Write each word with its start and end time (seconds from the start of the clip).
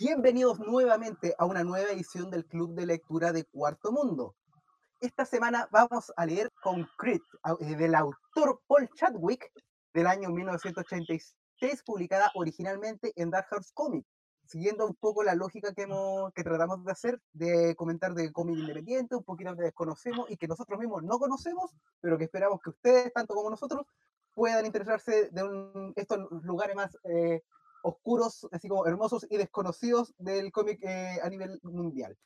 Bienvenidos 0.00 0.58
nuevamente 0.60 1.34
a 1.36 1.44
una 1.44 1.62
nueva 1.62 1.90
edición 1.90 2.30
del 2.30 2.46
Club 2.46 2.72
de 2.72 2.86
Lectura 2.86 3.32
de 3.32 3.44
Cuarto 3.44 3.92
Mundo. 3.92 4.34
Esta 4.98 5.26
semana 5.26 5.68
vamos 5.70 6.10
a 6.16 6.24
leer 6.24 6.50
Concrete, 6.62 7.22
eh, 7.60 7.76
del 7.76 7.94
autor 7.94 8.62
Paul 8.66 8.88
Chadwick, 8.94 9.52
del 9.92 10.06
año 10.06 10.30
1986, 10.30 11.82
publicada 11.84 12.30
originalmente 12.34 13.12
en 13.14 13.28
Dark 13.28 13.48
Horse 13.50 13.72
Comics, 13.74 14.08
siguiendo 14.46 14.86
un 14.86 14.94
poco 14.94 15.22
la 15.22 15.34
lógica 15.34 15.74
que, 15.74 15.82
hemos, 15.82 16.32
que 16.32 16.44
tratamos 16.44 16.82
de 16.82 16.92
hacer, 16.92 17.20
de 17.34 17.76
comentar 17.76 18.14
de 18.14 18.32
cómic 18.32 18.56
independiente, 18.56 19.16
un 19.16 19.24
poquito 19.24 19.54
que 19.54 19.64
desconocemos 19.64 20.30
y 20.30 20.38
que 20.38 20.48
nosotros 20.48 20.80
mismos 20.80 21.02
no 21.02 21.18
conocemos, 21.18 21.72
pero 22.00 22.16
que 22.16 22.24
esperamos 22.24 22.58
que 22.62 22.70
ustedes, 22.70 23.12
tanto 23.12 23.34
como 23.34 23.50
nosotros, 23.50 23.86
puedan 24.32 24.64
interesarse 24.64 25.28
de 25.30 25.92
estos 25.94 26.20
lugares 26.42 26.74
más 26.74 26.96
eh, 27.04 27.42
oscuros, 27.82 28.46
así 28.52 28.68
como 28.68 28.86
hermosos 28.86 29.26
y 29.30 29.36
desconocidos 29.36 30.14
del 30.18 30.52
cómic 30.52 30.80
eh, 30.82 31.18
a 31.22 31.28
nivel 31.28 31.58
mundial. 31.62 32.16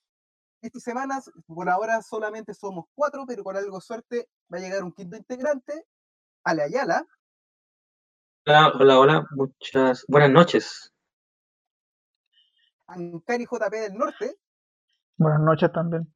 Estas 0.61 0.83
semanas, 0.83 1.31
por 1.47 1.69
ahora 1.69 2.01
solamente 2.03 2.55
somos 2.55 2.87
cuatro, 2.95 3.25
pero 3.27 3.45
con 3.45 3.57
algo 3.57 3.77
de 3.77 3.83
suerte 3.83 4.29
va 4.53 4.59
a 4.59 4.61
llegar 4.61 4.83
un 4.83 4.93
quinto 4.93 5.17
integrante, 5.17 5.87
Ale 6.43 6.63
Ayala. 6.63 7.07
Hola, 8.47 8.73
hola, 8.79 8.99
hola, 8.99 9.27
muchas 9.31 10.05
buenas 10.09 10.31
noches. 10.31 10.93
Ancari 12.87 13.45
JP 13.45 13.71
del 13.73 13.95
Norte. 13.95 14.37
Buenas 15.17 15.41
noches 15.41 15.73
también. 15.73 16.13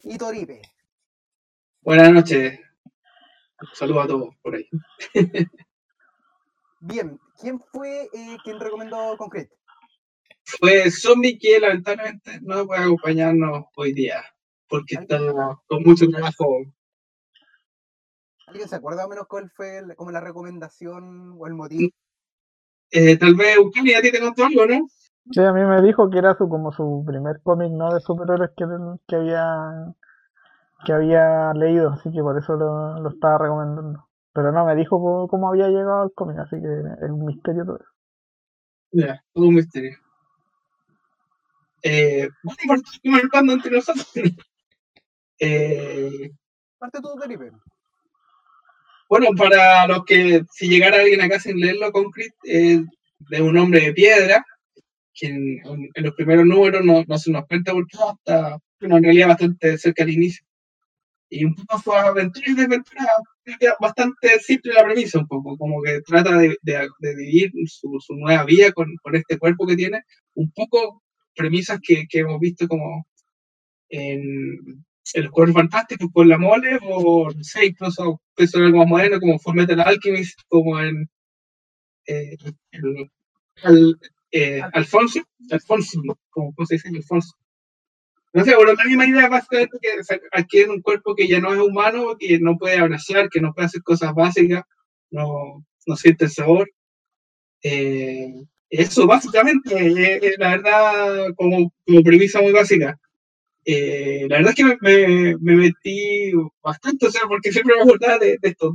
Y 0.00 0.16
Toripe. 0.18 0.62
Buenas 1.82 2.12
noches. 2.12 2.58
Saludos 3.72 4.04
a 4.04 4.08
todos 4.08 4.34
por 4.42 4.54
ahí. 4.54 4.68
Bien, 6.80 7.20
¿quién 7.40 7.60
fue 7.60 8.04
eh, 8.12 8.36
quien 8.44 8.60
recomendó 8.60 9.16
Concrete? 9.16 9.54
Fue 10.44 10.90
Zombie 10.90 11.38
que 11.38 11.60
lamentablemente 11.60 12.40
no 12.42 12.66
puede 12.66 12.82
acompañarnos 12.82 13.66
hoy 13.76 13.92
día, 13.92 14.24
porque 14.68 14.96
está 14.96 15.18
con 15.66 15.82
mucho 15.82 16.08
trabajo. 16.08 16.58
¿Alguien 18.46 18.68
se 18.68 18.76
acuerda 18.76 19.04
o 19.04 19.08
menos 19.08 19.26
cuál 19.28 19.50
fue 19.50 19.82
como 19.96 20.10
la 20.10 20.20
recomendación 20.20 21.36
o 21.38 21.46
el 21.46 21.54
motivo? 21.54 21.90
Eh, 22.90 23.18
tal 23.18 23.34
vez 23.34 23.56
Eugenio 23.56 23.98
a 23.98 24.00
ti 24.00 24.10
te 24.10 24.20
contó 24.20 24.46
algo, 24.46 24.66
¿no? 24.66 24.86
Sí, 25.30 25.40
a 25.40 25.52
mí 25.52 25.60
me 25.62 25.82
dijo 25.82 26.08
que 26.08 26.18
era 26.18 26.34
su 26.34 26.48
como 26.48 26.72
su 26.72 27.04
primer 27.06 27.42
cómic 27.42 27.70
no 27.70 27.92
de 27.92 28.00
superhéroes 28.00 28.50
que, 28.56 28.64
que 29.06 29.16
había 29.16 29.94
que 30.86 30.92
había 30.92 31.52
leído, 31.52 31.90
así 31.90 32.10
que 32.10 32.22
por 32.22 32.38
eso 32.38 32.54
lo, 32.54 32.98
lo 33.00 33.10
estaba 33.10 33.36
recomendando. 33.36 34.07
Pero 34.32 34.52
no 34.52 34.64
me 34.64 34.76
dijo 34.76 35.28
cómo 35.28 35.48
había 35.48 35.68
llegado 35.68 36.02
al 36.02 36.12
cómic, 36.12 36.38
así 36.38 36.56
que 36.56 37.04
es 37.04 37.10
un 37.10 37.26
misterio 37.26 37.64
todo 37.64 37.76
eso. 37.76 37.90
Ya, 38.92 39.22
todo 39.32 39.46
un 39.46 39.54
misterio. 39.54 39.96
Eh, 41.82 42.28
bueno, 42.42 42.82
marcando 43.04 43.52
entre 43.52 43.70
nosotros. 43.70 44.06
eh, 45.40 46.30
Parte 46.78 47.00
todo. 47.00 47.16
Bueno, 49.08 49.28
para 49.36 49.86
los 49.86 50.04
que, 50.04 50.42
si 50.52 50.68
llegara 50.68 50.98
alguien 50.98 51.22
acá 51.22 51.40
sin 51.40 51.58
leerlo, 51.58 51.90
Concrete, 51.90 52.34
eh, 52.44 52.84
de 53.18 53.42
un 53.42 53.56
hombre 53.56 53.80
de 53.80 53.92
piedra, 53.92 54.44
que 55.14 55.26
en, 55.26 55.60
en 55.94 56.04
los 56.04 56.14
primeros 56.14 56.46
números 56.46 56.84
no, 56.84 57.02
no, 57.06 57.18
se 57.18 57.32
nos 57.32 57.46
cuenta 57.46 57.72
por 57.72 57.86
qué 57.86 57.98
hasta, 57.98 58.58
bueno, 58.80 58.98
en 58.98 59.04
realidad 59.04 59.28
bastante 59.28 59.78
cerca 59.78 60.04
al 60.04 60.10
inicio. 60.10 60.44
Y 61.30 61.44
un 61.44 61.54
poco 61.54 61.78
su 61.78 61.92
aventura 61.92 62.46
y 62.48 62.54
desventura 62.54 63.06
bastante 63.80 64.38
simple 64.40 64.72
la 64.72 64.84
premisa, 64.84 65.18
un 65.18 65.26
poco, 65.26 65.56
como 65.58 65.82
que 65.82 66.00
trata 66.02 66.36
de, 66.38 66.56
de, 66.62 66.88
de 66.98 67.16
vivir 67.16 67.52
su, 67.66 67.98
su, 68.00 68.14
nueva 68.14 68.44
vida 68.44 68.72
con, 68.72 68.94
con, 69.02 69.14
este 69.14 69.38
cuerpo 69.38 69.66
que 69.66 69.76
tiene, 69.76 70.02
un 70.34 70.50
poco 70.52 71.02
premisas 71.34 71.80
que, 71.82 72.06
que 72.08 72.20
hemos 72.20 72.40
visto 72.40 72.66
como 72.66 73.06
en, 73.90 74.84
los 75.14 75.30
cuerpos 75.30 75.54
fantásticos 75.54 76.08
por 76.12 76.26
la 76.26 76.38
mole, 76.38 76.78
o 76.82 77.30
no 77.30 77.44
sé, 77.44 77.66
incluso 77.66 78.20
en 78.36 78.62
algo 78.62 78.78
más 78.78 78.88
moderno 78.88 79.20
como 79.20 79.38
Full 79.38 79.56
Metal 79.56 79.80
Alchemist, 79.80 80.40
como 80.48 80.80
en 80.80 81.08
eh, 82.06 82.36
el, 82.72 83.10
el, 83.64 83.96
eh, 84.30 84.60
Alfonso, 84.72 85.20
Alfonso, 85.50 86.02
como 86.30 86.52
se 86.66 86.74
dice 86.74 86.88
Alfonso. 86.88 87.34
No 88.32 88.44
sé, 88.44 88.54
bueno, 88.54 88.74
la 88.74 88.84
misma 88.84 89.06
idea 89.06 89.28
básicamente 89.28 89.78
que 89.80 89.88
adquiere 90.32 90.70
un 90.70 90.82
cuerpo 90.82 91.14
que 91.14 91.26
ya 91.26 91.40
no 91.40 91.52
es 91.52 91.60
humano, 91.60 92.16
que 92.18 92.38
no 92.38 92.56
puede 92.58 92.78
abrazar, 92.78 93.28
que 93.30 93.40
no 93.40 93.52
puede 93.54 93.66
hacer 93.66 93.82
cosas 93.82 94.14
básicas, 94.14 94.64
no, 95.10 95.64
no 95.86 95.96
siente 95.96 96.26
el 96.26 96.30
sabor. 96.30 96.70
Eh, 97.62 98.32
eso 98.70 99.06
básicamente, 99.06 99.74
eh, 99.74 100.20
eh, 100.22 100.34
la 100.38 100.50
verdad, 100.56 101.34
como, 101.36 101.72
como 101.86 102.02
premisa 102.02 102.40
muy 102.42 102.52
básica. 102.52 102.98
Eh, 103.64 104.26
la 104.28 104.38
verdad 104.38 104.52
es 104.52 104.56
que 104.56 104.64
me, 104.64 104.76
me, 104.80 105.36
me, 105.40 105.56
metí 105.56 106.32
bastante, 106.62 107.06
o 107.06 107.10
sea, 107.10 107.22
porque 107.28 107.52
siempre 107.52 107.76
me 107.76 107.82
acordaba 107.82 108.18
de, 108.18 108.38
de 108.40 108.48
esto, 108.48 108.74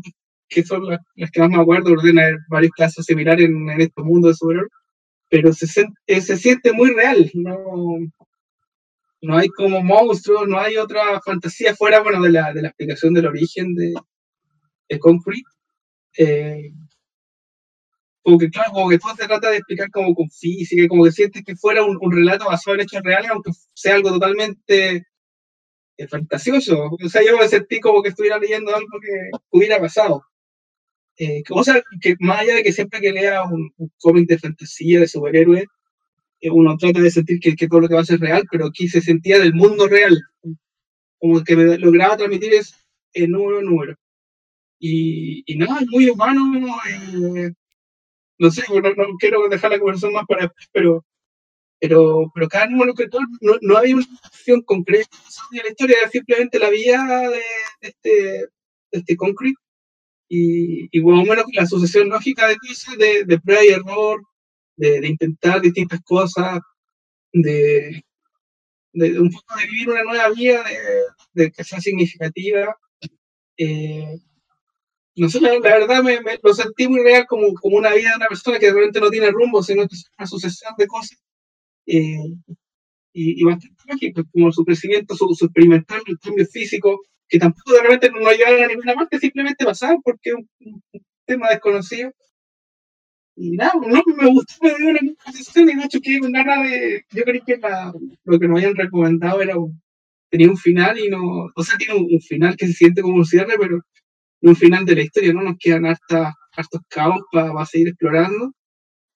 que 0.49 0.63
son 0.63 0.85
las, 0.87 0.99
las, 1.15 1.31
que 1.31 1.39
más 1.41 1.49
me 1.49 1.61
acuerdo, 1.61 1.93
ordenar 1.93 2.37
varios 2.49 2.71
casos 2.73 3.05
similares 3.05 3.47
en, 3.49 3.69
en 3.69 3.81
este 3.81 4.01
mundo 4.03 4.27
de 4.27 4.35
superhéroes, 4.35 4.71
pero 5.29 5.53
se, 5.53 5.67
se 5.67 6.37
siente 6.37 6.73
muy 6.73 6.91
real, 6.91 7.31
no, 7.33 7.97
no 9.23 9.38
hay 9.38 9.47
como 9.47 9.81
monstruos, 9.81 10.47
no 10.47 10.59
hay 10.59 10.75
otra 10.75 11.22
fantasía 11.22 11.73
fuera, 11.75 12.01
bueno, 12.01 12.22
de 12.22 12.29
la, 12.29 12.53
de 12.53 12.61
la 12.61 12.67
explicación 12.67 13.13
del 13.13 13.28
origen 13.28 13.73
de, 13.73 13.94
de 14.89 15.00
Concrete. 15.00 15.44
Eh, 16.17 16.72
claro, 18.51 18.73
como 18.73 18.89
que 18.89 19.00
todo 19.00 19.16
se 19.16 19.25
trata 19.25 19.50
de 19.50 19.57
explicar 19.57 19.89
como 19.91 20.13
con 20.13 20.29
física, 20.29 20.88
como 20.89 21.06
que 21.06 21.13
sientes 21.13 21.41
que 21.45 21.56
fuera 21.56 21.83
un, 21.83 21.97
un 22.01 22.12
relato 22.12 22.45
basado 22.45 22.75
en 22.75 22.81
hechos 22.81 23.01
reales, 23.01 23.31
aunque 23.31 23.51
sea 23.73 23.95
algo 23.95 24.09
totalmente 24.09 25.07
eh, 25.97 26.07
fantasioso. 26.07 26.89
O 26.91 27.09
sea, 27.09 27.22
yo 27.25 27.38
me 27.38 27.47
sentí 27.47 27.79
como 27.79 28.03
que 28.03 28.09
estuviera 28.09 28.38
leyendo 28.38 28.75
algo 28.75 29.00
que 29.01 29.31
hubiera 29.51 29.79
pasado. 29.79 30.22
Eh, 31.17 31.44
o 31.50 31.63
sea, 31.63 31.81
que 32.01 32.16
más 32.19 32.41
allá 32.41 32.56
de 32.56 32.63
que 32.63 32.73
siempre 32.73 33.00
que 33.00 33.13
lea 33.13 33.44
un, 33.44 33.72
un 33.78 33.91
cómic 34.00 34.28
de 34.28 34.39
fantasía, 34.39 35.00
de 35.00 35.07
superhéroes, 35.07 35.66
uno 36.51 36.77
trata 36.77 36.99
de 36.99 37.11
sentir 37.11 37.39
que, 37.39 37.55
que, 37.55 37.67
todo 37.67 37.81
lo 37.81 37.87
que 37.87 37.95
va 37.95 38.01
a 38.01 38.05
ser 38.05 38.19
real, 38.19 38.43
pero 38.51 38.67
aquí 38.67 38.87
se 38.87 39.01
sentía 39.01 39.39
del 39.39 39.53
mundo 39.53 39.87
real, 39.87 40.21
como 41.19 41.43
que 41.43 41.55
me 41.55 41.77
lograba 41.77 42.17
transmitir 42.17 42.53
es 42.53 42.75
el 43.13 43.31
número 43.31 43.59
a 43.59 43.61
número. 43.61 43.95
Y, 44.79 45.43
y 45.45 45.57
nada, 45.57 45.79
es 45.79 45.87
muy 45.87 46.09
humano, 46.09 46.77
eh, 46.89 47.51
no 48.37 48.51
sé, 48.51 48.63
no, 48.69 48.81
no, 48.81 49.17
quiero 49.17 49.47
dejar 49.47 49.71
la 49.71 49.79
conversación 49.79 50.13
más 50.13 50.25
para 50.27 50.51
pero, 50.73 51.05
pero, 51.79 52.31
pero 52.33 52.49
cada 52.49 52.67
número 52.67 52.93
que 52.93 53.07
todo, 53.07 53.21
no, 53.41 53.53
no 53.61 53.77
había 53.77 53.95
una 53.95 54.05
acción 54.23 54.61
concreta 54.63 55.17
de 55.51 55.63
la 55.63 55.69
historia, 55.69 55.97
era 56.01 56.09
simplemente 56.09 56.59
la 56.59 56.69
vida 56.69 57.29
de, 57.29 57.41
este, 57.81 58.09
de 58.09 58.49
este 58.91 59.15
concrete. 59.15 59.55
Y, 60.27 60.89
y 60.91 61.01
más 61.01 61.21
o 61.21 61.29
menos 61.29 61.45
la 61.53 61.65
sucesión 61.65 62.09
lógica 62.09 62.47
de 62.47 62.57
cosas, 62.57 62.97
de, 62.97 63.23
de 63.23 63.39
prueba 63.39 63.63
y 63.63 63.69
error, 63.69 64.23
de, 64.75 65.01
de, 65.01 65.07
intentar 65.07 65.61
distintas 65.61 66.01
cosas, 66.01 66.59
de, 67.31 68.03
de, 68.94 69.19
un 69.19 69.31
poco 69.31 69.59
de 69.59 69.66
vivir 69.67 69.89
una 69.89 70.03
nueva 70.03 70.29
vida, 70.29 70.63
de, 71.34 71.51
que 71.51 71.63
sea 71.63 71.79
significativa. 71.79 72.75
Eh, 73.57 74.19
no 75.16 75.29
sé, 75.29 75.39
la, 75.41 75.59
verdad 75.59 76.03
me, 76.03 76.22
me, 76.22 76.39
lo 76.41 76.53
sentí 76.53 76.88
muy 76.88 77.03
real 77.03 77.25
como, 77.28 77.53
como 77.53 77.78
una 77.78 77.94
vida 77.94 78.12
de 78.12 78.16
una 78.17 78.28
persona 78.28 78.59
que 78.59 78.72
realmente 78.72 79.00
no 79.00 79.09
tiene 79.09 79.31
rumbo, 79.31 79.62
sino 79.62 79.88
que 79.88 79.95
es 79.95 80.09
una 80.17 80.28
sucesión 80.28 80.73
de 80.78 80.88
cosas. 80.88 81.19
Eh, 81.85 82.17
y, 83.16 83.41
y, 83.41 83.44
bastante 83.44 83.83
mágico, 83.88 84.23
como 84.31 84.51
su 84.51 84.66
crecimiento, 84.66 85.16
su, 85.16 85.35
su 85.35 85.45
experimentar 85.45 86.01
el 86.07 86.17
cambio 86.19 86.47
físico, 86.47 87.01
que 87.28 87.38
tampoco 87.38 87.73
de 87.73 87.83
repente 87.83 88.09
no 88.09 88.31
llegaron 88.31 88.63
a 88.63 88.67
ninguna 88.67 88.95
parte, 88.95 89.19
simplemente 89.19 89.66
pasaban 89.66 90.01
porque 90.01 90.31
es 90.31 90.35
un, 90.35 90.50
un 90.94 91.06
tema 91.25 91.50
desconocido 91.50 92.12
y 93.35 93.51
nada, 93.51 93.73
no, 93.75 94.01
me 94.16 94.31
gustó, 94.31 94.55
me 94.61 94.75
dio 94.75 94.89
una 94.89 94.99
sensación 95.31 95.69
y 95.69 95.75
de 95.75 95.83
hecho 95.83 95.99
quedé 96.01 96.19
con 96.19 96.31
ganas 96.31 96.63
de. 96.69 97.06
Yo 97.12 97.24
creí 97.24 97.41
que 97.41 97.57
la, 97.57 97.94
lo 98.25 98.39
que 98.39 98.47
nos 98.47 98.57
habían 98.57 98.75
recomendado 98.75 99.41
era 99.41 99.57
un, 99.57 99.81
tenía 100.30 100.50
un 100.50 100.57
final 100.57 101.00
y 101.00 101.09
no. 101.09 101.50
O 101.56 101.63
sea, 101.63 101.77
tiene 101.77 101.95
un, 101.95 102.07
un, 102.12 102.21
final 102.21 102.56
que 102.56 102.68
se 102.68 102.74
siente 102.74 103.01
como 103.01 103.18
un 103.18 103.25
cierre, 103.25 103.56
pero 103.59 103.80
no 104.41 104.50
un 104.51 104.56
final 104.56 104.85
de 104.85 104.95
la 104.95 105.01
historia, 105.03 105.33
¿no? 105.33 105.41
Nos 105.41 105.57
quedan 105.57 105.85
harta, 105.85 106.33
hartos 106.51 106.81
cabos 106.89 107.21
para 107.31 107.53
pa 107.53 107.65
seguir 107.65 107.89
explorando. 107.89 108.53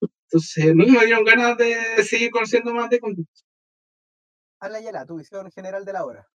Entonces, 0.02 0.76
no 0.76 0.86
me 0.86 1.06
dieron 1.06 1.24
ganas 1.24 1.58
de, 1.58 1.76
seguir 2.04 2.32
conociendo 2.32 2.74
más 2.74 2.90
de 2.90 3.00
contenido. 3.00 3.30
Habla 4.60 4.82
ya 4.82 5.06
tu 5.06 5.18
visión 5.18 5.50
general 5.52 5.86
de 5.86 5.94
la 5.94 6.06
obra. 6.06 6.28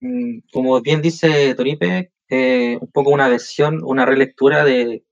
Mm, 0.00 0.40
Como 0.52 0.80
bien 0.80 1.00
dice 1.00 1.54
Toripe, 1.54 2.12
eh, 2.28 2.78
un 2.80 2.90
poco 2.90 3.10
una 3.10 3.28
versión, 3.28 3.80
una 3.84 4.04
relectura 4.04 4.64
de 4.64 5.04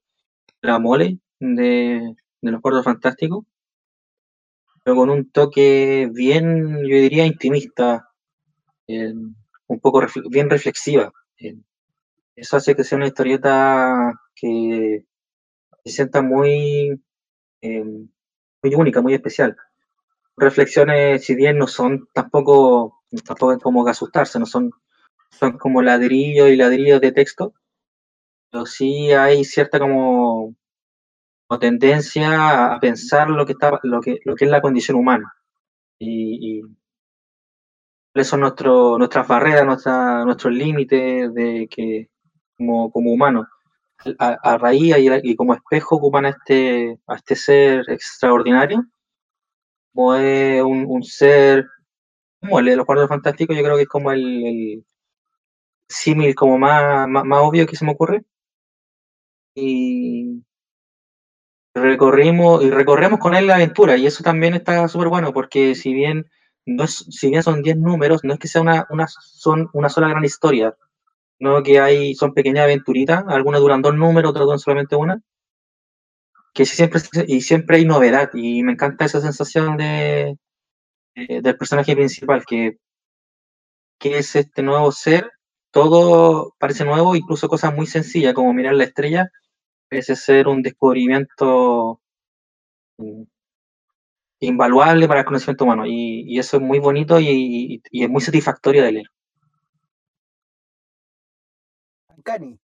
la 0.62 0.78
mole 0.78 1.18
de, 1.40 2.14
los 2.42 2.60
cuartos 2.60 2.84
fantásticos, 2.84 3.44
pero 4.82 4.96
con 4.96 5.10
un 5.10 5.30
toque 5.30 6.08
bien, 6.12 6.78
yo 6.86 6.96
diría, 6.96 7.26
intimista, 7.26 8.08
eh, 8.86 9.12
un 9.66 9.80
poco 9.80 10.02
bien 10.30 10.48
reflexiva. 10.48 11.12
Eh, 11.38 11.56
eso 12.36 12.56
hace 12.56 12.74
que 12.74 12.84
sea 12.84 12.96
una 12.96 13.08
historieta 13.08 14.14
que 14.34 15.04
se 15.84 15.92
sienta 15.92 16.22
muy, 16.22 17.00
eh, 17.60 17.84
muy 18.62 18.74
única, 18.74 19.02
muy 19.02 19.14
especial. 19.14 19.56
Reflexiones, 20.36 21.24
si 21.24 21.34
bien 21.34 21.58
no 21.58 21.66
son 21.66 22.08
tampoco, 22.14 23.02
tampoco 23.26 23.52
es 23.52 23.58
como 23.58 23.84
que 23.84 23.90
asustarse, 23.90 24.38
no 24.38 24.46
son, 24.46 24.70
son 25.30 25.58
como 25.58 25.82
ladrillos 25.82 26.48
y 26.48 26.56
ladrillos 26.56 27.00
de 27.00 27.12
texto, 27.12 27.54
pero 28.50 28.66
sí 28.66 29.12
hay 29.12 29.44
cierta 29.44 29.78
como, 29.78 30.54
como 31.46 31.58
tendencia 31.58 32.74
a 32.74 32.80
pensar 32.80 33.30
lo 33.30 33.46
que, 33.46 33.52
está, 33.52 33.78
lo, 33.82 34.00
que, 34.00 34.18
lo 34.24 34.34
que 34.34 34.44
es 34.44 34.50
la 34.50 34.62
condición 34.62 34.98
humana. 34.98 35.32
Y, 35.98 36.60
y 36.60 38.24
son 38.24 38.40
nuestro, 38.40 38.98
nuestras 38.98 39.26
barreras, 39.28 39.64
nuestros 40.24 40.52
límites 40.52 41.32
de 41.34 41.68
que 41.70 42.08
como, 42.56 42.90
como 42.90 43.12
humanos. 43.12 43.46
A, 44.18 44.56
raíz 44.58 44.94
y, 45.24 45.34
como 45.34 45.54
espejo 45.54 45.96
ocupan 45.96 46.26
a 46.26 46.28
este, 46.28 47.00
este 47.08 47.34
ser 47.34 47.84
extraordinario, 47.88 48.84
como 49.92 50.14
es 50.14 50.62
un, 50.62 51.02
ser, 51.02 51.66
como 52.40 52.60
el 52.60 52.66
de 52.66 52.76
los 52.76 52.86
cuadros 52.86 53.08
fantásticos, 53.08 53.56
yo 53.56 53.62
creo 53.64 53.74
que 53.74 53.82
es 53.82 53.88
como 53.88 54.12
el, 54.12 54.46
el 54.46 54.86
símil 55.88 56.34
como 56.36 56.58
más, 56.58 57.08
más, 57.08 57.24
más 57.24 57.40
obvio 57.42 57.66
que 57.66 57.74
se 57.74 57.84
me 57.84 57.90
ocurre. 57.90 58.24
Y 59.60 60.44
recorrimos 61.74 62.62
y 62.64 62.70
recorremos 62.70 63.18
con 63.18 63.34
él 63.34 63.46
la 63.46 63.56
aventura 63.56 63.96
y 63.96 64.06
eso 64.06 64.22
también 64.22 64.54
está 64.54 64.88
súper 64.88 65.08
bueno 65.08 65.32
porque 65.32 65.74
si 65.74 65.92
bien 65.94 66.26
no 66.66 66.84
es, 66.84 67.06
si 67.10 67.30
bien 67.30 67.42
son 67.42 67.62
10 67.62 67.78
números, 67.78 68.24
no 68.24 68.34
es 68.34 68.38
que 68.38 68.48
sea 68.48 68.60
una, 68.60 68.86
una, 68.90 69.06
son 69.08 69.70
una 69.72 69.88
sola 69.88 70.08
gran 70.08 70.24
historia, 70.24 70.76
no 71.38 71.62
que 71.62 71.80
hay, 71.80 72.14
son 72.14 72.34
pequeñas 72.34 72.64
aventuritas, 72.64 73.24
algunas 73.28 73.60
duran 73.60 73.82
dos 73.82 73.94
números, 73.94 74.30
otras 74.30 74.44
duran 74.44 74.58
solamente 74.58 74.96
una, 74.96 75.20
que 76.52 76.66
siempre, 76.66 77.00
y 77.26 77.40
siempre 77.40 77.78
hay 77.78 77.84
novedad, 77.86 78.30
y 78.34 78.62
me 78.62 78.72
encanta 78.72 79.06
esa 79.06 79.20
sensación 79.20 79.76
de, 79.78 80.36
de 81.14 81.40
del 81.40 81.56
personaje 81.56 81.94
principal, 81.96 82.44
que, 82.46 82.78
que 83.98 84.18
es 84.18 84.36
este 84.36 84.62
nuevo 84.62 84.92
ser, 84.92 85.30
todo 85.70 86.54
parece 86.58 86.84
nuevo, 86.84 87.16
incluso 87.16 87.48
cosas 87.48 87.74
muy 87.74 87.86
sencillas, 87.86 88.34
como 88.34 88.52
mirar 88.52 88.74
la 88.74 88.84
estrella, 88.84 89.30
parece 89.88 90.16
ser 90.16 90.48
un 90.48 90.62
descubrimiento 90.62 92.00
invaluable 94.40 95.08
para 95.08 95.20
el 95.20 95.26
conocimiento 95.26 95.64
humano, 95.64 95.86
y, 95.86 96.24
y 96.26 96.38
eso 96.38 96.56
es 96.56 96.62
muy 96.62 96.78
bonito 96.78 97.18
y, 97.20 97.26
y, 97.28 97.82
y 97.90 98.04
es 98.04 98.10
muy 98.10 98.20
satisfactorio 98.20 98.84
de 98.84 98.92
leer. 98.92 99.06
Cani. 102.24 102.58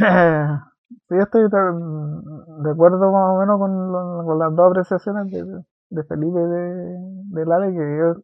Eh, 0.00 0.48
sí, 1.08 1.16
estoy 1.16 1.42
de, 1.42 2.70
acuerdo 2.70 3.12
más 3.12 3.30
o 3.30 3.38
menos 3.40 3.58
con, 3.58 3.92
lo, 3.92 4.24
con 4.24 4.38
las 4.38 4.54
dos 4.54 4.70
apreciaciones 4.70 5.30
de, 5.30 5.62
de 5.90 6.04
Felipe 6.04 6.38
de, 6.38 6.96
de 7.30 7.46
Lale, 7.46 7.72
que 7.72 7.98
yo, 7.98 8.22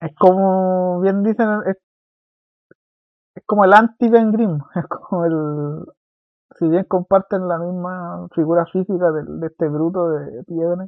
es 0.00 0.14
como 0.16 1.00
bien 1.00 1.22
dicen, 1.22 1.48
es, 1.66 1.76
es 3.34 3.42
como 3.46 3.64
el 3.64 3.72
anti-Ben 3.72 4.32
Grimm, 4.32 4.58
es 4.74 4.86
como 4.86 5.24
el, 5.24 5.84
si 6.60 6.68
bien 6.68 6.84
comparten 6.84 7.48
la 7.48 7.58
misma 7.58 8.28
figura 8.34 8.66
física 8.66 9.10
de, 9.12 9.24
de 9.24 9.46
este 9.48 9.68
bruto 9.68 10.10
de 10.10 10.44
piedra, 10.44 10.86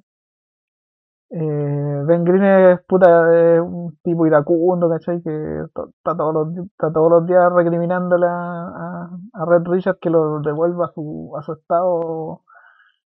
eh, 1.34 2.02
Ben 2.04 2.24
Green 2.24 2.44
es, 2.44 2.80
puta, 2.86 3.54
es 3.54 3.60
un 3.60 3.96
tipo 4.02 4.26
iracundo, 4.26 4.88
¿cachai? 4.90 5.22
Que 5.22 5.62
está 5.62 6.14
todos 6.14 6.34
los, 6.34 6.66
está 6.66 6.92
todos 6.92 7.10
los 7.10 7.26
días 7.26 7.50
recriminándole 7.52 8.26
a, 8.28 9.08
a, 9.32 9.44
Red 9.46 9.62
Richard 9.66 9.98
que 9.98 10.10
lo 10.10 10.40
devuelva 10.40 10.86
a 10.86 10.92
su, 10.92 11.32
a 11.38 11.42
su 11.42 11.54
estado 11.54 12.42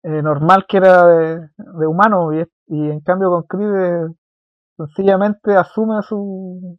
eh, 0.03 0.23
normal 0.23 0.67
que 0.69 0.77
era 0.79 1.07
de, 1.07 1.49
de 1.57 1.87
humano 1.87 2.35
y, 2.35 2.45
y, 2.67 2.91
en 2.91 3.01
cambio 3.01 3.31
con 3.31 3.45
Creed 3.45 3.75
eh, 3.75 4.15
sencillamente 4.77 5.57
asume 5.57 6.03
su, 6.03 6.79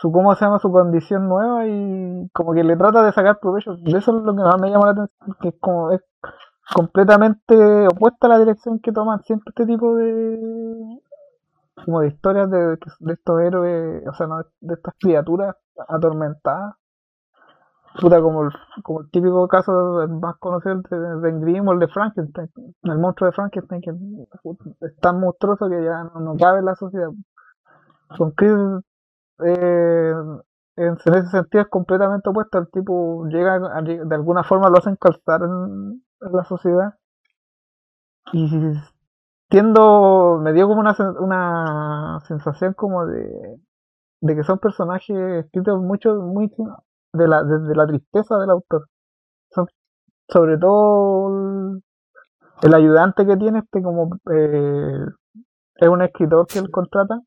su, 0.00 0.10
¿cómo 0.12 0.34
se 0.34 0.44
llama? 0.44 0.58
Su 0.58 0.72
condición 0.72 1.28
nueva 1.28 1.66
y 1.66 2.28
como 2.32 2.54
que 2.54 2.64
le 2.64 2.76
trata 2.76 3.02
de 3.02 3.12
sacar 3.12 3.38
provecho. 3.38 3.76
Eso 3.84 3.98
es 3.98 4.24
lo 4.24 4.34
que 4.34 4.42
más 4.42 4.60
me 4.60 4.70
llama 4.70 4.86
la 4.86 4.92
atención, 4.92 5.36
que 5.40 5.48
es 5.48 5.54
como, 5.60 5.90
es 5.90 6.00
completamente 6.74 7.86
opuesta 7.88 8.26
a 8.26 8.30
la 8.30 8.38
dirección 8.38 8.78
que 8.80 8.92
toman 8.92 9.22
siempre 9.22 9.50
este 9.50 9.66
tipo 9.66 9.96
de 9.96 10.38
como 11.84 12.00
de 12.00 12.08
historias 12.08 12.50
de, 12.50 12.76
de 12.76 13.12
estos 13.12 13.40
héroes, 13.40 14.06
o 14.06 14.14
sea, 14.14 14.26
no, 14.26 14.42
de 14.60 14.74
estas 14.74 14.94
criaturas 14.98 15.56
atormentadas. 15.88 16.74
Puta, 18.00 18.22
como 18.22 18.44
el, 18.44 18.50
como 18.84 19.00
el 19.00 19.10
típico 19.10 19.48
caso 19.48 20.06
más 20.08 20.36
conocido 20.38 20.76
de 20.76 21.16
Ben 21.20 21.40
Grimm 21.40 21.66
o 21.66 21.72
el 21.72 21.80
de 21.80 21.88
Frankenstein, 21.88 22.48
el 22.84 22.98
monstruo 22.98 23.28
de 23.28 23.34
Frankenstein, 23.34 23.80
que 23.82 23.90
es 24.86 24.96
tan 25.00 25.18
monstruoso 25.18 25.68
que 25.68 25.82
ya 25.82 26.04
no, 26.04 26.36
cabe 26.36 26.60
en 26.60 26.66
la 26.66 26.76
sociedad. 26.76 27.08
Con 28.16 28.30
Chris, 28.32 28.52
eh, 29.44 30.14
en 30.76 30.94
ese 30.94 31.26
sentido 31.26 31.62
es 31.62 31.68
completamente 31.68 32.30
opuesto. 32.30 32.58
El 32.58 32.70
tipo 32.70 33.26
llega, 33.26 33.58
de 33.82 34.14
alguna 34.14 34.42
forma 34.44 34.70
lo 34.70 34.78
hacen 34.78 34.96
calzar 34.96 35.42
en, 35.42 36.02
la 36.20 36.44
sociedad. 36.44 36.94
Y 38.32 38.48
tiendo, 39.48 40.38
me 40.42 40.52
dio 40.52 40.68
como 40.68 40.80
una, 40.80 40.96
una 41.18 42.20
sensación 42.26 42.74
como 42.74 43.06
de, 43.06 43.58
de 44.20 44.36
que 44.36 44.44
son 44.44 44.58
personajes 44.58 45.44
escritos 45.44 45.80
mucho, 45.80 46.14
muy 46.14 46.50
de 47.12 47.28
la, 47.28 47.42
de, 47.42 47.58
de 47.58 47.74
la 47.74 47.86
tristeza 47.86 48.38
del 48.38 48.50
autor. 48.50 48.86
Son, 49.50 49.66
sobre 50.28 50.56
todo 50.58 51.28
el, 51.28 51.82
el, 52.62 52.74
ayudante 52.74 53.26
que 53.26 53.36
tiene 53.36 53.60
este 53.60 53.82
como 53.82 54.16
eh, 54.32 55.06
es 55.76 55.88
un 55.88 56.02
escritor 56.02 56.46
que 56.46 56.60
él 56.60 56.70
contrata 56.70 57.20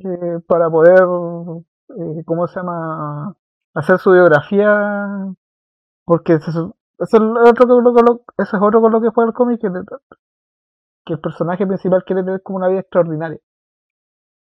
que 0.00 0.40
para 0.46 0.70
poder 0.70 1.02
eh, 1.02 2.24
¿cómo 2.24 2.46
se 2.46 2.60
llama? 2.60 3.34
hacer 3.74 3.98
su 3.98 4.12
biografía 4.12 5.34
porque 6.04 6.34
eso 6.34 6.76
es 6.98 7.14
otro 7.14 7.66
con 7.66 8.04
lo, 8.04 8.20
eso 8.38 8.56
es 8.56 8.62
otro 8.62 8.80
con 8.80 8.92
lo 8.92 9.00
que 9.00 9.10
fue 9.10 9.24
el 9.24 9.32
cómic 9.32 9.60
que, 9.60 9.68
el 11.12 11.20
personaje 11.20 11.66
principal 11.66 12.04
quiere 12.04 12.22
tener 12.22 12.42
como 12.42 12.58
una 12.58 12.68
vida 12.68 12.80
extraordinaria 12.80 13.40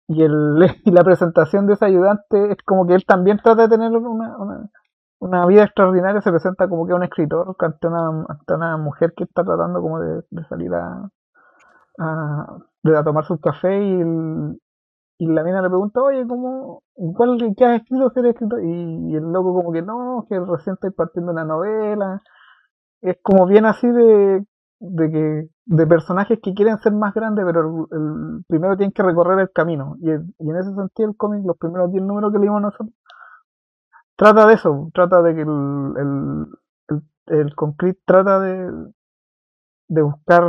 y 0.08 0.23
el 0.23 0.58
y 0.84 0.90
la 0.90 1.02
presentación 1.02 1.67
de 1.67 1.75
ese 1.75 1.87
ayudante 1.87 2.52
es 2.52 2.58
como 2.64 2.87
que 2.87 2.94
él 2.94 3.05
también 3.05 3.38
trata 3.43 3.62
de 3.62 3.69
tener 3.69 3.90
una, 3.93 4.37
una, 4.38 4.70
una 5.19 5.46
vida 5.46 5.64
extraordinaria 5.64 6.20
se 6.20 6.31
presenta 6.31 6.69
como 6.69 6.87
que 6.87 6.94
un 6.94 7.02
escritor 7.02 7.56
ante 7.58 7.87
una, 7.88 8.26
ante 8.28 8.55
una 8.55 8.76
mujer 8.76 9.12
que 9.17 9.25
está 9.25 9.43
tratando 9.44 9.81
como 9.81 9.99
de, 10.00 10.23
de 10.31 10.44
salir 10.44 10.73
a, 10.75 11.11
a, 11.99 12.59
de 12.83 12.97
a 12.97 13.02
tomar 13.02 13.25
su 13.25 13.40
café 13.40 13.83
y, 13.83 14.00
el, 14.00 14.61
y 15.18 15.26
la 15.26 15.42
mina 15.42 15.62
le 15.62 15.68
pregunta, 15.68 16.02
oye, 16.02 16.26
¿cómo, 16.26 16.82
¿cuál, 17.16 17.38
¿qué 17.56 17.64
has 17.64 17.80
escrito? 17.80 18.11
¿Qué 18.12 18.28
escrito? 18.28 18.61
Y, 18.61 19.14
el 19.14 19.32
loco 19.32 19.54
como 19.54 19.73
que 19.73 19.82
no, 19.82 20.26
que 20.28 20.38
recién 20.38 20.75
estoy 20.75 20.90
partiendo 20.90 21.32
una 21.32 21.44
novela. 21.44 22.23
Es 23.00 23.16
como 23.23 23.46
bien 23.46 23.64
así 23.66 23.88
de, 23.88 24.44
de 24.80 25.11
que 25.11 25.49
de 25.66 25.87
personajes 25.87 26.38
que 26.42 26.54
quieren 26.54 26.78
ser 26.78 26.92
más 26.92 27.14
grandes, 27.14 27.44
pero 27.46 27.88
el, 27.90 28.44
primero 28.46 28.76
tienen 28.76 28.92
que 28.92 29.02
recorrer 29.02 29.40
el 29.40 29.50
camino. 29.52 29.96
Y 30.00 30.11
en 30.11 30.56
ese 30.56 30.75
sentido 30.75 31.11
el 31.11 31.16
cómic, 31.16 31.44
los 31.46 31.56
primeros 31.56 31.90
10 31.92 32.04
números 32.04 32.32
que 32.32 32.38
leímos 32.38 32.62
nosotros, 32.62 32.90
trata 34.16 34.46
de 34.46 34.54
eso, 34.54 34.90
trata 34.94 35.23
de 35.23 35.35
que 35.35 35.42
el, 35.42 35.94
el, 35.96 36.46
el, 36.88 37.40
el 37.40 37.54
concrete 37.54 38.00
trata 38.04 38.40
de, 38.40 38.70
de 39.88 40.02
buscar 40.02 40.44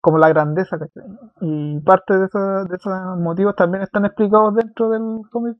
como 0.00 0.18
la 0.18 0.28
grandeza, 0.28 0.78
¿cachai? 0.78 1.04
Y 1.40 1.80
parte 1.80 2.18
de, 2.18 2.26
esa, 2.26 2.64
de 2.64 2.76
esos 2.76 3.18
motivos 3.18 3.54
también 3.56 3.82
están 3.82 4.04
explicados 4.04 4.54
dentro 4.54 4.90
del 4.90 5.20
cómic. 5.30 5.58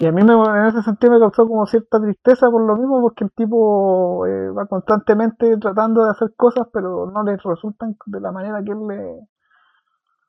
Y 0.00 0.06
a 0.06 0.12
mí 0.12 0.22
me, 0.24 0.32
en 0.34 0.66
ese 0.66 0.82
sentido 0.82 1.12
me 1.12 1.20
causó 1.20 1.46
como 1.46 1.66
cierta 1.66 2.00
tristeza 2.00 2.50
por 2.50 2.62
lo 2.62 2.76
mismo, 2.76 3.00
porque 3.00 3.24
el 3.24 3.32
tipo 3.32 4.26
eh, 4.26 4.50
va 4.50 4.66
constantemente 4.66 5.56
tratando 5.58 6.04
de 6.04 6.10
hacer 6.10 6.34
cosas, 6.36 6.66
pero 6.72 7.10
no 7.10 7.22
le 7.22 7.36
resultan 7.36 7.96
de 8.06 8.20
la 8.20 8.32
manera 8.32 8.62
que 8.64 8.72
él 8.72 8.86
le, 8.88 9.20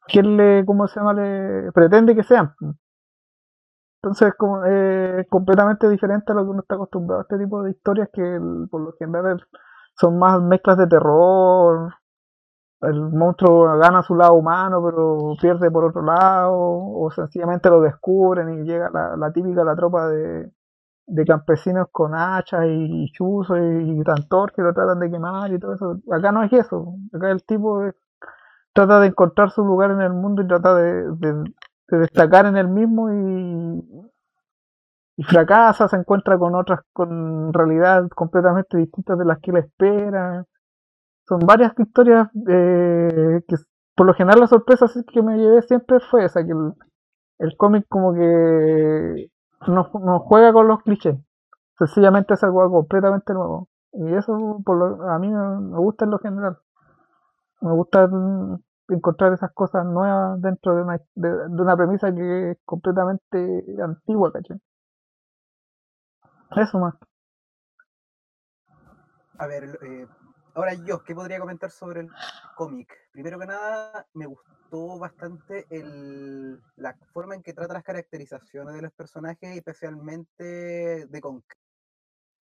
que 0.07 0.19
él 0.19 0.37
le, 0.37 0.65
¿cómo 0.65 0.87
se 0.87 0.99
llama?, 0.99 1.13
le 1.13 1.71
pretende 1.71 2.15
que 2.15 2.23
sean. 2.23 2.53
Entonces 4.01 4.27
es 4.29 4.35
como, 4.35 4.63
eh, 4.65 5.25
completamente 5.29 5.89
diferente 5.89 6.31
a 6.31 6.35
lo 6.35 6.43
que 6.43 6.49
uno 6.51 6.59
está 6.61 6.75
acostumbrado 6.75 7.21
a 7.21 7.23
este 7.23 7.39
tipo 7.39 7.63
de 7.63 7.71
historias 7.71 8.09
que 8.13 8.21
el, 8.21 8.67
por 8.69 8.81
lo 8.81 8.93
general 8.99 9.43
son 9.95 10.19
más 10.19 10.39
mezclas 10.41 10.77
de 10.77 10.87
terror, 10.87 11.91
el 12.87 13.01
monstruo 13.11 13.77
gana 13.77 14.03
su 14.03 14.15
lado 14.15 14.33
humano 14.33 14.83
pero 14.83 15.33
pierde 15.41 15.71
por 15.71 15.85
otro 15.85 16.01
lado 16.01 16.55
o 16.55 17.09
sencillamente 17.11 17.69
lo 17.69 17.81
descubren 17.81 18.59
y 18.59 18.63
llega 18.63 18.89
la, 18.89 19.31
típica 19.31 19.63
la 19.63 19.75
tropa 19.75 20.09
de, 20.09 20.51
de, 21.07 21.25
campesinos 21.25 21.87
con 21.91 22.15
hachas 22.15 22.65
y 22.67 23.11
chuzos 23.11 23.57
y, 23.59 24.03
tantor 24.03 24.53
que 24.53 24.61
lo 24.61 24.73
tratan 24.73 24.99
de 24.99 25.11
quemar 25.11 25.51
y 25.53 25.59
todo 25.59 25.73
eso. 25.73 25.99
Acá 26.11 26.31
no 26.31 26.43
es 26.43 26.53
eso. 26.53 26.95
Acá 27.13 27.31
el 27.31 27.43
tipo 27.43 27.83
trata 28.73 28.99
de 28.99 29.07
encontrar 29.07 29.51
su 29.51 29.63
lugar 29.63 29.91
en 29.91 30.01
el 30.01 30.13
mundo 30.13 30.41
y 30.41 30.47
trata 30.47 30.75
de 30.75 31.43
destacar 31.87 32.45
en 32.45 32.57
el 32.57 32.67
mismo 32.67 33.11
y, 33.11 34.11
y 35.17 35.23
fracasa, 35.23 35.87
se 35.87 35.95
encuentra 35.95 36.37
con 36.37 36.55
otras 36.55 36.81
con 36.91 37.53
realidades 37.53 38.09
completamente 38.11 38.77
distintas 38.77 39.17
de 39.17 39.25
las 39.25 39.39
que 39.39 39.51
él 39.51 39.57
espera 39.57 40.45
son 41.27 41.39
varias 41.39 41.73
historias 41.77 42.29
eh, 42.47 43.41
que 43.47 43.55
por 43.95 44.05
lo 44.05 44.13
general 44.13 44.41
la 44.41 44.47
sorpresa 44.47 44.85
que 45.11 45.21
me 45.21 45.37
llevé 45.37 45.61
siempre 45.63 45.99
fue 45.99 46.25
esa, 46.25 46.45
que 46.45 46.51
el, 47.39 47.57
cómic 47.57 47.85
como 47.87 48.13
que 48.13 49.29
no, 49.67 49.89
no, 49.93 50.19
juega 50.19 50.53
con 50.53 50.67
los 50.67 50.81
clichés, 50.83 51.15
sencillamente 51.77 52.33
es 52.33 52.43
algo 52.43 52.69
completamente 52.69 53.33
nuevo. 53.33 53.69
Y 53.93 54.13
eso 54.13 54.61
por 54.65 54.77
lo, 54.77 55.09
a 55.09 55.19
mí 55.19 55.29
me 55.29 55.77
gusta 55.77 56.05
en 56.05 56.11
lo 56.11 56.19
general. 56.19 56.57
Me 57.61 57.71
gusta 57.71 58.09
encontrar 58.89 59.33
esas 59.33 59.51
cosas 59.53 59.85
nuevas 59.85 60.41
dentro 60.41 60.75
de 60.75 60.83
una, 60.83 61.01
de, 61.15 61.61
una 61.61 61.77
premisa 61.77 62.13
que 62.13 62.51
es 62.51 62.57
completamente 62.65 63.63
antigua, 63.81 64.31
¿cachai? 64.33 64.59
Eso 66.57 66.79
más. 66.79 66.95
A 69.37 69.47
ver, 69.47 69.63
eh, 69.81 70.07
ahora 70.55 70.73
yo, 70.73 71.03
¿qué 71.03 71.13
podría 71.13 71.39
comentar 71.39 71.69
sobre 71.69 72.01
el 72.01 72.09
cómic? 72.55 72.89
Primero 73.11 73.37
que 73.37 73.45
nada, 73.45 74.07
me 74.13 74.25
gustó 74.25 74.97
bastante 74.97 75.65
el, 75.69 76.61
la 76.77 76.95
forma 77.13 77.35
en 77.35 77.43
que 77.43 77.53
trata 77.53 77.73
las 77.73 77.83
caracterizaciones 77.83 78.73
de 78.73 78.81
los 78.81 78.93
personajes, 78.93 79.55
especialmente 79.55 81.05
de 81.05 81.21
Conk. 81.21 81.45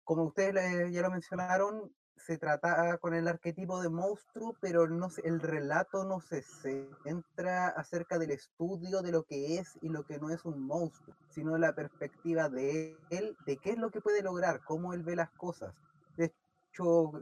Como 0.04 0.24
ustedes 0.24 0.90
ya 0.90 1.02
lo 1.02 1.10
mencionaron, 1.10 1.92
se 2.16 2.38
trata 2.38 2.96
con 2.98 3.14
el 3.14 3.28
arquetipo 3.28 3.80
de 3.80 3.90
monstruo, 3.90 4.56
pero 4.60 4.88
no 4.88 5.08
el 5.22 5.38
relato 5.38 6.04
no 6.04 6.20
se 6.20 6.42
centra 6.42 7.68
acerca 7.68 8.18
del 8.18 8.32
estudio 8.32 9.02
de 9.02 9.12
lo 9.12 9.22
que 9.22 9.58
es 9.58 9.78
y 9.82 9.90
lo 9.90 10.04
que 10.04 10.18
no 10.18 10.30
es 10.30 10.44
un 10.44 10.60
monstruo, 10.66 11.14
sino 11.28 11.56
la 11.58 11.74
perspectiva 11.74 12.48
de 12.48 12.96
él, 13.10 13.36
de 13.46 13.58
qué 13.58 13.70
es 13.70 13.78
lo 13.78 13.90
que 13.90 14.00
puede 14.00 14.22
lograr, 14.22 14.62
cómo 14.64 14.94
él 14.94 15.02
ve 15.02 15.14
las 15.14 15.30
cosas 15.30 15.74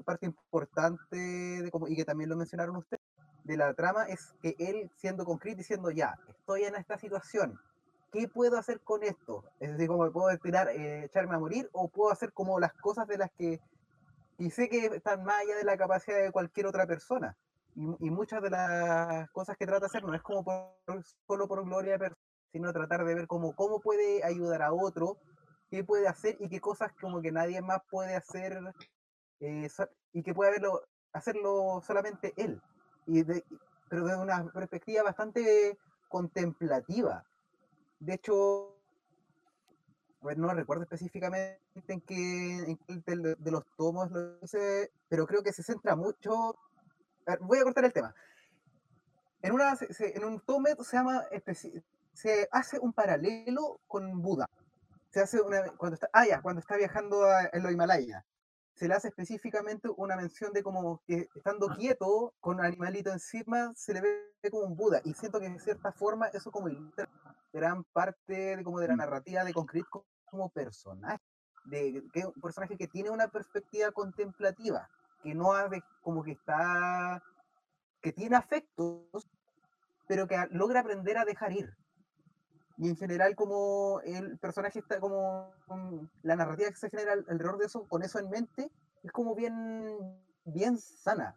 parte 0.04 0.26
importante, 0.26 1.16
de 1.16 1.70
como, 1.70 1.88
y 1.88 1.96
que 1.96 2.04
también 2.04 2.30
lo 2.30 2.36
mencionaron 2.36 2.76
ustedes, 2.76 3.02
de 3.44 3.56
la 3.56 3.74
trama 3.74 4.04
es 4.04 4.34
que 4.42 4.56
él, 4.58 4.90
siendo 4.96 5.24
concreto, 5.24 5.58
diciendo, 5.58 5.90
ya, 5.90 6.18
estoy 6.28 6.64
en 6.64 6.74
esta 6.74 6.98
situación, 6.98 7.58
¿qué 8.12 8.28
puedo 8.28 8.58
hacer 8.58 8.80
con 8.80 9.02
esto? 9.02 9.44
Es 9.60 9.72
decir, 9.72 9.88
como 9.88 10.10
puedo 10.10 10.36
tirar, 10.38 10.68
eh, 10.68 11.04
echarme 11.04 11.36
a 11.36 11.38
morir, 11.38 11.68
o 11.72 11.88
puedo 11.88 12.10
hacer 12.10 12.32
como 12.32 12.58
las 12.58 12.72
cosas 12.74 13.06
de 13.06 13.18
las 13.18 13.30
que, 13.32 13.60
y 14.38 14.50
sé 14.50 14.68
que 14.68 14.86
están 14.86 15.24
más 15.24 15.42
allá 15.42 15.56
de 15.56 15.64
la 15.64 15.76
capacidad 15.76 16.20
de 16.20 16.32
cualquier 16.32 16.66
otra 16.66 16.86
persona. 16.86 17.36
Y, 17.76 18.10
muchas 18.10 18.42
de 18.42 18.48
las 18.48 19.30
cosas 19.30 19.56
que 19.58 19.66
trata 19.66 19.80
de 19.80 19.86
hacer 19.86 20.02
no 20.02 20.14
es 20.14 20.22
como 20.22 20.74
solo 21.26 21.46
por 21.46 21.62
gloria 21.62 21.98
sino 22.50 22.72
tratar 22.72 23.04
de 23.04 23.14
ver 23.14 23.26
cómo, 23.26 23.54
cómo 23.54 23.80
puede 23.80 24.24
ayudar 24.24 24.62
a 24.62 24.72
otro, 24.72 25.18
qué 25.70 25.84
puede 25.84 26.08
hacer 26.08 26.38
y 26.40 26.48
qué 26.48 26.58
cosas 26.58 26.90
como 26.98 27.20
que 27.20 27.32
nadie 27.32 27.60
más 27.60 27.82
puede 27.90 28.16
hacer 28.16 28.58
eh, 29.40 29.68
y 30.12 30.22
que 30.22 30.34
puede 30.34 30.60
hacerlo 31.12 31.82
solamente 31.86 32.32
él, 32.36 32.60
y 33.06 33.22
pero 33.88 34.04
desde 34.04 34.20
una 34.20 34.50
perspectiva 34.52 35.02
bastante 35.02 35.78
contemplativa. 36.08 37.24
De 38.00 38.14
hecho, 38.14 38.76
no 40.36 40.54
recuerdo 40.54 40.84
específicamente 40.84 41.60
en 41.86 42.00
qué 42.00 42.76
de, 42.88 43.50
los 43.50 43.64
tomos 43.76 44.10
lo 44.10 44.38
dice, 44.38 44.90
pero 45.08 45.26
creo 45.26 45.42
que 45.42 45.52
se 45.52 45.62
centra 45.62 45.94
mucho. 45.94 46.56
voy 47.40 47.58
a 47.58 47.64
cortar 47.64 47.84
el 47.84 47.92
tema. 47.92 48.14
En, 49.42 49.52
una, 49.52 49.76
en 49.98 50.24
un 50.24 50.40
tomo 50.40 50.66
se 50.82 50.96
llama 50.96 51.24
se 52.12 52.48
hace 52.50 52.78
un 52.78 52.92
paralelo 52.92 53.80
con 53.86 54.20
Buda. 54.20 54.48
Se 55.10 55.20
hace 55.20 55.40
una 55.40 55.62
cuando 55.76 55.94
está 55.94 56.08
ah 56.12 56.26
ya, 56.26 56.42
cuando 56.42 56.60
está 56.60 56.76
viajando 56.76 57.24
en 57.52 57.62
los 57.62 57.72
Himalayas 57.72 58.24
se 58.76 58.86
le 58.86 58.94
hace 58.94 59.08
específicamente 59.08 59.88
una 59.96 60.16
mención 60.16 60.52
de 60.52 60.62
como 60.62 61.02
que 61.06 61.28
estando 61.34 61.68
quieto, 61.68 62.34
con 62.40 62.56
un 62.56 62.64
animalito 62.64 63.10
encima, 63.10 63.72
se 63.74 63.94
le 63.94 64.02
ve 64.02 64.50
como 64.50 64.64
un 64.64 64.76
Buda. 64.76 65.00
Y 65.04 65.14
siento 65.14 65.40
que 65.40 65.48
de 65.48 65.58
cierta 65.58 65.92
forma 65.92 66.26
eso 66.28 66.50
como 66.50 66.68
gran 67.52 67.84
parte 67.84 68.56
de, 68.56 68.62
como 68.62 68.78
de 68.78 68.88
la 68.88 68.94
mm. 68.94 68.98
narrativa 68.98 69.44
de 69.44 69.54
Concrete 69.54 69.86
como 70.26 70.50
personaje. 70.50 71.22
De, 71.64 72.04
que 72.12 72.26
un 72.26 72.34
personaje 72.34 72.76
que 72.76 72.86
tiene 72.86 73.10
una 73.10 73.28
perspectiva 73.28 73.90
contemplativa, 73.92 74.88
que 75.22 75.34
no 75.34 75.52
hace 75.54 75.82
como 76.02 76.22
que 76.22 76.32
está, 76.32 77.22
que 78.02 78.12
tiene 78.12 78.36
afectos, 78.36 79.26
pero 80.06 80.28
que 80.28 80.36
logra 80.50 80.80
aprender 80.80 81.16
a 81.16 81.24
dejar 81.24 81.52
ir. 81.52 81.74
Y 82.78 82.88
en 82.88 82.96
general, 82.96 83.34
como 83.34 84.00
el 84.04 84.38
personaje 84.38 84.80
está 84.80 85.00
como. 85.00 85.52
La 86.22 86.36
narrativa 86.36 86.68
que 86.70 86.76
se 86.76 86.90
genera 86.90 87.12
alrededor 87.12 87.58
de 87.58 87.66
eso, 87.66 87.86
con 87.88 88.02
eso 88.02 88.18
en 88.18 88.28
mente, 88.30 88.70
es 89.02 89.12
como 89.12 89.34
bien, 89.34 89.96
bien 90.44 90.78
sana. 90.78 91.34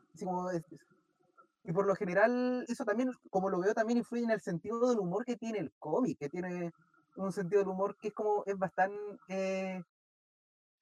y 1.64 1.72
por 1.72 1.86
lo 1.86 1.96
general, 1.96 2.66
eso 2.68 2.84
también, 2.84 3.12
como 3.30 3.50
lo 3.50 3.60
veo, 3.60 3.74
también 3.74 4.00
influye 4.00 4.24
en 4.24 4.32
el 4.32 4.42
sentido 4.42 4.90
del 4.90 5.00
humor 5.00 5.24
que 5.24 5.38
tiene 5.38 5.60
el 5.60 5.72
cómic, 5.80 6.18
que 6.20 6.30
tiene 6.30 6.74
un 7.16 7.32
sentido 7.32 7.62
del 7.62 7.70
humor 7.70 7.96
que 7.98 8.10
es 8.10 8.14
como, 8.14 8.44
es 8.46 8.58
bastante. 8.58 8.98
Eh, 9.30 9.82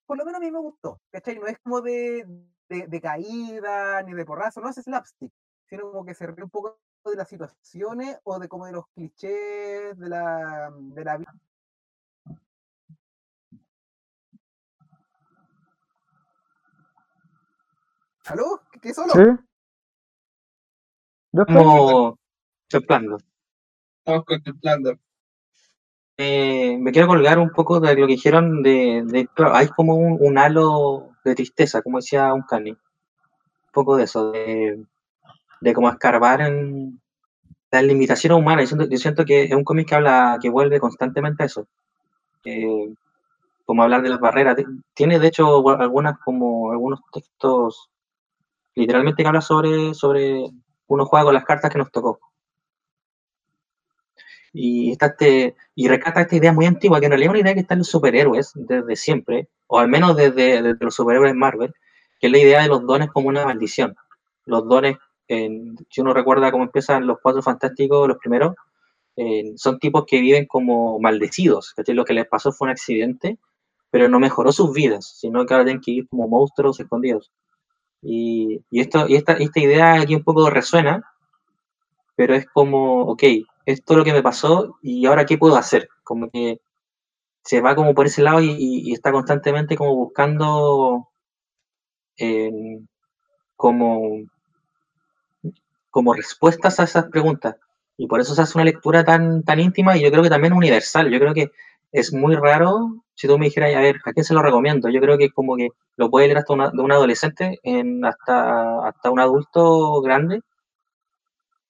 por 0.06 0.18
lo 0.18 0.26
menos 0.26 0.40
a 0.40 0.44
mí 0.44 0.50
me 0.52 0.60
gustó, 0.60 1.02
¿cachai? 1.12 1.38
No 1.38 1.48
es 1.48 1.60
como 1.60 1.82
de, 1.82 2.26
de, 2.70 2.88
de 2.88 3.02
caída 3.02 4.02
ni 4.04 4.14
de 4.14 4.26
porrazo, 4.26 4.62
no 4.62 4.70
es 4.70 4.78
slapstick, 4.78 5.32
sino 5.66 5.92
como 5.92 6.06
que 6.06 6.14
se 6.14 6.26
ríe 6.26 6.44
un 6.44 6.50
poco 6.50 6.80
de 7.10 7.18
las 7.18 7.30
situaciones 7.30 8.18
o 8.24 8.40
de 8.40 8.48
como 8.48 8.66
de 8.66 8.74
los 8.74 8.88
clichés 8.90 9.98
de 9.98 10.10
la, 10.10 10.72
de 10.74 11.04
la 11.04 11.18
vida. 11.18 11.34
¿Aló? 18.26 18.62
¿Qué 18.82 18.94
solo? 18.94 19.14
Sí. 19.14 19.22
Estamos 21.32 22.16
contemplando. 22.70 23.18
Estamos 24.00 24.26
contemplando. 24.26 24.98
Eh, 26.18 26.78
me 26.80 26.92
quiero 26.92 27.08
colgar 27.08 27.38
un 27.38 27.52
poco 27.52 27.80
de 27.80 27.96
lo 27.96 28.08
que 28.08 28.14
dijeron 28.14 28.64
de, 28.64 29.04
de 29.06 29.30
hay 29.54 29.68
como 29.68 29.96
un, 29.96 30.18
un, 30.20 30.38
halo 30.40 31.12
de 31.24 31.36
tristeza, 31.36 31.82
como 31.82 32.00
decía 32.00 32.34
un 32.34 32.42
cani. 32.42 32.72
Un 32.72 32.78
poco 33.72 33.96
de 33.96 34.04
eso, 34.04 34.32
de, 34.32 34.84
de 35.62 35.74
como 35.74 35.90
escarbar 35.90 36.42
en 36.42 37.00
las 37.72 37.84
limitaciones 37.84 38.38
humanas. 38.38 38.70
Yo 38.70 38.98
siento, 38.98 39.26
que 39.26 39.44
es 39.44 39.54
un 39.54 39.64
cómic 39.64 39.90
que 39.90 39.96
habla, 39.96 40.38
que 40.42 40.50
vuelve 40.50 40.80
constantemente 40.80 41.44
a 41.44 41.46
eso. 41.46 41.68
Como 43.66 43.84
hablar 43.84 44.02
de 44.02 44.10
las 44.10 44.20
barreras. 44.20 44.56
Tiene 44.94 45.20
de 45.20 45.28
hecho 45.28 45.68
algunas 45.70 46.18
como 46.20 46.72
algunos 46.72 47.02
textos 47.12 47.90
literalmente 48.78 49.24
que 49.24 49.28
habla 49.28 49.42
sobre, 49.42 49.94
sobre 49.94 50.46
uno 50.88 51.06
juega 51.06 51.26
con 51.26 51.34
las 51.34 51.46
cartas 51.46 51.72
que 51.72 51.80
nos 51.80 51.92
tocó. 51.92 52.20
Y, 54.54 54.92
está 54.92 55.08
este, 55.08 55.56
y 55.76 55.88
rescata 55.88 56.22
esta 56.22 56.36
idea 56.36 56.54
muy 56.54 56.66
antigua, 56.66 57.00
que 57.00 57.08
en 57.08 57.12
realidad 57.12 57.32
es 57.32 57.32
una 57.32 57.40
idea 57.42 57.54
que 57.54 57.60
está 57.62 57.74
en 57.74 57.80
los 57.80 57.90
superhéroes 57.90 58.52
desde 58.56 58.96
siempre, 58.96 59.50
o 59.68 59.80
al 59.80 59.88
menos 59.88 60.16
desde 60.16 60.62
los 60.80 60.96
superhéroes 60.96 61.36
Marvel, 61.36 61.74
que 62.20 62.28
es 62.28 62.32
la 62.32 62.40
idea 62.40 62.62
de 62.62 62.70
los 62.70 62.86
dones 62.86 63.10
como 63.12 63.30
una 63.30 63.46
maldición. 63.46 63.96
Los 64.46 64.68
dones 64.68 64.98
si 65.28 66.02
uno 66.02 66.14
recuerda 66.14 66.52
cómo 66.52 66.64
empiezan 66.64 67.06
los 67.06 67.18
cuatro 67.22 67.42
fantásticos, 67.42 68.08
los 68.08 68.18
primeros, 68.18 68.56
son 69.56 69.80
tipos 69.80 70.06
que 70.06 70.22
viven 70.22 70.46
como 70.46 71.00
maldecidos, 71.00 71.74
Lo 71.88 72.06
que 72.06 72.14
les 72.14 72.28
pasó 72.28 72.52
fue 72.52 72.68
un 72.68 72.72
accidente, 72.72 73.38
pero 73.90 74.08
no 74.10 74.20
mejoró 74.20 74.52
sus 74.52 74.74
vidas, 74.74 75.18
sino 75.20 75.46
que 75.46 75.54
ahora 75.54 75.66
tienen 75.66 75.82
que 75.82 75.92
ir 75.92 76.08
como 76.08 76.28
monstruos 76.28 76.80
escondidos. 76.80 77.32
Y, 78.02 78.62
esto, 78.72 79.08
y 79.08 79.16
esta, 79.16 79.38
idea 79.40 80.02
aquí 80.02 80.16
un 80.16 80.24
poco 80.24 80.50
resuena, 80.50 81.04
pero 82.16 82.36
es 82.36 82.46
como, 82.48 83.04
ok, 83.04 83.24
esto 83.66 83.94
es 83.94 83.98
lo 83.98 84.04
que 84.04 84.14
me 84.14 84.24
pasó 84.24 84.78
y 84.82 85.06
ahora 85.06 85.26
qué 85.26 85.38
puedo 85.38 85.56
hacer. 85.58 85.90
Como 86.04 86.30
que 86.30 86.62
se 87.44 87.62
va 87.62 87.76
como 87.76 87.94
por 87.96 88.06
ese 88.08 88.22
lado 88.22 88.42
y, 88.42 88.94
está 88.94 89.12
constantemente 89.12 89.76
como 89.76 89.96
buscando 89.96 91.10
como 93.56 94.22
como 95.98 96.14
respuestas 96.14 96.80
a 96.80 96.84
esas 96.84 97.06
preguntas. 97.06 97.56
Y 97.98 98.06
por 98.06 98.22
eso 98.22 98.36
se 98.36 98.44
hace 98.44 98.56
una 98.56 98.66
lectura 98.66 99.04
tan, 99.04 99.42
tan 99.42 99.60
íntima 99.60 99.98
y 99.98 100.04
yo 100.04 100.12
creo 100.12 100.22
que 100.22 100.30
también 100.30 100.54
universal. 100.54 101.10
Yo 101.10 101.18
creo 101.18 101.34
que 101.34 101.50
es 101.92 102.14
muy 102.14 102.36
raro, 102.36 103.04
si 103.16 103.28
tú 103.28 103.40
me 103.40 103.46
dijeras, 103.46 103.76
a 103.76 103.80
ver, 103.80 103.96
¿a 104.06 104.14
quién 104.14 104.24
se 104.24 104.36
lo 104.36 104.44
recomiendo? 104.44 104.90
Yo 104.90 105.02
creo 105.02 105.18
que 105.18 105.32
como 105.32 105.56
que 105.56 105.70
lo 105.96 106.12
puede 106.12 106.28
leer 106.28 106.38
hasta 106.38 106.54
de 106.54 106.84
un 106.84 106.92
adolescente 106.92 107.58
en, 107.64 108.06
hasta, 108.06 108.88
hasta 108.88 109.10
un 109.10 109.20
adulto 109.20 110.00
grande 110.04 110.42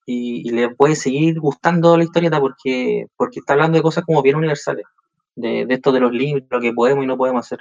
y, 0.05 0.49
le 0.51 0.75
puede 0.75 0.97
seguir 0.97 1.39
gustando 1.39 1.95
la 1.95 2.03
historieta 2.03 2.41
porque, 2.41 3.05
porque 3.15 3.39
está 3.39 3.53
hablando 3.53 3.77
de 3.77 3.81
cosas 3.81 4.03
como 4.03 4.21
bien 4.21 4.35
universales, 4.35 4.83
de, 5.35 5.65
de 5.65 5.73
esto 5.73 5.93
de 5.93 6.01
los 6.01 6.11
límites, 6.11 6.49
lo 6.51 6.59
que 6.59 6.73
podemos 6.73 7.05
y 7.05 7.07
no 7.07 7.15
podemos 7.15 7.45
hacer. 7.45 7.59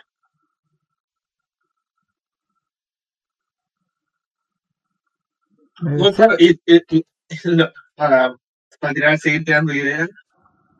para, 7.97 8.35
para 8.81 8.95
tirar, 8.95 9.19
seguir 9.19 9.45
tirando 9.45 9.73
ideas, 9.73 10.09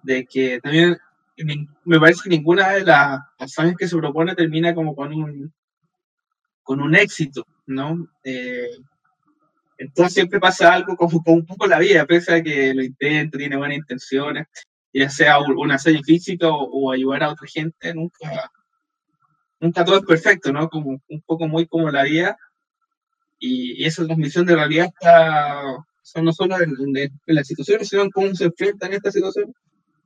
de 0.03 0.25
que 0.25 0.61
también 0.61 0.97
me 1.85 2.01
parece 2.01 2.23
que 2.25 2.31
ninguna 2.31 2.71
de 2.71 2.85
las 2.85 3.21
pasajes 3.39 3.77
que 3.77 3.89
se 3.89 3.97
propone 3.97 4.35
termina 4.35 4.75
como 4.75 4.95
con 4.95 5.13
un 5.13 5.53
con 6.63 6.81
un 6.81 6.97
éxito, 6.97 7.47
¿no? 7.67 8.09
Eh, 8.25 8.71
Entonces 9.79 10.15
siempre 10.15 10.41
pasa 10.41 10.75
algo 10.75 10.97
como, 10.97 11.23
como 11.23 11.37
un 11.37 11.47
poco 11.47 11.67
la 11.69 11.79
vida, 11.79 12.05
pese 12.07 12.35
a 12.35 12.43
que 12.43 12.75
lo 12.75 12.83
intenta, 12.83 13.39
tiene 13.39 13.57
buenas 13.57 13.79
intenciones, 13.79 14.49
ya 14.93 15.09
sea 15.09 15.39
una 15.39 15.79
serie 15.79 16.03
física 16.03 16.49
o, 16.51 16.91
ayudar 16.91 17.23
a 17.23 17.31
otra 17.31 17.47
gente, 17.47 17.95
nunca, 17.95 18.51
nunca 19.61 19.85
todo 19.85 19.99
es 19.99 20.05
perfecto, 20.05 20.53
¿no? 20.53 20.69
Como 20.69 21.01
un 21.07 21.23
poco 21.23 21.47
muy 21.47 21.67
como 21.69 21.89
la 21.91 22.03
vida. 22.03 22.37
Y, 23.39 23.85
esa 23.85 24.05
transmisión 24.05 24.47
de 24.47 24.57
realidad 24.57 24.87
está 24.87 25.63
son 26.03 26.25
no 26.25 26.33
solo 26.33 26.57
en, 26.61 26.73
las 27.27 27.47
situaciones, 27.49 27.89
sino 27.89 28.03
en 28.03 28.11
cómo 28.11 28.33
se 28.35 28.45
enfrentan 28.45 28.93
esta 28.93 29.11
situación. 29.11 29.53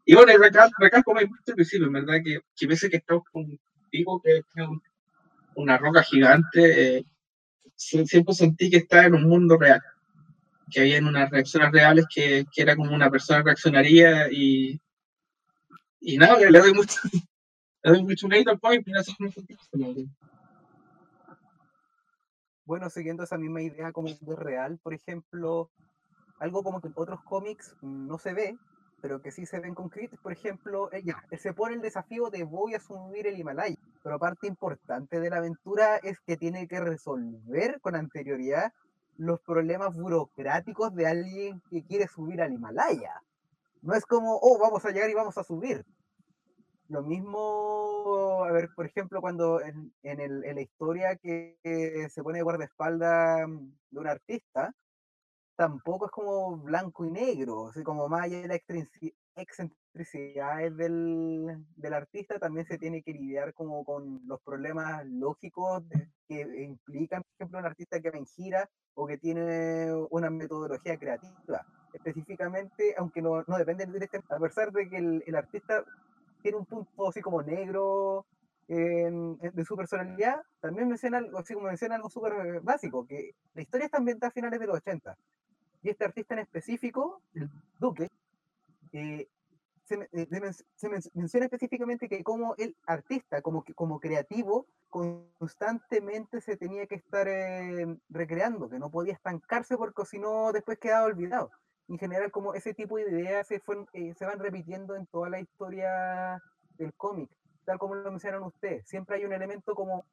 Y 0.06 0.14
bueno, 0.14 0.32
recalco, 0.38 0.74
recalco 0.78 1.10
como 1.10 1.20
al 1.20 1.28
principio, 1.54 1.86
en 1.86 1.92
verdad, 1.92 2.14
que, 2.24 2.40
que 2.56 2.66
veces 2.66 2.90
que 2.90 2.96
estamos 2.96 3.22
con 3.30 3.58
tipo 3.90 4.20
que 4.22 4.38
es 4.38 4.44
una 5.54 5.76
roca 5.76 6.02
gigante, 6.02 6.96
eh, 6.96 7.04
siempre 7.76 8.34
sentí 8.34 8.70
que 8.70 8.78
estaba 8.78 9.04
en 9.04 9.14
un 9.14 9.28
mundo 9.28 9.58
real, 9.58 9.82
que 10.70 10.80
había 10.80 11.00
unas 11.00 11.30
reacciones 11.30 11.70
reales 11.72 12.06
que, 12.12 12.46
que 12.50 12.62
era 12.62 12.76
como 12.76 12.94
una 12.94 13.10
persona 13.10 13.42
reaccionaría 13.42 14.30
y, 14.30 14.80
y 16.00 16.16
nada, 16.16 16.38
le 16.38 16.58
doy 16.58 16.72
mucho, 16.72 16.96
le 17.82 17.90
doy 17.90 18.02
mucho 18.04 18.28
mérito 18.28 18.50
al 18.50 18.58
point, 18.58 18.86
Bueno, 22.70 22.88
siguiendo 22.88 23.24
esa 23.24 23.36
misma 23.36 23.62
idea 23.62 23.90
como 23.90 24.10
de 24.20 24.36
real, 24.36 24.78
por 24.80 24.94
ejemplo, 24.94 25.72
algo 26.38 26.62
como 26.62 26.80
que 26.80 26.86
en 26.86 26.94
otros 26.94 27.20
cómics 27.24 27.74
no 27.82 28.16
se 28.16 28.32
ve, 28.32 28.56
pero 29.02 29.20
que 29.20 29.32
sí 29.32 29.44
se 29.44 29.58
ven 29.58 29.74
con 29.74 29.88
Crit, 29.88 30.16
por 30.22 30.30
ejemplo, 30.30 30.88
ella 30.92 31.20
se 31.36 31.52
pone 31.52 31.74
el 31.74 31.80
desafío 31.80 32.30
de 32.30 32.44
voy 32.44 32.76
a 32.76 32.78
subir 32.78 33.26
el 33.26 33.36
Himalaya, 33.36 33.76
pero 34.04 34.20
parte 34.20 34.46
importante 34.46 35.18
de 35.18 35.30
la 35.30 35.38
aventura 35.38 35.96
es 35.96 36.20
que 36.20 36.36
tiene 36.36 36.68
que 36.68 36.78
resolver 36.78 37.80
con 37.80 37.96
anterioridad 37.96 38.72
los 39.16 39.40
problemas 39.40 39.96
burocráticos 39.96 40.94
de 40.94 41.08
alguien 41.08 41.60
que 41.70 41.82
quiere 41.82 42.06
subir 42.06 42.40
al 42.40 42.52
Himalaya. 42.52 43.20
No 43.82 43.94
es 43.94 44.06
como, 44.06 44.38
oh, 44.40 44.60
vamos 44.60 44.84
a 44.84 44.92
llegar 44.92 45.10
y 45.10 45.14
vamos 45.14 45.36
a 45.38 45.42
subir. 45.42 45.84
Lo 46.90 47.04
mismo, 47.04 48.42
a 48.44 48.50
ver, 48.50 48.68
por 48.74 48.84
ejemplo, 48.84 49.20
cuando 49.20 49.60
en, 49.60 49.92
el, 50.02 50.44
en 50.44 50.56
la 50.56 50.60
historia 50.60 51.14
que, 51.14 51.56
se 52.10 52.20
pone 52.20 52.38
de 52.38 52.42
guardaespaldas 52.42 53.48
de 53.90 54.00
un 54.00 54.08
artista, 54.08 54.74
tampoco 55.54 56.06
es 56.06 56.10
como 56.10 56.56
blanco 56.56 57.04
y 57.04 57.12
negro, 57.12 57.68
así 57.68 57.84
como 57.84 58.08
más 58.08 58.22
allá 58.24 58.40
de 58.40 58.48
la 58.48 58.56
excentricidad 59.36 60.68
del, 60.72 61.64
del, 61.76 61.94
artista, 61.94 62.40
también 62.40 62.66
se 62.66 62.76
tiene 62.76 63.02
que 63.04 63.12
lidiar 63.12 63.54
como 63.54 63.84
con 63.84 64.20
los 64.26 64.40
problemas 64.42 65.06
lógicos 65.06 65.84
que 66.26 66.40
implican, 66.40 67.22
por 67.22 67.32
ejemplo, 67.36 67.58
un 67.60 67.66
artista 67.66 68.00
que 68.00 68.10
va 68.10 68.18
en 68.18 68.26
gira 68.26 68.68
o 68.94 69.06
que 69.06 69.16
tiene 69.16 69.94
una 70.10 70.28
metodología 70.28 70.98
creativa. 70.98 71.64
Específicamente, 71.92 72.96
aunque 72.98 73.22
no, 73.22 73.44
no 73.46 73.58
depende 73.58 73.86
directamente, 73.86 74.34
a 74.34 74.40
pesar 74.40 74.72
de 74.72 74.88
que 74.88 74.96
el, 74.96 75.22
el 75.24 75.36
artista 75.36 75.84
tiene 76.40 76.58
un 76.58 76.66
punto 76.66 77.08
así 77.08 77.20
como 77.20 77.42
negro 77.42 78.26
de 78.68 79.64
su 79.64 79.76
personalidad, 79.76 80.42
también 80.60 80.88
menciona 80.88 81.18
algo, 81.18 81.38
así 81.38 81.54
como 81.54 81.66
menciona 81.66 81.96
algo 81.96 82.08
súper 82.08 82.60
básico, 82.60 83.04
que 83.04 83.34
la 83.52 83.62
historia 83.62 83.86
está 83.86 83.98
ambientada 83.98 84.28
a 84.28 84.32
finales 84.32 84.60
de 84.60 84.66
los 84.68 84.76
80 84.76 85.16
y 85.82 85.88
este 85.90 86.04
artista 86.04 86.34
en 86.34 86.40
específico, 86.40 87.22
el 87.34 87.50
Duque, 87.78 88.08
eh, 88.92 89.28
eh, 89.88 90.52
se, 90.76 90.88
menciona 91.14 91.46
específicamente 91.46 92.08
que 92.08 92.22
como 92.22 92.54
el 92.58 92.76
artista, 92.86 93.42
como, 93.42 93.64
como 93.74 93.98
creativo, 93.98 94.66
constantemente 94.88 96.40
se 96.40 96.56
tenía 96.56 96.86
que 96.86 96.96
estar 96.96 97.26
eh, 97.28 97.96
recreando, 98.08 98.68
que 98.68 98.78
no 98.78 98.90
podía 98.90 99.14
estancarse 99.14 99.76
porque 99.76 100.04
si 100.04 100.18
no 100.18 100.52
después 100.52 100.78
quedaba 100.78 101.06
olvidado. 101.06 101.50
En 101.90 101.98
general, 101.98 102.30
como 102.30 102.54
ese 102.54 102.72
tipo 102.72 102.98
de 102.98 103.10
ideas 103.10 103.48
se, 103.48 103.60
se 104.16 104.24
van 104.24 104.38
repitiendo 104.38 104.94
en 104.94 105.06
toda 105.06 105.28
la 105.28 105.40
historia 105.40 106.40
del 106.78 106.94
cómic, 106.94 107.28
tal 107.64 107.80
como 107.80 107.96
lo 107.96 108.12
mencionaron 108.12 108.46
ustedes. 108.46 108.86
Siempre 108.88 109.16
hay 109.16 109.24
un 109.24 109.32
elemento 109.32 109.74
como 109.74 110.06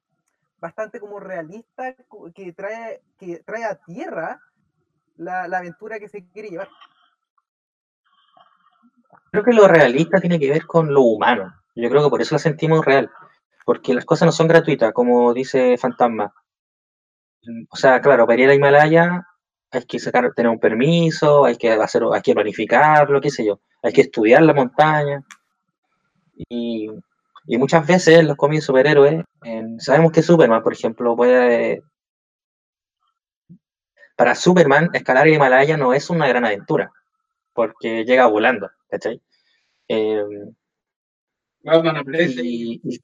bastante 0.59 0.99
como 0.99 1.19
realista 1.19 1.95
que 2.33 2.51
trae, 2.53 3.03
que 3.19 3.43
trae 3.45 3.63
a 3.63 3.75
tierra 3.75 4.41
la, 5.17 5.43
aventura 5.43 5.99
que 5.99 6.09
se 6.09 6.27
quiere 6.29 6.49
llevar. 6.49 6.69
Creo 9.29 9.43
que 9.43 9.53
lo 9.53 9.67
realista 9.67 10.19
tiene 10.19 10.39
que 10.39 10.49
ver 10.49 10.65
con 10.65 10.91
lo 10.91 11.01
humano. 11.01 11.53
Yo 11.75 11.91
creo 11.91 12.03
que 12.03 12.09
por 12.09 12.21
eso 12.21 12.33
la 12.33 12.39
sentimos 12.39 12.83
real. 12.83 13.11
Porque 13.65 13.93
las 13.93 14.05
cosas 14.05 14.25
no 14.25 14.31
son 14.31 14.47
gratuitas, 14.47 14.93
como 14.93 15.31
dice 15.31 15.77
Fantasma. 15.77 16.33
O 17.69 17.75
sea, 17.75 18.01
claro, 18.01 18.25
para 18.25 18.41
ir 18.41 18.49
a 18.49 18.55
Himalaya 18.55 19.27
hay 19.71 19.85
que 19.85 19.99
sacar, 19.99 20.33
tener 20.33 20.51
un 20.51 20.59
permiso, 20.59 21.45
hay 21.45 21.57
que 21.57 21.71
hacer, 21.71 22.03
hay 22.13 22.21
que 22.21 22.33
planificarlo, 22.33 23.21
qué 23.21 23.29
sé 23.29 23.45
yo. 23.45 23.59
Hay 23.83 23.93
que 23.93 24.01
estudiar 24.01 24.43
la 24.43 24.53
montaña. 24.53 25.23
Y, 26.49 26.89
muchas 27.57 27.87
veces 27.87 28.23
los 28.25 28.35
cómics 28.37 28.65
superhéroes, 28.65 29.23
sabemos 29.79 30.11
que 30.11 30.21
Superman, 30.21 30.63
por 30.63 30.73
ejemplo, 30.73 31.15
puede 31.15 31.81
para 34.17 34.33
Superman, 34.35 34.89
escalar 34.93 35.27
el 35.27 35.35
Himalaya 35.35 35.77
no 35.77 35.93
es 35.93 36.09
una 36.09 36.27
gran 36.27 36.43
aventura, 36.43 36.91
porque 37.53 38.03
llega 38.03 38.25
volando, 38.25 38.69
¿cachai? 38.89 39.21
Eh, 39.87 40.23
y, 41.63 42.81
y, 42.83 42.99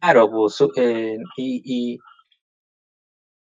claro, 0.00 0.30
pues, 0.30 0.62
eh, 0.76 1.18
y, 1.36 1.98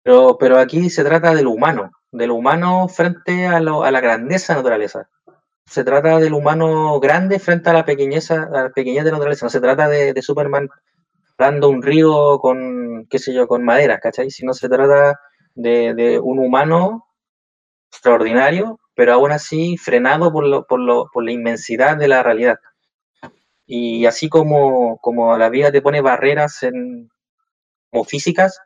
pero, 0.02 0.38
pero 0.40 0.58
aquí 0.58 0.90
se 0.90 1.04
trata 1.04 1.36
de 1.36 1.44
lo 1.44 1.52
humano, 1.52 1.92
de 2.16 2.28
lo 2.28 2.36
humano 2.36 2.88
frente 2.88 3.46
a, 3.46 3.60
la 3.60 4.02
grandeza 4.02 4.54
de 4.54 4.56
la 4.56 4.62
naturaleza. 4.62 5.10
Se 5.66 5.84
trata 5.84 6.20
del 6.20 6.34
humano 6.34 7.00
grande 7.00 7.40
frente 7.40 7.70
a 7.70 7.74
la 7.74 7.86
pequeñez, 7.86 8.30
de 8.30 8.38
la 8.50 9.12
naturaleza. 9.12 9.46
No 9.46 9.50
se 9.50 9.60
trata 9.60 9.88
de, 9.90 10.22
Superman 10.22 10.70
dando 11.38 11.70
un 11.70 11.82
río 11.82 12.40
con, 12.40 13.08
qué 13.10 13.20
sé 13.20 13.34
yo, 13.34 13.48
con 13.48 13.64
madera, 13.64 14.00
¿cachai? 14.00 14.32
Sino 14.32 14.54
se 14.54 14.70
trata 14.70 15.20
de, 15.56 16.20
un 16.24 16.40
humano 16.40 17.06
extraordinario, 17.92 18.80
pero 18.96 19.14
aún 19.14 19.32
así 19.32 19.78
frenado 19.78 20.32
por 20.32 21.24
la 21.24 21.32
inmensidad 21.32 21.98
de 21.98 22.08
la 22.08 22.24
realidad. 22.24 22.60
Y 23.66 24.06
así 24.06 24.30
como, 24.30 25.00
como 25.00 25.38
la 25.38 25.50
vida 25.50 25.72
te 25.72 25.82
pone 25.82 26.02
barreras 26.02 26.62
en, 26.64 27.10
como 27.92 28.04
físicas, 28.04 28.60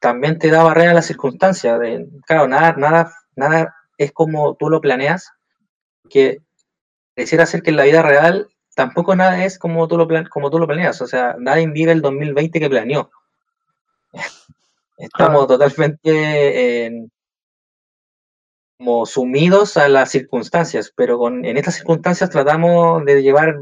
también 0.00 0.38
te 0.38 0.50
da 0.50 0.64
barreras 0.64 0.92
a 0.92 0.94
las 0.94 1.06
circunstancias. 1.06 1.78
De, 1.78 2.08
claro, 2.26 2.48
nada, 2.48 2.74
nada, 2.76 3.14
nada 3.36 3.76
es 3.98 4.12
como 4.12 4.56
tú 4.56 4.68
lo 4.68 4.80
planeas, 4.80 5.30
que 6.08 6.38
quisiera 7.14 7.44
hacer 7.44 7.62
que 7.62 7.70
en 7.70 7.76
la 7.76 7.84
vida 7.84 8.02
real 8.02 8.48
tampoco 8.74 9.14
nada 9.14 9.44
es 9.44 9.58
como 9.58 9.86
tú 9.86 9.98
lo, 9.98 10.08
como 10.30 10.50
tú 10.50 10.58
lo 10.58 10.66
planeas. 10.66 11.00
O 11.02 11.06
sea, 11.06 11.36
nadie 11.38 11.66
vive 11.68 11.92
el 11.92 12.00
2020 12.00 12.58
que 12.58 12.70
planeó. 12.70 13.10
Estamos 14.96 15.46
totalmente 15.46 17.08
como 18.78 19.04
sumidos 19.04 19.76
a 19.76 19.88
las 19.88 20.10
circunstancias, 20.10 20.90
pero 20.96 21.18
con, 21.18 21.44
en 21.44 21.58
estas 21.58 21.74
circunstancias 21.74 22.30
tratamos 22.30 23.04
de 23.04 23.22
llevar 23.22 23.56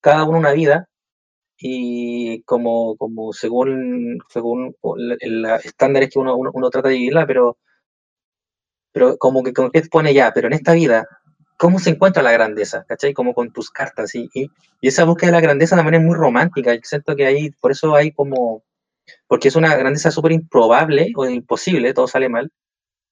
cada 0.00 0.24
uno 0.24 0.38
una 0.38 0.50
vida 0.50 0.88
y 1.58 2.42
como, 2.42 2.96
como 2.96 3.32
según, 3.32 4.18
según 4.28 4.76
los 4.82 5.64
estándares 5.64 6.10
que 6.10 6.18
uno, 6.18 6.36
uno, 6.36 6.70
trata 6.70 6.88
de 6.88 6.96
vivirla, 6.96 7.26
pero, 7.26 7.58
pero 8.92 9.16
como 9.18 9.42
que, 9.42 9.52
que 9.52 9.82
pone 9.90 10.14
ya, 10.14 10.32
pero 10.32 10.48
en 10.48 10.54
esta 10.54 10.72
vida, 10.74 11.06
¿cómo 11.58 11.78
se 11.78 11.90
encuentra 11.90 12.22
la 12.22 12.32
grandeza? 12.32 12.84
¿Cachai? 12.88 13.12
Como 13.14 13.34
con 13.34 13.52
tus 13.52 13.70
cartas. 13.70 14.14
Y, 14.14 14.28
y, 14.34 14.50
esa 14.82 15.04
búsqueda 15.04 15.28
de 15.28 15.36
la 15.36 15.40
grandeza 15.40 15.76
también 15.76 16.02
es 16.02 16.06
muy 16.06 16.16
romántica. 16.16 16.74
Yo 16.74 16.80
siento 16.84 17.16
que 17.16 17.26
ahí, 17.26 17.50
por 17.60 17.72
eso 17.72 17.94
hay 17.94 18.12
como 18.12 18.62
porque 19.26 19.48
es 19.48 19.56
una 19.56 19.74
grandeza 19.76 20.10
súper 20.10 20.32
improbable 20.32 21.12
o 21.16 21.26
imposible, 21.26 21.94
todo 21.94 22.08
sale 22.08 22.28
mal, 22.28 22.50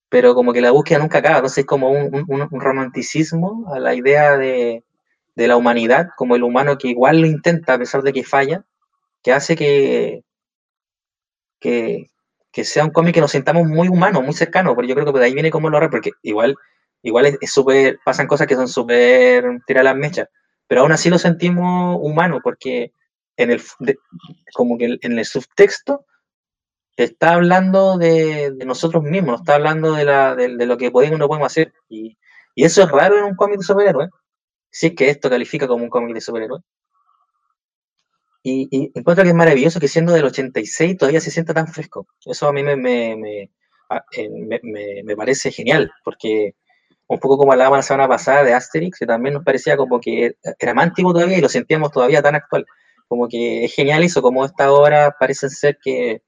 pero 0.09 0.35
como 0.35 0.53
que 0.53 0.61
la 0.61 0.71
búsqueda 0.71 0.99
nunca 0.99 1.19
acaba, 1.19 1.37
entonces 1.37 1.59
es 1.59 1.67
como 1.67 1.91
un, 1.91 2.49
romanticismo 2.51 3.67
a 3.73 3.79
la 3.79 3.95
idea 3.95 4.37
de, 4.37 4.85
la 5.37 5.57
humanidad, 5.57 6.09
como 6.17 6.35
el 6.37 6.43
humano 6.43 6.79
que 6.79 6.89
igual 6.89 7.21
lo 7.21 7.27
intenta 7.27 7.75
a 7.75 7.79
pesar 7.79 8.03
de 8.03 8.13
que 8.13 8.25
falla, 8.25 8.65
que 9.23 9.33
hace 9.33 9.57
que, 9.57 10.23
que, 11.61 12.09
sea 12.65 12.85
un 12.85 12.91
cómic 12.91 13.15
que 13.15 13.21
nos 13.21 13.33
sintamos 13.33 13.67
muy 13.67 13.89
humanos, 13.89 14.23
muy 14.23 14.33
cercanos, 14.33 14.75
porque 14.75 14.89
yo 14.89 14.95
creo 14.95 15.13
que 15.13 15.19
de 15.19 15.27
ahí 15.27 15.35
viene 15.35 15.51
como 15.51 15.69
lo 15.69 15.91
porque 15.91 16.13
igual, 16.23 16.57
igual 17.03 17.27
es, 17.41 17.53
súper, 17.53 17.99
pasan 18.05 18.27
cosas 18.27 18.47
que 18.47 18.55
son 18.55 18.69
súper 18.69 19.45
tirar 19.67 19.85
las 19.85 19.97
mechas, 19.97 20.29
pero 20.67 20.81
aún 20.83 20.93
así 20.93 21.11
lo 21.11 21.19
sentimos 21.19 21.99
humano, 22.01 22.41
porque 22.43 22.93
en 23.37 23.51
el, 23.51 23.63
como 24.55 24.79
que 24.79 24.99
en 25.01 25.19
el 25.19 25.25
subtexto 25.25 26.07
está 26.97 27.35
hablando 27.35 27.99
de, 27.99 28.55
nosotros 28.65 29.03
mismos, 29.03 29.41
está 29.41 29.57
hablando 29.57 29.93
de, 29.93 30.05
la, 30.05 30.35
de, 30.35 30.49
lo 30.67 30.77
que 30.77 30.91
podemos 30.91 31.19
no 31.19 31.29
podemos 31.29 31.53
hacer. 31.53 31.73
Y, 31.89 32.17
eso 32.55 32.83
es 32.83 32.91
raro 32.91 33.19
en 33.19 33.25
un 33.25 33.37
cómic 33.37 33.59
de 33.59 33.65
superhéroe. 33.65 34.09
Si 34.77 34.87
es 34.89 34.95
que 34.97 35.09
esto 35.11 35.31
califica 35.31 35.67
como 35.69 35.85
un 35.85 35.91
cómic 35.91 36.15
de 36.15 36.21
superhéroe. 36.21 36.61
Y, 38.43 38.93
encuentro 38.95 39.25
que 39.25 39.31
es 39.31 39.35
maravilloso 39.35 39.81
que 39.81 39.89
siendo 39.89 40.13
del 40.13 40.25
86 40.25 40.97
todavía 40.97 41.21
se 41.21 41.31
sienta 41.33 41.53
tan 41.55 41.67
fresco. 41.69 42.07
Eso 42.25 42.47
a 42.49 42.53
mí 42.53 42.63
me, 42.63 42.77
me, 42.77 43.43
eh, 44.13 44.29
me, 44.31 44.61
me- 44.63 45.03
me 45.05 45.17
parece 45.17 45.51
genial, 45.51 45.91
porque 46.05 46.55
un 47.09 47.21
poco 47.21 47.39
como 47.39 47.53
hablábamos 47.53 47.79
la 47.81 47.83
semana 47.83 48.09
pasada 48.09 48.45
de 48.45 48.55
Asterix, 48.55 48.99
que 49.01 49.07
también 49.07 49.35
nos 49.35 49.45
parecía 49.45 49.77
como 49.79 50.01
que 50.01 50.37
era 50.61 50.75
más 50.75 50.89
antiguo 50.89 51.13
todavía 51.15 51.39
y 51.39 51.43
lo 51.43 51.49
sentíamos 51.51 51.93
todavía 51.93 52.23
tan 52.23 52.37
actual. 52.37 52.67
Como 53.09 53.29
que 53.29 53.65
es 53.67 53.75
genial 53.75 54.05
eso, 54.05 54.23
como 54.23 54.45
esta 54.45 54.73
obra 54.73 55.17
parecen 55.19 55.51
ser 55.51 55.79
que 55.83 56.23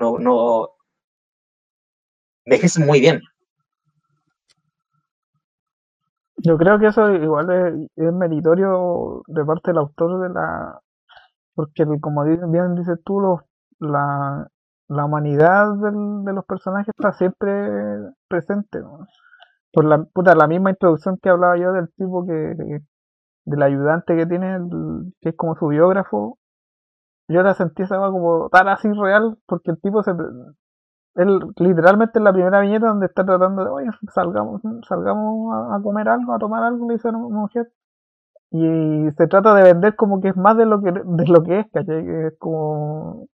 no, 0.00 0.18
no 0.18 0.74
envejecen 2.44 2.84
muy 2.84 3.00
bien. 3.00 3.22
Yo 6.42 6.56
creo 6.58 6.78
que 6.78 6.86
eso 6.86 7.10
igual 7.10 7.50
es, 7.96 8.12
meritorio 8.12 9.22
de 9.26 9.44
parte 9.44 9.70
del 9.70 9.78
autor 9.78 10.22
de 10.22 10.28
la... 10.34 10.80
Porque 11.54 11.84
como 12.00 12.24
bien 12.24 12.74
dices 12.76 12.98
tú, 13.04 13.20
la, 13.80 14.48
la 14.88 15.04
humanidad 15.04 15.74
de 15.76 16.32
los 16.32 16.44
personajes 16.46 16.88
está 16.96 17.12
siempre 17.12 17.48
presente. 18.28 18.80
¿no? 18.80 19.06
Por 19.72 19.84
la, 19.86 20.04
puta, 20.04 20.34
la 20.34 20.48
misma 20.48 20.70
introducción 20.70 21.18
que 21.22 21.30
hablaba 21.30 21.58
yo 21.58 21.72
del 21.72 21.90
tipo 21.94 22.26
que... 22.26 22.54
del 23.44 23.62
ayudante 23.62 24.16
que 24.16 24.26
tiene, 24.26 24.56
el- 24.56 25.14
que 25.20 25.30
es 25.30 25.36
como 25.36 25.56
su 25.56 25.68
biógrafo. 25.68 26.38
Yo 27.28 27.42
la 27.42 27.54
sentí 27.54 27.82
esa 27.84 27.96
como 27.98 28.48
tan 28.50 28.68
así 28.68 28.88
real, 28.92 29.38
porque 29.46 29.70
el 29.72 29.80
tipo 29.80 30.02
se... 30.02 30.12
Él 31.14 31.40
literalmente 31.56 32.18
en 32.18 32.24
la 32.24 32.32
primera 32.32 32.60
viñeta 32.60 32.88
donde 32.88 33.06
está 33.06 33.24
tratando 33.24 33.64
de, 33.64 33.70
oye, 33.70 33.90
salgamos, 34.14 34.62
salgamos 34.88 35.72
a, 35.72 35.80
comer 35.82 36.08
algo, 36.08 36.32
a 36.34 36.38
tomar 36.38 36.62
algo, 36.62 36.88
le 36.88 36.94
dice 36.94 37.08
a 37.08 37.10
una 37.12 37.36
mujer. 37.36 37.70
Y 38.52 39.10
se 39.16 39.26
trata 39.28 39.54
de 39.54 39.62
vender 39.64 39.96
como 39.96 40.20
que 40.20 40.28
es 40.28 40.36
más 40.36 40.56
de 40.56 40.66
lo 40.66 40.82
que, 40.82 40.92
de 40.92 41.26
lo 41.28 41.42
que 41.44 41.60
es, 41.60 41.66
¿cachai? 41.72 42.08
Es 42.26 42.38
como, 42.38 43.28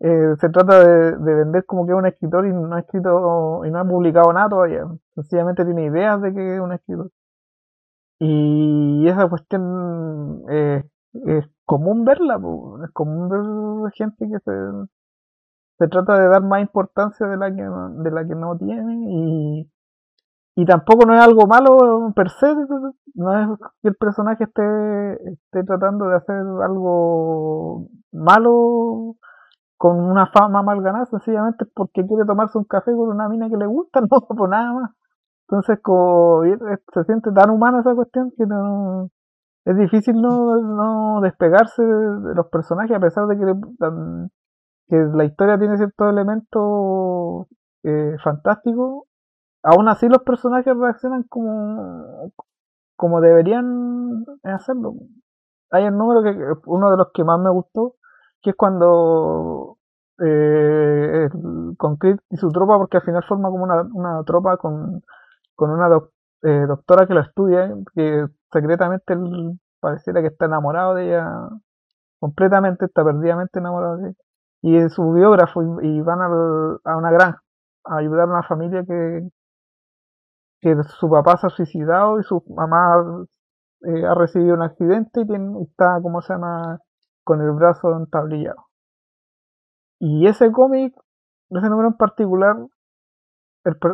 eh, 0.00 0.34
se 0.40 0.48
trata 0.50 0.84
de, 0.84 1.16
de 1.18 1.34
vender 1.34 1.64
como 1.66 1.86
que 1.86 1.92
es 1.92 1.98
un 1.98 2.06
escritor 2.06 2.46
y 2.46 2.52
no 2.52 2.74
ha 2.74 2.80
escrito, 2.80 3.64
y 3.64 3.70
no 3.70 3.78
ha 3.78 3.84
publicado 3.84 4.32
nada 4.32 4.48
todavía. 4.48 4.84
Sencillamente 5.14 5.64
tiene 5.64 5.84
ideas 5.86 6.20
de 6.22 6.34
que 6.34 6.56
es 6.56 6.60
un 6.60 6.72
escritor. 6.72 7.10
Y 8.18 9.06
esa 9.08 9.28
cuestión 9.28 10.42
eh, 10.48 10.84
es 11.26 11.46
común 11.64 12.04
verla, 12.04 12.36
es 12.84 12.90
común 12.92 13.28
ver 13.28 13.92
gente 13.92 14.28
que 14.28 14.38
se, 14.40 14.52
se 15.78 15.88
trata 15.88 16.18
de 16.18 16.28
dar 16.28 16.42
más 16.42 16.60
importancia 16.62 17.26
de 17.26 17.36
la 17.36 17.54
que 17.54 17.62
de 17.62 18.10
la 18.10 18.26
que 18.26 18.34
no 18.34 18.56
tiene 18.56 18.94
y, 19.08 19.70
y 20.56 20.64
tampoco 20.64 21.06
no 21.06 21.14
es 21.14 21.20
algo 21.20 21.46
malo 21.46 22.12
per 22.14 22.30
se, 22.30 22.54
no 23.14 23.38
es 23.38 23.58
que 23.82 23.88
el 23.88 23.96
personaje 23.96 24.44
esté, 24.44 25.30
esté 25.30 25.64
tratando 25.64 26.08
de 26.08 26.16
hacer 26.16 26.36
algo 26.36 27.88
malo 28.12 29.16
con 29.76 30.00
una 30.00 30.26
fama 30.28 30.62
mal 30.62 30.80
ganada, 30.82 31.06
sencillamente 31.06 31.66
porque 31.74 32.06
quiere 32.06 32.24
tomarse 32.24 32.56
un 32.58 32.64
café 32.64 32.92
con 32.92 33.10
una 33.10 33.28
mina 33.28 33.48
que 33.50 33.56
le 33.56 33.66
gusta, 33.66 34.00
no 34.00 34.08
por 34.08 34.48
nada 34.48 34.72
más. 34.72 34.90
Entonces, 35.48 35.78
como 35.82 36.42
se 36.42 37.04
siente 37.04 37.30
tan 37.32 37.50
humana 37.50 37.80
esa 37.80 37.94
cuestión 37.94 38.32
que 38.36 38.46
no 38.46 39.10
es 39.66 39.76
difícil 39.76 40.20
no, 40.20 40.56
no 40.56 41.20
despegarse 41.20 41.82
de, 41.82 42.34
los 42.34 42.46
personajes 42.46 42.96
a 42.96 43.00
pesar 43.00 43.26
de 43.26 43.36
que, 43.36 43.44
que 44.88 44.96
la 44.96 45.24
historia 45.24 45.58
tiene 45.58 45.76
ciertos 45.76 46.10
elementos 46.10 47.46
eh, 47.84 48.16
fantásticos. 48.22 49.04
Aún 49.62 49.88
así 49.88 50.08
los 50.08 50.22
personajes 50.22 50.76
reaccionan 50.76 51.24
como, 51.24 52.32
como 52.96 53.20
deberían 53.20 54.24
hacerlo. 54.44 54.94
Hay 55.70 55.84
un 55.84 55.98
número 55.98 56.22
que 56.22 56.30
uno 56.66 56.90
de 56.90 56.96
los 56.96 57.08
que 57.12 57.24
más 57.24 57.40
me 57.40 57.50
gustó, 57.50 57.96
que 58.42 58.50
es 58.50 58.56
cuando 58.56 59.78
eh, 60.20 61.28
con 61.76 61.96
Creed 61.96 62.18
y 62.30 62.36
su 62.36 62.50
tropa, 62.50 62.78
porque 62.78 62.98
al 62.98 63.02
final 63.02 63.24
forma 63.24 63.50
como 63.50 63.64
una, 63.64 63.82
una 63.92 64.22
tropa 64.24 64.56
con, 64.56 65.02
con 65.54 65.70
una 65.70 65.88
eh, 66.42 66.64
doctora 66.68 67.06
que 67.06 67.14
lo 67.14 67.20
estudia, 67.20 67.74
que 67.94 68.26
secretamente 68.52 69.14
él 69.14 69.58
pareciera 69.80 70.20
que 70.20 70.28
está 70.28 70.46
enamorado 70.46 70.94
de 70.94 71.08
ella, 71.08 71.48
completamente, 72.20 72.86
está 72.86 73.04
perdidamente 73.04 73.58
enamorado 73.58 73.96
de 73.98 74.08
ella. 74.10 74.25
Y 74.62 74.76
es 74.76 74.92
su 74.94 75.12
biógrafo, 75.12 75.62
y, 75.82 76.00
van 76.02 76.20
al- 76.20 76.80
a 76.84 76.96
una 76.96 77.10
granja 77.10 77.42
a 77.84 77.98
ayudar 77.98 78.22
a 78.28 78.32
una 78.32 78.42
familia 78.42 78.84
que, 78.84 79.28
que 80.60 80.76
su 80.98 81.08
papá 81.08 81.36
se 81.36 81.46
ha 81.46 81.50
suicidado 81.50 82.18
y 82.20 82.24
su 82.24 82.42
mamá 82.54 83.24
eh, 83.82 84.04
ha 84.06 84.14
recibido 84.14 84.54
un 84.54 84.62
accidente 84.62 85.20
y 85.22 85.26
tiene- 85.26 85.62
está, 85.62 86.00
¿cómo 86.02 86.20
se 86.22 86.32
llama?, 86.34 86.80
con 87.24 87.40
el 87.42 87.52
brazo 87.52 87.96
entablillado. 87.96 88.66
Y 90.00 90.26
ese 90.26 90.50
cómic, 90.52 90.94
ese 91.50 91.68
número 91.68 91.88
en 91.88 91.96
particular, 91.96 92.56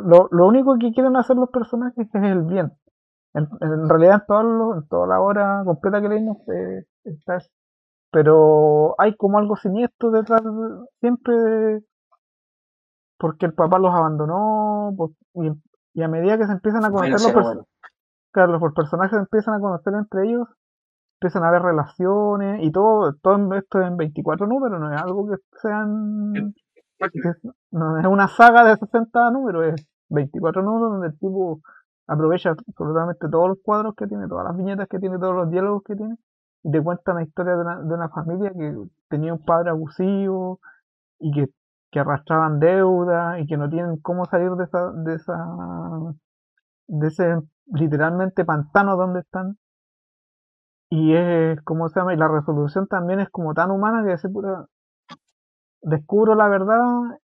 lo, 0.05 0.29
lo 0.31 0.46
único 0.46 0.77
que 0.79 0.92
quieren 0.92 1.16
hacer 1.16 1.37
los 1.37 1.51
personajes 1.51 2.07
es 2.12 2.22
el 2.22 2.42
bien. 2.42 2.72
En, 3.35 3.48
realidad, 3.88 4.16
en, 4.20 4.27
todos 4.27 4.44
los- 4.44 4.77
en 4.83 4.88
toda 4.88 5.07
la 5.07 5.20
obra 5.20 5.62
completa 5.64 6.01
que 6.03 6.09
leímos 6.09 6.38
eh, 6.48 6.85
está. 7.05 7.38
Pero 8.12 8.94
hay 9.01 9.16
como 9.16 9.38
algo 9.38 9.57
siniestro 9.57 10.11
detrás, 10.11 10.42
de- 10.44 10.87
siempre 11.01 11.35
de- 11.35 11.85
porque 13.18 13.46
el 13.46 13.55
papá 13.55 13.79
los 13.79 13.94
abandonó, 13.94 14.92
por- 14.96 15.11
y, 15.35 15.51
y 15.94 16.03
a 16.03 16.09
medida 16.09 16.37
que 16.38 16.46
se 16.46 16.53
empiezan 16.53 16.85
a 16.85 16.90
conocer 16.90 17.12
Bueno, 17.12 17.25
los, 17.25 17.33
pers- 17.37 17.42
bueno. 17.44 17.66
claro, 18.33 18.53
los 18.59 18.75
personajes 18.75 19.12
se 19.16 19.20
empiezan 19.22 19.55
a 19.55 19.61
conocer 19.61 19.94
entre 19.94 20.29
ellos, 20.29 20.48
empiezan 21.20 21.44
a 21.44 21.48
haber 21.48 21.62
relaciones 21.62 22.62
y 22.62 22.70
todo, 22.72 23.14
todo 23.22 23.55
esto 23.55 23.81
en 23.81 23.96
24 23.96 24.46
números, 24.46 24.81
no 24.81 24.92
es 24.94 25.01
algo 25.01 25.29
que 25.29 25.37
sean 25.62 26.33
es- 26.98 27.38
no 27.70 27.98
es 27.98 28.07
una 28.07 28.29
saga 28.29 28.64
de 28.64 28.77
60 28.77 29.31
números, 29.31 29.75
es 29.75 29.87
24 30.09 30.62
números 30.62 30.90
donde 30.92 31.07
el 31.09 31.18
tipo 31.18 31.61
aprovecha 32.07 32.51
absolutamente 32.51 33.29
todos 33.31 33.48
los 33.48 33.59
cuadros 33.62 33.94
que 33.94 34.07
tiene, 34.07 34.29
todas 34.29 34.44
las 34.44 34.57
viñetas 34.57 34.88
que 34.88 34.98
tiene, 34.98 35.18
todos 35.18 35.35
los 35.35 35.51
diálogos 35.51 35.83
que 35.85 35.96
tiene, 35.96 36.16
y 36.62 36.70
te 36.70 36.83
cuenta 36.83 37.14
la 37.14 37.22
historia 37.22 37.55
de 37.55 37.61
una, 37.61 37.81
de 37.81 37.94
una 37.94 38.09
familia 38.09 38.53
que 38.53 38.75
tenía 39.09 39.33
un 39.33 39.44
padre 39.44 39.70
abusivo 39.70 40.61
y 41.18 41.33
que, 41.33 41.46
que 41.90 42.01
arrastraban 42.01 42.61
deuda 42.61 43.40
y 43.40 43.46
que 43.46 43.57
no 43.57 43.68
tienen 43.68 43.98
cómo 43.98 44.25
salir 44.27 44.53
de 44.53 44.64
esa, 44.64 44.92
de 44.92 45.14
esa, 45.14 45.37
de 46.88 47.07
ese 47.09 47.40
literalmente 47.66 48.44
pantano 48.44 48.96
donde 48.96 49.20
están. 49.20 49.57
Y 50.90 51.14
es, 51.14 51.61
¿cómo 51.62 51.88
se 51.88 51.98
llama? 51.98 52.14
Y 52.14 52.18
la 52.18 52.29
resolución 52.29 52.87
también 52.87 53.20
es 53.20 53.31
como 53.31 53.55
tan 53.55 53.70
humana 53.70 54.05
que 54.05 54.11
decir, 54.11 54.31
puta, 54.31 54.66
descubro 55.83 56.35
la 56.35 56.48
verdad 56.48 56.81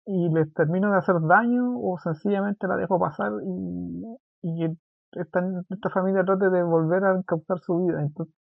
y 0.05 0.29
les 0.29 0.53
termino 0.53 0.91
de 0.91 0.97
hacer 0.97 1.15
daño 1.21 1.79
o 1.79 1.97
sencillamente 1.97 2.67
la 2.67 2.75
dejo 2.75 2.99
pasar 2.99 3.31
y, 3.43 4.03
y 4.41 4.65
esta, 5.13 5.41
esta 5.69 5.89
familia 5.89 6.23
trate 6.23 6.49
de 6.49 6.63
volver 6.63 7.03
a 7.05 7.15
encauzar 7.15 7.59
su 7.59 7.85
vida. 7.85 8.01
Entonces, 8.01 8.35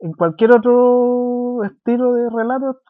en 0.00 0.12
cualquier 0.12 0.52
otro 0.52 1.64
estilo 1.64 2.12
de 2.12 2.28
relato, 2.30 2.80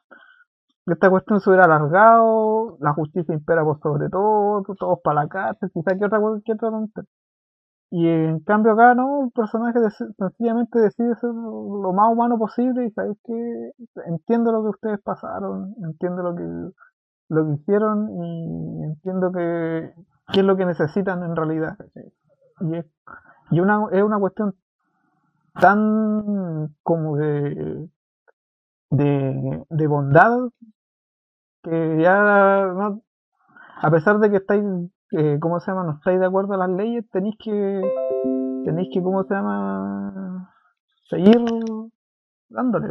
esta 0.86 1.08
cuestión 1.08 1.40
se 1.40 1.50
hubiera 1.50 1.64
alargado, 1.64 2.76
la 2.80 2.92
justicia 2.92 3.34
impera 3.34 3.64
por 3.64 3.80
sobre 3.80 4.08
todo, 4.10 4.62
todos 4.78 4.98
para 5.02 5.22
la 5.22 5.28
cárcel, 5.28 5.70
quizá 5.72 5.96
que 5.96 6.04
otra 6.04 6.20
cualquier 6.20 6.58
otra. 6.62 7.04
Y 7.90 8.08
en 8.08 8.40
cambio 8.40 8.72
acá 8.72 8.94
no, 8.94 9.24
el 9.24 9.30
personaje 9.30 9.78
sencillamente 10.18 10.80
decide 10.80 11.14
ser 11.16 11.30
lo 11.30 11.92
más 11.92 12.12
humano 12.12 12.38
posible 12.38 12.86
y 12.86 12.90
sabes 12.90 13.16
que 13.24 13.70
entiendo 14.06 14.52
lo 14.52 14.62
que 14.62 14.68
ustedes 14.70 15.00
pasaron, 15.00 15.74
entiendo 15.82 16.22
lo 16.22 16.34
que 16.34 16.74
lo 17.28 17.46
que 17.46 17.54
hicieron 17.54 18.08
y 18.10 18.84
entiendo 18.84 19.32
que 19.32 19.94
qué 20.32 20.40
es 20.40 20.46
lo 20.46 20.56
que 20.56 20.66
necesitan 20.66 21.22
en 21.22 21.36
realidad. 21.36 21.76
Y 22.60 22.76
es, 22.76 22.86
y 23.50 23.60
una, 23.60 23.86
es 23.92 24.02
una 24.02 24.18
cuestión 24.18 24.54
tan 25.60 26.74
como 26.82 27.16
de, 27.16 27.88
de, 28.90 29.64
de 29.70 29.86
bondad 29.86 30.48
que 31.62 31.98
ya 32.02 32.66
no- 32.74 33.02
a 33.82 33.90
pesar 33.90 34.18
de 34.20 34.30
que 34.30 34.36
estáis, 34.38 34.62
eh, 35.12 35.38
¿cómo 35.40 35.60
se 35.60 35.70
llama? 35.70 35.84
No 35.84 35.92
estáis 35.94 36.20
de 36.20 36.26
acuerdo 36.26 36.54
a 36.54 36.58
las 36.58 36.70
leyes, 36.70 37.04
tenéis 37.10 37.36
que, 37.42 37.82
tenéis 38.64 38.88
que, 38.92 39.02
¿cómo 39.02 39.24
se 39.24 39.34
llama? 39.34 40.52
Seguir 41.08 41.38
dándole. 42.48 42.88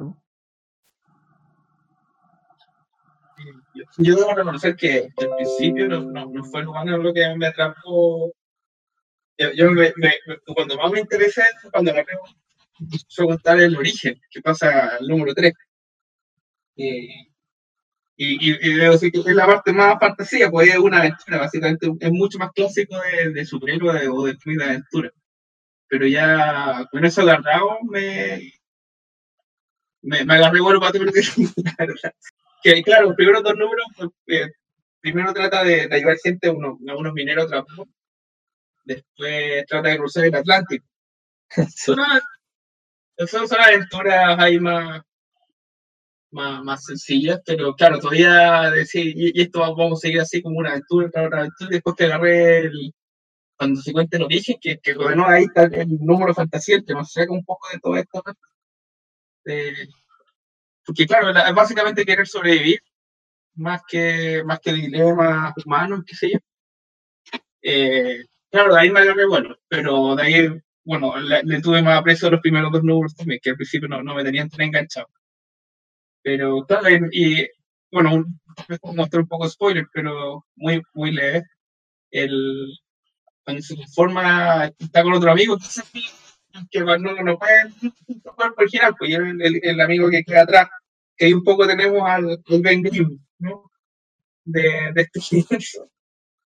Yo, 3.98 4.16
debo 4.16 4.36
reconocer 4.36 4.76
que 4.76 5.10
al 5.18 5.30
principio 5.36 5.88
no, 5.88 6.02
no, 6.02 6.26
no 6.32 6.44
fue 6.46 6.64
lo 6.64 7.14
que 7.14 7.36
me 7.36 7.48
atrapó. 7.48 8.32
Yo, 9.38 9.52
yo 9.54 9.72
me, 9.72 9.94
me- 9.98 10.14
me- 10.28 10.38
cuando 10.56 10.78
más 10.78 10.92
me 10.92 11.00
interesé 11.02 11.44
cuando 11.72 11.94
veo 11.94 12.06
fue 13.10 13.28
contar 13.28 13.60
el 13.62 13.76
origen, 13.78 14.20
que 14.32 14.42
pasa 14.42 14.98
al 14.98 15.08
número 15.08 15.34
3. 15.34 15.54
Y, 16.76 17.28
y, 18.18 18.36
y, 18.50 18.52
y 18.72 19.12
que 19.12 19.20
es 19.20 19.26
la 19.36 19.46
parte 19.48 19.74
más 19.74 19.98
fantasía, 20.00 20.50
pues 20.52 20.70
es 20.70 20.78
una 20.78 21.00
aventura, 21.00 21.40
básicamente 21.40 21.92
es 22.00 22.12
mucho 22.12 22.38
más 22.40 22.52
clásico 22.54 22.96
de, 23.02 23.32
de 23.32 23.46
superhéroe 23.46 24.08
o 24.10 24.26
de 24.26 24.38
film 24.38 24.58
de 24.58 24.66
aventura. 24.66 25.12
Pero 25.90 26.08
ya 26.08 26.86
con 26.92 27.06
eso 27.06 27.22
agarrado 27.22 27.80
me, 27.90 28.54
me, 30.02 30.26
me 30.26 30.34
agarré 30.36 30.62
bueno 30.62 30.80
para. 30.80 30.94
Que 32.64 32.82
claro, 32.82 33.08
los 33.08 33.16
primeros 33.16 33.44
dos 33.44 33.56
números 33.58 33.86
pues, 33.98 34.10
eh, 34.28 34.48
primero 35.02 35.34
trata 35.34 35.64
de, 35.66 35.88
de 35.88 35.96
ayudar 35.98 36.18
gente, 36.24 36.48
a 36.48 36.54
unos, 36.54 36.78
a 36.88 36.96
unos 36.96 37.14
mineros 37.14 37.52
a. 37.52 37.66
Después 38.86 39.66
trata 39.68 39.90
de 39.90 39.98
cruzar 39.98 40.26
el 40.26 40.36
Atlántico. 40.36 40.86
son, 43.28 43.48
son 43.48 43.60
aventuras 43.62 44.38
ahí 44.40 44.60
más, 44.60 45.02
más, 46.32 46.64
más 46.64 46.84
sencillas, 46.86 47.40
pero 47.46 47.76
claro, 47.76 48.00
todavía 48.00 48.70
decir, 48.72 49.08
y, 49.16 49.32
y 49.40 49.42
esto 49.44 49.60
vamos 49.60 50.00
a 50.00 50.02
seguir 50.02 50.22
así 50.22 50.42
como 50.42 50.60
una 50.60 50.72
aventura, 50.72 51.08
otra 51.08 51.40
aventura, 51.40 51.70
después 51.72 51.96
que 51.96 52.06
agarré 52.06 52.60
el, 52.68 52.94
cuando 53.58 53.82
se 53.82 53.94
cuenta 53.94 54.18
el 54.18 54.24
origen, 54.26 54.58
que, 54.62 54.80
que 54.80 54.96
bueno, 54.96 55.28
ahí 55.28 55.46
está 55.46 55.64
el 55.66 55.90
número 56.02 56.34
fantasía, 56.36 56.82
que 56.88 56.94
nos 56.96 57.12
saca 57.14 57.34
un 57.34 57.46
poco 57.46 57.68
de 57.74 57.80
todo 57.80 57.98
esto. 57.98 58.24
porque 60.86 61.06
claro, 61.06 61.32
la- 61.32 61.52
básicamente 61.54 62.06
querer 62.06 62.28
sobrevivir, 62.28 62.80
más 63.56 63.82
que, 63.88 64.44
más 64.46 64.60
que 64.62 64.74
dilemas 64.74 65.54
humanos, 65.66 66.04
qué 66.08 66.16
sé 66.16 66.32
yo. 66.34 66.40
Eh, 67.62 68.26
claro, 68.52 68.74
de 68.74 68.80
ahí 68.82 68.90
me 68.92 69.00
agarré 69.02 69.26
bueno, 69.26 69.56
pero 69.68 70.16
de 70.16 70.24
ahí, 70.24 70.62
bueno, 70.86 71.18
le, 71.20 71.44
le 71.44 71.62
tuve 71.62 71.82
más 71.82 72.00
aprecio 72.00 72.28
a 72.28 72.32
los 72.32 72.42
primeros 72.42 72.72
dos 72.72 72.84
números 72.84 73.16
también, 73.16 73.40
que 73.42 73.52
al 73.52 73.56
principio 73.56 73.88
no, 73.88 74.04
no 74.04 74.16
me 74.16 74.24
tenían 74.24 74.50
tan 74.50 74.62
enganchado. 74.62 75.08
Pero 76.22 76.66
claro, 76.66 76.88
y, 77.12 77.48
bueno, 77.92 78.16
un, 78.16 78.40
mostrar 78.96 79.22
un 79.22 79.28
poco 79.28 79.50
spoiler, 79.50 79.86
pero 79.94 80.46
muy, 80.56 80.82
muy 80.94 81.12
leve. 81.12 81.44
El, 82.12 82.78
cuando 83.44 83.62
se 83.62 83.76
conforma, 83.76 84.72
está 84.78 85.04
con 85.04 85.14
otro 85.14 85.32
amigo, 85.32 85.58
que 86.70 86.80
no, 86.80 86.98
no 86.98 87.38
puede 87.38 87.72
jugar 88.24 88.54
por 88.54 88.70
girar, 88.70 88.96
pues 88.98 89.10
y 89.10 89.14
el, 89.16 89.42
el, 89.42 89.60
el 89.64 89.82
amigo 89.82 90.10
que 90.10 90.24
queda 90.24 90.44
atrás, 90.44 90.70
que 91.18 91.26
ahí 91.26 91.34
un 91.34 91.44
poco 91.44 91.68
tenemos 91.68 92.02
al, 92.08 92.42
al 92.48 92.62
Ben 92.62 92.82
Grimm, 92.84 93.20
¿no? 93.40 93.72
De, 94.46 94.92
de 94.94 95.02
este. 95.02 95.20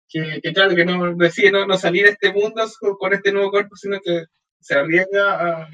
Que, 0.09 0.41
que 0.43 0.53
claro, 0.53 0.75
que 0.75 0.85
no 0.85 1.15
decide 1.15 1.51
no, 1.51 1.67
no 1.67 1.77
salir 1.77 2.05
de 2.05 2.11
este 2.13 2.33
mundo 2.33 2.65
con, 2.99 3.13
este 3.13 3.31
nuevo 3.31 3.51
cuerpo, 3.51 3.77
sino 3.77 4.01
que 4.01 4.25
se 4.59 4.75
arriesga 4.75 5.63
a, 5.63 5.71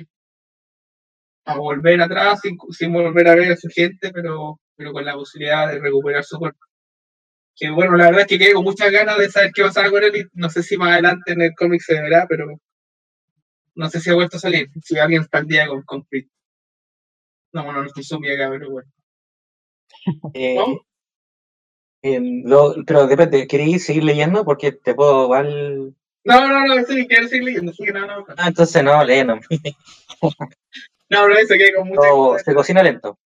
a 1.44 1.59
volver 1.59 2.01
atrás 2.01 2.40
sin, 2.40 2.59
sin 2.70 2.92
volver 2.92 3.29
a 3.29 3.35
ver 3.35 3.53
a 3.53 3.57
su 3.57 3.68
gente, 3.68 4.11
pero, 4.12 4.61
pero 4.77 4.92
con 4.92 5.05
la 5.05 5.14
posibilidad 5.14 5.68
de 5.68 5.79
recuperar 5.79 6.25
su 6.25 6.38
cuerpo. 6.38 6.66
Que 7.57 7.70
bueno, 7.70 7.97
la 7.97 8.07
verdad 8.07 8.23
es 8.23 8.27
que 8.27 8.38
quedé 8.38 8.55
con 8.55 8.64
muchas 8.64 8.90
ganas 8.90 9.16
de 9.18 9.31
saber 9.31 9.53
qué 9.55 9.62
pasaba 9.62 9.90
con 9.90 10.03
él 10.03 10.16
y 10.16 10.25
no 10.33 10.51
sé 10.51 10.62
si 10.62 10.77
más 10.77 10.92
adelante 10.92 11.33
en 11.33 11.42
el 11.42 11.55
cómic 11.55 11.83
se 11.83 11.94
verá, 11.94 12.27
pero 12.29 12.61
no 13.77 13.90
sé 13.90 14.01
si 14.01 14.11
ha 14.11 14.14
vuelto 14.14 14.37
a 14.37 14.40
salir, 14.40 14.68
si 14.83 14.99
alguien 14.99 15.23
está 15.23 15.38
al 15.38 15.47
día 15.47 15.68
con, 15.68 15.83
con. 15.83 16.07
No, 17.53 17.64
bueno, 17.64 17.83
no 17.83 17.87
estoy 17.87 18.03
sumida 18.03 18.35
acá, 18.35 18.51
pero 18.51 18.70
bueno. 18.70 18.90
Eh, 20.35 20.57
¿Vamos? 20.57 20.81
Em, 22.04 22.42
lo- 22.44 22.74
pero 22.86 23.06
depende, 23.06 23.46
¿queréis 23.46 23.84
seguir 23.86 24.04
leyendo? 24.04 24.44
Porque 24.44 24.72
te 24.72 24.94
puedo 24.94 25.24
igual... 25.24 25.94
No, 26.24 26.48
no, 26.48 26.66
no, 26.66 26.84
sí, 26.86 27.06
quiero 27.06 27.28
seguir 27.28 27.44
leyendo, 27.44 27.72
sí, 27.72 27.84
no, 27.92 28.06
no. 28.06 28.24
Ah, 28.36 28.48
entonces 28.48 28.82
no, 28.82 29.02
lee 29.04 29.24
no. 29.26 29.40
No, 31.10 31.28
no, 31.28 31.34
se 31.36 31.58
quedé 31.58 31.74
con 31.74 31.88
muchas 31.88 32.04
No, 32.10 32.36
se 32.38 32.54
cocina 32.54 32.82
lento. 32.82 33.18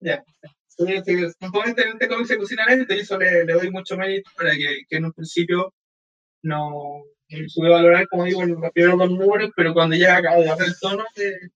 Ya. 0.00 0.24
Sí, 0.66 0.86
sí, 1.04 1.24
este 1.24 2.08
cómic 2.08 2.26
se 2.26 2.38
cocina 2.38 2.64
lento 2.66 2.94
y 2.94 3.00
eso 3.00 3.18
le, 3.18 3.44
le 3.44 3.52
doy 3.52 3.70
mucho 3.70 3.96
mérito 3.96 4.30
para 4.36 4.50
que, 4.52 4.82
que 4.88 4.96
en 4.96 5.04
un 5.06 5.12
principio 5.12 5.72
no 6.42 7.02
sube 7.48 7.68
valorar, 7.70 8.08
como 8.08 8.24
digo, 8.24 8.44
los 8.44 8.70
primeros 8.72 8.98
dos 8.98 9.10
números, 9.10 9.50
pero 9.56 9.72
cuando 9.74 9.96
ya 9.96 10.16
acaba 10.16 10.36
de 10.36 10.50
hacer 10.50 10.66
el 10.66 10.78
tono 10.80 11.04
de- 11.16 11.50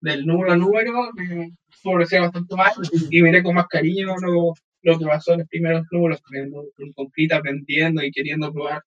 del 0.00 0.26
número 0.26 0.52
a 0.52 0.56
número, 0.56 1.10
me 1.14 1.50
favorecía 1.82 2.22
bastante 2.22 2.54
más 2.56 2.74
y 3.10 3.22
miré 3.22 3.42
con 3.42 3.54
más 3.54 3.66
cariño 3.68 4.14
lo, 4.20 4.54
lo 4.82 4.98
que 4.98 5.04
pasó 5.06 5.32
en 5.32 5.40
los 5.40 5.48
primeros 5.48 5.84
números, 5.90 6.22
con 6.22 6.92
Complete 6.94 7.34
aprendiendo 7.34 8.02
y 8.02 8.10
queriendo 8.12 8.52
probar 8.52 8.82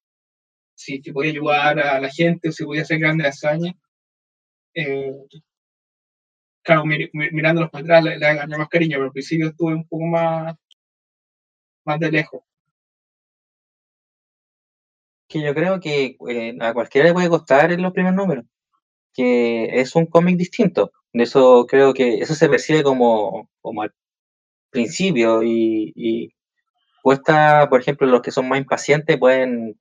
si, 0.74 1.02
si 1.02 1.12
podía 1.12 1.32
ayudar 1.32 1.80
a 1.80 2.00
la 2.00 2.10
gente 2.10 2.50
o 2.50 2.52
si 2.52 2.64
podía 2.64 2.82
hacer 2.82 2.98
grandes 3.00 3.28
hazañas. 3.28 3.74
Eh, 4.74 5.12
claro, 6.62 6.84
mir- 6.84 7.10
mir- 7.12 7.32
mirándolos 7.32 7.70
para 7.70 7.82
atrás 7.84 8.04
le, 8.04 8.18
le 8.18 8.26
agarré 8.26 8.56
más 8.58 8.68
cariño, 8.68 8.96
pero 8.96 9.06
al 9.06 9.12
principio 9.12 9.48
estuve 9.48 9.74
un 9.74 9.86
poco 9.86 10.04
más, 10.06 10.56
más 11.84 12.00
de 12.00 12.10
lejos. 12.10 12.42
Que 15.28 15.40
yo 15.42 15.54
creo 15.54 15.80
que 15.80 16.16
eh, 16.28 16.56
a 16.60 16.74
cualquiera 16.74 17.08
le 17.08 17.14
puede 17.14 17.28
costar 17.28 17.72
en 17.72 17.82
los 17.82 17.92
primeros 17.92 18.16
números. 18.16 18.44
Que 19.14 19.80
es 19.80 19.96
un 19.96 20.06
cómic 20.06 20.36
distinto. 20.38 20.92
Eso 21.14 21.66
creo 21.68 21.94
que 21.94 22.16
eso 22.20 22.34
se 22.34 22.48
percibe 22.48 22.82
como, 22.84 23.50
como 23.62 23.82
al 23.82 23.92
principio 24.70 25.42
y, 25.42 25.92
y 25.96 26.30
cuesta, 27.02 27.68
por 27.70 27.80
ejemplo, 27.80 28.06
los 28.06 28.22
que 28.22 28.30
son 28.32 28.48
más 28.48 28.58
impacientes 28.60 29.18
pueden 29.18 29.78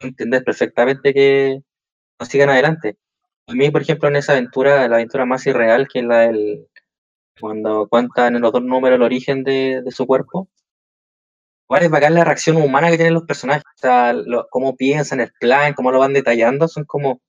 entender 0.00 0.44
perfectamente 0.44 1.14
que 1.14 1.60
no 2.20 2.26
sigan 2.26 2.50
adelante. 2.50 2.98
A 3.48 3.54
mí, 3.54 3.70
por 3.70 3.82
ejemplo, 3.82 4.08
en 4.08 4.16
esa 4.16 4.32
aventura, 4.34 4.88
la 4.88 4.96
aventura 4.96 5.26
más 5.26 5.46
irreal, 5.46 5.88
que 5.92 6.00
es 6.00 6.06
la 6.06 6.18
del 6.20 6.66
cuando 7.40 7.88
cuentan 7.88 8.36
en 8.36 8.42
los 8.42 8.52
dos 8.52 8.62
números 8.62 8.96
el 8.96 9.02
origen 9.02 9.44
de, 9.44 9.82
de 9.84 9.92
su 9.92 10.06
cuerpo, 10.06 10.48
igual 11.68 11.82
es 11.84 11.90
bacán 11.90 12.14
la 12.14 12.24
reacción 12.24 12.56
humana 12.56 12.90
que 12.90 12.96
tienen 12.96 13.14
los 13.14 13.24
personajes, 13.24 13.62
o 13.64 13.78
sea, 13.78 14.12
lo- 14.12 14.46
cómo 14.50 14.76
piensan 14.76 15.20
el 15.20 15.32
plan, 15.38 15.74
cómo 15.74 15.90
lo 15.92 15.98
van 15.98 16.12
detallando, 16.12 16.66
son 16.68 16.84
como, 16.84 17.20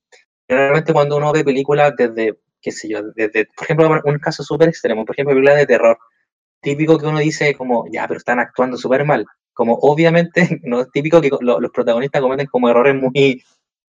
realmente 0.47 0.93
cuando 0.93 1.17
uno 1.17 1.33
ve 1.33 1.43
películas 1.45 1.93
desde, 1.97 2.39
qué 2.61 2.71
sé 2.71 2.89
yo, 2.89 3.03
desde, 3.15 3.47
por 3.57 3.65
ejemplo, 3.65 4.01
un 4.05 4.19
caso 4.19 4.43
súper 4.43 4.69
extremo, 4.69 5.05
por 5.05 5.15
ejemplo, 5.15 5.33
películas 5.35 5.57
de 5.57 5.67
terror, 5.67 5.97
típico 6.61 6.97
que 6.97 7.05
uno 7.07 7.19
dice 7.19 7.55
como, 7.55 7.85
ya, 7.91 8.07
pero 8.07 8.17
están 8.17 8.39
actuando 8.39 8.77
súper 8.77 9.05
mal, 9.05 9.25
como 9.53 9.75
obviamente, 9.81 10.59
no 10.63 10.81
es 10.81 10.91
típico 10.91 11.21
que 11.21 11.29
lo- 11.41 11.59
los 11.59 11.71
protagonistas 11.71 12.21
cometen 12.21 12.47
como 12.47 12.69
errores 12.69 12.95
muy, 12.95 13.43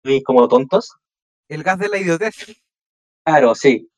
muy 0.03 0.23
como 0.23 0.47
tontos, 0.47 0.95
El 1.49 1.63
gas 1.63 1.79
de 1.79 1.89
la 1.89 1.99
idiotez. 1.99 2.35
Claro, 3.25 3.55
sí. 3.55 3.89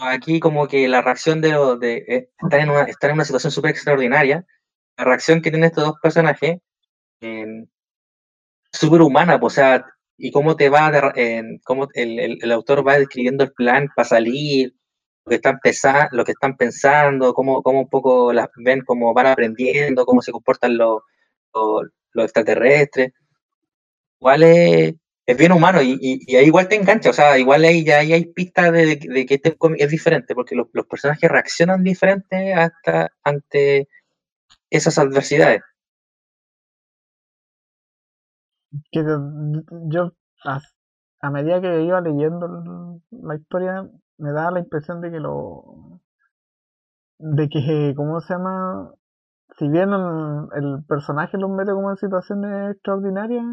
Aquí 0.00 0.40
como 0.40 0.68
que 0.68 0.88
la 0.88 1.02
reacción 1.02 1.40
de, 1.40 1.52
los 1.52 1.80
de 1.80 1.96
eh, 2.08 2.30
estar 2.42 2.60
en 2.60 2.70
una, 2.70 2.82
estar 2.84 3.10
en 3.10 3.16
una 3.16 3.24
situación 3.24 3.52
súper 3.52 3.72
extraordinaria, 3.72 4.46
la 4.98 5.04
reacción 5.04 5.42
que 5.42 5.50
tienen 5.50 5.68
estos 5.68 5.84
dos 5.86 5.96
personajes, 6.02 6.58
eh, 7.22 7.46
súper 8.72 9.02
humana, 9.02 9.38
pues, 9.40 9.54
o 9.54 9.56
sea, 9.56 9.84
y 10.16 10.30
cómo 10.32 10.56
te 10.56 10.68
va, 10.68 10.90
de- 10.90 11.12
en- 11.38 11.58
cómo 11.64 11.88
el, 11.94 12.18
el- 12.18 12.38
el 12.42 12.52
autor 12.52 12.86
va 12.86 12.98
describiendo 12.98 13.44
el 13.44 13.52
plan 13.52 13.88
para 13.94 14.08
salir, 14.08 14.74
que 15.28 15.36
están 15.36 15.58
pesa- 15.60 16.08
lo 16.12 16.24
que 16.24 16.32
están 16.32 16.56
pensando, 16.56 17.34
cómo, 17.34 17.62
cómo 17.62 17.80
un 17.82 17.88
poco 17.88 18.32
las 18.32 18.48
ven, 18.56 18.82
cómo 18.84 19.14
van 19.14 19.26
aprendiendo, 19.26 20.06
cómo 20.06 20.22
se 20.22 20.32
comportan 20.32 20.76
los, 20.78 21.02
los, 21.54 22.24
extraterrestres. 22.24 23.12
Igual 24.20 24.42
es, 24.42 24.94
es 25.26 25.36
bien 25.36 25.52
humano 25.52 25.80
y, 25.82 25.92
y, 26.00 26.20
y 26.26 26.36
ahí 26.36 26.46
igual 26.46 26.68
te 26.68 26.76
engancha, 26.76 27.10
o 27.10 27.12
sea, 27.12 27.38
igual 27.38 27.64
ahí 27.64 27.84
ya 27.84 27.98
ahí 27.98 28.12
hay 28.12 28.26
pistas 28.26 28.72
de, 28.72 28.96
de- 28.96 29.26
que 29.26 29.34
este 29.34 29.56
cómic 29.56 29.80
es 29.82 29.90
diferente, 29.90 30.34
porque 30.34 30.54
los, 30.56 30.68
los 30.72 30.86
personajes 30.86 31.30
reaccionan 31.30 31.82
diferente 31.84 32.54
hasta 32.54 33.10
ante 33.24 33.88
esas 34.70 34.98
adversidades. 34.98 35.62
que 38.90 39.00
yo- 39.90 40.12
a, 40.44 41.30
medida 41.30 41.60
que 41.60 41.82
iba 41.82 42.00
leyendo 42.00 43.00
la 43.10 43.34
historia 43.36 43.88
me 44.18 44.32
daba 44.32 44.52
la 44.52 44.60
impresión 44.60 45.00
de 45.00 45.10
que 45.10 45.20
lo 45.20 46.00
de 47.18 47.48
que 47.48 47.94
cómo 47.96 48.20
se 48.20 48.34
llama 48.34 48.92
si 49.58 49.68
bien 49.68 49.90
el, 49.92 50.84
personaje 50.86 51.38
los 51.38 51.50
mete 51.50 51.72
como 51.72 51.90
en 51.90 51.96
situaciones 51.96 52.72
extraordinarias 52.72 53.44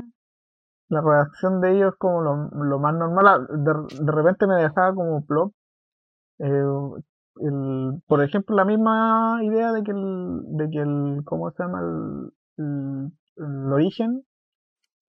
la 0.90 1.02
reacción 1.02 1.62
de 1.62 1.78
ellos 1.78 1.96
como 1.98 2.22
lo, 2.22 2.36
lo 2.64 2.80
más 2.80 2.94
normal. 2.94 3.28
Ah, 3.28 3.40
de, 3.50 4.04
de 4.06 4.12
repente 4.12 4.46
me 4.48 4.56
dejaba 4.56 4.94
como 4.94 5.26
plop 5.26 5.52
eh, 6.40 6.64
el, 7.42 8.02
por 8.08 8.24
ejemplo 8.24 8.56
la 8.56 8.66
misma 8.66 9.40
idea 9.44 9.72
de 9.74 9.84
que 9.84 9.92
el 9.92 10.42
de 10.58 10.70
que 10.70 10.80
el 10.80 11.22
cómo 11.26 11.52
se 11.52 11.64
llama 11.64 11.82
el- 11.82 13.12
el 13.38 13.74
origen 13.74 14.24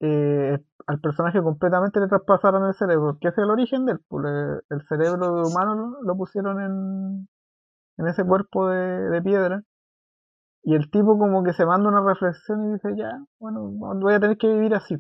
eh, 0.01 0.59
al 0.87 1.01
personaje 1.01 1.43
completamente 1.43 2.01
le 2.01 2.09
traspasaron 2.09 2.67
el 2.67 2.75
cerebro. 2.75 3.19
¿Qué 3.21 3.29
es 3.29 3.39
el 3.39 3.51
origen 3.51 3.87
del? 3.87 4.01
Pues 4.09 4.25
el 4.71 4.83
cerebro 4.89 5.43
humano 5.43 5.97
lo, 6.03 6.17
pusieron 6.17 6.61
en, 6.61 7.29
en 7.99 8.07
ese 8.07 8.25
cuerpo 8.25 8.69
de, 8.69 9.11
de 9.11 9.23
piedra. 9.23 9.63
Y 10.63 10.75
el 10.75 10.91
tipo 10.91 11.19
como 11.19 11.45
que 11.45 11.53
se 11.53 11.65
manda 11.65 11.89
una 11.89 12.03
reflexión 12.03 12.69
y 12.69 12.73
dice, 12.75 12.95
ya, 12.97 13.11
bueno, 13.39 13.71
voy 13.71 14.15
a 14.15 14.21
tener 14.21 14.37
que 14.37 14.49
vivir 14.49 14.75
así. 14.75 14.97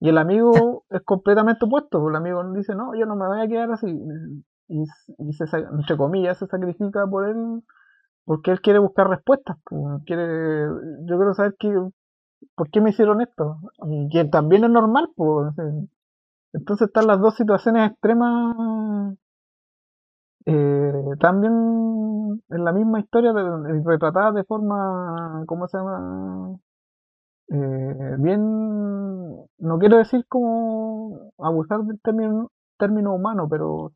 Y 0.00 0.08
el 0.08 0.18
amigo 0.18 0.84
es 0.90 1.02
completamente 1.04 1.64
opuesto. 1.64 2.00
pues 2.00 2.10
El 2.10 2.16
amigo 2.16 2.42
dice, 2.52 2.74
no, 2.74 2.94
yo 2.94 3.06
no 3.06 3.16
me 3.16 3.26
voy 3.26 3.40
a 3.40 3.48
quedar 3.48 3.70
así. 3.72 3.86
Y, 4.68 4.82
y 4.82 5.32
se, 5.32 5.44
entre 5.56 5.96
comillas, 5.96 6.38
se 6.38 6.46
sacrifica 6.46 7.06
por 7.06 7.28
él 7.28 7.62
porque 8.26 8.50
él 8.50 8.60
quiere 8.60 8.80
buscar 8.80 9.08
respuestas. 9.08 9.56
pues, 9.64 10.02
quiere, 10.04 10.66
yo 11.06 11.16
quiero 11.16 11.32
saber 11.34 11.54
qué, 11.58 11.72
¿por 12.56 12.70
qué 12.70 12.80
me 12.80 12.90
hicieron 12.90 13.20
esto? 13.20 13.58
Que 14.12 14.24
también 14.26 14.64
es 14.64 14.70
normal, 14.70 15.10
pues. 15.16 15.52
Entonces 16.52 16.88
están 16.88 17.06
las 17.06 17.20
dos 17.20 17.36
situaciones 17.36 17.88
extremas 17.92 19.16
eh, 20.46 20.92
también 21.20 21.52
en 22.48 22.64
la 22.64 22.72
misma 22.72 23.00
historia, 23.00 23.32
de- 23.32 23.82
retratadas 23.84 24.34
de 24.34 24.44
forma, 24.44 25.44
¿cómo 25.46 25.66
se 25.68 25.78
llama? 25.78 26.58
eh, 27.48 28.16
bien, 28.18 28.40
no 29.58 29.78
quiero 29.78 29.98
decir 29.98 30.24
como 30.28 31.32
abusar 31.38 31.80
del 31.84 32.00
término, 32.00 32.50
término 32.78 33.14
humano, 33.14 33.48
pero 33.50 33.92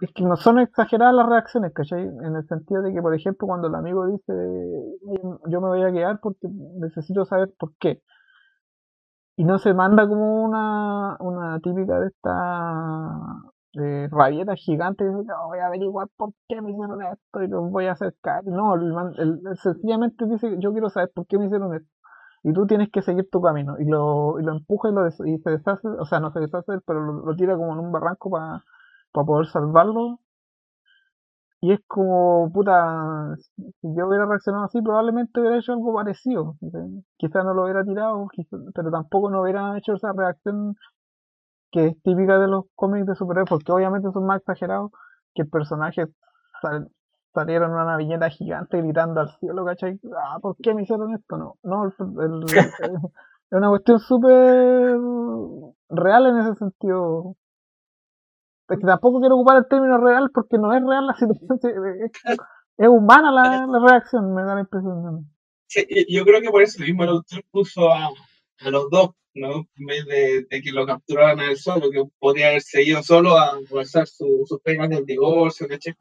es 0.00 0.12
que 0.14 0.24
no 0.24 0.36
son 0.36 0.58
exageradas 0.58 1.14
las 1.14 1.28
reacciones, 1.28 1.72
¿cachai? 1.72 2.02
En 2.02 2.36
el 2.36 2.46
sentido 2.46 2.82
de 2.82 2.92
que, 2.92 3.02
por 3.02 3.14
ejemplo, 3.14 3.46
cuando 3.46 3.68
el 3.68 3.74
amigo 3.74 4.06
dice, 4.06 4.32
yo 5.48 5.60
me 5.60 5.68
voy 5.68 5.82
a 5.82 5.92
quedar 5.92 6.20
porque 6.20 6.48
necesito 6.80 7.24
saber 7.24 7.52
por 7.58 7.74
qué. 7.78 8.02
Y 9.36 9.44
no 9.44 9.58
se 9.58 9.74
manda 9.74 10.06
como 10.06 10.44
una, 10.44 11.16
una 11.20 11.58
típica 11.60 11.98
de 12.00 12.08
esta 12.08 13.42
rabieta 14.10 14.54
gigante 14.54 15.04
dice, 15.04 15.32
voy 15.48 15.58
a 15.58 15.66
averiguar 15.66 16.08
por 16.16 16.30
qué 16.48 16.60
me 16.62 16.70
hicieron 16.70 17.02
esto 17.02 17.42
y 17.42 17.48
los 17.48 17.70
voy 17.70 17.86
a 17.86 17.92
acercar. 17.92 18.44
No, 18.44 18.74
él, 18.74 19.40
sencillamente 19.62 20.26
dice, 20.26 20.56
yo 20.60 20.72
quiero 20.72 20.90
saber 20.90 21.10
por 21.14 21.26
qué 21.26 21.38
me 21.38 21.46
hicieron 21.46 21.74
esto. 21.74 21.88
Y 22.44 22.52
tú 22.52 22.66
tienes 22.66 22.90
que 22.90 23.02
seguir 23.02 23.28
tu 23.30 23.40
camino. 23.40 23.76
Y 23.78 23.86
lo, 23.86 24.38
y 24.38 24.44
lo 24.44 24.52
empuja 24.52 24.90
y, 24.90 24.92
lo 24.92 25.08
y 25.08 25.38
se 25.38 25.50
deshace, 25.50 25.88
o 25.88 26.04
sea, 26.04 26.20
no 26.20 26.30
se 26.30 26.40
deshace, 26.40 26.72
pero 26.86 27.00
lo, 27.00 27.36
tira 27.36 27.56
como 27.56 27.72
en 27.72 27.78
un 27.80 27.90
barranco 27.90 28.30
para 28.30 28.62
poder 29.22 29.46
salvarlo. 29.46 30.18
Y 31.60 31.72
es 31.72 31.80
como, 31.86 32.50
puta, 32.52 33.36
si 33.56 33.94
yo 33.96 34.06
hubiera 34.06 34.26
reaccionado 34.26 34.64
así, 34.64 34.82
probablemente 34.82 35.40
hubiera 35.40 35.56
hecho 35.56 35.72
algo 35.72 35.94
parecido. 35.94 36.56
Quizás 37.16 37.44
no 37.44 37.54
lo 37.54 37.64
hubiera 37.64 37.84
tirado, 37.84 38.28
pero 38.74 38.90
tampoco 38.90 39.30
no 39.30 39.42
hubiera 39.42 39.78
hecho 39.78 39.94
esa 39.94 40.12
reacción 40.12 40.76
que 41.70 41.86
es 41.88 42.02
típica 42.02 42.38
de 42.38 42.48
los 42.48 42.66
cómics 42.74 43.06
de 43.06 43.14
superhéroes, 43.14 43.48
porque 43.48 43.72
obviamente 43.72 44.10
son 44.12 44.26
más 44.26 44.40
exagerados 44.40 44.92
que 45.34 45.42
el 45.42 45.48
personaje 45.48 46.06
salieron 47.34 47.72
una 47.72 47.96
viñeta 47.96 48.30
gigante 48.30 48.80
gritando 48.80 49.20
al 49.20 49.30
cielo, 49.38 49.64
¿cachai? 49.64 49.98
Ah, 50.16 50.38
¿por 50.40 50.56
qué 50.56 50.72
me 50.72 50.82
hicieron 50.82 51.12
esto? 51.14 51.36
No, 51.36 51.56
no, 51.62 51.88
es 51.88 51.98
una 53.50 53.68
cuestión 53.68 53.98
súper 53.98 54.96
real 55.90 56.26
en 56.26 56.38
ese 56.38 56.54
sentido. 56.54 57.34
Es 58.68 58.80
tampoco 58.80 59.20
quiero 59.20 59.36
ocupar 59.36 59.58
el 59.58 59.68
término 59.68 59.98
real 59.98 60.30
porque 60.32 60.56
no 60.58 60.74
es 60.74 60.82
real 60.82 61.06
la 61.06 61.14
situación, 61.14 61.58
es, 62.78 62.88
humana 62.88 63.30
la, 63.30 63.66
reacción, 63.78 64.34
me 64.34 64.42
da 64.42 64.54
la 64.54 64.60
impresión. 64.60 65.30
yo 66.08 66.24
creo 66.24 66.40
que 66.40 66.50
por 66.50 66.62
eso 66.62 66.82
mismo 66.82 67.04
el 67.04 67.10
autor 67.10 67.42
puso 67.50 67.92
a, 67.92 68.08
a 68.60 68.70
los 68.70 68.88
dos 68.90 69.10
¿no? 69.34 69.66
En 69.76 69.86
vez 69.86 70.06
de, 70.06 70.62
que 70.62 70.72
lo 70.72 70.86
capturaran 70.86 71.40
a 71.40 71.50
él 71.50 71.56
solo, 71.56 71.90
que 71.90 72.02
podría 72.18 72.48
haber 72.48 72.62
seguido 72.62 73.02
solo 73.02 73.38
a 73.38 73.58
conversar 73.68 74.06
sus 74.06 74.60
penas 74.62 74.88
del 74.88 75.04
divorcio, 75.04 75.68
¿caché? 75.68 75.96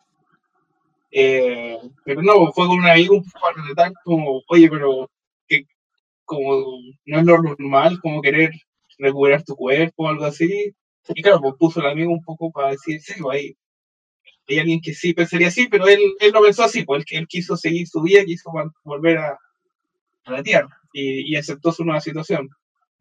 Eh, 1.12 1.78
pero 2.06 2.22
no, 2.22 2.52
fue 2.54 2.68
con 2.68 2.80
un 2.80 2.88
amigo 2.88 3.16
un 3.16 3.24
poco 3.24 3.48
tal 3.76 3.94
como, 4.04 4.42
oye, 4.48 4.70
pero 4.70 5.10
que 5.48 5.66
como 6.26 6.80
no 7.06 7.20
es 7.20 7.26
lo 7.26 7.42
normal, 7.42 8.00
como 8.02 8.22
querer 8.22 8.52
recuperar 8.98 9.44
tu 9.44 9.56
cuerpo 9.56 10.04
o 10.04 10.08
algo 10.10 10.26
así. 10.26 10.74
Y 11.10 11.22
claro, 11.22 11.42
pues 11.42 11.56
puso 11.60 11.80
el 11.80 11.88
amigo 11.88 12.12
un 12.12 12.24
poco 12.24 12.52
para 12.52 12.72
decir, 12.72 13.02
sí, 13.02 13.14
pues 13.22 13.38
hay, 13.38 13.58
hay 14.48 14.60
alguien 14.60 14.82
que 14.82 14.94
sí 14.94 15.14
pensaría 15.14 15.48
así, 15.50 15.68
pero 15.68 15.88
él, 15.88 16.00
él 16.20 16.32
no 16.32 16.42
pensó 16.42 16.64
así, 16.64 16.84
pues 16.84 17.04
él, 17.12 17.20
él 17.20 17.28
quiso 17.28 17.58
seguir 17.58 17.88
su 17.88 18.02
vida, 18.02 18.24
quiso 18.26 18.52
volver 18.84 19.18
a, 19.18 19.38
a 20.26 20.32
la 20.32 20.44
tierra 20.44 20.70
y, 20.94 21.34
y 21.34 21.36
aceptó 21.36 21.72
su 21.72 21.84
nueva 21.84 22.02
situación. 22.02 22.50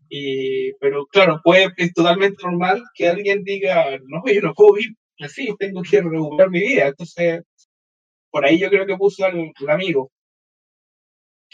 Y, 0.09 0.73
pero 0.75 1.07
claro, 1.07 1.41
puede, 1.43 1.73
es 1.77 1.93
totalmente 1.95 2.43
normal 2.43 2.83
que 2.95 3.09
alguien 3.09 3.45
diga, 3.45 3.99
no, 4.07 4.23
yo 4.27 4.43
no 4.43 4.55
puedo 4.55 4.75
vivir 4.75 4.97
así, 5.21 5.49
tengo 5.59 5.83
que 5.83 6.03
recuperar 6.03 6.51
mi 6.51 6.61
vida. 6.61 6.89
Entonces, 6.89 7.43
por 8.31 8.45
ahí 8.45 8.59
yo 8.59 8.69
creo 8.69 8.87
que 8.87 8.97
puso 8.97 9.25
al, 9.25 9.53
amigo. 9.69 10.11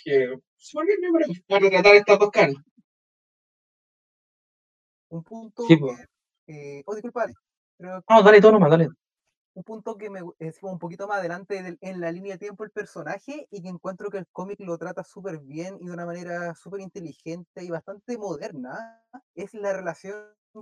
Que 0.02 0.10
bien, 0.10 0.36
creo, 0.36 1.28
para 1.46 1.60
retratar 1.60 1.94
estas 1.96 2.18
dos 2.18 2.30
caras. 2.30 2.56
Un 5.10 5.22
punto. 5.22 5.62
Sí, 5.66 5.76
pues. 5.76 5.98
Eh, 6.48 6.82
oh, 6.86 6.94
disculpa. 6.94 7.26
no, 7.78 8.22
dale, 8.22 8.40
todo 8.40 8.52
nomás, 8.52 8.70
dale 8.70 8.88
un 9.58 9.64
punto 9.64 9.98
que 9.98 10.08
me 10.08 10.20
es 10.38 10.62
un 10.62 10.78
poquito 10.78 11.08
más 11.08 11.18
adelante 11.18 11.76
en 11.80 12.00
la 12.00 12.12
línea 12.12 12.34
de 12.34 12.38
tiempo 12.38 12.62
el 12.62 12.70
personaje 12.70 13.48
y 13.50 13.60
que 13.60 13.68
encuentro 13.68 14.08
que 14.08 14.18
el 14.18 14.26
cómic 14.28 14.60
lo 14.60 14.78
trata 14.78 15.02
súper 15.02 15.38
bien 15.40 15.78
y 15.80 15.86
de 15.86 15.92
una 15.92 16.06
manera 16.06 16.54
súper 16.54 16.80
inteligente 16.80 17.64
y 17.64 17.68
bastante 17.68 18.16
moderna, 18.16 19.02
es 19.34 19.54
la 19.54 19.72
relación 19.72 20.14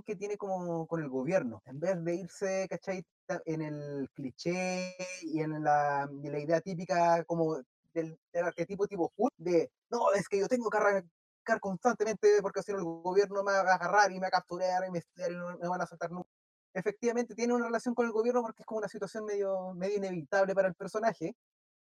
que 0.03 0.15
tiene 0.15 0.35
como 0.35 0.87
con 0.87 1.01
el 1.01 1.09
gobierno. 1.09 1.61
En 1.65 1.79
vez 1.79 2.03
de 2.03 2.15
irse, 2.15 2.67
¿cachai? 2.67 3.05
En 3.45 3.61
el 3.61 4.09
cliché 4.15 4.95
y 5.21 5.41
en 5.41 5.63
la, 5.63 6.09
idea 6.23 6.61
típica 6.61 7.23
como 7.25 7.61
del, 7.93 8.17
arquetipo 8.33 8.87
tipo 8.87 9.13
Hulk 9.15 9.33
de, 9.37 9.69
no, 9.91 10.11
es 10.13 10.27
que 10.27 10.39
yo 10.39 10.47
tengo 10.47 10.71
que 10.71 11.03
arrancar 11.47 11.59
constantemente 11.59 12.41
porque 12.41 12.61
si 12.63 12.71
no 12.71 12.79
el 12.79 12.83
gobierno 12.83 13.43
me 13.43 13.51
va 13.51 13.59
a 13.59 13.75
agarrar 13.75 14.11
y 14.11 14.15
me 14.15 14.21
va 14.21 14.27
a 14.27 14.31
capturar 14.31 14.83
y 14.87 14.91
me, 14.91 14.99
y 14.99 15.33
no 15.33 15.57
me 15.57 15.67
van 15.67 15.81
a 15.81 15.85
soltar 15.85 16.11
nunca. 16.11 16.29
Efectivamente 16.73 17.35
tiene 17.35 17.53
una 17.53 17.65
relación 17.65 17.95
con 17.95 18.05
el 18.05 18.11
gobierno 18.11 18.41
porque 18.41 18.61
es 18.61 18.65
como 18.65 18.79
una 18.79 18.87
situación 18.87 19.25
medio, 19.25 19.73
medio 19.73 19.97
inevitable 19.97 20.53
para 20.53 20.67
el 20.67 20.75
personaje, 20.75 21.35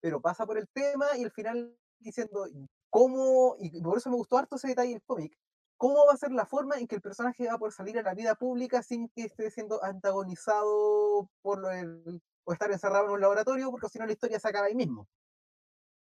pero 0.01 0.21
pasa 0.21 0.45
por 0.45 0.57
el 0.57 0.67
tema 0.69 1.05
y 1.17 1.23
al 1.23 1.31
final 1.31 1.75
diciendo 1.99 2.45
cómo, 2.89 3.55
y 3.59 3.81
por 3.81 3.97
eso 3.97 4.09
me 4.09 4.15
gustó 4.17 4.37
harto 4.37 4.57
ese 4.57 4.67
detalle 4.67 4.91
del 4.91 5.03
cómic, 5.03 5.37
cómo 5.77 6.05
va 6.05 6.13
a 6.13 6.17
ser 6.17 6.31
la 6.31 6.45
forma 6.45 6.77
en 6.77 6.87
que 6.87 6.95
el 6.95 7.01
personaje 7.01 7.47
va 7.47 7.53
a 7.53 7.57
poder 7.57 7.73
salir 7.73 7.97
a 7.97 8.03
la 8.03 8.13
vida 8.13 8.35
pública 8.35 8.83
sin 8.83 9.09
que 9.09 9.23
esté 9.23 9.49
siendo 9.49 9.83
antagonizado 9.83 11.29
por 11.41 11.73
el, 11.73 12.21
o 12.43 12.53
estar 12.53 12.71
encerrado 12.71 13.05
en 13.05 13.11
un 13.11 13.21
laboratorio, 13.21 13.71
porque 13.71 13.89
si 13.89 13.97
no 13.97 14.05
la 14.05 14.13
historia 14.13 14.39
se 14.39 14.47
acaba 14.47 14.67
ahí 14.67 14.75
mismo 14.75 15.07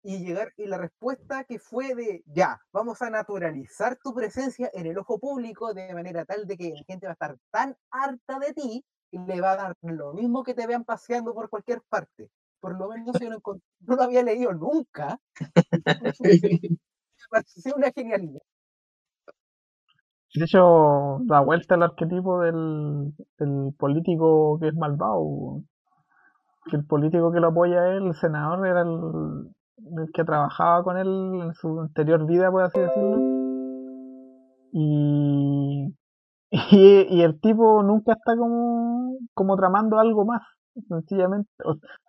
y 0.04 0.20
llegar 0.20 0.54
y 0.58 0.66
la 0.66 0.78
respuesta 0.78 1.44
que 1.44 1.60
fue 1.60 1.94
de 1.96 2.24
ya, 2.26 2.60
vamos 2.72 3.02
a 3.02 3.10
naturalizar 3.10 3.98
tu 4.02 4.14
presencia 4.14 4.70
en 4.74 4.86
el 4.86 4.98
ojo 4.98 5.20
público 5.20 5.74
de 5.74 5.94
manera 5.94 6.26
tal 6.26 6.48
de 6.48 6.58
que 6.58 6.70
la 6.70 6.84
gente 6.88 7.06
va 7.06 7.12
a 7.12 7.14
estar 7.14 7.38
tan 7.52 7.76
harta 7.92 8.40
de 8.40 8.54
ti 8.54 8.86
y 9.12 9.20
le 9.20 9.42
va 9.42 9.52
a 9.52 9.58
dar 9.58 9.76
lo 9.82 10.14
mismo 10.14 10.44
que 10.44 10.54
te 10.54 10.68
vean 10.68 10.86
paseando 10.86 11.34
por 11.34 11.50
cualquier 11.50 11.82
parte. 11.90 12.30
Por 12.60 12.78
lo 12.78 12.90
menos 12.90 13.18
yo 13.20 13.30
no, 13.30 13.40
no 13.42 13.96
lo 13.96 14.04
había 14.04 14.24
leído 14.24 14.54
nunca. 14.54 15.20
Me 17.32 17.74
una 17.76 17.92
genialidad. 17.92 18.42
De 20.34 20.46
hecho, 20.46 21.20
da 21.22 21.40
vuelta 21.42 21.76
el 21.76 21.84
arquetipo 21.84 22.42
del, 22.42 23.14
político 23.78 24.60
que 24.60 24.68
es 24.68 24.76
malvado. 24.76 25.64
Que 26.70 26.78
el 26.78 26.86
político 26.86 27.32
que 27.32 27.40
lo 27.40 27.48
apoya 27.48 27.82
a 27.82 27.96
él, 27.96 28.08
el 28.08 28.16
senador, 28.16 28.68
era 28.68 28.82
el 28.82 29.50
que 30.14 30.24
trabajaba 30.24 30.84
con 30.84 30.98
él 30.98 31.08
en 31.42 31.54
su 31.54 31.80
anterior 31.80 32.26
vida, 32.26 32.52
por 32.52 32.64
así 32.64 32.80
decirlo. 32.80 33.18
Y, 34.72 35.96
y, 37.12 37.22
el 37.22 37.40
tipo 37.40 37.84
nunca 37.84 38.14
está 38.14 38.36
como, 38.38 39.18
como 39.34 39.56
tramando 39.56 40.00
algo 40.00 40.26
más. 40.26 40.42
Sencillamente, 40.88 41.50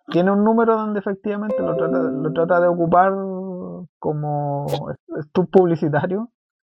tiene 0.07 0.31
un 0.31 0.43
número 0.43 0.75
donde 0.77 0.99
efectivamente 0.99 1.61
lo 1.61 1.75
trata, 1.75 1.97
lo 1.99 2.31
trata 2.31 2.61
de 2.61 2.67
ocupar 2.67 3.11
como 3.99 4.65
estudio 5.19 5.49
publicitario 5.51 6.29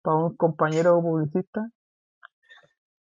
para 0.02 0.16
un 0.16 0.36
compañero 0.36 1.00
publicista 1.02 1.68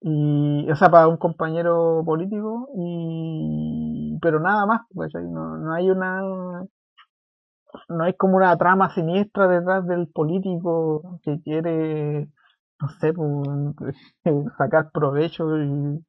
y 0.01 0.71
o 0.71 0.77
sea 0.77 0.91
para 0.91 1.09
un 1.09 1.17
compañero 1.17 2.03
político 2.05 2.69
y 2.77 4.17
pero 4.23 4.41
nada 4.41 4.65
más 4.67 4.83
pues 4.95 5.13
no, 5.15 5.59
no 5.59 5.73
hay 5.73 5.91
una 5.91 6.65
no 7.89 8.05
hay 8.05 8.15
como 8.15 8.37
una 8.37 8.57
trama 8.57 8.91
siniestra 8.95 9.49
detrás 9.49 9.87
del 9.87 10.09
político 10.09 11.21
que 11.23 11.41
quiere, 11.43 12.29
no 12.81 12.89
sé, 13.01 13.13
pues, 13.13 13.97
sacar 14.59 14.91
provecho 14.93 15.59
y, 15.59 16.05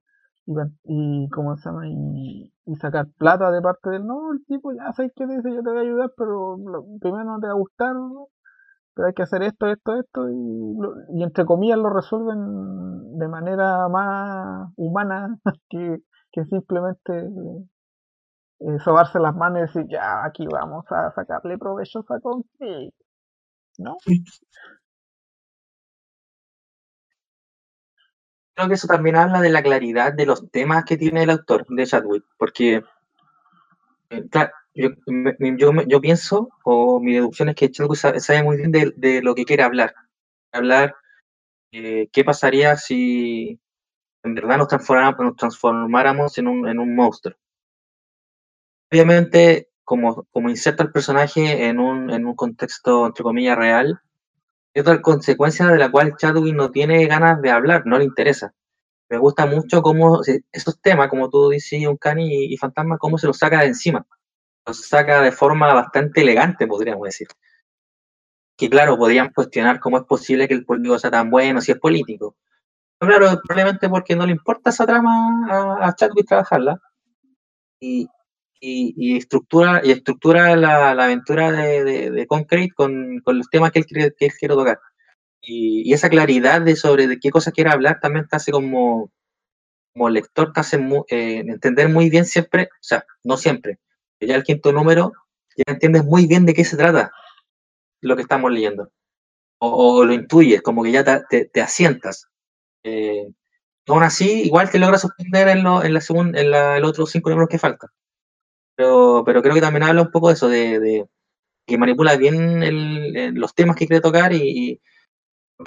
y, 0.84 1.30
¿cómo 1.30 1.56
se 1.58 1.70
llama? 1.70 1.88
Y, 1.88 2.52
sacar 2.82 3.08
plata 3.18 3.52
de 3.52 3.62
parte 3.62 3.90
del, 3.90 4.06
no, 4.06 4.32
el 4.32 4.46
tipo 4.46 4.72
ya 4.74 4.94
sabes 4.94 5.12
que 5.16 5.26
dice, 5.26 5.54
yo 5.54 5.64
te 5.64 5.70
voy 5.70 5.80
a 5.80 5.82
ayudar, 5.82 6.12
pero 6.16 6.58
primero 7.02 7.24
no 7.24 7.40
te 7.40 7.48
va 7.48 7.54
a 7.54 7.56
gustar, 7.56 7.96
pero 8.94 9.08
hay 9.08 9.14
que 9.14 9.24
hacer 9.24 9.44
esto, 9.44 9.68
esto, 9.68 9.96
esto, 10.00 10.30
y, 10.30 10.78
y 11.14 11.24
entre 11.24 11.46
comillas 11.46 11.80
lo 11.80 11.90
resuelven 11.90 13.18
de 13.18 13.28
manera 13.28 13.88
más 13.90 14.72
humana 14.76 15.38
que, 15.70 16.00
que 16.32 16.46
simplemente 16.46 17.30
eh, 18.60 18.80
sobarse 18.84 19.20
las 19.20 19.36
manos 19.36 19.60
y 19.60 19.62
decir, 19.62 19.86
ya, 19.90 20.26
aquí 20.26 20.46
vamos 20.46 20.86
a 20.92 21.12
sacarle 21.14 21.58
provecho 21.58 22.06
a 22.10 22.20
Concrete, 22.20 22.94
¿no? 23.78 23.98
Creo 28.54 28.68
que 28.68 28.74
eso 28.74 28.88
también 28.88 29.16
habla 29.16 29.40
de 29.40 29.50
la 29.50 29.64
claridad 29.64 30.12
de 30.12 30.26
los 30.26 30.52
temas 30.52 30.84
que 30.84 30.98
tiene 30.98 31.24
el 31.24 31.30
autor 31.30 31.66
de 31.70 31.86
Chadwick, 31.86 32.26
porque, 32.38 32.84
eh, 34.10 34.30
claro, 34.30 34.52
yo, 34.74 34.90
yo, 35.88 36.02
pienso, 36.02 36.50
o 36.66 37.00
mi 37.00 37.14
deducción 37.14 37.48
es 37.50 37.56
que 37.56 37.72
Chadwick 37.72 37.96
sabe, 37.96 38.44
muy 38.44 38.58
bien 38.58 38.72
de, 38.72 39.22
lo 39.22 39.36
que 39.36 39.46
quiere 39.46 39.64
hablar. 39.64 39.96
Hablar 40.52 40.96
eh, 41.72 42.10
qué 42.12 42.26
pasaría 42.26 42.76
si 42.76 43.60
en 44.24 44.36
verdad 44.36 44.58
nos 44.58 44.68
transformáramos, 44.68 45.20
nos 45.20 45.36
transformáramos 45.38 46.38
en 46.38 46.48
un, 46.48 46.68
en 46.68 46.80
un 46.80 46.94
monstruo 46.96 47.38
obviamente, 48.92 49.70
como, 49.84 50.26
como 50.32 50.50
inserta 50.50 50.84
el 50.84 50.92
personaje 50.92 51.68
en 51.68 51.80
un, 51.80 52.10
en 52.12 52.26
un 52.26 52.36
contexto, 52.36 53.06
entre 53.06 53.24
comillas, 53.24 53.58
real, 53.58 54.02
es 54.74 54.82
otra 54.82 55.02
consecuencia 55.02 55.68
de 55.68 55.78
la 55.78 55.92
cual 55.92 56.16
Chadwick 56.18 56.56
no 56.56 56.72
tiene 56.72 57.06
ganas 57.08 57.42
de 57.42 57.52
hablar, 57.52 57.84
no 57.86 57.98
le 57.98 58.06
interesa. 58.06 58.54
Me 59.10 59.18
gusta 59.18 59.46
mucho 59.48 59.82
cómo 59.82 60.22
esos 60.52 60.82
temas, 60.82 61.10
como 61.10 61.30
tú 61.30 61.50
dices, 61.50 61.86
Uncanny 61.86 62.46
y, 62.46 62.54
y 62.54 62.58
Fantasma, 62.58 62.98
cómo 62.98 63.18
se 63.18 63.28
los 63.28 63.38
saca 63.38 63.62
de 63.62 63.68
encima. 63.68 64.06
Los 64.66 64.88
saca 64.88 65.22
de 65.22 65.32
forma 65.32 65.74
bastante 65.74 66.22
elegante, 66.22 66.68
podríamos 66.68 67.06
decir. 67.06 67.28
Que 68.56 68.70
claro, 68.70 68.98
podrían 68.98 69.32
cuestionar 69.34 69.80
cómo 69.80 69.98
es 69.98 70.04
posible 70.04 70.48
que 70.48 70.54
el 70.54 70.66
político 70.66 71.00
sea 71.00 71.10
tan 71.10 71.32
bueno 71.32 71.62
si 71.62 71.72
es 71.72 71.80
político. 71.80 72.36
Pero 73.00 73.18
claro, 73.18 73.42
probablemente 73.44 73.90
porque 73.90 74.16
no 74.16 74.26
le 74.26 74.34
importa 74.34 74.70
esa 74.70 74.86
trama 74.86 75.48
a, 75.50 75.88
a 75.88 75.96
Chadwick 75.96 76.28
trabajarla. 76.28 76.80
Y, 77.80 78.08
y, 78.60 78.94
y 78.98 79.18
estructura, 79.18 79.82
y 79.84 79.92
estructura 79.92 80.56
la, 80.56 80.94
la 80.96 81.06
aventura 81.06 81.52
de, 81.52 81.84
de, 81.84 82.12
de 82.12 82.28
Concrete 82.28 82.74
con, 82.76 83.20
con, 83.24 83.38
los 83.38 83.50
temas 83.50 83.72
que 83.72 83.80
él, 83.80 83.86
quiere, 83.86 84.14
que 84.18 84.26
él 84.28 84.34
quiere 84.38 84.56
tocar. 84.56 84.80
Y, 85.42 85.90
y, 85.90 85.94
esa 85.94 86.10
claridad 86.10 86.62
de 86.62 86.76
sobre 86.76 87.08
de 87.08 87.20
qué 87.20 87.32
cosas 87.32 87.54
quiere 87.54 87.72
hablar 87.72 88.00
también 88.02 88.28
te 88.28 88.36
hace 88.36 88.52
como, 88.52 89.12
como 89.94 90.10
lector, 90.10 90.54
te 90.54 90.60
hace 90.62 90.78
muy, 90.78 91.04
eh, 91.10 91.40
entender 91.48 91.90
muy 91.90 92.10
bien 92.10 92.26
siempre, 92.26 92.70
o 92.74 92.84
sea, 92.84 93.06
no 93.24 93.38
siempre, 93.38 93.80
ya 94.20 94.36
el 94.36 94.44
quinto 94.44 94.72
número, 94.74 95.14
ya 95.58 95.64
entiendes 95.74 96.06
muy 96.06 96.28
bien 96.28 96.46
de 96.46 96.54
qué 96.54 96.66
se 96.66 96.78
trata 96.78 97.12
lo 98.02 98.16
que 98.16 98.22
estamos 98.24 98.52
leyendo. 98.52 98.92
O, 99.60 100.00
o 100.00 100.06
lo 100.06 100.14
intuyes, 100.14 100.62
como 100.62 100.84
que 100.84 100.92
ya 100.92 101.04
te, 101.04 101.24
te, 101.30 101.46
te 101.46 101.62
asientas. 101.62 102.28
Eh, 102.84 103.28
aún 103.88 104.04
así, 104.04 104.44
igual 104.44 104.70
te 104.70 104.80
logras 104.80 105.02
sostener 105.02 105.50
en, 105.50 105.64
lo, 105.64 105.84
en, 105.84 105.94
la 105.94 106.02
segunda, 106.02 106.40
en 106.40 106.52
la, 106.52 106.78
el 106.78 106.86
otros 106.86 107.12
cinco 107.12 107.30
números 107.30 107.50
que 107.50 107.60
faltan. 107.60 107.90
Pero, 108.80 109.24
pero 109.26 109.42
creo 109.42 109.54
que 109.54 109.60
también 109.60 109.84
habla 109.84 110.04
un 110.04 110.10
poco 110.10 110.30
de 110.30 110.36
eso, 110.36 110.48
de, 110.48 110.80
de 110.80 111.06
que 111.68 111.78
manipula 111.78 112.16
bien 112.16 112.64
el, 112.64 113.34
los 113.34 113.54
temas 113.54 113.76
que 113.76 113.86
quiere 113.86 114.00
tocar 114.00 114.32
y, 114.32 114.38
y 114.42 114.82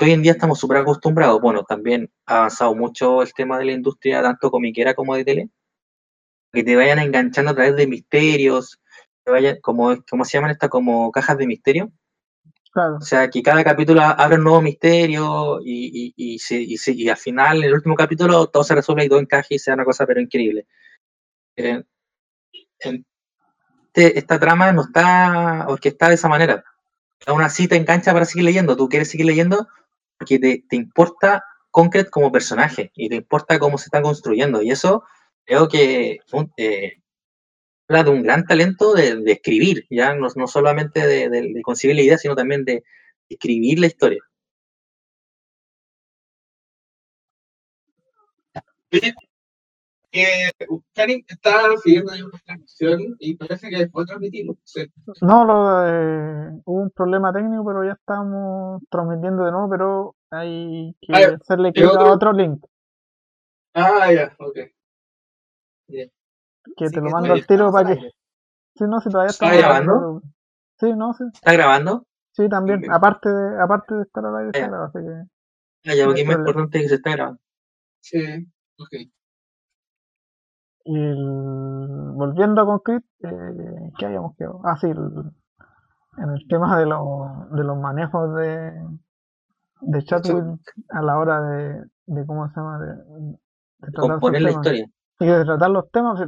hoy 0.00 0.12
en 0.12 0.22
día 0.22 0.32
estamos 0.32 0.58
súper 0.58 0.78
acostumbrados. 0.78 1.38
Bueno, 1.38 1.62
también 1.62 2.10
ha 2.24 2.38
avanzado 2.38 2.74
mucho 2.74 3.20
el 3.20 3.34
tema 3.34 3.58
de 3.58 3.66
la 3.66 3.72
industria, 3.72 4.22
tanto 4.22 4.50
comiquera 4.50 4.94
como 4.94 5.14
de 5.14 5.26
tele, 5.26 5.50
que 6.54 6.64
te 6.64 6.74
vayan 6.74 7.00
enganchando 7.00 7.50
a 7.50 7.54
través 7.54 7.76
de 7.76 7.86
misterios, 7.86 8.80
que 9.26 9.30
vayan, 9.30 9.60
como, 9.60 9.94
¿cómo 10.08 10.24
se 10.24 10.38
llaman 10.38 10.52
estas? 10.52 10.70
Como 10.70 11.12
cajas 11.12 11.36
de 11.36 11.46
misterio. 11.46 11.92
Claro. 12.72 12.96
O 12.96 13.02
sea, 13.02 13.28
que 13.28 13.42
cada 13.42 13.62
capítulo 13.62 14.00
abre 14.00 14.36
un 14.36 14.44
nuevo 14.44 14.62
misterio 14.62 15.60
y, 15.62 16.14
y, 16.16 16.34
y, 16.34 16.38
se, 16.38 16.62
y, 16.62 16.78
se, 16.78 16.92
y, 16.92 17.10
al 17.10 17.18
final, 17.18 17.58
en 17.58 17.64
el 17.64 17.74
último 17.74 17.94
capítulo, 17.94 18.46
todo 18.46 18.64
se 18.64 18.74
resuelve 18.74 19.04
y 19.04 19.10
todo 19.10 19.18
encaja 19.18 19.48
y 19.50 19.58
sea 19.58 19.74
una 19.74 19.84
cosa 19.84 20.06
pero 20.06 20.18
increíble. 20.18 20.66
Eh, 21.58 21.84
este, 22.84 24.18
esta 24.18 24.38
trama 24.38 24.72
no 24.72 24.82
está 24.82 25.66
orquestada 25.68 26.10
de 26.10 26.14
esa 26.16 26.28
manera. 26.28 26.64
Aún 27.26 27.42
así 27.42 27.68
te 27.68 27.76
engancha 27.76 28.12
para 28.12 28.24
seguir 28.24 28.44
leyendo. 28.44 28.76
Tú 28.76 28.88
quieres 28.88 29.10
seguir 29.10 29.26
leyendo 29.26 29.68
porque 30.18 30.38
te, 30.38 30.76
importa 30.76 31.44
Concrete 31.70 32.10
como 32.10 32.32
personaje 32.32 32.92
y 32.94 33.08
te 33.08 33.16
importa 33.16 33.58
cómo 33.58 33.78
se 33.78 33.86
está 33.86 34.02
construyendo. 34.02 34.62
Y 34.62 34.70
eso 34.70 35.04
creo 35.44 35.68
que 35.68 36.20
eh, 36.56 36.92
habla 37.88 38.04
de 38.04 38.10
un 38.10 38.22
gran 38.22 38.44
talento 38.46 38.94
de, 38.94 39.22
escribir, 39.26 39.86
ya 39.90 40.14
no, 40.14 40.28
no 40.36 40.46
solamente 40.46 41.06
de, 41.06 41.28
de, 41.28 41.52
de, 41.54 41.62
concebir 41.62 41.96
la 41.96 42.02
idea, 42.02 42.18
sino 42.18 42.36
también 42.36 42.64
de 42.64 42.84
escribir 43.28 43.78
la 43.80 43.86
historia. 43.86 44.22
Eh, 50.14 50.50
Karin 50.94 51.24
está 51.26 51.74
siguiendo 51.82 52.12
una 52.12 52.38
transmisión 52.44 53.16
y 53.18 53.34
parece 53.34 53.70
que 53.70 53.78
después 53.78 54.06
transmitimos. 54.06 54.58
No, 55.22 55.44
lo, 55.46 55.86
eh, 55.88 56.60
hubo 56.66 56.82
un 56.82 56.90
problema 56.90 57.32
técnico, 57.32 57.64
pero 57.64 57.82
ya 57.82 57.92
estamos 57.92 58.82
transmitiendo 58.90 59.44
de 59.44 59.52
nuevo, 59.52 59.70
pero 59.70 60.16
hay 60.30 60.94
que 61.00 61.12
ah, 61.14 61.38
hacerle 61.40 61.72
clic 61.72 61.86
a 61.86 62.12
otro 62.12 62.32
link. 62.34 62.62
Ah, 63.74 64.12
ya, 64.12 64.36
ok. 64.38 64.58
Yeah. 65.86 66.08
Que 66.76 66.88
sí, 66.88 66.94
te 66.94 67.00
lo 67.00 67.08
mando 67.10 67.32
al 67.32 67.46
tiro 67.46 67.72
para 67.72 67.94
que. 67.94 68.10
Sí, 68.76 68.84
no, 68.86 69.00
si 69.00 69.08
todavía 69.08 69.30
está 69.30 69.54
grabando. 69.54 70.22
Sí, 70.78 70.92
no, 70.94 71.14
sí. 71.14 71.24
¿Está 71.32 71.52
grabando? 71.54 72.06
Sí, 72.32 72.48
también. 72.50 72.90
Aparte 72.92 73.30
de, 73.30 73.62
aparte 73.62 73.94
de 73.94 74.02
estar 74.02 74.26
al 74.26 74.36
aire, 74.36 74.50
está 74.52 74.68
grabado, 74.68 74.84
así 74.84 74.98
que. 74.98 75.90
Ah, 75.90 75.94
ya, 75.94 76.04
porque 76.04 76.20
es 76.20 76.26
más 76.26 76.36
importante 76.36 76.80
que 76.80 76.88
se 76.88 76.94
está 76.96 77.12
grabando. 77.12 77.40
Sí, 78.00 78.46
ok. 78.78 78.94
Y 80.84 80.98
el, 80.98 82.12
volviendo 82.14 82.62
a 82.62 82.66
Concrete, 82.66 83.06
eh, 83.22 83.92
¿qué 83.98 84.06
habíamos 84.06 84.36
quedado? 84.36 84.60
Ah, 84.64 84.76
sí, 84.76 84.88
el, 84.88 84.98
en 86.18 86.30
el 86.30 86.46
tema 86.48 86.78
de, 86.78 86.86
lo, 86.86 87.46
de 87.52 87.64
los 87.64 87.78
manejos 87.78 88.34
de, 88.34 88.72
de 89.80 90.04
Chatwin 90.04 90.60
a 90.90 91.02
la 91.02 91.18
hora 91.18 91.40
de, 91.42 91.84
de 92.06 92.26
¿cómo 92.26 92.48
se 92.48 92.54
llama? 92.56 92.78
De, 92.78 92.94
de 93.78 93.92
componer 93.92 94.42
la 94.42 94.50
historia. 94.50 94.86
Y 95.20 95.26
de 95.26 95.44
tratar 95.44 95.70
los 95.70 95.90
temas, 95.90 96.20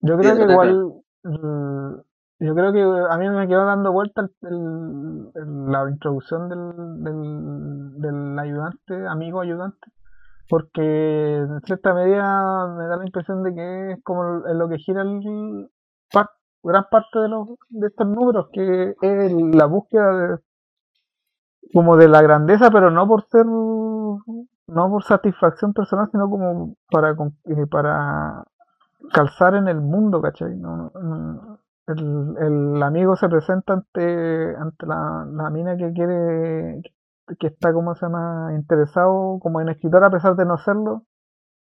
yo 0.00 0.18
creo 0.18 0.36
que 0.36 0.52
igual, 0.52 0.92
yo 1.24 2.54
creo 2.54 2.72
que 2.72 2.82
a 2.82 3.18
mí 3.18 3.28
me 3.28 3.48
quedó 3.48 3.64
dando 3.64 3.92
vuelta 3.92 4.22
el, 4.42 5.30
el, 5.34 5.66
la 5.66 5.90
introducción 5.90 6.48
del, 6.48 7.02
del, 7.02 8.00
del 8.00 8.38
ayudante, 8.38 9.06
amigo 9.08 9.40
ayudante, 9.40 9.90
porque 10.52 10.82
en 10.82 11.62
cierta 11.62 11.94
medida 11.94 12.66
me 12.76 12.84
da 12.86 12.98
la 12.98 13.06
impresión 13.06 13.42
de 13.42 13.54
que 13.54 13.92
es 13.92 14.04
como 14.04 14.46
en 14.46 14.58
lo 14.58 14.68
que 14.68 14.76
gira 14.76 15.00
el, 15.00 15.70
gran 16.62 16.84
parte 16.90 17.20
de, 17.20 17.28
los, 17.30 17.48
de 17.70 17.86
estos 17.86 18.06
números, 18.06 18.48
que 18.52 18.94
es 19.00 19.32
la 19.32 19.64
búsqueda 19.64 20.12
de, 20.12 20.38
como 21.72 21.96
de 21.96 22.06
la 22.06 22.20
grandeza, 22.20 22.70
pero 22.70 22.90
no 22.90 23.08
por 23.08 23.24
ser, 23.30 23.46
no 23.46 24.24
por 24.66 25.02
satisfacción 25.04 25.72
personal, 25.72 26.10
sino 26.12 26.28
como 26.28 26.76
para, 26.90 27.12
eh, 27.12 27.66
para 27.70 28.44
calzar 29.10 29.54
en 29.54 29.68
el 29.68 29.80
mundo, 29.80 30.20
¿cachai? 30.20 30.54
No, 30.54 30.92
el, 31.86 32.36
el, 32.38 32.82
amigo 32.82 33.16
se 33.16 33.30
presenta 33.30 33.72
ante, 33.72 34.54
ante 34.54 34.86
la, 34.86 35.26
la 35.32 35.48
mina 35.48 35.78
que 35.78 35.94
quiere 35.94 36.82
está, 37.40 37.72
como 37.72 37.94
se 37.94 38.06
llama?, 38.06 38.52
interesado 38.54 39.38
como 39.40 39.60
en 39.60 39.68
escritor 39.68 40.04
a 40.04 40.10
pesar 40.10 40.36
de 40.36 40.44
no 40.46 40.58
serlo. 40.58 41.04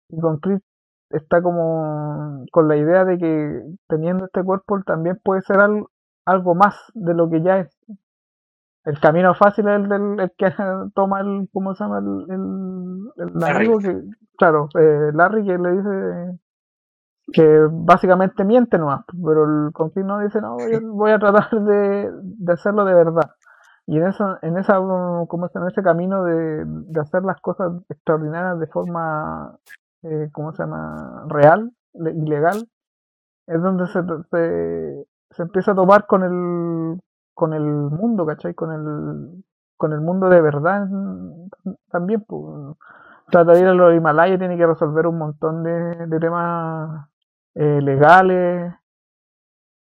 Y 0.10 0.20
con 0.20 0.39
Chris 0.39 0.62
está 1.10 1.41
como 1.41 2.45
con 2.51 2.68
la 2.68 2.78
idea 2.78 3.06
de 3.06 3.18
que 3.18 3.62
teniendo 3.88 4.26
este 4.26 4.43
cuerpo 4.43 4.82
también 4.86 5.20
puede 5.24 5.41
ser 5.41 5.60
algo, 5.60 5.89
algo 6.26 6.56
más 6.56 6.76
de 6.93 7.14
lo 7.14 7.30
que 7.30 7.41
ya 7.41 7.60
es. 7.60 7.70
El 8.84 8.99
camino 8.99 9.34
fácil 9.34 9.68
es 9.68 9.76
el, 9.76 9.89
del, 9.89 10.20
el 10.20 10.32
que 10.38 10.51
toma 10.95 11.22
el, 11.22 11.49
¿cómo 11.51 11.74
se 11.74 11.84
llama? 11.84 11.99
El, 11.99 12.26
el, 13.18 13.30
el 13.36 13.43
amigo 13.43 13.80
que, 13.80 14.01
claro, 14.38 14.70
eh, 14.80 15.12
Larry 15.14 15.45
que 15.45 15.58
le 15.58 15.72
dice 15.72 16.39
que 17.34 17.60
básicamente 17.72 18.43
miente 18.43 18.78
nomás, 18.78 19.03
pero 19.26 19.45
el 19.45 19.72
confín 19.74 20.06
no 20.06 20.20
dice, 20.20 20.39
no, 20.41 20.58
yo 20.60 20.80
voy 20.93 21.12
a 21.12 21.20
tratar 21.20 21.49
de, 21.49 22.12
de 22.12 22.53
hacerlo 22.53 22.86
de 22.86 22.93
verdad. 22.93 23.32
Y 23.88 23.97
en 23.97 24.07
eso, 24.07 24.38
en 24.41 24.57
esa, 24.57 24.77
como 24.77 25.49
en 25.53 25.67
ese 25.67 25.83
camino 25.83 26.23
de, 26.23 26.63
de 26.65 26.99
hacer 26.99 27.23
las 27.23 27.39
cosas 27.41 27.71
extraordinarias 27.89 28.59
de 28.59 28.67
forma, 28.67 29.57
eh, 30.03 30.29
¿cómo 30.31 30.53
se 30.53 30.63
llama? 30.63 31.25
real, 31.27 31.71
y 31.93 32.29
legal, 32.29 32.67
es 33.47 33.61
donde 33.61 33.88
se, 33.88 34.01
se, 34.31 35.05
se, 35.31 35.43
empieza 35.43 35.71
a 35.71 35.75
tomar 35.75 36.07
con 36.07 36.23
el, 36.23 36.99
con 37.33 37.53
el 37.53 37.63
mundo, 37.63 38.25
¿cachai? 38.25 38.55
Con 38.55 38.71
el, 38.71 39.43
con 39.77 39.93
el 39.93 40.01
mundo 40.01 40.29
de 40.29 40.41
verdad 40.41 40.88
también. 41.91 42.23
Pues, 42.27 42.75
trata 43.29 43.53
de 43.53 43.61
ir 43.61 43.67
a 43.67 43.73
los 43.73 43.93
Himalayas, 43.95 44.39
tiene 44.39 44.57
que 44.57 44.67
resolver 44.67 45.07
un 45.07 45.17
montón 45.17 45.63
de, 45.63 46.07
de 46.07 46.19
temas 46.19 47.07
eh, 47.55 47.81
legales, 47.81 48.73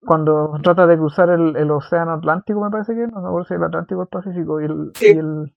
cuando 0.06 0.58
trata 0.62 0.86
de 0.86 0.96
cruzar 0.96 1.30
el, 1.30 1.56
el, 1.56 1.70
océano 1.70 2.12
Atlántico, 2.12 2.60
me 2.60 2.70
parece 2.70 2.94
que 2.94 3.06
no, 3.06 3.20
no 3.20 3.44
sé 3.44 3.48
si 3.48 3.54
el 3.54 3.64
Atlántico 3.64 4.00
o 4.00 4.02
el 4.02 4.08
Pacífico, 4.08 4.60
y, 4.60 4.64
el, 4.64 4.90
sí. 4.94 5.06
y, 5.06 5.18
el, 5.18 5.54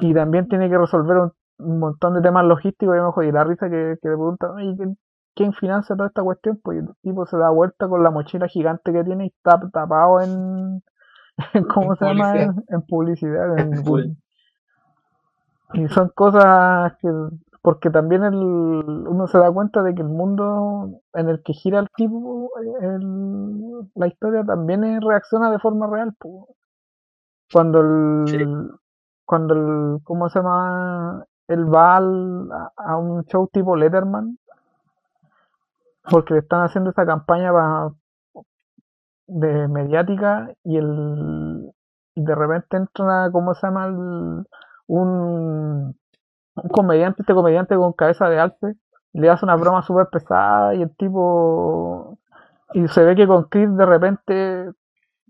y 0.00 0.14
también 0.14 0.48
tiene 0.48 0.68
que 0.68 0.78
resolver 0.78 1.16
un, 1.16 1.32
un 1.58 1.78
montón 1.78 2.14
de 2.14 2.22
temas 2.22 2.44
logísticos, 2.44 2.96
y, 2.96 3.00
mejor, 3.00 3.24
y 3.24 3.32
la 3.32 3.44
risa 3.44 3.68
que, 3.68 3.98
que 4.00 4.08
le 4.08 4.14
pregunta, 4.16 4.52
¿quién, 4.56 4.96
¿quién, 5.34 5.52
financia 5.52 5.96
toda 5.96 6.08
esta 6.08 6.22
cuestión? 6.22 6.60
Pues 6.62 6.78
el 6.78 6.88
tipo 7.02 7.26
se 7.26 7.36
da 7.36 7.50
vuelta 7.50 7.88
con 7.88 8.02
la 8.02 8.10
mochila 8.10 8.48
gigante 8.48 8.92
que 8.92 9.04
tiene 9.04 9.26
y 9.26 9.28
está 9.28 9.60
tapado 9.72 10.20
en, 10.20 10.82
en 11.54 11.64
¿cómo 11.64 11.92
en 11.92 11.98
se 11.98 12.04
publicidad. 12.04 12.34
llama? 12.34 12.42
En, 12.42 12.64
en 12.68 12.82
publicidad. 12.82 13.58
En, 13.58 14.16
y 15.74 15.88
son 15.88 16.10
cosas 16.14 16.94
que 17.00 17.08
porque 17.62 17.90
también 17.90 18.24
el, 18.24 18.34
uno 18.34 19.26
se 19.26 19.38
da 19.38 19.50
cuenta 19.52 19.82
de 19.82 19.94
que 19.94 20.02
el 20.02 20.08
mundo 20.08 21.00
en 21.14 21.28
el 21.28 21.42
que 21.42 21.52
gira 21.52 21.80
el 21.80 21.88
tipo, 21.96 22.50
el, 22.80 23.88
la 23.94 24.06
historia 24.06 24.44
también 24.44 25.00
reacciona 25.02 25.50
de 25.50 25.58
forma 25.58 25.86
real. 25.88 26.14
Cuando 27.52 27.80
el, 27.80 28.24
sí. 28.28 28.38
cuando 29.24 29.54
el, 29.54 29.98
¿cómo 30.04 30.28
se 30.28 30.38
llama? 30.38 31.24
Él 31.48 31.74
va 31.74 31.96
al, 31.96 32.48
a, 32.76 32.96
un 32.96 33.24
show 33.24 33.48
tipo 33.52 33.74
Letterman, 33.74 34.38
porque 36.10 36.34
le 36.34 36.40
están 36.40 36.62
haciendo 36.62 36.90
esa 36.90 37.06
campaña 37.06 37.52
para, 37.52 37.90
de 39.26 39.68
mediática 39.68 40.52
y 40.64 40.76
el 40.76 41.72
y 42.14 42.24
de 42.24 42.34
repente 42.34 42.76
entra, 42.76 43.30
¿cómo 43.30 43.54
se 43.54 43.66
llama? 43.66 43.86
El- 43.86 44.46
un, 44.88 45.96
un 46.62 46.68
comediante, 46.70 47.22
este 47.22 47.34
comediante 47.34 47.76
con 47.76 47.92
cabeza 47.92 48.28
de 48.28 48.38
alce, 48.40 48.74
le 49.12 49.30
hace 49.30 49.44
una 49.44 49.56
broma 49.56 49.82
súper 49.82 50.08
pesada 50.10 50.74
y 50.74 50.82
el 50.82 50.94
tipo, 50.96 52.18
y 52.74 52.88
se 52.88 53.04
ve 53.04 53.16
que 53.16 53.26
con 53.26 53.44
Chris 53.44 53.74
de 53.76 53.86
repente 53.86 54.70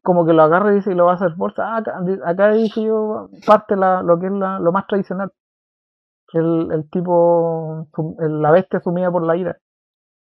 como 0.02 0.26
que 0.26 0.32
lo 0.34 0.42
agarra 0.42 0.72
y 0.72 0.76
dice 0.76 0.92
y 0.92 0.94
lo 0.96 1.06
va 1.06 1.12
a 1.12 1.14
hacer 1.16 1.34
bolsa. 1.36 1.64
Ah, 1.66 1.78
acá, 1.78 2.00
acá 2.24 2.50
dije 2.52 2.82
yo 2.84 3.28
parte 3.46 3.76
la, 3.76 4.02
lo 4.02 4.18
que 4.20 4.26
es 4.26 4.32
la- 4.32 4.58
lo 4.60 4.72
más 4.72 4.86
tradicional. 4.86 5.32
El, 6.32 6.70
el 6.72 6.90
tipo, 6.90 7.86
la 8.18 8.50
bestia 8.50 8.80
sumida 8.80 9.10
por 9.10 9.24
la 9.24 9.36
ira. 9.36 9.56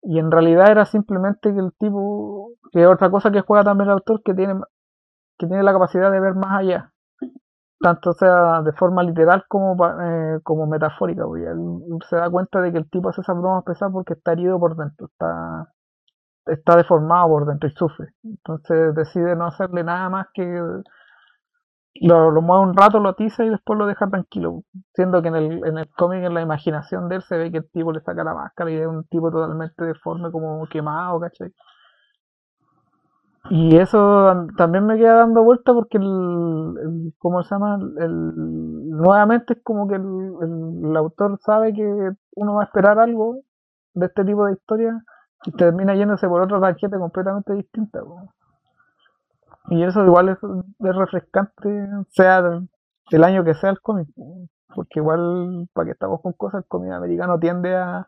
Y 0.03 0.19
en 0.19 0.31
realidad 0.31 0.71
era 0.71 0.85
simplemente 0.85 1.53
que 1.53 1.59
el 1.59 1.73
tipo, 1.79 2.51
que 2.71 2.87
otra 2.87 3.09
cosa 3.11 3.31
que 3.31 3.41
juega 3.41 3.63
también 3.65 3.89
el 3.89 3.93
autor, 3.95 4.21
que 4.23 4.33
tiene, 4.35 4.55
que 5.39 5.47
tiene 5.47 5.63
la 5.63 5.73
capacidad 5.73 6.11
de 6.11 6.19
ver 6.21 6.35
más 6.35 6.59
allá. 6.59 6.93
Tanto 7.79 8.13
sea 8.13 8.61
de 8.63 8.73
forma 8.73 9.03
literal 9.03 9.45
como, 9.47 9.75
eh, 10.01 10.39
como 10.43 10.65
metafórica. 10.67 11.23
se 12.09 12.15
da 12.15 12.29
cuenta 12.29 12.61
de 12.61 12.71
que 12.71 12.79
el 12.79 12.89
tipo 12.89 13.09
hace 13.09 13.21
esas 13.21 13.37
bromas 13.37 13.63
pesadas 13.63 13.93
porque 13.93 14.13
está 14.13 14.31
herido 14.33 14.59
por 14.59 14.75
dentro, 14.75 15.07
está, 15.07 15.73
está 16.47 16.77
deformado 16.77 17.29
por 17.29 17.45
dentro 17.47 17.69
y 17.69 17.73
sufre. 17.73 18.07
Entonces 18.23 18.95
decide 18.95 19.35
no 19.35 19.47
hacerle 19.47 19.83
nada 19.83 20.09
más 20.09 20.27
que 20.33 20.43
lo, 22.01 22.31
lo 22.31 22.41
mueve 22.41 22.63
un 22.63 22.75
rato, 22.77 22.99
lo 22.99 23.09
atiza 23.09 23.43
y 23.43 23.49
después 23.49 23.77
lo 23.77 23.85
deja 23.87 24.07
tranquilo. 24.09 24.63
Siendo 24.93 25.21
que 25.21 25.29
en 25.29 25.35
el, 25.35 25.65
en 25.65 25.77
el 25.77 25.89
cómic, 25.91 26.23
en 26.23 26.33
la 26.33 26.41
imaginación 26.41 27.09
de 27.09 27.17
él, 27.17 27.21
se 27.23 27.37
ve 27.37 27.51
que 27.51 27.57
el 27.59 27.69
tipo 27.71 27.91
le 27.91 28.01
saca 28.01 28.23
la 28.23 28.33
máscara 28.33 28.71
y 28.71 28.75
es 28.75 28.87
un 28.87 29.03
tipo 29.05 29.31
totalmente 29.31 29.83
deforme, 29.83 30.31
como 30.31 30.65
quemado, 30.67 31.19
¿cachai? 31.19 31.51
Y 33.49 33.77
eso 33.77 33.97
tam- 34.27 34.55
también 34.57 34.85
me 34.85 34.97
queda 34.97 35.15
dando 35.19 35.43
vuelta 35.43 35.73
porque 35.73 35.97
el, 35.97 36.03
el- 36.03 37.13
¿cómo 37.19 37.43
se 37.43 37.55
llama? 37.55 37.79
El, 37.97 38.89
nuevamente 38.91 39.53
es 39.53 39.63
como 39.63 39.87
que 39.87 39.95
el, 39.95 40.03
el- 40.41 40.85
el 40.89 40.97
autor 40.97 41.39
sabe 41.41 41.73
que 41.73 42.11
uno 42.35 42.55
va 42.55 42.61
a 42.63 42.65
esperar 42.65 42.99
algo 42.99 43.37
de 43.93 44.05
este 44.07 44.25
tipo 44.25 44.45
de 44.45 44.53
historia 44.53 45.01
y 45.45 45.51
termina 45.51 45.95
yéndose 45.95 46.27
por 46.27 46.41
otra 46.41 46.59
tangente 46.59 46.97
completamente 46.97 47.53
distinta. 47.53 48.01
Y 49.69 49.83
eso 49.83 50.03
igual 50.05 50.29
es, 50.29 50.37
es 50.79 50.95
refrescante, 50.95 51.87
sea 52.09 52.41
del 53.11 53.23
año 53.23 53.43
que 53.43 53.53
sea 53.53 53.69
el 53.71 53.81
cómic, 53.81 54.07
po, 54.15 54.47
porque 54.75 54.99
igual, 54.99 55.67
para 55.73 55.85
que 55.85 55.91
estamos 55.91 56.21
con 56.21 56.33
cosas, 56.33 56.63
el 56.63 56.67
cómic 56.67 56.91
americano 56.91 57.39
tiende 57.39 57.75
a, 57.75 58.07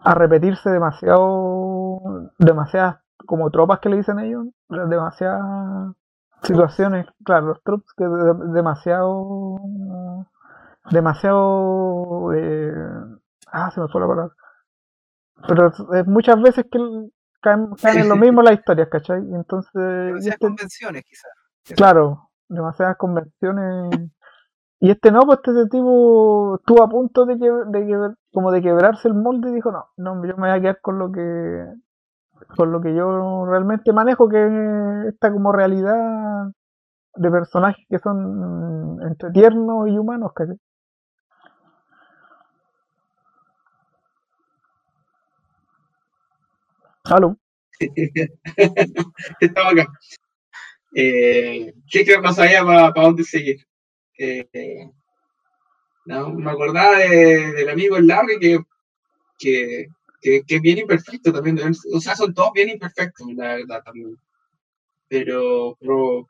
a 0.00 0.14
repetirse 0.14 0.70
demasiado, 0.70 2.30
demasiadas 2.38 3.01
como 3.26 3.50
tropas 3.50 3.80
que 3.80 3.88
le 3.88 3.96
dicen 3.96 4.18
ellos, 4.18 4.46
demasiadas 4.68 5.94
situaciones, 6.42 7.06
claro, 7.24 7.46
los 7.48 7.62
tropes 7.62 7.92
que 7.96 8.04
de- 8.04 8.52
demasiado, 8.52 9.56
demasiado, 10.90 12.32
eh, 12.34 12.72
ah, 13.52 13.70
se 13.70 13.80
me 13.80 13.88
fue 13.88 14.00
la 14.00 14.06
palabra, 14.08 14.34
pero 15.46 15.68
es- 15.94 16.06
muchas 16.06 16.40
veces 16.40 16.66
que 16.70 16.78
caen, 17.40 17.70
caen 17.80 17.98
en 18.00 18.08
lo 18.08 18.16
mismo 18.16 18.42
las 18.42 18.54
historias, 18.54 18.88
¿cachai? 18.88 19.20
Entonces, 19.32 19.72
Demasiadas 19.74 20.26
este- 20.26 20.46
convenciones, 20.46 21.04
quizás. 21.04 21.32
Claro, 21.76 22.30
demasiadas 22.48 22.96
convenciones. 22.96 24.10
Y 24.80 24.90
este 24.90 25.12
no, 25.12 25.20
pues 25.20 25.38
este 25.46 25.66
tipo 25.68 26.56
estuvo 26.56 26.82
a 26.82 26.88
punto 26.88 27.24
de, 27.24 27.38
que, 27.38 27.48
de 27.48 27.86
que- 27.86 28.14
como 28.32 28.50
de 28.50 28.60
quebrarse 28.62 29.06
el 29.08 29.14
molde 29.14 29.50
y 29.50 29.54
dijo, 29.54 29.70
no, 29.70 29.86
no, 29.96 30.14
yo 30.26 30.36
me 30.36 30.48
voy 30.48 30.50
a 30.50 30.60
quedar 30.60 30.80
con 30.80 30.98
lo 30.98 31.12
que 31.12 31.64
con 32.56 32.72
lo 32.72 32.80
que 32.80 32.94
yo 32.94 33.44
realmente 33.46 33.92
manejo, 33.92 34.28
que 34.28 34.38
es 34.46 35.14
esta 35.14 35.32
como 35.32 35.52
realidad 35.52 36.50
de 37.16 37.30
personajes 37.30 37.86
que 37.90 37.98
son 37.98 38.96
mm, 38.98 39.02
entre 39.08 39.30
tiernos 39.32 39.88
y 39.88 39.98
humanos, 39.98 40.32
¿cachai? 40.34 40.56
Aló. 47.04 47.36
Estaba 49.40 49.70
acá. 49.70 49.86
Eh, 50.94 51.72
¿Qué 51.90 52.04
creo 52.04 52.20
no 52.20 52.32
sabía 52.32 52.64
para 52.64 52.92
dónde 52.94 53.24
seguir? 53.24 53.56
Eh, 54.18 54.48
me 56.04 56.50
acordaba 56.50 56.98
de- 56.98 57.52
del 57.52 57.68
amigo 57.68 57.98
Larry 57.98 58.38
que, 58.40 58.58
que, 59.38 59.86
que, 60.22 60.42
que 60.46 60.56
es 60.56 60.62
bien 60.62 60.78
imperfecto 60.78 61.32
también. 61.32 61.58
O 61.92 62.00
sea, 62.00 62.16
son 62.16 62.32
todos 62.32 62.52
bien 62.54 62.70
imperfectos, 62.70 63.26
la 63.34 63.56
verdad 63.56 63.82
también. 63.84 64.16
Pero, 65.08 65.76
pero 65.80 66.26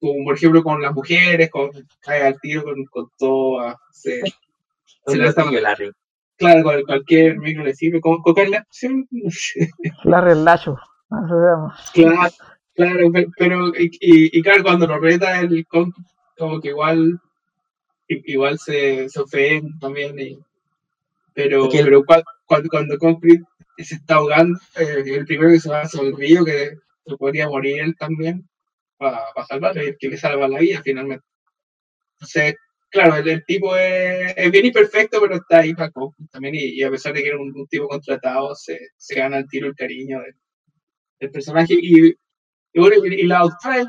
como 0.00 0.24
por 0.24 0.34
ejemplo 0.34 0.62
con 0.64 0.82
las 0.82 0.92
mujeres, 0.92 1.50
con 1.50 1.70
cae 2.00 2.22
al 2.22 2.40
tiro 2.40 2.64
con, 2.64 2.84
con 2.86 3.10
todo, 3.16 3.78
se, 3.92 4.20
se 4.22 4.32
Un 5.06 5.18
le 5.18 5.28
está 5.28 5.44
Larry. 5.48 5.92
claro, 6.36 6.62
con 6.64 6.82
cualquier 6.82 7.38
micro 7.38 7.62
le 7.62 7.74
sirve. 7.74 8.00
¿Con, 8.00 8.20
con 8.22 8.34
la. 8.50 8.66
Larry 10.04 10.32
el 10.32 10.44
Lacho, 10.44 10.76
así 11.10 11.28
se 11.28 11.34
llama. 11.34 11.76
Claro, 11.94 12.32
claro, 12.74 13.12
pe- 13.12 13.28
pero 13.36 13.68
y, 13.78 13.90
y- 14.00 14.38
y 14.38 14.42
claro, 14.42 14.62
cuando 14.64 14.86
lo 14.88 14.98
reta 14.98 15.40
el 15.40 15.64
con, 15.66 15.92
como 16.36 16.60
que 16.60 16.68
igual 16.70 17.20
i- 18.08 18.32
igual 18.32 18.58
se, 18.58 19.08
se 19.08 19.20
ofende 19.20 19.70
también, 19.80 20.18
y- 20.18 20.38
pero, 21.34 21.68
pero 21.84 22.02
cuando, 22.46 22.68
cuando 22.68 22.98
Concrete 22.98 23.44
se 23.78 23.96
está 23.96 24.16
ahogando, 24.16 24.58
eh, 24.76 25.02
el 25.06 25.24
primero 25.24 25.50
que 25.50 25.60
se 25.60 25.70
va 25.70 25.86
sobre 25.86 26.08
el 26.08 26.16
río, 26.16 26.44
que 26.44 26.76
se 27.06 27.16
podría 27.16 27.48
morir 27.48 27.80
él 27.80 27.96
también, 27.96 28.48
para 28.98 29.20
salvarle, 29.48 29.88
el 29.88 29.96
que 29.98 30.08
le 30.08 30.16
salva 30.16 30.46
la 30.48 30.58
vida 30.60 30.80
finalmente. 30.84 31.24
Entonces, 32.14 32.54
claro, 32.90 33.16
el, 33.16 33.28
el 33.28 33.44
tipo 33.44 33.74
es, 33.76 34.34
es 34.36 34.50
bien 34.52 34.66
imperfecto, 34.66 35.20
pero 35.20 35.36
está 35.36 35.58
ahí 35.60 35.74
para 35.74 35.90
Concrete 35.90 36.30
también, 36.30 36.54
y, 36.54 36.78
y 36.78 36.82
a 36.82 36.90
pesar 36.90 37.12
de 37.12 37.22
que 37.22 37.28
era 37.28 37.38
un, 37.38 37.52
un 37.56 37.66
tipo 37.66 37.88
contratado, 37.88 38.54
se, 38.54 38.78
se 38.96 39.14
gana 39.16 39.38
el 39.38 39.48
tiro 39.48 39.66
el 39.66 39.74
cariño 39.74 40.20
del, 40.20 40.34
del 41.20 41.30
personaje, 41.30 41.74
y, 41.80 42.10
y 42.10 42.80
bueno, 42.80 43.04
y, 43.04 43.14
y 43.14 43.26
la 43.26 43.38
autora, 43.38 43.84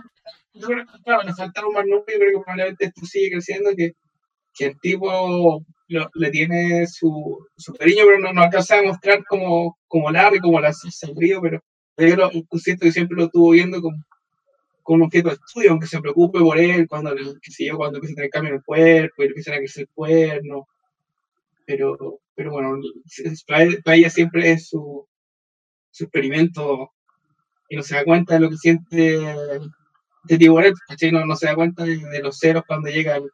yo 0.54 0.68
creo 0.68 0.86
que, 0.86 1.04
claro, 1.04 1.24
le 1.24 1.34
faltaron 1.34 1.74
más 1.74 1.86
nombres, 1.86 2.16
yo 2.16 2.20
creo 2.20 2.40
que 2.40 2.44
probablemente 2.44 2.86
esto 2.86 3.06
sigue 3.06 3.32
creciendo, 3.32 3.72
que, 3.76 3.94
que 4.56 4.66
el 4.68 4.80
tipo 4.80 5.64
lo- 5.88 6.10
le 6.16 6.30
tiene 6.32 6.88
su, 6.88 7.46
su 7.58 7.74
cariño, 7.74 8.04
pero 8.06 8.20
no, 8.20 8.34
no 8.34 8.42
alcanza 8.44 8.80
a 8.80 8.84
mostrar 8.84 9.24
como, 9.26 9.78
como 9.88 10.12
Larry, 10.12 10.40
como 10.40 10.60
la 10.60 10.74
sonrío, 10.74 11.42
pero 11.42 11.62
yo 11.98 12.16
lo, 12.16 12.32
siento 12.60 12.86
que 12.86 12.92
siempre 12.92 13.18
lo 13.18 13.26
estuvo 13.26 13.52
viendo 13.52 13.82
como, 13.82 13.98
como 14.84 14.98
un 14.98 15.04
objeto 15.04 15.30
de 15.30 15.36
estudio, 15.36 15.72
aunque 15.72 15.88
se 15.88 16.02
preocupe 16.02 16.40
por 16.40 16.58
él, 16.60 16.88
cuando, 16.90 17.16
qué 17.16 17.52
sé 17.52 17.70
cuando 17.76 17.98
empieza 18.00 18.14
a 18.14 18.18
tener 18.18 18.30
cambio 18.32 18.50
en 18.52 18.56
el 18.58 18.64
cuerpo, 18.64 19.24
y 19.24 19.28
empiezan 19.28 19.56
a 19.56 19.60
crecer 19.60 19.88
cuernos, 19.94 20.66
pero, 21.66 22.20
pero 22.36 22.52
bueno, 22.52 22.80
para, 23.48 23.96
ella 23.96 24.10
siempre 24.10 24.52
es 24.52 24.70
su, 24.70 25.08
su 25.92 26.06
experimento 26.06 26.92
y 27.70 27.78
no 27.78 27.84
se 27.84 27.96
da 27.96 28.06
cuenta 28.06 28.36
de 28.36 28.42
lo 28.42 28.50
que 28.50 28.58
siente 28.58 29.20
tiburón, 30.40 30.74
¿cachai? 30.88 31.12
No, 31.12 31.26
no 31.26 31.36
se 31.36 31.48
da 31.48 31.56
cuenta 31.56 31.84
de, 31.84 31.98
de 31.98 32.20
los 32.22 32.38
ceros 32.40 32.64
cuando 32.68 32.90
llega 32.90 33.18
el, 33.18 33.30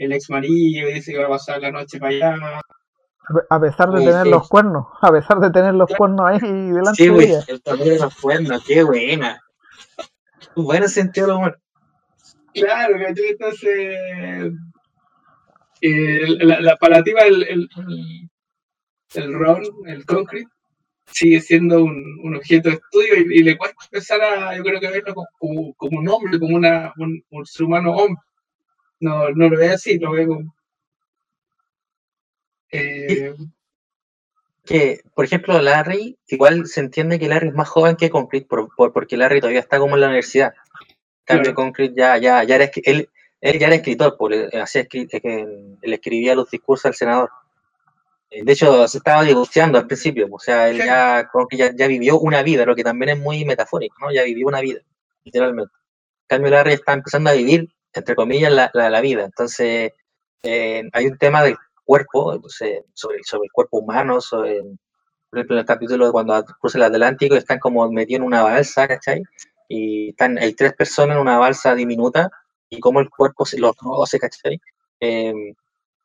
el 0.00 0.12
ex 0.12 0.30
marido 0.30 0.88
y 0.88 0.94
dice 0.94 1.12
que 1.12 1.18
va 1.18 1.26
a 1.26 1.30
pasar 1.30 1.60
la 1.60 1.70
noche 1.70 1.98
para 1.98 2.12
allá. 2.12 2.34
A 2.58 3.34
pe- 3.34 3.46
A 3.50 3.60
pesar 3.60 3.90
de 3.92 3.98
Sí, 4.00 4.06
tener 4.06 4.24
sí. 4.24 4.30
los 4.30 4.48
cuernos, 4.48 4.86
a 5.02 5.12
pesar 5.12 5.38
de 5.40 5.50
tener 5.50 5.74
los 5.74 5.90
cuernos 5.96 6.26
ahí 6.26 6.40
delante 6.40 6.94
Sí, 6.94 7.04
de 7.04 7.10
güey, 7.10 7.26
ella. 7.28 7.44
el 7.48 7.62
tamaño 7.62 7.90
de 7.92 7.98
los 7.98 8.14
cuernos, 8.16 8.64
qué 8.66 8.82
buena. 8.82 9.40
Buen 10.56 10.88
sentido 10.88 11.26
del 11.28 11.36
humor. 11.36 11.60
Claro, 12.54 12.94
¿cachai? 12.98 13.28
Entonces, 13.28 14.52
eh, 15.82 16.26
la, 16.40 16.60
la 16.60 16.76
palativa, 16.76 17.20
el, 17.22 17.42
el, 17.44 17.68
el, 19.14 19.32
ron, 19.34 19.62
el 19.86 20.04
concrete, 20.04 20.48
sigue 21.06 21.40
siendo 21.40 21.84
un, 21.84 22.02
un 22.22 22.36
objeto 22.36 22.68
de 22.70 22.76
estudio 22.76 23.14
y, 23.16 23.38
y 23.40 23.42
le 23.42 23.56
cuesta 23.58 23.76
empezar 23.84 24.20
a, 24.22 24.56
yo 24.56 24.62
creo 24.62 24.80
que 24.80 24.88
verlo 24.90 25.14
como, 25.14 25.26
como, 25.38 25.74
como 25.74 25.98
un 26.00 26.08
hombre, 26.08 26.38
como 26.38 26.56
una, 26.56 26.92
un, 26.96 27.22
un 27.30 27.46
ser 27.46 27.66
humano 27.66 27.92
hombre. 27.92 28.22
No, 29.00 29.30
no 29.30 29.48
lo 29.48 29.56
ve 29.58 29.70
así, 29.70 29.98
lo 29.98 30.12
ve 30.12 30.26
como... 30.26 30.54
Eh, 32.72 33.34
Que, 34.64 35.00
por 35.14 35.24
ejemplo, 35.24 35.60
Larry, 35.60 36.16
igual 36.28 36.66
se 36.66 36.80
entiende 36.80 37.18
que 37.18 37.28
Larry 37.28 37.48
es 37.48 37.54
más 37.54 37.68
joven 37.68 37.96
que 37.96 38.10
Concrete 38.10 38.46
por, 38.46 38.68
por- 38.76 38.92
porque 38.92 39.16
Larry 39.16 39.40
todavía 39.40 39.60
está 39.60 39.78
como 39.78 39.94
en 39.96 40.02
la 40.02 40.06
universidad. 40.08 40.52
En 40.52 41.24
cambio, 41.24 41.42
Claro. 41.44 41.54
Concrete 41.56 41.94
ya, 41.96 42.18
ya, 42.18 42.44
ya 42.44 42.54
era, 42.56 42.70
él, 42.84 43.08
él 43.40 43.58
ya 43.58 43.66
era 43.66 43.76
escritor, 43.76 44.16
porque 44.18 44.48
hacía 44.60 44.82
eh, 44.82 44.88
que 44.88 45.08
él 45.82 45.92
escribía 45.92 46.34
los 46.34 46.50
discursos 46.50 46.84
al 46.86 46.94
senador. 46.94 47.30
Eh, 48.30 48.44
De 48.44 48.52
hecho, 48.52 48.86
se 48.86 48.98
estaba 48.98 49.24
divorciando 49.24 49.78
al 49.78 49.86
principio, 49.86 50.28
o 50.30 50.38
sea, 50.38 50.68
él 50.68 50.76
Sí. 50.80 50.86
ya, 50.86 51.28
ya, 51.52 51.74
ya 51.74 51.86
vivió 51.88 52.18
una 52.20 52.42
vida, 52.42 52.64
lo 52.64 52.76
que 52.76 52.84
también 52.84 53.10
es 53.10 53.18
muy 53.18 53.44
metafórico, 53.44 53.96
¿no? 54.00 54.12
Ya 54.12 54.22
vivió 54.22 54.46
una 54.46 54.60
vida, 54.60 54.80
literalmente. 55.24 55.72
En 55.74 56.26
cambio, 56.36 56.50
Larry 56.52 56.74
está 56.74 56.92
empezando 56.92 57.30
a 57.30 57.32
vivir, 57.32 57.68
entre 57.92 58.14
comillas, 58.14 58.52
la, 58.52 58.70
la, 58.74 58.90
la 58.90 59.00
vida. 59.00 59.24
Entonces, 59.24 59.92
eh, 60.42 60.82
hay 60.92 61.06
un 61.06 61.18
tema 61.18 61.42
del 61.42 61.56
cuerpo, 61.84 62.34
entonces, 62.34 62.84
sobre, 62.94 63.22
sobre 63.24 63.46
el 63.46 63.52
cuerpo 63.52 63.78
humano, 63.78 64.20
sobre, 64.20 64.60
por 65.30 65.38
ejemplo, 65.38 65.56
en 65.56 65.60
el 65.60 65.66
capítulo 65.66 66.06
de 66.06 66.12
cuando 66.12 66.44
cruza 66.60 66.78
el 66.78 66.84
Atlántico, 66.84 67.34
están 67.34 67.58
como 67.58 67.90
metidos 67.90 68.20
en 68.20 68.26
una 68.26 68.42
balsa, 68.42 68.88
¿cachai? 68.88 69.22
Y 69.68 70.10
están, 70.10 70.38
hay 70.38 70.54
tres 70.54 70.72
personas 70.74 71.16
en 71.16 71.22
una 71.22 71.38
balsa 71.38 71.74
diminuta, 71.74 72.30
y 72.70 72.78
cómo 72.78 73.00
el 73.00 73.10
cuerpo 73.10 73.44
se 73.44 73.58
los 73.58 73.74
roce, 73.76 74.18
¿cachai? 74.18 74.60
Eh, 75.00 75.34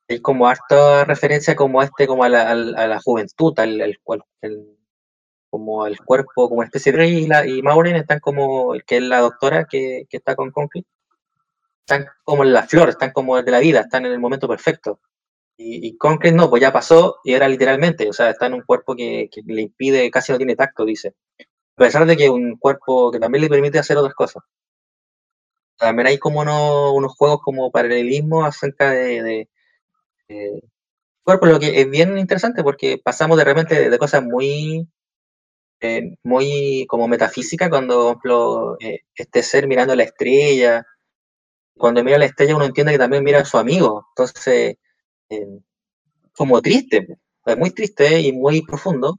hay 0.07 0.19
como 0.21 0.47
harta 0.47 1.05
referencia 1.05 1.55
como 1.55 1.81
este, 1.81 2.07
como 2.07 2.23
a 2.23 2.29
la, 2.29 2.49
a 2.49 2.55
la 2.87 2.99
juventud, 2.99 3.57
al, 3.59 3.81
al, 3.81 3.97
el, 4.41 4.77
como 5.49 5.85
el 5.87 5.97
cuerpo, 5.99 6.49
como 6.49 6.63
especie 6.63 6.91
de 6.91 7.07
y, 7.07 7.27
y 7.47 7.61
Maureen 7.61 7.95
están 7.95 8.19
como, 8.19 8.73
que 8.85 8.97
es 8.97 9.03
la 9.03 9.19
doctora 9.19 9.65
que, 9.65 10.05
que 10.09 10.17
está 10.17 10.35
con 10.35 10.51
Concrete, 10.51 10.87
están 11.87 12.07
como 12.23 12.43
en 12.43 12.53
la 12.53 12.63
flor, 12.63 12.89
están 12.89 13.11
como 13.11 13.41
de 13.41 13.51
la 13.51 13.59
vida, 13.59 13.81
están 13.81 14.05
en 14.05 14.11
el 14.13 14.19
momento 14.19 14.47
perfecto. 14.47 14.99
Y, 15.57 15.87
y 15.87 15.97
Concrete 15.97 16.35
no, 16.35 16.49
pues 16.49 16.61
ya 16.61 16.73
pasó 16.73 17.17
y 17.23 17.33
era 17.33 17.47
literalmente, 17.47 18.09
o 18.09 18.13
sea, 18.13 18.31
está 18.31 18.47
en 18.47 18.55
un 18.55 18.61
cuerpo 18.63 18.95
que, 18.95 19.29
que 19.31 19.41
le 19.45 19.61
impide, 19.63 20.11
casi 20.11 20.31
no 20.31 20.37
tiene 20.37 20.55
tacto, 20.55 20.85
dice. 20.85 21.15
A 21.77 21.83
pesar 21.83 22.05
de 22.05 22.17
que 22.17 22.29
un 22.29 22.57
cuerpo 22.57 23.11
que 23.11 23.19
también 23.19 23.43
le 23.43 23.49
permite 23.49 23.79
hacer 23.79 23.97
otras 23.97 24.15
cosas. 24.15 24.43
También 25.77 26.07
hay 26.07 26.17
como 26.17 26.41
unos, 26.41 26.93
unos 26.93 27.15
juegos 27.15 27.41
como 27.43 27.71
paralelismo 27.71 28.45
acerca 28.45 28.91
de, 28.91 29.21
de, 29.23 29.49
de 30.29 30.63
cuerpo, 31.23 31.47
lo 31.47 31.59
que 31.59 31.81
es 31.81 31.89
bien 31.89 32.17
interesante 32.17 32.63
porque 32.63 32.99
pasamos 33.03 33.37
de 33.37 33.45
repente 33.45 33.75
de, 33.75 33.89
de 33.89 33.97
cosas 33.99 34.23
muy 34.23 34.87
eh, 35.81 36.15
muy 36.23 36.85
como 36.87 37.07
metafísica 37.07 37.69
cuando, 37.69 37.95
por 37.97 38.09
ejemplo, 38.11 38.77
eh, 38.79 39.01
este 39.15 39.43
ser 39.43 39.67
mirando 39.67 39.95
la 39.95 40.03
estrella, 40.03 40.85
cuando 41.77 42.03
mira 42.03 42.17
la 42.17 42.25
estrella 42.25 42.55
uno 42.55 42.65
entiende 42.65 42.93
que 42.93 42.99
también 42.99 43.23
mira 43.23 43.39
a 43.41 43.45
su 43.45 43.57
amigo, 43.57 44.07
entonces, 44.11 44.77
eh, 45.29 45.47
como 46.35 46.61
triste, 46.61 47.07
es 47.45 47.57
muy 47.57 47.71
triste 47.71 48.19
y 48.21 48.31
muy 48.31 48.61
profundo, 48.63 49.15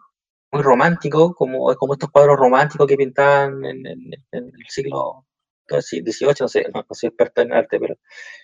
muy 0.52 0.62
romántico, 0.62 1.34
como, 1.34 1.70
estos 1.70 2.10
cuadros 2.10 2.36
románticos 2.38 2.86
que 2.86 2.96
pintaban 2.96 3.64
en, 3.64 3.86
en, 3.86 3.98
en 4.32 4.44
el 4.46 4.66
siglo 4.68 5.26
XVIII, 5.68 6.34
no 6.40 6.48
sé, 6.48 6.66
no, 6.72 6.84
soy 6.90 7.08
experto 7.08 7.42
en 7.42 7.52
arte, 7.52 7.78
pero 7.80 7.96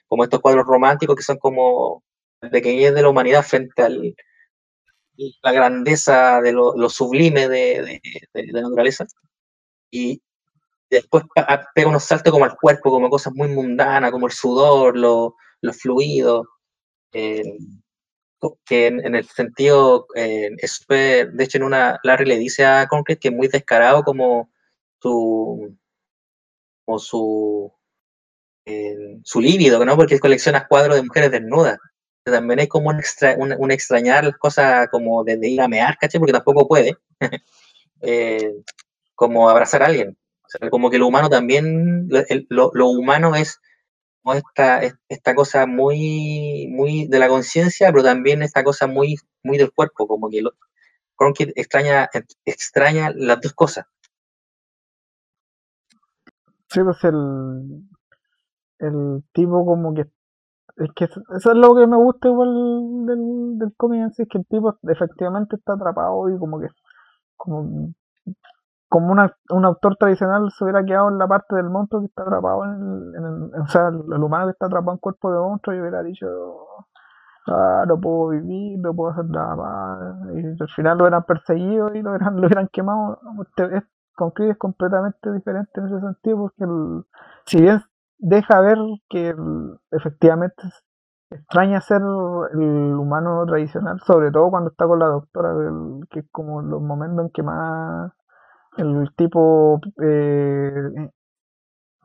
como 0.08 0.24
estos 0.24 0.40
cuadros 0.40 0.66
románticos 0.66 1.16
que 1.16 1.22
son 1.22 1.38
como 1.38 2.02
pequeñez 2.50 2.94
de 2.94 3.02
la 3.02 3.08
humanidad 3.08 3.42
frente 3.44 3.82
al, 3.82 4.14
la 5.42 5.52
grandeza 5.52 6.40
de 6.40 6.52
lo, 6.52 6.88
sublime 6.88 7.48
de, 7.48 7.82
de, 7.82 8.00
de, 8.34 8.52
la 8.52 8.62
naturaleza. 8.62 9.06
Y 9.90 10.22
después 10.96 11.24
pega 11.74 11.88
unos 11.88 12.04
saltos 12.04 12.32
como 12.32 12.44
al 12.44 12.56
cuerpo, 12.56 12.90
como 12.90 13.10
cosas 13.10 13.32
muy 13.34 13.48
mundanas, 13.48 14.10
como 14.10 14.26
el 14.26 14.32
sudor, 14.32 14.96
los 14.96 15.32
lo 15.60 15.72
fluidos, 15.72 16.46
eh, 17.12 17.56
que 18.64 18.86
en, 18.88 19.14
el 19.14 19.26
sentido 19.28 20.06
eh, 20.16 20.50
es 20.58 20.72
super, 20.72 21.32
de 21.32 21.44
hecho 21.44 21.58
en 21.58 21.64
una, 21.64 22.00
Larry 22.02 22.26
le 22.26 22.38
dice 22.38 22.64
a 22.64 22.88
Concrete 22.88 23.20
que 23.20 23.28
es 23.28 23.34
muy 23.34 23.48
descarado 23.48 24.02
como 24.02 24.50
su, 25.00 25.76
como 26.84 26.98
su, 26.98 27.72
eh, 28.66 29.18
su 29.24 29.40
líbido, 29.40 29.84
¿no? 29.84 29.96
Porque 29.96 30.18
colecciona 30.18 30.66
cuadros 30.66 30.96
de 30.96 31.02
mujeres 31.02 31.30
desnudas 31.30 31.78
también 32.30 32.60
hay 32.60 32.68
como 32.68 32.90
un, 32.90 32.98
extra, 32.98 33.36
un 33.36 33.70
extrañar 33.70 34.24
las 34.24 34.36
cosas 34.36 34.88
como 34.90 35.24
de, 35.24 35.36
de, 35.36 35.48
ir 35.48 35.60
a 35.60 35.68
mear, 35.68 35.96
¿caché? 35.98 36.18
Porque 36.18 36.32
tampoco 36.32 36.68
puede, 36.68 36.96
eh, 38.00 38.52
como 39.14 39.48
abrazar 39.50 39.82
a 39.82 39.86
alguien. 39.86 40.16
Sea, 40.58 40.70
como 40.70 40.90
que 40.90 40.98
lo 40.98 41.06
humano 41.06 41.28
también, 41.28 42.08
lo, 42.48 42.70
lo 42.74 42.88
humano 42.88 43.34
es 43.34 43.60
esta, 44.34 44.80
esta 45.08 45.34
cosa 45.34 45.66
muy, 45.66 46.68
muy 46.70 47.06
de 47.08 47.18
la 47.18 47.28
conciencia, 47.28 47.90
pero 47.90 48.04
también 48.04 48.42
esta 48.42 48.62
cosa 48.62 48.86
muy, 48.86 49.16
muy 49.42 49.58
del 49.58 49.72
cuerpo, 49.72 50.06
como 50.06 50.28
que 50.28 50.42
lo, 50.42 50.52
Cronkite 51.16 51.52
extraña, 51.56 52.08
extraña 52.44 53.12
las 53.14 53.40
dos 53.40 53.52
cosas. 53.52 53.86
Sí, 56.68 56.80
pues 56.82 57.04
el, 57.04 57.82
el 58.78 59.24
tipo 59.32 59.64
como 59.64 59.94
que 59.94 60.02
es 60.78 60.90
que 60.96 61.04
eso 61.04 61.20
es 61.36 61.44
lo 61.58 61.74
que 61.74 61.86
me 61.86 61.96
gusta 61.96 62.28
igual 62.28 63.06
del, 63.06 63.58
del 63.58 63.74
cómic 63.76 64.00
en 64.00 64.12
sí, 64.12 64.22
es 64.22 64.28
que 64.28 64.38
el 64.38 64.46
tipo 64.46 64.78
efectivamente 64.88 65.56
está 65.56 65.74
atrapado 65.74 66.30
y 66.30 66.38
como 66.38 66.58
que 66.60 66.68
como, 67.36 67.92
como 68.92 69.10
una, 69.10 69.34
un 69.48 69.64
autor 69.64 69.96
tradicional 69.96 70.50
se 70.50 70.64
hubiera 70.64 70.84
quedado 70.84 71.08
en 71.08 71.16
la 71.16 71.26
parte 71.26 71.56
del 71.56 71.70
monstruo 71.70 72.02
que 72.02 72.08
está 72.08 72.24
atrapado 72.24 72.62
en 72.66 72.70
el, 72.72 73.14
en 73.14 73.24
el 73.24 73.60
o 73.62 73.66
sea, 73.66 73.88
el 73.88 74.22
humano 74.22 74.44
que 74.44 74.50
está 74.50 74.66
atrapado 74.66 74.92
en 74.92 74.98
cuerpo 74.98 75.32
de 75.32 75.38
monstruo 75.38 75.74
y 75.74 75.80
hubiera 75.80 76.02
dicho 76.02 76.26
ah, 77.46 77.84
no 77.88 77.98
puedo 77.98 78.28
vivir, 78.28 78.78
no 78.80 78.94
puedo 78.94 79.12
hacer 79.12 79.24
nada 79.30 79.56
más 79.56 80.34
y 80.34 80.62
al 80.62 80.68
final 80.76 80.98
lo 80.98 81.04
hubieran 81.04 81.24
perseguido 81.24 81.94
y 81.94 82.02
lo 82.02 82.10
hubieran, 82.10 82.36
lo 82.38 82.46
hubieran 82.46 82.68
quemado. 82.68 83.18
Este, 83.40 83.78
es, 83.78 83.84
completamente 84.58 85.32
diferente 85.32 85.80
en 85.80 85.86
ese 85.86 86.00
sentido 86.00 86.36
porque 86.36 86.64
el, 86.64 87.04
si 87.46 87.62
bien 87.62 87.80
deja 88.18 88.60
ver 88.60 88.76
que 89.08 89.34
efectivamente 89.90 90.64
extraña 91.30 91.80
ser 91.80 92.02
el 92.02 92.94
humano 92.94 93.46
tradicional, 93.46 94.00
sobre 94.00 94.30
todo 94.30 94.50
cuando 94.50 94.68
está 94.68 94.86
con 94.86 94.98
la 94.98 95.06
doctora, 95.06 95.52
el, 95.52 96.06
que 96.10 96.20
es 96.20 96.26
como 96.30 96.60
los 96.60 96.82
momentos 96.82 97.24
en 97.24 97.30
que 97.30 97.42
más 97.42 98.12
el 98.76 99.10
tipo 99.16 99.80
eh, 100.02 101.10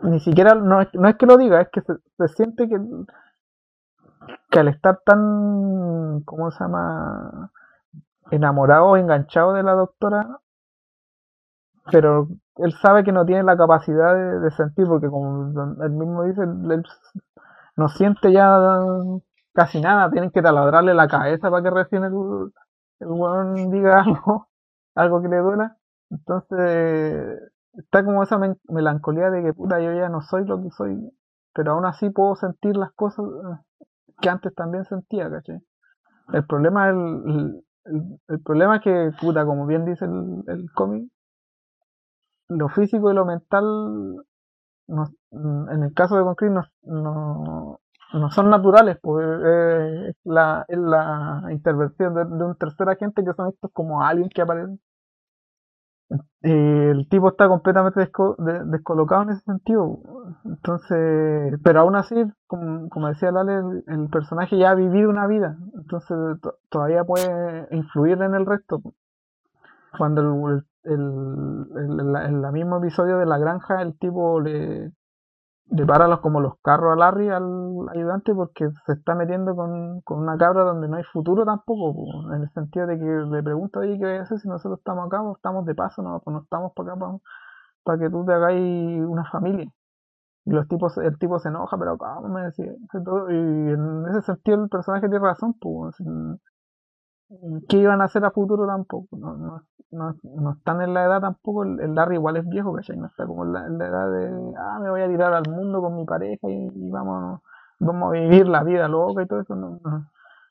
ni 0.01 0.19
siquiera, 0.19 0.53
no 0.55 0.81
es, 0.81 0.89
no 0.93 1.07
es 1.07 1.15
que 1.15 1.25
lo 1.25 1.37
diga, 1.37 1.61
es 1.61 1.69
que 1.71 1.81
se, 1.81 2.27
siente 2.29 2.67
que, 2.67 2.77
que 4.49 4.59
al 4.59 4.67
estar 4.67 4.99
tan, 5.05 6.21
¿cómo 6.23 6.51
se 6.51 6.63
llama? 6.63 7.51
enamorado 8.31 8.87
o 8.87 8.97
enganchado 8.97 9.53
de 9.53 9.63
la 9.63 9.73
doctora, 9.73 10.39
pero 11.91 12.27
él 12.57 12.73
sabe 12.73 13.03
que 13.03 13.11
no 13.11 13.25
tiene 13.25 13.43
la 13.43 13.57
capacidad 13.57 14.41
de, 14.41 14.51
sentir, 14.51 14.87
porque 14.87 15.07
como 15.07 15.51
él 15.81 15.91
mismo 15.91 16.23
dice, 16.23 16.41
no 17.75 17.87
siente 17.89 18.31
ya 18.31 18.59
casi 19.53 19.79
nada, 19.79 20.11
tienen 20.11 20.31
que 20.31 20.41
taladrarle 20.41 20.93
la 20.93 21.07
cabeza 21.07 21.49
para 21.49 21.63
que 21.63 21.69
recién 21.69 22.03
el, 22.03 22.13
el 22.99 23.71
diga 23.71 24.01
algo, 24.01 24.49
algo 24.95 25.21
que 25.21 25.29
le 25.29 25.37
duela. 25.37 25.76
Entonces, 26.09 27.39
está 27.73 28.03
como 28.03 28.23
esa 28.23 28.39
melancolía 28.69 29.29
de 29.29 29.43
que 29.43 29.53
puta, 29.53 29.79
yo 29.79 29.93
ya 29.93 30.09
no 30.09 30.21
soy 30.21 30.45
lo 30.45 30.61
que 30.61 30.69
soy, 30.71 31.11
pero 31.53 31.73
aún 31.73 31.85
así 31.85 32.09
puedo 32.09 32.35
sentir 32.35 32.75
las 32.77 32.91
cosas 32.93 33.25
que 34.21 34.29
antes 34.29 34.53
también 34.55 34.85
sentía, 34.85 35.29
¿cachai? 35.29 35.59
El 36.33 36.45
problema, 36.45 36.89
el, 36.89 37.63
el, 38.27 38.41
problema 38.41 38.77
es 38.77 38.81
que, 38.81 39.11
puta, 39.19 39.45
como 39.45 39.65
bien 39.65 39.85
dice 39.85 40.05
el, 40.05 40.43
el 40.47 40.71
cómic, 40.73 41.09
lo 42.49 42.69
físico 42.69 43.11
y 43.11 43.15
lo 43.15 43.25
mental, 43.25 43.63
no, 44.87 45.05
en 45.31 45.83
el 45.83 45.93
caso 45.93 46.17
de 46.17 46.23
Concrete, 46.23 46.53
no, 46.53 46.63
no, 46.83 47.79
no 48.13 48.31
son 48.31 48.49
naturales, 48.49 48.97
pues 49.01 49.25
eh, 49.25 50.09
es, 50.09 50.15
la, 50.23 50.65
la 50.69 51.43
intervención 51.51 52.13
de, 52.13 52.21
un 52.23 52.55
tercer 52.55 52.89
agente 52.89 53.23
que 53.23 53.33
son 53.33 53.49
estos 53.49 53.71
como 53.73 54.01
alguien 54.01 54.29
que 54.29 54.41
aparecen. 54.41 54.79
Eh, 56.09 56.91
el 56.91 57.09
tipo 57.09 57.29
está 57.29 57.47
completamente 57.47 57.99
desco 57.99 58.35
de, 58.39 58.63
descolocado 58.65 59.23
en 59.23 59.29
ese 59.31 59.41
sentido. 59.41 59.99
Entonces, 60.45 61.59
pero 61.63 61.81
aún 61.81 61.95
así, 61.95 62.15
como, 62.47 63.07
decía 63.09 63.31
Lale, 63.31 63.83
el, 63.87 64.07
personaje 64.09 64.57
ya 64.57 64.71
ha 64.71 64.75
vivido 64.75 65.09
una 65.09 65.27
vida, 65.27 65.57
entonces 65.75 66.17
todavía 66.69 67.03
puede 67.03 67.67
influir 67.71 68.21
en 68.21 68.35
el 68.35 68.45
resto. 68.45 68.81
Cuando 69.97 70.21
el, 70.21 70.63
el, 70.83 72.15
el, 72.15 72.51
mismo 72.53 72.77
episodio 72.77 73.17
de 73.17 73.25
la 73.25 73.37
granja, 73.37 73.81
el 73.81 73.97
tipo 73.97 74.39
le, 74.39 74.91
le 75.69 75.85
para 75.85 76.07
los, 76.07 76.19
como 76.21 76.39
los 76.39 76.53
carros 76.61 76.93
a 76.93 76.95
Larry, 76.95 77.29
al 77.29 77.89
ayudante, 77.93 78.33
porque 78.33 78.69
se 78.85 78.93
está 78.93 79.15
metiendo 79.15 79.55
con, 79.55 80.01
con 80.01 80.19
una 80.19 80.37
cabra 80.37 80.63
donde 80.63 80.87
no 80.87 80.97
hay 80.97 81.03
futuro 81.03 81.45
tampoco, 81.45 82.33
en 82.33 82.43
el 82.43 82.49
sentido 82.51 82.87
de 82.87 82.97
que 82.97 83.05
le 83.05 83.43
pregunta, 83.43 83.79
oye, 83.79 83.97
¿qué 83.97 84.05
voy 84.05 84.15
a 84.15 84.21
hacer 84.21 84.39
si 84.39 84.47
nosotros 84.47 84.79
estamos 84.79 85.07
acá? 85.07 85.21
estamos 85.35 85.65
de 85.65 85.75
paso, 85.75 86.01
no, 86.01 86.21
pues 86.23 86.33
no 86.33 86.41
estamos 86.41 86.71
para 86.73 86.91
acá 86.93 86.99
para, 86.99 87.17
para 87.83 87.99
que 87.99 88.09
tú 88.09 88.25
te 88.25 88.33
hagáis 88.33 89.05
una 89.05 89.25
familia. 89.29 89.69
Y 90.45 90.51
los 90.51 90.67
tipos, 90.67 90.97
el 90.97 91.17
tipo 91.19 91.39
se 91.39 91.49
enoja, 91.49 91.77
pero 91.77 91.97
¿cómo 91.97 92.29
me 92.29 92.43
decía? 92.43 92.71
Y 92.71 93.33
en 93.33 94.05
ese 94.09 94.21
sentido 94.21 94.63
el 94.63 94.69
personaje 94.69 95.09
tiene 95.09 95.25
razón, 95.25 95.53
pues, 95.59 95.97
¿qué 97.67 97.77
iban 97.77 98.01
a 98.01 98.05
hacer 98.05 98.23
a 98.25 98.31
futuro 98.31 98.65
tampoco? 98.67 99.17
No, 99.17 99.35
no, 99.37 99.61
no, 99.91 100.15
no 100.23 100.51
están 100.51 100.81
en 100.81 100.93
la 100.93 101.05
edad 101.05 101.21
tampoco, 101.21 101.63
el, 101.63 101.95
Larry 101.95 102.15
igual 102.15 102.37
es 102.37 102.47
viejo, 102.47 102.73
¿cachai? 102.73 102.97
No 102.97 103.07
está 103.07 103.25
como 103.25 103.45
en 103.45 103.53
la, 103.53 103.65
en 103.65 103.77
la, 103.77 103.87
edad 103.87 104.11
de, 104.11 104.53
ah, 104.57 104.79
me 104.81 104.89
voy 104.89 105.01
a 105.01 105.07
tirar 105.07 105.33
al 105.33 105.49
mundo 105.49 105.81
con 105.81 105.95
mi 105.95 106.05
pareja 106.05 106.49
y, 106.49 106.69
y 106.73 106.89
vamos, 106.89 107.41
vamos 107.79 108.09
a 108.09 108.11
vivir 108.11 108.47
la 108.47 108.63
vida 108.63 108.87
loca 108.87 109.23
y 109.23 109.27
todo 109.27 109.41
eso, 109.41 109.55
no, 109.55 109.79
no, 109.83 110.09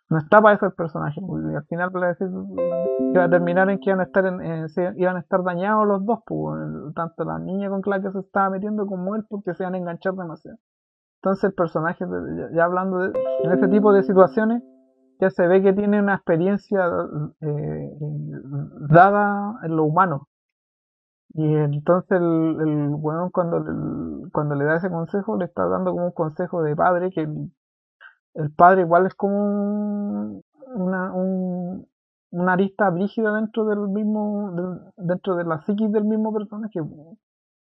no 0.08 0.18
está 0.18 0.40
para 0.40 0.54
eso 0.54 0.66
el 0.66 0.72
personaje, 0.72 1.20
y 1.20 1.54
al 1.54 1.64
final 1.64 1.90
para 1.90 2.08
decir, 2.08 2.28
iba 3.12 3.24
a 3.24 3.30
terminar 3.30 3.68
en 3.70 3.78
que 3.78 3.90
iban 3.90 4.00
a 4.00 4.04
estar 4.04 4.24
en, 4.24 4.40
en, 4.40 4.66
iban 4.96 5.16
a 5.16 5.20
estar 5.20 5.42
dañados 5.42 5.86
los 5.86 6.04
dos, 6.04 6.20
pues, 6.26 6.94
tanto 6.94 7.24
la 7.24 7.38
niña 7.38 7.68
con 7.70 7.82
la 7.86 8.00
que 8.00 8.12
se 8.12 8.20
estaba 8.20 8.50
metiendo 8.50 8.86
como 8.86 9.16
él, 9.16 9.24
porque 9.28 9.54
se 9.54 9.64
iban 9.64 9.74
a 9.74 9.78
enganchar 9.78 10.14
demasiado. 10.14 10.58
Entonces 11.16 11.44
el 11.44 11.54
personaje, 11.54 12.04
ya, 12.36 12.48
ya 12.54 12.64
hablando 12.64 12.98
de, 12.98 13.18
en 13.42 13.50
este 13.50 13.66
tipo 13.68 13.92
de 13.92 14.04
situaciones, 14.04 14.62
ya 15.20 15.30
se 15.30 15.46
ve 15.46 15.62
que 15.62 15.72
tiene 15.72 16.00
una 16.00 16.14
experiencia 16.14 16.86
eh, 17.40 17.90
dada 18.88 19.58
en 19.64 19.76
lo 19.76 19.84
humano. 19.84 20.28
Y 21.34 21.44
entonces 21.54 22.10
el, 22.12 22.24
el 22.60 22.88
weón 22.94 23.30
cuando, 23.30 23.62
cuando 24.32 24.54
le 24.56 24.64
da 24.64 24.76
ese 24.76 24.90
consejo, 24.90 25.36
le 25.36 25.44
está 25.44 25.66
dando 25.66 25.92
como 25.92 26.06
un 26.06 26.12
consejo 26.12 26.62
de 26.62 26.74
padre, 26.74 27.10
que 27.10 27.28
el, 28.34 28.52
padre 28.56 28.82
igual 28.82 29.06
es 29.06 29.14
como 29.14 29.36
un- 29.38 30.42
una, 30.74 31.12
un- 31.12 31.86
una 32.30 32.52
arista 32.54 32.90
brígida 32.90 33.32
dentro 33.34 33.64
del 33.66 33.88
mismo, 33.88 34.52
dentro 34.96 35.36
de 35.36 35.44
la 35.44 35.60
psiquis 35.62 35.90
del 35.92 36.04
mismo 36.04 36.32
personaje. 36.32 36.80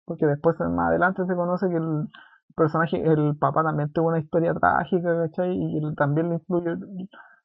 Porque 0.05 0.27
después 0.27 0.59
más 0.61 0.89
adelante 0.91 1.27
se 1.27 1.35
conoce 1.37 1.69
que 1.69 1.77
el 1.77 2.09
personaje, 2.57 3.03
el 3.03 3.37
papá 3.39 3.63
también 3.63 3.93
tuvo 3.93 4.09
una 4.09 4.19
historia 4.21 4.55
trágica, 4.55 5.17
¿cachai? 5.29 5.57
Y 5.57 5.79
él 5.79 5.95
también 5.97 6.29
le 6.31 6.37
influyó, 6.37 6.77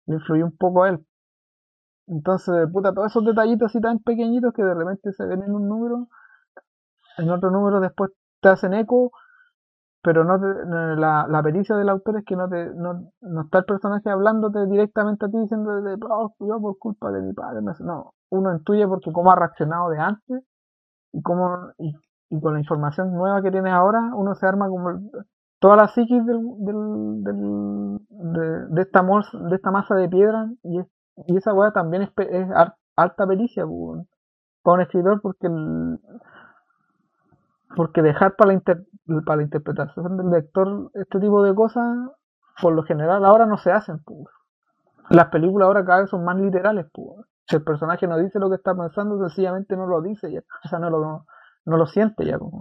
le 0.07 0.15
influyó 0.15 0.45
un 0.45 0.57
poco 0.57 0.83
a 0.83 0.89
él. 0.89 1.05
Entonces, 2.05 2.69
puta, 2.71 2.93
todos 2.93 3.07
esos 3.11 3.25
detallitos 3.25 3.71
así 3.71 3.81
tan 3.81 3.97
pequeñitos 3.97 4.53
que 4.53 4.61
de 4.63 4.75
repente 4.75 5.11
se 5.13 5.25
ven 5.25 5.41
en 5.41 5.55
un 5.55 5.67
número, 5.67 6.09
en 7.17 7.29
otro 7.29 7.51
número 7.51 7.79
después 7.79 8.11
te 8.41 8.49
hacen 8.49 8.73
eco, 8.73 9.11
pero 10.03 10.23
no 10.25 10.39
te- 10.39 10.65
la, 11.01 11.27
la 11.29 11.43
pericia 11.43 11.75
del 11.75 11.89
autor 11.89 12.19
es 12.19 12.25
que 12.25 12.35
no 12.37 12.49
te 12.49 12.67
no, 12.75 13.11
no 13.21 13.41
está 13.43 13.59
el 13.59 13.65
personaje 13.65 14.09
hablándote 14.09 14.65
directamente 14.67 15.25
a 15.25 15.29
ti 15.29 15.37
diciendo 15.39 15.71
oh, 16.09 16.35
yo 16.39 16.61
por 16.61 16.77
culpa 16.79 17.11
de 17.11 17.21
mi 17.21 17.33
padre 17.33 17.61
me 17.61 17.71
hace-". 17.71 17.83
no 17.83 18.13
uno 18.31 18.53
intuye 18.53 18.87
porque 18.87 19.11
cómo 19.13 19.31
ha 19.31 19.35
reaccionado 19.35 19.89
de 19.89 19.99
antes 19.99 20.43
y 21.13 21.21
cómo 21.23 21.71
y, 21.79 21.95
y 22.29 22.41
con 22.41 22.53
la 22.55 22.59
información 22.61 23.13
nueva 23.13 23.41
que 23.43 23.51
tienes 23.51 23.73
ahora 23.73 24.11
uno 24.15 24.35
se 24.35 24.47
arma 24.47 24.69
como 24.69 24.91
toda 25.61 25.77
la 25.77 25.87
psiquis 25.87 26.25
del, 26.25 26.39
de, 27.23 28.67
de 28.75 28.81
esta 28.81 29.03
mos- 29.03 29.31
de 29.49 29.55
esta 29.55 29.71
masa 29.71 29.95
de 29.95 30.09
piedra 30.09 30.49
y, 30.63 30.79
es- 30.79 30.87
y 31.27 31.37
esa 31.37 31.53
weá 31.53 31.71
también 31.71 32.03
es, 32.03 32.11
es 32.17 32.47
alta 32.97 33.27
pericia 33.27 33.63
pues, 33.65 33.77
weón, 33.77 34.07
para 34.63 34.75
un 34.75 34.81
escritor 34.81 35.21
porque 35.21 35.47
el, 35.47 35.99
porque 37.75 38.01
dejar 38.01 38.35
para 38.35 38.49
la, 38.49 38.53
inter- 38.55 38.85
para 39.25 39.37
la 39.37 39.43
interpretación 39.43 40.17
del 40.17 40.29
lector 40.31 40.91
este 40.95 41.19
tipo 41.19 41.43
de 41.43 41.55
cosas, 41.55 41.85
por 42.61 42.73
lo 42.73 42.83
general 42.83 43.23
ahora 43.25 43.45
no 43.45 43.57
se 43.57 43.71
hacen. 43.71 43.99
pues. 44.03 44.27
Las 45.09 45.27
películas 45.27 45.67
ahora 45.67 45.85
cada 45.85 46.01
vez 46.01 46.09
son 46.09 46.25
más 46.25 46.37
literales. 46.37 46.87
pues. 46.93 47.25
Si 47.47 47.55
el 47.55 47.63
personaje 47.63 48.07
no 48.07 48.17
dice 48.17 48.39
lo 48.39 48.49
que 48.49 48.55
está 48.57 48.75
pensando, 48.75 49.19
sencillamente 49.19 49.75
no 49.77 49.87
lo 49.87 50.01
dice 50.01 50.31
ya. 50.31 50.41
O 50.65 50.67
sea, 50.69 50.79
no 50.79 50.89
lo, 50.89 51.25
no 51.65 51.77
lo 51.77 51.85
siente 51.87 52.25
ya. 52.25 52.37
pues. 52.39 52.51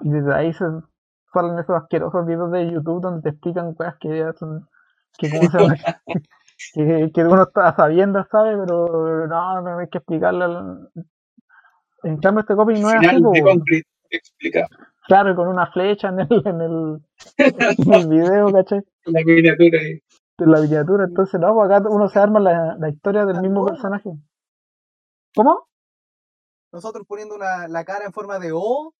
Y 0.00 0.10
desde 0.10 0.34
ahí 0.34 0.52
se 0.52 0.64
salen 1.34 1.58
esos 1.58 1.76
asquerosos 1.76 2.24
videos 2.26 2.50
de 2.52 2.70
YouTube 2.70 3.02
donde 3.02 3.22
te 3.22 3.28
explican 3.30 3.74
cosas 3.74 3.96
que 4.00 4.18
ya 4.18 4.32
son... 4.34 4.66
Que, 5.18 5.30
¿cómo 5.30 5.50
se 5.50 5.58
llama? 5.58 5.74
que, 6.74 7.10
que 7.14 7.24
uno 7.24 7.42
está 7.42 7.74
sabiendo, 7.76 8.24
¿sabe? 8.30 8.56
Pero 8.56 9.26
no, 9.26 9.60
no 9.60 9.78
hay 9.78 9.88
que 9.88 9.98
explicarle. 9.98 10.44
al- 10.44 10.88
En 12.04 12.16
cambio, 12.18 12.40
este 12.40 12.54
copy 12.56 12.74
no 12.80 12.88
es 12.90 12.96
así, 13.08 13.82
explica 14.10 14.66
Claro, 15.06 15.36
con 15.36 15.48
una 15.48 15.70
flecha 15.70 16.08
en 16.08 16.20
el, 16.20 16.28
en 16.46 16.60
el, 16.62 17.02
en 17.36 17.92
el 17.92 18.08
video, 18.08 18.50
¿cachai? 18.52 18.80
la 19.04 19.20
miniatura 19.24 19.78
ahí. 19.80 20.00
De 20.38 20.46
la 20.46 20.60
miniatura. 20.60 21.04
Entonces, 21.04 21.38
no, 21.40 21.54
pues 21.54 21.70
acá 21.70 21.88
uno 21.90 22.08
se 22.08 22.18
arma 22.18 22.40
la, 22.40 22.76
la 22.78 22.88
historia 22.88 23.26
del 23.26 23.40
mismo 23.42 23.66
personaje. 23.66 24.10
¿Cómo? 25.36 25.66
Nosotros 26.72 27.06
poniendo 27.06 27.34
una, 27.34 27.68
la 27.68 27.84
cara 27.84 28.04
en 28.06 28.12
forma 28.12 28.38
de 28.38 28.50
O, 28.52 28.94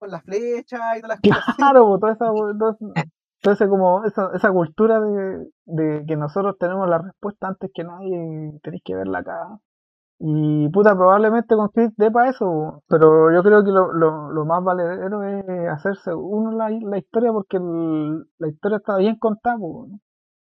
con 0.00 0.10
la 0.10 0.20
flecha 0.22 0.98
y 0.98 1.02
todas 1.02 1.16
las 1.16 1.22
cosas. 1.22 1.56
Claro, 1.56 1.98
toda 2.00 2.12
esa, 2.12 2.26
toda 3.42 3.54
esa- 3.54 3.68
como 3.68 4.04
esa, 4.04 4.30
esa 4.34 4.50
cultura 4.52 5.00
de, 5.00 5.48
de 5.66 6.04
que 6.06 6.16
nosotros 6.16 6.56
tenemos 6.58 6.88
la 6.88 6.98
respuesta 6.98 7.48
antes 7.48 7.70
que 7.74 7.84
nadie, 7.84 8.58
tenéis 8.62 8.82
que 8.84 8.94
verla 8.94 9.20
acá. 9.20 9.58
Y 10.20 10.68
puta, 10.70 10.94
probablemente 10.96 11.56
con 11.56 11.68
Chris 11.70 11.92
dé 11.96 12.10
para 12.10 12.30
eso, 12.30 12.82
pero 12.88 13.32
yo 13.32 13.42
creo 13.42 13.64
que 13.64 13.70
lo, 13.72 13.92
lo, 13.92 14.30
lo 14.32 14.44
más 14.46 14.64
valedero 14.64 15.22
es 15.24 15.44
hacerse 15.70 16.14
uno 16.14 16.52
la, 16.52 16.70
la 16.70 16.98
historia 16.98 17.32
porque 17.32 17.58
la 17.58 18.48
historia 18.48 18.78
está 18.78 18.96
bien 18.98 19.16
contada, 19.18 19.58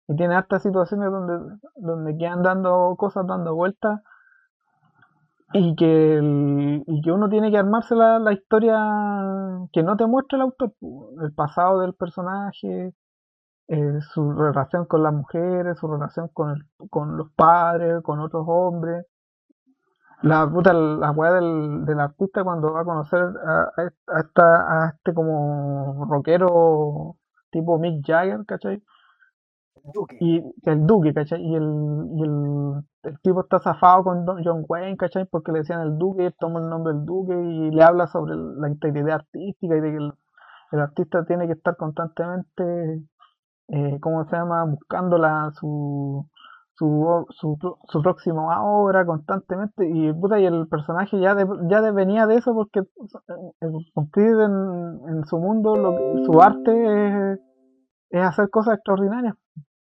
y 0.09 0.17
tiene 0.17 0.35
hartas 0.35 0.63
situaciones 0.63 1.11
donde, 1.11 1.57
donde 1.77 2.17
quedan 2.17 2.43
dando 2.43 2.95
cosas, 2.97 3.27
dando 3.27 3.55
vueltas, 3.55 4.01
y 5.53 5.75
que, 5.77 6.15
el- 6.19 6.83
y 6.87 7.01
que 7.03 7.13
uno 7.13 7.29
tiene 7.29 7.51
que 7.51 7.59
armarse 7.59 7.95
la, 7.95 8.19
la 8.19 8.33
historia 8.33 8.77
que 9.73 9.83
no 9.83 9.97
te 9.97 10.07
muestra 10.07 10.37
el 10.37 10.43
autor, 10.43 10.73
el 11.23 11.33
pasado 11.35 11.81
del 11.81 11.95
personaje, 11.95 12.95
eh, 13.69 14.01
su 14.15 14.33
relación 14.33 14.87
con 14.87 15.03
las 15.05 15.15
mujeres, 15.15 15.79
su 15.79 15.89
relación 15.89 16.29
con, 16.35 16.51
el- 16.53 16.91
con 16.91 17.17
los 17.19 17.31
padres, 17.35 18.03
con 18.03 18.21
otros 18.21 18.45
hombres. 18.49 19.07
La 20.23 20.39
puta, 20.51 20.73
la 20.75 21.11
weá 21.13 21.33
del, 21.33 21.85
del 21.87 22.01
artista 22.01 22.43
cuando 22.45 22.73
va 22.73 22.81
a 22.81 22.85
conocer 22.85 23.21
a, 23.23 23.71
a 23.77 23.83
est- 23.87 24.09
a 24.09 24.21
esta, 24.21 24.85
a 24.87 24.89
este 24.91 25.15
como 25.15 26.07
rockero 26.11 27.17
tipo 27.51 27.79
Mick 27.79 28.05
Jagger, 28.07 28.45
¿cachai? 28.47 28.83
Duque. 29.95 30.17
Y 30.21 30.43
el 30.65 30.87
Duque, 30.87 31.15
¿cachai? 31.15 31.41
Y 31.43 31.55
el, 31.55 31.63
y 32.17 32.23
el, 32.23 32.83
el 33.07 33.21
tipo 33.21 33.41
está 33.41 33.59
zafado 33.61 34.05
con 34.05 34.27
John 34.45 34.65
Wayne, 34.69 34.97
¿cachai? 34.97 35.27
Porque 35.27 35.53
le 35.53 35.61
decían 35.61 35.81
el 35.83 35.97
Duque, 35.99 36.27
él 36.27 36.35
toma 36.39 36.61
el 36.61 36.69
nombre 36.69 36.93
del 36.95 37.05
Duque 37.05 37.35
y 37.35 37.71
le 37.71 37.83
habla 37.83 38.07
sobre 38.07 38.35
la 38.37 38.69
integridad 38.69 39.17
artística 39.17 39.77
y 39.77 39.81
de 39.81 39.91
que 39.91 39.97
el, 39.97 40.81
artista 40.81 41.25
tiene 41.25 41.47
que 41.47 41.53
estar 41.55 41.77
constantemente, 41.77 43.03
eh, 43.69 43.99
¿cómo 44.01 44.25
se 44.27 44.37
llama? 44.37 44.65
Buscando 44.65 45.17
su, 45.55 46.27
su, 46.75 47.27
su, 47.31 47.57
su 47.89 48.03
próxima 48.03 48.63
obra 48.63 49.07
constantemente 49.07 49.89
y 49.89 50.13
puta, 50.13 50.39
y 50.39 50.47
el 50.47 50.67
personaje 50.69 51.19
ya, 51.21 51.35
de- 51.35 51.47
ya 51.71 51.81
venía 51.93 52.27
de 52.27 52.37
eso 52.37 52.53
porque 52.55 52.81
eh, 52.81 53.53
en, 53.61 55.25
su 55.25 55.39
mundo, 55.39 55.77
lo 55.77 56.25
su 56.25 56.41
arte 56.43 57.33
es, 57.33 57.41
es 58.11 58.23
hacer 58.23 58.51
cosas 58.51 58.75
extraordinarias. 58.75 59.35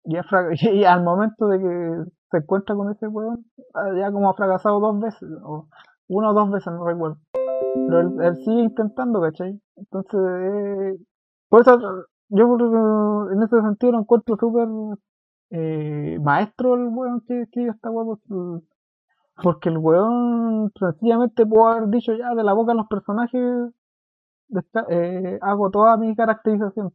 Y, 0.04 0.16
fra- 0.28 0.48
y 0.72 0.84
al 0.84 1.02
momento 1.04 1.46
de 1.48 1.58
que 1.58 2.04
se 2.30 2.38
encuentra 2.38 2.74
con 2.74 2.90
ese 2.90 3.08
weón, 3.08 3.44
ah, 3.74 3.90
ya 3.96 4.12
como 4.12 4.30
ha 4.30 4.34
fracasado 4.34 4.80
dos 4.80 5.00
veces, 5.00 5.28
o 5.44 5.66
una 6.08 6.30
o 6.30 6.34
dos 6.34 6.50
veces, 6.50 6.72
no 6.72 6.86
recuerdo. 6.86 7.18
Pero 7.74 8.00
él, 8.00 8.20
él 8.20 8.36
sigue 8.36 8.62
intentando, 8.62 9.20
¿cachai? 9.20 9.60
Entonces, 9.76 10.20
eh, 10.20 10.98
por 11.48 11.60
eso 11.62 11.78
yo 12.28 13.28
en 13.32 13.42
ese 13.42 13.60
sentido 13.60 13.92
lo 13.92 14.00
encuentro 14.00 14.36
súper 14.38 14.68
eh, 15.50 16.18
maestro 16.22 16.74
el 16.74 16.88
weón 16.88 17.20
que 17.26 17.42
escribe 17.42 17.70
esta 17.70 17.90
weón, 17.90 18.18
porque, 18.18 18.66
porque 19.42 19.68
el 19.68 19.78
weón 19.78 20.70
sencillamente 20.78 21.46
pudo 21.46 21.68
haber 21.68 21.88
dicho 21.88 22.12
ya 22.14 22.34
de 22.34 22.44
la 22.44 22.52
boca 22.52 22.72
a 22.72 22.76
los 22.76 22.86
personajes, 22.86 23.72
eh, 24.88 25.38
hago 25.42 25.70
toda 25.70 25.96
mi 25.96 26.14
caracterización. 26.14 26.92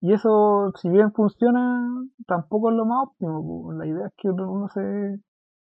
Y 0.00 0.12
eso, 0.12 0.72
si 0.80 0.88
bien 0.88 1.12
funciona, 1.12 1.88
tampoco 2.26 2.70
es 2.70 2.76
lo 2.76 2.84
más 2.86 3.08
óptimo. 3.08 3.72
La 3.72 3.86
idea 3.86 4.06
es 4.06 4.12
que 4.16 4.28
uno 4.30 4.68
se, 4.68 4.80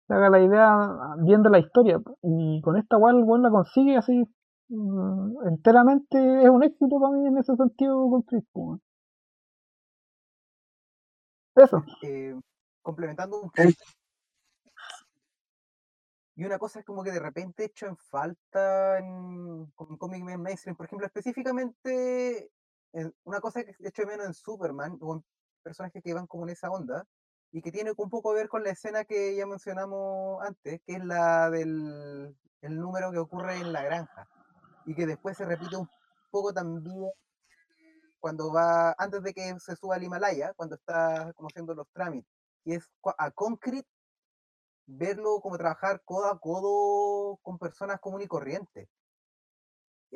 se 0.06 0.14
haga 0.14 0.30
la 0.30 0.40
idea 0.40 0.76
viendo 1.24 1.48
la 1.50 1.58
historia. 1.58 2.00
Y 2.22 2.60
con 2.62 2.76
esta 2.76 2.96
weá 2.98 3.12
el 3.12 3.24
la 3.42 3.50
consigue 3.50 3.96
así 3.96 4.24
mm, 4.68 5.48
enteramente. 5.48 6.42
Es 6.44 6.50
un 6.50 6.62
éxito 6.62 7.00
para 7.00 7.16
mí 7.16 7.26
en 7.26 7.38
ese 7.38 7.56
sentido 7.56 8.08
con 8.08 8.22
Chris. 8.22 8.44
Eso. 11.56 11.82
eh, 12.02 12.34
complementando 12.82 13.40
un 13.40 13.50
poco. 13.50 13.68
Y 16.36 16.44
una 16.44 16.58
cosa 16.58 16.78
es 16.78 16.86
como 16.86 17.02
que 17.02 17.10
de 17.10 17.20
repente 17.20 17.64
echo 17.64 17.86
en 17.86 17.96
falta 17.96 18.98
en, 18.98 19.66
con 19.74 19.96
cómic 19.98 20.22
ma- 20.22 20.38
mainstream, 20.38 20.76
por 20.76 20.86
ejemplo, 20.86 21.06
específicamente, 21.06 22.50
en- 22.92 23.14
una 23.24 23.40
cosa 23.40 23.62
que 23.64 23.74
echo 23.80 24.02
de 24.02 24.06
menos 24.08 24.26
en 24.26 24.34
Superman, 24.34 24.98
o 25.00 25.14
en 25.14 25.24
personajes 25.62 26.02
que 26.02 26.14
van 26.14 26.26
como 26.26 26.44
en 26.44 26.50
esa 26.50 26.70
onda, 26.70 27.06
y 27.52 27.62
que 27.62 27.72
tiene 27.72 27.92
un 27.96 28.10
poco 28.10 28.30
que 28.30 28.36
ver 28.40 28.48
con 28.48 28.62
la 28.64 28.70
escena 28.70 29.04
que 29.04 29.34
ya 29.36 29.46
mencionamos 29.46 30.42
antes, 30.44 30.80
que 30.86 30.94
es 30.94 31.04
la 31.04 31.50
del 31.50 32.36
el 32.62 32.78
número 32.78 33.10
que 33.10 33.18
ocurre 33.18 33.56
en 33.56 33.72
la 33.72 33.82
granja, 33.82 34.28
y 34.84 34.94
que 34.94 35.06
después 35.06 35.36
se 35.36 35.46
repite 35.46 35.76
un 35.76 35.88
poco 36.30 36.52
también 36.52 37.10
cuando 38.20 38.52
va, 38.52 38.94
antes 38.98 39.22
de 39.22 39.32
que 39.32 39.58
se 39.60 39.76
suba 39.76 39.96
al 39.96 40.02
Himalaya, 40.04 40.52
cuando 40.54 40.76
está 40.76 41.32
como 41.34 41.48
haciendo 41.48 41.74
los 41.74 41.88
trámites, 41.92 42.30
y 42.64 42.74
es 42.74 42.86
a 43.18 43.30
Concrete 43.30 43.88
verlo 44.86 45.40
como 45.40 45.56
trabajar 45.56 46.02
codo 46.04 46.26
a 46.26 46.38
codo 46.38 47.38
con 47.42 47.58
personas 47.58 48.00
comunes 48.00 48.26
y 48.26 48.28
corrientes. 48.28 48.88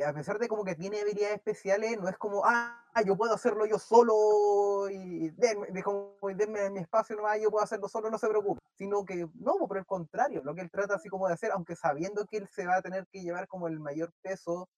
A 0.03 0.13
pesar 0.13 0.39
de 0.41 0.49
como 0.49 0.65
que 0.65 0.75
tiene 0.75 1.01
habilidades 1.01 1.37
especiales, 1.37 2.01
no 2.01 2.09
es 2.09 2.19
como, 2.19 2.43
ah, 2.45 2.85
yo 3.07 3.17
puedo 3.17 3.33
hacerlo 3.33 3.65
yo 3.65 3.79
solo 3.79 4.91
y 4.91 5.31
denme, 5.31 5.69
de 5.69 5.83
como, 5.85 6.17
denme 6.35 6.69
mi 6.71 6.81
espacio 6.81 7.15
nomás, 7.15 7.41
yo 7.41 7.51
puedo 7.51 7.63
hacerlo 7.63 7.89
solo, 7.89 8.11
no 8.11 8.19
se 8.19 8.29
preocupe. 8.29 8.61
Sino 8.77 9.05
que, 9.05 9.29
no, 9.35 9.57
por 9.69 9.79
el 9.79 9.87
contrario, 9.87 10.43
lo 10.45 10.55
que 10.55 10.63
él 10.63 10.71
trata 10.71 10.97
así 10.97 11.09
como 11.09 11.29
de 11.29 11.35
hacer, 11.35 11.53
aunque 11.53 11.77
sabiendo 11.77 12.27
que 12.27 12.39
él 12.39 12.49
se 12.49 12.67
va 12.67 12.77
a 12.77 12.83
tener 12.83 13.07
que 13.07 13.23
llevar 13.23 13.47
como 13.47 13.69
el 13.69 13.79
mayor 13.79 14.13
peso 14.21 14.69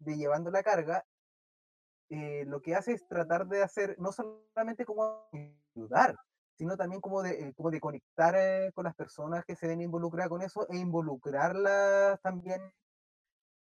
de 0.00 0.16
llevando 0.16 0.50
la 0.50 0.64
carga, 0.64 1.04
eh, 2.10 2.44
lo 2.46 2.60
que 2.60 2.74
hace 2.74 2.92
es 2.92 3.06
tratar 3.06 3.46
de 3.46 3.62
hacer, 3.62 3.96
no 3.98 4.10
solamente 4.12 4.84
como 4.84 5.28
ayudar, 5.74 6.16
sino 6.56 6.76
también 6.76 7.00
como 7.00 7.22
de, 7.22 7.48
eh, 7.48 7.54
como 7.56 7.70
de 7.70 7.80
conectar 7.80 8.34
eh, 8.36 8.72
con 8.74 8.84
las 8.84 8.94
personas 8.94 9.44
que 9.44 9.56
se 9.56 9.66
ven 9.68 9.80
involucradas 9.80 10.28
con 10.28 10.42
eso 10.42 10.66
e 10.68 10.76
involucrarlas 10.76 12.20
también 12.20 12.60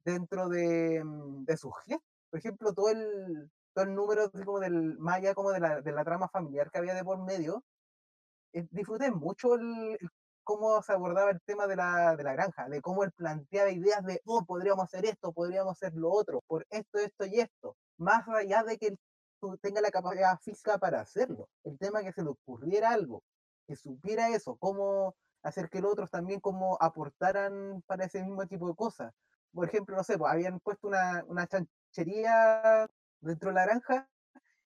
dentro 0.06 0.50
de, 0.50 1.04
mm, 1.04 1.46
de 1.46 1.58
sus 1.58 1.74
gestos. 1.86 2.08
Por 2.30 2.40
ejemplo, 2.40 2.74
todo 2.74 2.90
el, 2.90 3.52
todo 3.74 3.86
el 3.86 3.96
número 3.96 4.24
así 4.34 4.44
como 4.46 4.60
del, 4.60 4.98
más 5.00 5.18
allá 5.18 5.34
como 5.36 5.52
de 5.52 5.60
la, 5.60 5.82
de 5.82 5.92
la 5.92 6.04
trama 6.06 6.30
familiar 6.30 6.72
que 6.72 6.80
había 6.80 6.94
de 6.94 7.04
por 7.04 7.24
medio, 7.24 7.64
eh, 8.54 8.68
disfruté 8.72 9.12
mucho 9.12 9.56
el, 9.56 9.98
el 10.00 10.10
cómo 10.46 10.82
se 10.84 10.94
abordaba 10.94 11.32
el 11.32 11.42
tema 11.42 11.68
de 11.68 11.76
la, 11.76 12.16
de 12.16 12.24
la 12.24 12.34
granja, 12.34 12.70
de 12.70 12.82
cómo 12.82 13.04
él 13.04 13.12
planteaba 13.12 13.72
ideas 13.72 14.06
de, 14.06 14.22
oh, 14.26 14.46
podríamos 14.46 14.86
hacer 14.86 15.06
esto, 15.06 15.34
podríamos 15.34 15.74
hacer 15.74 15.94
lo 15.96 16.12
otro, 16.12 16.42
por 16.48 16.66
esto, 16.70 17.00
esto 17.00 17.26
y 17.26 17.40
esto, 17.40 17.76
más 17.98 18.28
allá 18.30 18.64
de 18.64 18.78
que 18.78 18.88
él 18.88 19.00
tenga 19.62 19.82
la 19.82 19.92
capacidad 19.92 20.40
física 20.40 20.78
para 20.78 21.02
hacerlo. 21.02 21.50
El 21.64 21.78
tema 21.78 22.04
que 22.04 22.14
se 22.14 22.24
le 22.24 22.30
ocurriera 22.30 22.92
algo, 22.92 23.24
que 23.68 23.76
supiera 23.76 24.30
eso, 24.30 24.56
cómo 24.58 25.16
hacer 25.44 25.70
que 25.70 25.82
los 25.82 25.92
otros 25.92 26.10
también 26.12 26.40
como 26.40 26.78
aportaran 26.80 27.82
para 27.88 28.06
ese 28.06 28.24
mismo 28.24 28.46
tipo 28.48 28.68
de 28.68 28.76
cosas. 28.76 29.14
Por 29.56 29.68
ejemplo, 29.68 29.96
no 29.98 30.04
sé, 30.04 30.18
pues 30.20 30.32
habían 30.32 30.60
puesto 30.60 30.88
una, 30.90 31.24
una 31.28 31.48
chanchería 31.48 32.88
dentro 33.22 33.50
de 33.50 33.56
la 33.56 33.66
granja 33.66 34.08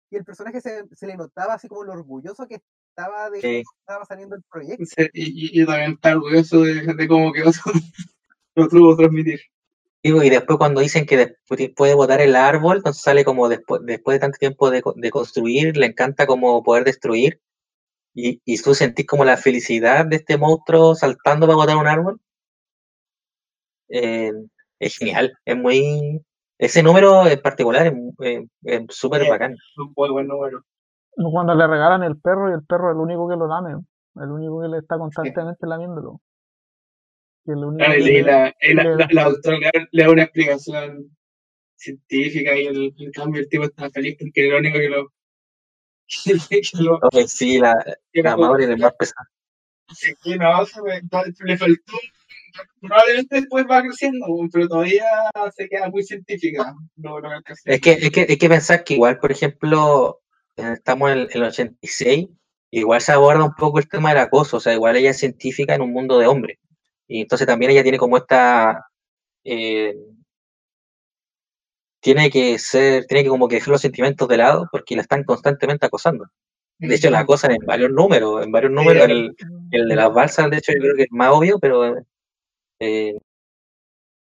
y 0.09 0.17
el 0.17 0.25
personaje 0.25 0.61
se, 0.61 0.85
se 0.95 1.07
le 1.07 1.15
notaba 1.17 1.53
así 1.55 1.67
como 1.67 1.83
lo 1.83 1.93
orgulloso 1.93 2.47
que 2.47 2.61
estaba 2.89 3.29
de 3.29 3.41
que 3.41 3.47
Sí. 3.47 3.63
estaba 3.81 4.05
saliendo 4.05 4.35
el 4.35 4.43
proyecto. 4.51 4.85
Sí, 4.85 5.07
Y, 5.13 5.61
y, 5.61 5.65
también 5.65 5.93
está 5.93 6.13
orgulloso 6.15 6.61
de, 6.61 6.93
de 6.95 7.07
cómo 7.07 7.31
quedó 7.31 7.53
su- 7.53 7.61
lo 8.55 8.67
tuvo 8.67 8.95
transmitir. 8.97 9.39
Digo, 10.03 10.23
y 10.23 10.29
después 10.29 10.57
cuando 10.59 10.81
dicen 10.81 11.05
que 11.05 11.17
después 11.17 11.71
puede 11.75 11.95
botar 11.95 12.21
el 12.21 12.35
árbol, 12.35 12.77
entonces 12.77 13.03
sale 13.03 13.25
como 13.25 13.49
después, 13.49 13.81
después 13.85 14.15
de 14.15 14.19
tanto 14.21 14.37
tiempo 14.39 14.69
de, 14.71 14.83
de 14.95 15.11
construir, 15.11 15.77
le 15.77 15.87
encanta 15.87 16.27
como 16.27 16.63
poder 16.63 16.85
destruir. 16.85 17.41
Y, 18.15 18.41
y 18.45 18.57
tú 18.61 18.75
sentís 18.75 19.07
como 19.07 19.25
la 19.25 19.37
felicidad 19.37 20.05
de 20.05 20.17
este 20.17 20.37
monstruo 20.37 20.95
saltando 20.95 21.47
para 21.47 21.57
botar 21.57 21.77
un 21.77 21.87
árbol. 21.87 22.21
Eh, 23.89 24.31
es 24.79 24.97
genial, 24.97 25.33
es 25.45 25.57
muy... 25.57 26.21
Ese 26.57 26.83
número 26.83 27.25
en 27.25 27.41
particular 27.41 27.87
es 27.87 27.93
eh, 28.21 28.45
es 28.63 28.81
súper 28.89 29.23
Sí. 29.23 29.29
bacán. 29.29 29.55
Un 29.77 29.93
muy 29.95 30.09
buen 30.09 30.27
número. 30.27 30.63
Cuando 31.15 31.55
le 31.55 31.67
regalan 31.67 32.03
el 32.03 32.17
perro 32.19 32.49
y 32.49 32.53
el 32.53 32.65
perro 32.65 32.89
es 32.91 32.95
el 32.95 33.01
único 33.01 33.29
que 33.29 33.35
lo 33.37 33.47
lame, 33.47 33.81
el 34.15 34.31
único 34.31 34.61
que 34.61 34.67
le 34.67 34.77
está 34.79 34.97
constantemente 34.97 35.65
lamiéndolo. 35.67 36.21
El 37.45 37.57
único 37.63 37.85
Ah, 37.87 37.93
que 37.93 37.99
le- 37.99 38.21
la, 38.23 38.53
le- 38.61 38.73
la, 38.73 38.83
le, 39.07 39.15
da- 39.15 39.87
le 39.91 40.03
da 40.03 40.09
una 40.11 40.23
explicación 40.23 41.17
científica 41.75 42.55
y 42.57 42.65
el, 42.67 42.93
en 42.97 43.11
cambio 43.11 43.41
el 43.41 43.49
tipo 43.49 43.63
está 43.63 43.89
feliz 43.89 44.17
porque 44.19 44.45
era 44.47 44.53
lo 44.53 44.59
único 44.59 44.77
que 44.79 44.89
lo. 44.89 45.13
que 46.49 46.61
lo 46.83 46.99
sí, 47.27 47.59
la, 47.59 47.73
que 48.11 48.21
la 48.21 48.35
Mauri 48.35 48.65
es 48.65 48.77
más 48.77 48.93
pesada. 48.93 49.27
Sí, 49.93 50.13
no, 50.37 50.65
se 50.65 50.81
me- 50.81 51.01
le 51.45 51.57
faltó. 51.57 51.93
Probablemente 52.81 53.35
después 53.35 53.65
va 53.69 53.81
creciendo, 53.81 54.25
pero 54.51 54.67
todavía 54.67 55.05
se 55.55 55.67
queda 55.67 55.89
muy 55.89 56.03
científica. 56.03 56.73
No. 56.95 57.17
Es 57.65 57.81
que, 57.81 57.91
es 57.91 58.09
que 58.11 58.25
hay 58.29 58.37
que 58.37 58.49
pensar 58.49 58.83
que 58.83 58.95
igual, 58.95 59.19
por 59.19 59.31
ejemplo, 59.31 60.19
eh, 60.57 60.73
estamos 60.73 61.11
en 61.11 61.17
el, 61.19 61.29
en 61.31 61.41
el 61.41 61.49
86, 61.49 62.27
igual 62.71 63.01
se 63.01 63.11
aborda 63.11 63.43
un 63.43 63.55
poco 63.55 63.79
el 63.79 63.89
tema 63.89 64.09
del 64.09 64.19
acoso, 64.19 64.57
o 64.57 64.59
sea, 64.59 64.73
igual 64.73 64.95
ella 64.95 65.11
es 65.11 65.19
científica 65.19 65.75
en 65.75 65.81
un 65.81 65.91
mundo 65.93 66.19
de 66.19 66.27
hombres. 66.27 66.57
Y 67.07 67.21
entonces 67.21 67.47
también 67.47 67.71
ella 67.71 67.83
tiene 67.83 67.97
como 67.97 68.17
esta... 68.17 68.85
eh, 69.43 69.95
tiene 72.01 72.29
que 72.29 72.57
ser, 72.59 73.05
tiene 73.05 73.23
que 73.23 73.29
como 73.29 73.47
que 73.47 73.55
dejar 73.55 73.69
los 73.69 73.81
sentimientos 73.81 74.27
de 74.27 74.37
lado 74.37 74.67
porque 74.71 74.95
la 74.95 75.01
están 75.01 75.23
constantemente 75.23 75.85
acosando. 75.85 76.27
De 76.77 76.95
hecho, 76.95 77.09
la 77.09 77.19
acosan 77.19 77.51
en 77.51 77.65
varios 77.65 77.91
números, 77.91 78.41
en 78.45 78.53
varios 78.53 78.71
números. 78.71 79.03
El, 79.09 79.35
el 79.71 79.89
de 79.89 79.95
las 79.97 80.13
balsas, 80.13 80.49
de 80.49 80.57
hecho, 80.57 80.71
yo 80.71 80.79
creo 80.79 80.95
que 80.95 81.03
es 81.03 81.11
más 81.11 81.29
obvio, 81.33 81.59
pero 81.59 81.97
eh, 82.79 83.17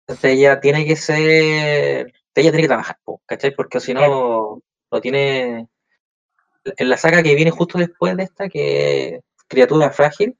entonces 0.06 0.32
ella 0.32 0.60
tiene 0.60 0.84
que 0.86 0.96
ser, 0.96 2.12
ella 2.34 2.50
tiene 2.50 2.62
que 2.62 2.68
trabajar, 2.68 2.98
¿cachai? 3.26 3.54
Porque 3.54 3.80
si 3.80 3.94
no, 3.94 4.62
no 4.90 5.00
tiene. 5.00 5.68
En 6.64 6.88
la 6.88 6.96
saga 6.96 7.22
que 7.22 7.34
viene 7.34 7.50
justo 7.50 7.78
después 7.78 8.16
de 8.16 8.24
esta, 8.24 8.48
que 8.48 9.08
es 9.16 9.22
Criatura 9.48 9.90
Frágil, 9.90 10.36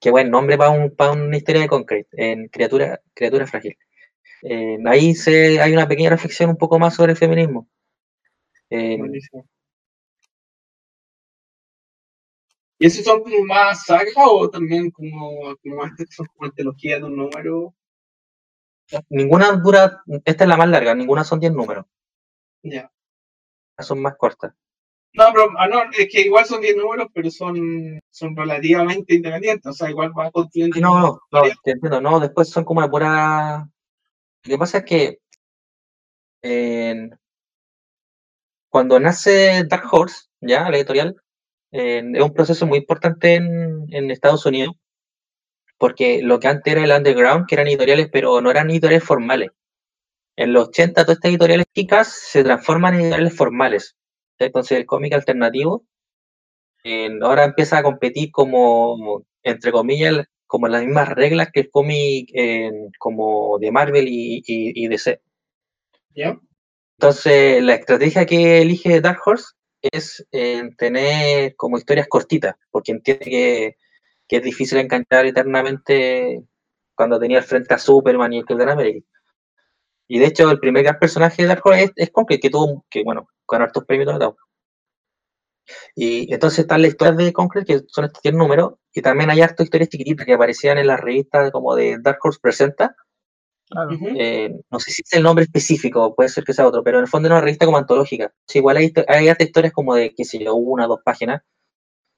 que 0.00 0.10
buen 0.10 0.30
nombre 0.30 0.56
para 0.58 0.70
un, 0.70 0.94
para 0.94 1.12
una 1.12 1.36
historia 1.36 1.62
de 1.62 1.68
Concrete, 1.68 2.08
en 2.12 2.48
Criatura, 2.48 3.00
Criatura 3.14 3.46
Frágil. 3.46 3.76
Eh, 4.42 4.78
ahí 4.86 5.14
se, 5.14 5.60
hay 5.60 5.72
una 5.72 5.88
pequeña 5.88 6.10
reflexión 6.10 6.50
un 6.50 6.56
poco 6.56 6.78
más 6.78 6.94
sobre 6.94 7.12
el 7.12 7.18
feminismo. 7.18 7.68
Eh, 8.70 8.98
¿Y 12.82 12.86
esos 12.86 13.04
son 13.04 13.22
como 13.22 13.44
más 13.44 13.84
sagas 13.84 14.14
o 14.16 14.48
también 14.48 14.90
como, 14.90 15.54
como 15.62 15.84
estas 15.84 16.08
que 16.08 16.14
son 16.14 16.26
como 16.34 16.46
antologías 16.46 16.98
de 16.98 17.06
un 17.06 17.16
número? 17.16 17.74
ninguna 19.08 19.52
dura, 19.52 20.02
esta 20.24 20.44
es 20.44 20.48
la 20.48 20.56
más 20.56 20.68
larga, 20.68 20.94
ninguna 20.96 21.22
son 21.22 21.38
10 21.38 21.52
números, 21.52 21.84
Ya. 22.62 22.90
estas 23.72 23.86
son 23.86 24.00
más 24.00 24.16
cortas. 24.16 24.52
No, 25.12 25.24
pero 25.32 25.48
ah, 25.58 25.68
no, 25.68 25.82
es 25.96 26.08
que 26.10 26.22
igual 26.22 26.46
son 26.46 26.62
10 26.62 26.76
números, 26.76 27.08
pero 27.12 27.30
son, 27.30 28.00
son 28.10 28.34
relativamente 28.34 29.14
independientes. 29.14 29.66
O 29.66 29.72
sea, 29.74 29.90
igual 29.90 30.12
va 30.18 30.30
construyendo. 30.30 30.80
No, 30.80 31.00
no, 31.00 31.20
no, 31.30 31.42
te 31.62 31.72
entiendo, 31.72 32.00
no, 32.00 32.18
después 32.18 32.48
son 32.48 32.64
como 32.64 32.80
la 32.80 32.90
pura... 32.90 33.68
Lo 34.44 34.50
que 34.50 34.58
pasa 34.58 34.78
es 34.78 34.84
que 34.84 35.18
cuando 38.70 38.98
nace 38.98 39.64
Dark 39.68 39.84
Horse, 39.92 40.28
ya, 40.40 40.70
la 40.70 40.78
editorial, 40.78 41.14
en- 41.72 42.16
es 42.16 42.22
un 42.22 42.32
proceso 42.34 42.66
muy 42.66 42.78
importante 42.78 43.34
en, 43.36 43.86
en 43.92 44.10
Estados 44.10 44.46
Unidos, 44.46 44.74
porque 45.78 46.20
lo 46.22 46.38
que 46.40 46.48
antes 46.48 46.72
era 46.72 46.84
el 46.84 46.92
underground, 46.92 47.46
que 47.46 47.54
eran 47.54 47.68
editoriales, 47.68 48.08
pero 48.12 48.40
no 48.40 48.50
eran 48.50 48.70
editoriales 48.70 49.04
formales. 49.04 49.50
En 50.36 50.52
los 50.52 50.68
80, 50.68 51.04
todas 51.04 51.18
estas 51.18 51.30
editoriales 51.30 51.66
chicas 51.74 52.08
se 52.08 52.44
transforman 52.44 52.94
en 52.94 53.00
editoriales 53.02 53.36
formales. 53.36 53.96
Entonces, 54.38 54.78
el 54.78 54.86
cómic 54.86 55.12
alternativo 55.14 55.84
en- 56.84 57.22
ahora 57.22 57.44
empieza 57.44 57.78
a 57.78 57.82
competir 57.82 58.30
como, 58.32 59.24
entre 59.42 59.72
comillas, 59.72 60.26
como 60.46 60.68
las 60.68 60.82
mismas 60.84 61.08
reglas 61.10 61.50
que 61.52 61.60
el 61.60 61.70
cómic 61.70 62.28
en- 62.32 62.90
como 62.98 63.58
de 63.58 63.70
Marvel 63.72 64.08
y, 64.08 64.38
y, 64.46 64.84
y 64.84 64.88
DC. 64.88 65.20
¿Ya? 66.14 66.38
Entonces, 66.98 67.62
la 67.62 67.74
estrategia 67.74 68.26
que 68.26 68.62
elige 68.62 69.00
Dark 69.00 69.20
Horse 69.24 69.46
es 69.82 70.26
eh, 70.32 70.70
tener 70.76 71.56
como 71.56 71.78
historias 71.78 72.08
cortitas, 72.08 72.54
porque 72.70 72.92
entiende 72.92 73.24
que, 73.24 73.76
que 74.28 74.36
es 74.36 74.42
difícil 74.42 74.78
enganchar 74.78 75.26
eternamente 75.26 76.42
cuando 76.94 77.18
tenía 77.18 77.38
al 77.38 77.44
frente 77.44 77.74
a 77.74 77.78
Superman 77.78 78.32
y 78.32 78.38
el 78.38 78.44
Capitán 78.44 78.70
América. 78.70 79.06
Y 80.08 80.18
de 80.18 80.26
hecho, 80.26 80.50
el 80.50 80.58
primer 80.58 80.82
gran 80.82 80.98
personaje 80.98 81.42
de 81.42 81.48
Dark 81.48 81.62
Horse 81.64 81.92
es, 81.96 82.10
Concrete, 82.10 82.40
que 82.40 82.50
tuvo, 82.50 82.84
que 82.90 83.04
bueno, 83.04 83.28
con 83.46 83.62
hartos 83.62 83.84
premios 83.84 84.12
dotados. 84.12 84.36
Y 85.94 86.32
entonces 86.34 86.60
están 86.60 86.82
las 86.82 86.90
historias 86.90 87.16
de 87.16 87.32
Concrete, 87.32 87.66
que 87.66 87.84
son 87.86 88.04
estos 88.04 88.22
10 88.22 88.34
números, 88.34 88.74
y 88.92 89.02
también 89.02 89.30
hay 89.30 89.40
hartas 89.40 89.64
historias 89.64 89.88
chiquititas 89.88 90.26
que 90.26 90.34
aparecían 90.34 90.78
en 90.78 90.88
las 90.88 91.00
revistas 91.00 91.50
como 91.52 91.74
de 91.74 91.98
Dark 92.00 92.18
Horse 92.22 92.40
Presenta, 92.42 92.96
Claro. 93.70 93.90
Eh, 94.16 94.50
no 94.70 94.80
sé 94.80 94.90
si 94.90 95.02
es 95.02 95.12
el 95.12 95.22
nombre 95.22 95.44
específico, 95.44 96.14
puede 96.16 96.28
ser 96.28 96.42
que 96.44 96.52
sea 96.52 96.66
otro, 96.66 96.82
pero 96.82 96.98
en 96.98 97.04
el 97.04 97.08
fondo 97.10 97.28
es 97.28 97.32
una 97.32 97.40
revista 97.40 97.66
como 97.66 97.78
antológica. 97.78 98.32
Sí, 98.46 98.58
igual 98.58 98.76
hay, 98.78 98.92
hay 99.06 99.28
hartas 99.28 99.46
historias 99.46 99.72
como 99.72 99.94
de, 99.94 100.12
qué 100.14 100.24
sé 100.24 100.38
yo, 100.42 100.54
una 100.56 100.86
o 100.86 100.88
dos 100.88 101.00
páginas, 101.04 101.42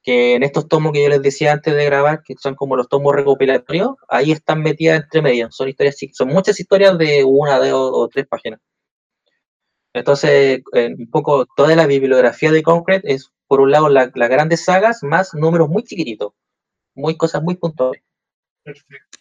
que 0.03 0.35
en 0.35 0.43
estos 0.43 0.67
tomos 0.69 0.93
que 0.93 1.03
yo 1.03 1.09
les 1.09 1.21
decía 1.21 1.53
antes 1.53 1.75
de 1.75 1.85
grabar, 1.85 2.23
que 2.23 2.35
son 2.41 2.55
como 2.55 2.75
los 2.77 2.89
tomos 2.89 3.15
recopilatorios, 3.15 3.91
ahí 4.09 4.31
están 4.31 4.61
metidas 4.63 5.03
entre 5.03 5.21
medio. 5.23 5.51
Son 5.51 5.69
historias 5.69 5.97
son 6.13 6.29
muchas 6.29 6.59
historias 6.59 6.97
de 6.97 7.23
una, 7.25 7.59
dos 7.59 7.73
o, 7.73 8.01
o 8.03 8.09
tres 8.09 8.27
páginas. 8.27 8.59
Entonces, 9.93 10.61
eh, 10.73 10.95
un 10.97 11.09
poco 11.09 11.45
toda 11.55 11.75
la 11.75 11.87
bibliografía 11.87 12.51
de 12.51 12.63
Concrete 12.63 13.11
es, 13.13 13.31
por 13.47 13.61
un 13.61 13.71
lado, 13.71 13.89
la- 13.89 14.11
las 14.15 14.29
grandes 14.29 14.63
sagas 14.65 15.03
más 15.03 15.33
números 15.33 15.69
muy 15.69 15.83
chiquititos, 15.83 16.33
muy 16.95 17.17
cosas 17.17 17.43
muy 17.43 17.55
puntuales. 17.57 18.03
Perfecto. 18.63 19.19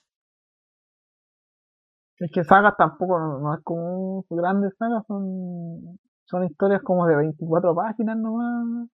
Es 2.23 2.31
que 2.31 2.45
sagas 2.45 2.75
tampoco 2.79 3.19
no, 3.19 3.53
es 3.53 3.61
como 3.65 4.25
grandes 4.31 4.73
sagas, 4.79 5.03
son, 5.09 5.99
son 6.25 6.45
historias 6.45 6.81
como 6.83 7.05
de 7.07 7.17
24 7.17 7.75
páginas 7.75 8.17
nomás. 8.17 8.89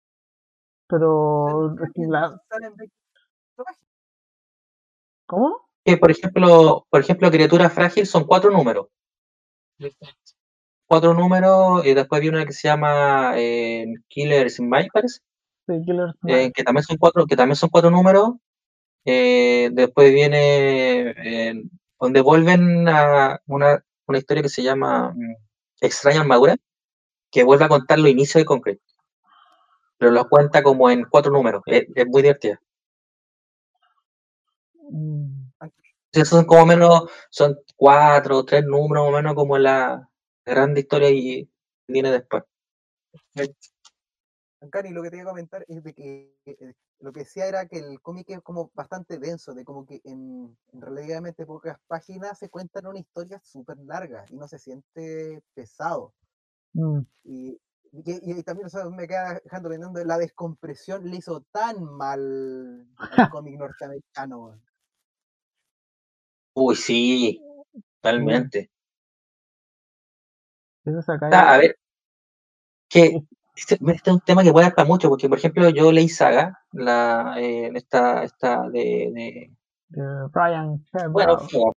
Pero 0.89 1.75
es 1.85 1.93
que 1.95 2.03
la- 2.09 2.41
Salen 2.49 2.75
20 2.75 2.95
páginas. 3.57 3.89
¿Cómo? 5.27 5.59
Que, 5.85 5.99
por 5.99 6.11
ejemplo, 6.11 6.87
por 6.89 7.01
ejemplo, 7.03 7.31
Criatura 7.31 7.69
Frágil 7.69 8.07
son 8.07 8.25
cuatro 8.25 8.51
números. 8.51 8.87
Cuatro 10.87 11.13
números 11.13 11.85
y 11.85 11.93
después 11.93 12.23
viene 12.23 12.39
una 12.39 12.47
que 12.47 12.53
se 12.55 12.67
llama 12.69 13.35
eh, 13.37 13.87
Killer 14.09 14.49
Smile, 14.51 14.89
parece, 14.91 15.21
Sí, 15.67 15.83
Killer 15.85 16.15
eh, 16.27 16.51
que 16.51 16.65
también 16.65 16.83
son 16.83 16.97
cuatro, 16.97 17.27
que 17.27 17.37
también 17.37 17.57
son 17.57 17.69
cuatro 17.69 17.91
números. 17.91 18.31
Eh, 19.05 19.69
después 19.73 20.13
viene 20.15 21.11
eh, 21.11 21.63
donde 22.01 22.21
vuelven 22.21 22.89
a 22.89 23.41
una, 23.47 23.85
una 24.07 24.19
historia 24.19 24.43
que 24.43 24.49
se 24.49 24.63
llama 24.63 25.13
mm, 25.15 25.35
Extraña 25.81 26.21
Armadura, 26.21 26.57
que 27.31 27.45
vuelve 27.45 27.65
a 27.65 27.69
contar 27.69 27.99
los 27.99 28.11
inicios 28.11 28.41
de 28.43 28.47
Concrete. 28.47 28.83
Pero 29.99 30.13
lo 30.13 30.29
cuenta 30.29 30.63
como 30.63 30.91
en 30.91 31.05
cuatro 31.05 31.33
números. 31.33 31.63
Es, 31.67 31.87
es 31.95 32.07
muy 32.07 32.23
divertida. 32.23 32.61
Mm, 34.91 35.51
Esos 36.13 36.29
son 36.29 36.45
como 36.47 36.67
menos, 36.67 37.11
son 37.31 37.59
cuatro 37.77 38.39
o 38.39 38.45
tres 38.45 38.65
números 38.65 39.09
o 39.09 39.13
menos 39.13 39.35
como 39.35 39.59
la 39.59 40.09
grande 40.45 40.81
historia 40.81 41.11
y 41.11 41.49
viene 41.87 42.11
después. 42.11 42.45
Lo 43.35 45.03
que 45.03 45.11
te 45.11 45.17
iba 45.17 45.25
a 45.25 45.33
comentar 45.33 45.65
es 45.69 45.83
de 45.83 45.95
que 45.95 46.35
eh, 46.47 46.75
lo 47.01 47.13
que 47.13 47.21
decía 47.21 47.47
era 47.47 47.67
que 47.67 47.79
el 47.79 48.01
cómic 48.01 48.31
es 48.31 48.43
como 48.43 48.71
bastante 48.75 49.19
denso, 49.19 49.55
de 49.55 49.65
como 49.65 49.87
que 49.87 50.01
en, 50.05 50.57
en 50.73 50.81
relativamente 50.81 51.47
pocas 51.47 51.79
páginas 51.87 52.39
se 52.39 52.51
cuentan 52.51 52.87
una 52.87 52.99
historia 52.99 53.41
súper 53.45 53.79
larga 53.79 54.25
y 54.31 54.37
no 54.37 54.49
se 54.49 54.59
siente 54.59 55.43
pesado. 55.55 56.15
Mm. 56.77 57.05
Y, 57.25 57.61
y, 57.93 58.03
que- 58.03 58.21
y 58.23 58.43
también 58.43 58.67
o 58.67 58.71
sea, 58.71 58.85
me 58.91 59.07
queda 59.07 59.41
dejando 59.45 59.69
pensando, 59.69 60.05
la 60.05 60.19
descompresión 60.19 61.09
le 61.09 61.17
hizo 61.19 61.43
tan 61.53 61.85
mal 61.85 62.87
al 63.11 63.19
cómic 63.29 63.59
norteamericano. 63.59 64.61
Uy, 66.55 66.77
sí, 66.77 67.41
totalmente. 68.03 68.71
Eso 70.85 71.03
se 71.03 71.13
acá 71.13 71.29
Ah, 71.31 71.55
a 71.55 71.59
ver, 71.59 71.77
que 72.89 73.23
este, 73.59 73.75
este 73.93 74.11
es 74.11 74.15
un 74.15 74.21
tema 74.21 74.43
que 74.43 74.53
puede 74.53 74.67
dar 74.67 74.75
para 74.75 74.89
mucho, 74.89 75.09
porque 75.09 75.29
por 75.29 75.39
ejemplo 75.39 75.69
yo 75.71 75.93
leí 75.93 76.09
Saga, 76.09 76.59
la, 76.73 77.35
eh, 77.39 77.71
esta, 77.75 78.25
esta 78.25 78.69
de, 78.71 79.11
de- 79.15 79.51
de 79.91 80.03
Brian 80.33 80.85
bueno, 81.13 81.39
Hebron. 81.51 81.73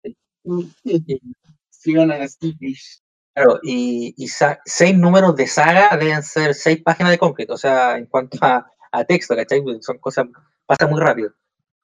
Sigan 1.70 2.12
a 2.12 2.18
las 2.18 2.32
Stippies. 2.34 3.04
claro, 3.34 3.60
y, 3.64 4.14
y 4.18 4.28
seis 4.28 4.98
números 4.98 5.36
de 5.36 5.48
Saga 5.48 5.96
deben 5.98 6.24
ser 6.24 6.54
seis 6.54 6.82
páginas 6.84 7.12
de 7.12 7.18
concreto, 7.20 7.54
o 7.54 7.58
sea, 7.58 7.98
en 7.98 8.06
cuanto 8.08 8.38
a, 8.42 8.66
a 8.92 9.04
texto, 9.06 9.36
¿cachai? 9.36 9.62
Son 9.82 9.98
cosas, 10.00 10.26
pasa 10.66 10.88
muy 10.88 11.00
rápido. 11.00 11.32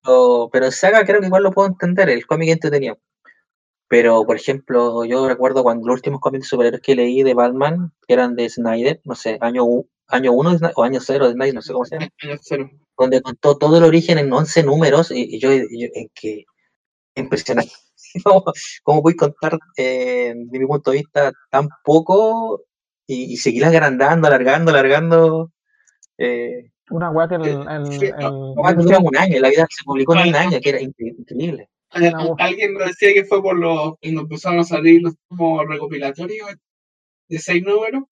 Pero, 0.04 0.50
pero 0.52 0.72
Saga 0.72 1.06
creo 1.06 1.22
que 1.22 1.28
igual 1.28 1.44
lo 1.44 1.52
puedo 1.52 1.68
entender, 1.70 2.10
el 2.10 2.26
cómic 2.28 2.50
entretenido. 2.50 2.98
Pero, 3.88 4.26
por 4.26 4.36
ejemplo, 4.36 5.06
yo 5.06 5.28
recuerdo 5.28 5.62
cuando 5.64 5.88
los 5.88 5.96
últimos 5.96 6.20
cómics 6.20 6.46
de 6.46 6.50
superhéroes 6.50 6.82
que 6.82 6.96
leí 6.96 7.22
de 7.24 7.34
Batman, 7.36 7.92
que 8.08 8.14
eran 8.16 8.36
de 8.36 8.50
Snyder, 8.50 9.00
no 9.04 9.14
sé, 9.16 9.38
año, 9.42 9.64
año 10.08 10.32
1 10.34 10.58
o 10.76 10.84
año 10.84 11.00
0 11.00 11.28
de 11.28 11.34
Snyder, 11.34 11.54
no 11.54 11.62
sé 11.62 11.72
cómo 11.74 11.86
se 11.86 11.96
llama, 11.96 12.10
Año 12.24 12.38
cero. 12.42 12.70
donde 12.98 13.22
contó 13.22 13.58
todo 13.58 13.78
el 13.78 13.84
origen 13.84 14.18
en 14.18 14.34
11 14.34 14.64
números, 14.64 15.12
y, 15.12 15.36
y 15.36 15.40
yo, 15.40 15.50
yo- 15.52 15.88
en 15.94 16.10
que 16.16 16.46
impresionante. 17.16 17.72
¿Cómo, 18.24 18.44
cómo 18.84 19.02
voy 19.02 19.14
a 19.14 19.18
contar, 19.18 19.60
eh, 19.78 20.34
de 20.36 20.60
mi 20.60 20.66
punto 20.66 20.92
de 20.92 20.98
vista, 20.98 21.32
tan 21.52 21.68
poco 21.84 22.64
y, 23.08 23.34
y 23.34 23.38
seguir 23.38 23.66
agrandando, 23.66 24.28
alargando, 24.28 24.72
alargando? 24.72 25.52
Eh, 26.18 26.72
Una 26.92 27.12
weá 27.12 27.28
que 27.28 27.36
el, 27.36 27.42
Eh, 27.44 28.14
el- 28.18 28.56
nomás 28.56 28.78
dura 28.78 29.00
un 29.00 29.16
año, 29.18 29.40
la 29.40 29.50
vida 29.50 29.68
se 29.70 29.84
publicó 29.84 30.16
en 30.16 30.30
un 30.30 30.36
año, 30.36 30.60
que 30.62 30.70
era 30.70 30.80
incre- 30.80 31.16
increíble. 31.18 31.70
Alguien 31.92 32.74
lo 32.74 32.86
decía 32.86 33.14
que 33.14 33.26
fue 33.26 33.42
por 33.42 33.58
los 33.58 33.94
cuando 34.02 34.22
empezaron 34.22 34.60
a 34.60 34.64
salir 34.64 35.02
los 35.02 35.16
como 35.30 35.64
recopilatorios 35.64 36.56
de 37.30 37.40
seis 37.40 37.64
números. 37.64 38.04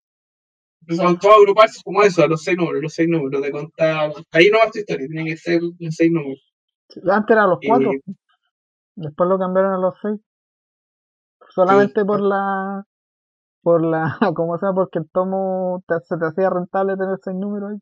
Empezaron 0.81 1.17
todos 1.19 1.35
a 1.35 1.37
agruparse 1.37 1.81
como 1.83 2.03
eso, 2.03 2.23
a 2.23 2.27
los 2.27 2.43
seis 2.43 2.57
números, 2.57 2.81
los 2.81 2.93
seis 2.93 3.07
números, 3.09 3.41
de 3.41 3.51
contar. 3.51 4.11
Ahí 4.31 4.49
no 4.49 4.59
va 4.59 4.69
tu 4.71 4.79
historia, 4.79 5.07
tienen 5.07 5.27
que 5.27 5.37
ser 5.37 5.61
los 5.61 5.95
seis 5.95 6.11
números. 6.11 6.53
Antes 7.09 7.33
eran 7.35 7.49
los 7.49 7.59
Y- 7.61 7.67
cuatro. 7.67 7.91
Después 8.95 9.29
lo 9.29 9.39
cambiaron 9.39 9.73
a 9.73 9.77
los 9.79 9.95
seis. 10.01 10.19
Solamente 11.49 12.03
por 12.05 12.21
la. 12.21 12.83
Por 13.61 13.83
la. 13.83 14.17
¿Cómo 14.35 14.57
se 14.57 14.65
llama? 14.65 14.75
Porque 14.75 14.99
el 14.99 15.09
tomo 15.09 15.83
te- 15.87 15.99
se 16.03 16.17
te 16.17 16.25
hacía 16.25 16.49
rentable 16.49 16.95
tener 16.97 17.17
seis 17.23 17.35
números 17.37 17.71
ahí. 17.71 17.79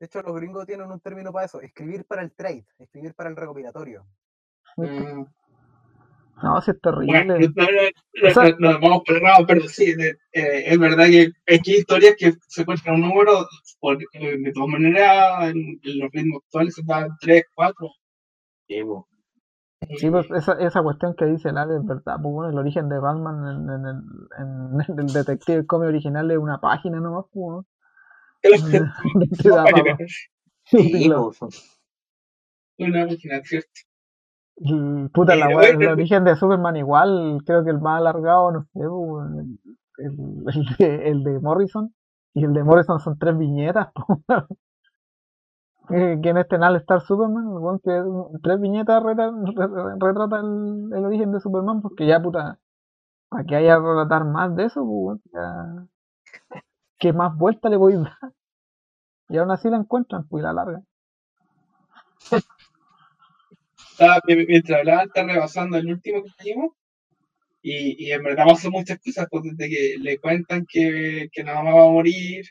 De 0.00 0.06
hecho, 0.06 0.22
los 0.22 0.34
gringos 0.36 0.64
tienen 0.66 0.90
un 0.90 1.00
término 1.00 1.32
para 1.32 1.46
eso, 1.46 1.60
escribir 1.60 2.04
para 2.06 2.22
el 2.22 2.32
trade, 2.32 2.64
escribir 2.78 3.14
para 3.14 3.30
el 3.30 3.36
recopilatorio. 3.36 4.06
Mm, 4.78 5.26
No, 6.42 6.60
si 6.62 6.70
es 6.70 6.80
terrible. 6.80 7.24
no, 7.24 7.34
no, 7.38 7.46
no, 8.22 8.28
O 8.28 8.30
sea- 8.32 8.44
no, 8.58 8.70
nos 8.70 8.80
vamos 8.80 9.02
por 9.04 9.16
el 9.16 9.22
lado, 9.24 9.44
pero 9.46 9.62
sí, 9.68 9.92
de- 9.94 10.16
eh, 10.32 10.64
es 10.66 10.78
verdad 10.78 11.06
que 11.06 11.32
hay 11.48 11.58
que 11.60 11.78
historias 11.78 12.14
que 12.16 12.32
se 12.46 12.60
encuentran 12.62 12.94
un 12.96 13.00
número, 13.08 13.46
por- 13.80 13.98
eh, 14.12 14.36
de 14.38 14.52
todas 14.52 14.68
maneras, 14.68 15.50
en, 15.50 15.80
en 15.82 15.98
los 15.98 16.10
ritmos 16.12 16.42
actuales 16.44 16.74
se 16.74 16.82
dan 16.86 17.08
tres, 17.20 17.44
cuatro. 17.54 17.90
Sí, 18.68 18.82
po. 18.84 19.08
Sí, 19.96 20.10
pues 20.10 20.28
esa, 20.32 20.52
esa 20.60 20.82
cuestión 20.82 21.14
que 21.16 21.24
dice 21.24 21.48
el 21.48 21.56
Ale 21.58 21.76
es 21.76 21.84
verdad. 21.84 22.16
Pues 22.22 22.32
bueno, 22.34 22.50
el 22.50 22.58
origen 22.58 22.88
de 22.88 22.98
Batman 22.98 23.36
en, 23.46 23.70
en, 23.70 23.86
el- 23.86 24.28
en 24.90 24.98
el 25.00 25.12
detective 25.12 25.66
cómic 25.66 25.88
original 25.88 26.30
es 26.30 26.38
una 26.38 26.60
página 26.60 27.00
nomás, 27.00 27.24
pues. 27.32 27.52
¿no? 27.52 27.66
Una 32.78 33.06
máquina, 33.06 33.40
¿cierto? 33.44 33.68
Y, 34.60 35.08
Puta, 35.10 35.36
la 35.36 35.48
wea- 35.50 35.70
el 35.70 35.86
origen 35.86 36.24
de 36.24 36.36
Superman 36.36 36.76
igual, 36.76 37.40
creo 37.46 37.64
que 37.64 37.70
el 37.70 37.80
más 37.80 37.98
alargado, 38.00 38.50
no 38.52 38.62
sé, 38.62 38.80
pues, 38.88 39.30
el, 39.98 40.44
el- 40.54 40.76
de, 40.78 41.10
el 41.10 41.24
de 41.24 41.40
Morrison. 41.40 41.94
Y 42.34 42.44
el 42.44 42.52
de 42.52 42.62
Morrison 42.64 43.00
son 43.00 43.18
tres 43.18 43.36
viñetas, 43.38 43.88
que 45.88 46.28
en 46.30 46.36
este 46.36 46.56
All 46.56 46.76
Star 46.76 47.00
Superman, 47.02 47.78
que 47.82 48.02
tres 48.42 48.60
viñetas 48.60 49.02
retrata 49.02 50.36
el, 50.40 50.90
el 50.92 51.04
origen 51.04 51.32
de 51.32 51.40
Superman, 51.40 51.80
porque 51.82 52.06
ya 52.06 52.20
puta, 52.20 52.58
para 53.30 53.44
que 53.44 53.56
haya 53.56 53.78
relatar 53.78 54.24
más 54.26 54.54
de 54.56 54.66
eso, 54.66 54.84
pues, 54.86 55.20
ya, 55.32 55.86
¿qué 57.00 57.12
más 57.12 57.36
vuelta 57.36 57.68
le 57.68 57.76
voy 57.76 57.94
a 57.94 57.98
dar? 57.98 58.32
Y 59.30 59.38
aún 59.38 59.50
así 59.50 59.70
la 59.70 59.78
encuentran, 59.78 60.28
pues 60.28 60.42
y 60.42 60.44
la 60.44 60.52
larga. 60.52 60.82
Estaba- 63.98 64.20
mi- 64.26 64.46
mientras 64.46 64.78
hablaba, 64.80 65.02
estaba 65.04 65.32
rebasando 65.32 65.76
el 65.78 65.88
último 65.88 66.22
que 66.22 66.30
leímos. 66.44 66.72
Y, 67.62 68.06
y 68.06 68.12
en 68.12 68.22
verdad 68.22 68.46
pasó 68.46 68.70
muchas 68.70 68.98
cosas, 69.00 69.26
pues 69.30 69.44
desde 69.44 69.68
que 69.68 69.96
le 70.00 70.18
cuentan 70.18 70.64
que, 70.68 71.28
que 71.32 71.42
la 71.44 71.54
mamá 71.54 71.74
va 71.74 71.86
a 71.86 71.90
morir, 71.90 72.44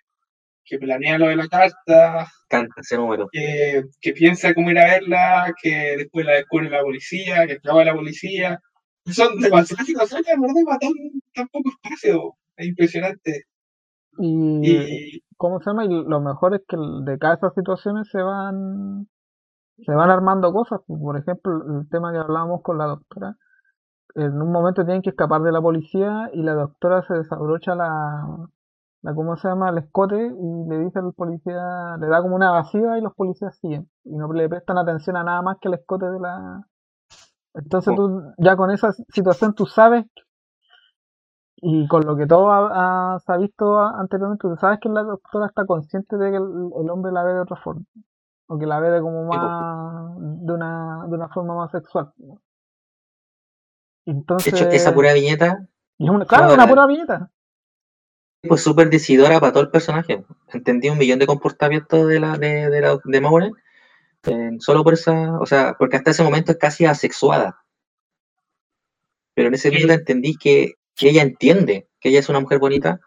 que 0.65 0.77
planea 0.79 1.17
lo 1.17 1.27
de 1.29 1.37
la 1.37 1.47
carta, 1.47 2.27
Canta 2.49 2.81
ese 2.81 2.97
número. 2.97 3.27
que, 3.31 3.83
que 4.01 4.13
piensa 4.13 4.53
cómo 4.53 4.71
ir 4.71 4.79
a 4.79 4.85
verla, 4.87 5.53
que 5.61 5.95
después 5.97 6.25
la 6.25 6.33
descubre 6.35 6.69
la 6.69 6.81
policía, 6.83 7.47
que 7.47 7.53
acaba 7.53 7.85
la 7.85 7.95
policía. 7.95 8.59
Son 9.05 9.39
demasiadas 9.39 9.85
situaciones, 9.87 10.27
en 10.27 10.41
verdad, 10.41 10.61
para 10.65 10.79
tan, 10.79 10.91
tan 11.33 11.47
poco 11.47 11.69
espacio. 11.83 12.33
Es 12.57 12.67
impresionante. 12.67 13.43
Y, 14.19 14.77
Y 15.17 15.23
¿cómo 15.37 15.59
se 15.59 15.69
llama? 15.69 15.85
Y 15.85 15.89
lo 15.89 16.19
mejor 16.21 16.55
es 16.55 16.61
que 16.67 16.77
de 16.77 17.17
cada 17.17 17.35
esas 17.35 17.53
situaciones 17.55 18.09
se 18.11 18.21
van 18.21 19.07
se 19.85 19.93
van 19.93 20.09
armando 20.09 20.51
cosas. 20.53 20.81
pues, 20.87 20.99
Por 21.01 21.17
ejemplo, 21.17 21.79
el 21.79 21.89
tema 21.89 22.11
que 22.11 22.19
hablábamos 22.19 22.61
con 22.63 22.77
la 22.77 22.85
doctora. 22.85 23.35
En 24.15 24.41
un 24.41 24.51
momento 24.51 24.85
tienen 24.85 25.01
que 25.03 25.11
escapar 25.11 25.41
de 25.41 25.51
la 25.53 25.61
policía 25.61 26.29
y 26.33 26.43
la 26.43 26.53
doctora 26.55 27.03
se 27.03 27.15
desabrocha 27.15 27.75
la, 27.75 28.47
la 29.03 29.15
¿cómo 29.15 29.37
se 29.37 29.47
llama? 29.49 29.69
el 29.69 29.79
escote 29.79 30.17
y 30.27 30.69
le 30.69 30.79
dice 30.79 30.99
al 30.99 31.13
policía, 31.13 31.97
le 31.99 32.07
da 32.07 32.21
como 32.21 32.35
una 32.35 32.49
evasiva 32.49 32.97
y 32.97 33.01
los 33.01 33.13
policías 33.15 33.57
siguen. 33.59 33.89
Y 34.05 34.15
no 34.17 34.31
le 34.33 34.49
prestan 34.49 34.77
atención 34.79 35.17
a 35.17 35.23
nada 35.23 35.41
más 35.43 35.57
que 35.61 35.69
el 35.69 35.75
escote 35.75 36.07
de 36.09 36.19
la... 36.19 36.63
Entonces 37.55 37.95
tú 37.95 38.21
ya 38.37 38.55
con 38.57 38.71
esa 38.71 38.93
situación 39.09 39.53
tú 39.55 39.65
sabes 39.65 40.05
y 41.57 41.87
con 41.87 42.05
lo 42.05 42.15
que 42.15 42.25
todo 42.27 42.51
ha- 42.51 43.13
ha- 43.15 43.19
se 43.19 43.31
ha 43.31 43.37
visto 43.37 43.77
anteriormente, 43.79 44.47
tú 44.47 44.55
sabes 44.57 44.79
que 44.79 44.89
la 44.89 45.03
doctora 45.03 45.47
está 45.47 45.65
consciente 45.65 46.17
de 46.17 46.31
que 46.31 46.37
el, 46.37 46.43
el 46.81 46.89
hombre 46.89 47.11
la 47.11 47.23
ve 47.23 47.33
de 47.33 47.39
otra 47.41 47.57
forma. 47.57 47.83
O 48.47 48.57
que 48.57 48.65
la 48.65 48.79
ve 48.79 48.91
de 48.91 49.01
como 49.01 49.25
más, 49.25 50.15
de 50.17 50.53
una, 50.53 51.05
de 51.07 51.15
una 51.15 51.29
forma 51.29 51.55
más 51.55 51.71
sexual. 51.71 52.11
De 52.17 52.33
Entonces, 54.05 54.53
hecho, 54.53 54.69
esa 54.69 54.93
pura 54.93 55.13
viñeta 55.13 55.67
es 55.99 56.09
una, 56.09 56.25
claro, 56.25 56.53
una 56.53 56.67
pura 56.67 56.87
viñeta. 56.87 57.29
pues 58.47 58.61
súper 58.61 58.89
decidora 58.89 59.39
para 59.39 59.51
todo 59.51 59.63
el 59.63 59.71
personaje. 59.71 60.23
Entendí 60.53 60.89
un 60.89 60.97
millón 60.97 61.19
de 61.19 61.27
comportamientos 61.27 62.07
de 62.07 62.19
la 62.19 62.37
de, 62.37 62.69
de, 62.69 62.81
la, 62.81 62.97
de 63.03 63.21
Maureen, 63.21 63.53
eh, 64.23 64.51
solo 64.59 64.83
por 64.83 64.93
esa, 64.93 65.37
o 65.39 65.45
sea, 65.45 65.75
porque 65.77 65.97
hasta 65.97 66.11
ese 66.11 66.23
momento 66.23 66.53
es 66.53 66.57
casi 66.57 66.85
asexuada. 66.85 67.63
Pero 69.33 69.49
en 69.49 69.53
ese 69.55 69.69
capítulo 69.69 69.93
entendí 69.93 70.35
que, 70.35 70.73
que 70.95 71.09
ella 71.09 71.21
entiende 71.21 71.87
que 71.99 72.09
ella 72.09 72.19
es 72.19 72.29
una 72.29 72.39
mujer 72.39 72.59
bonita 72.59 72.99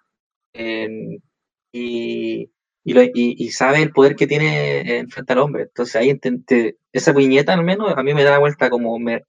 eh, 0.52 1.18
y, 1.72 2.50
y, 2.84 2.94
lo- 2.94 3.02
y- 3.02 3.10
y 3.14 3.50
sabe 3.50 3.82
el 3.82 3.92
poder 3.92 4.16
que 4.16 4.26
tiene 4.26 4.80
eh, 5.00 5.06
frente 5.08 5.32
al 5.32 5.40
hombre. 5.40 5.62
Entonces 5.64 5.96
ahí 5.96 6.10
enten- 6.10 6.76
esa 6.92 7.12
viñeta 7.12 7.52
al 7.54 7.62
menos 7.64 7.92
a 7.96 8.02
mí 8.02 8.14
me 8.14 8.24
da 8.24 8.38
vuelta 8.38 8.70
como 8.70 8.98
me, 8.98 9.24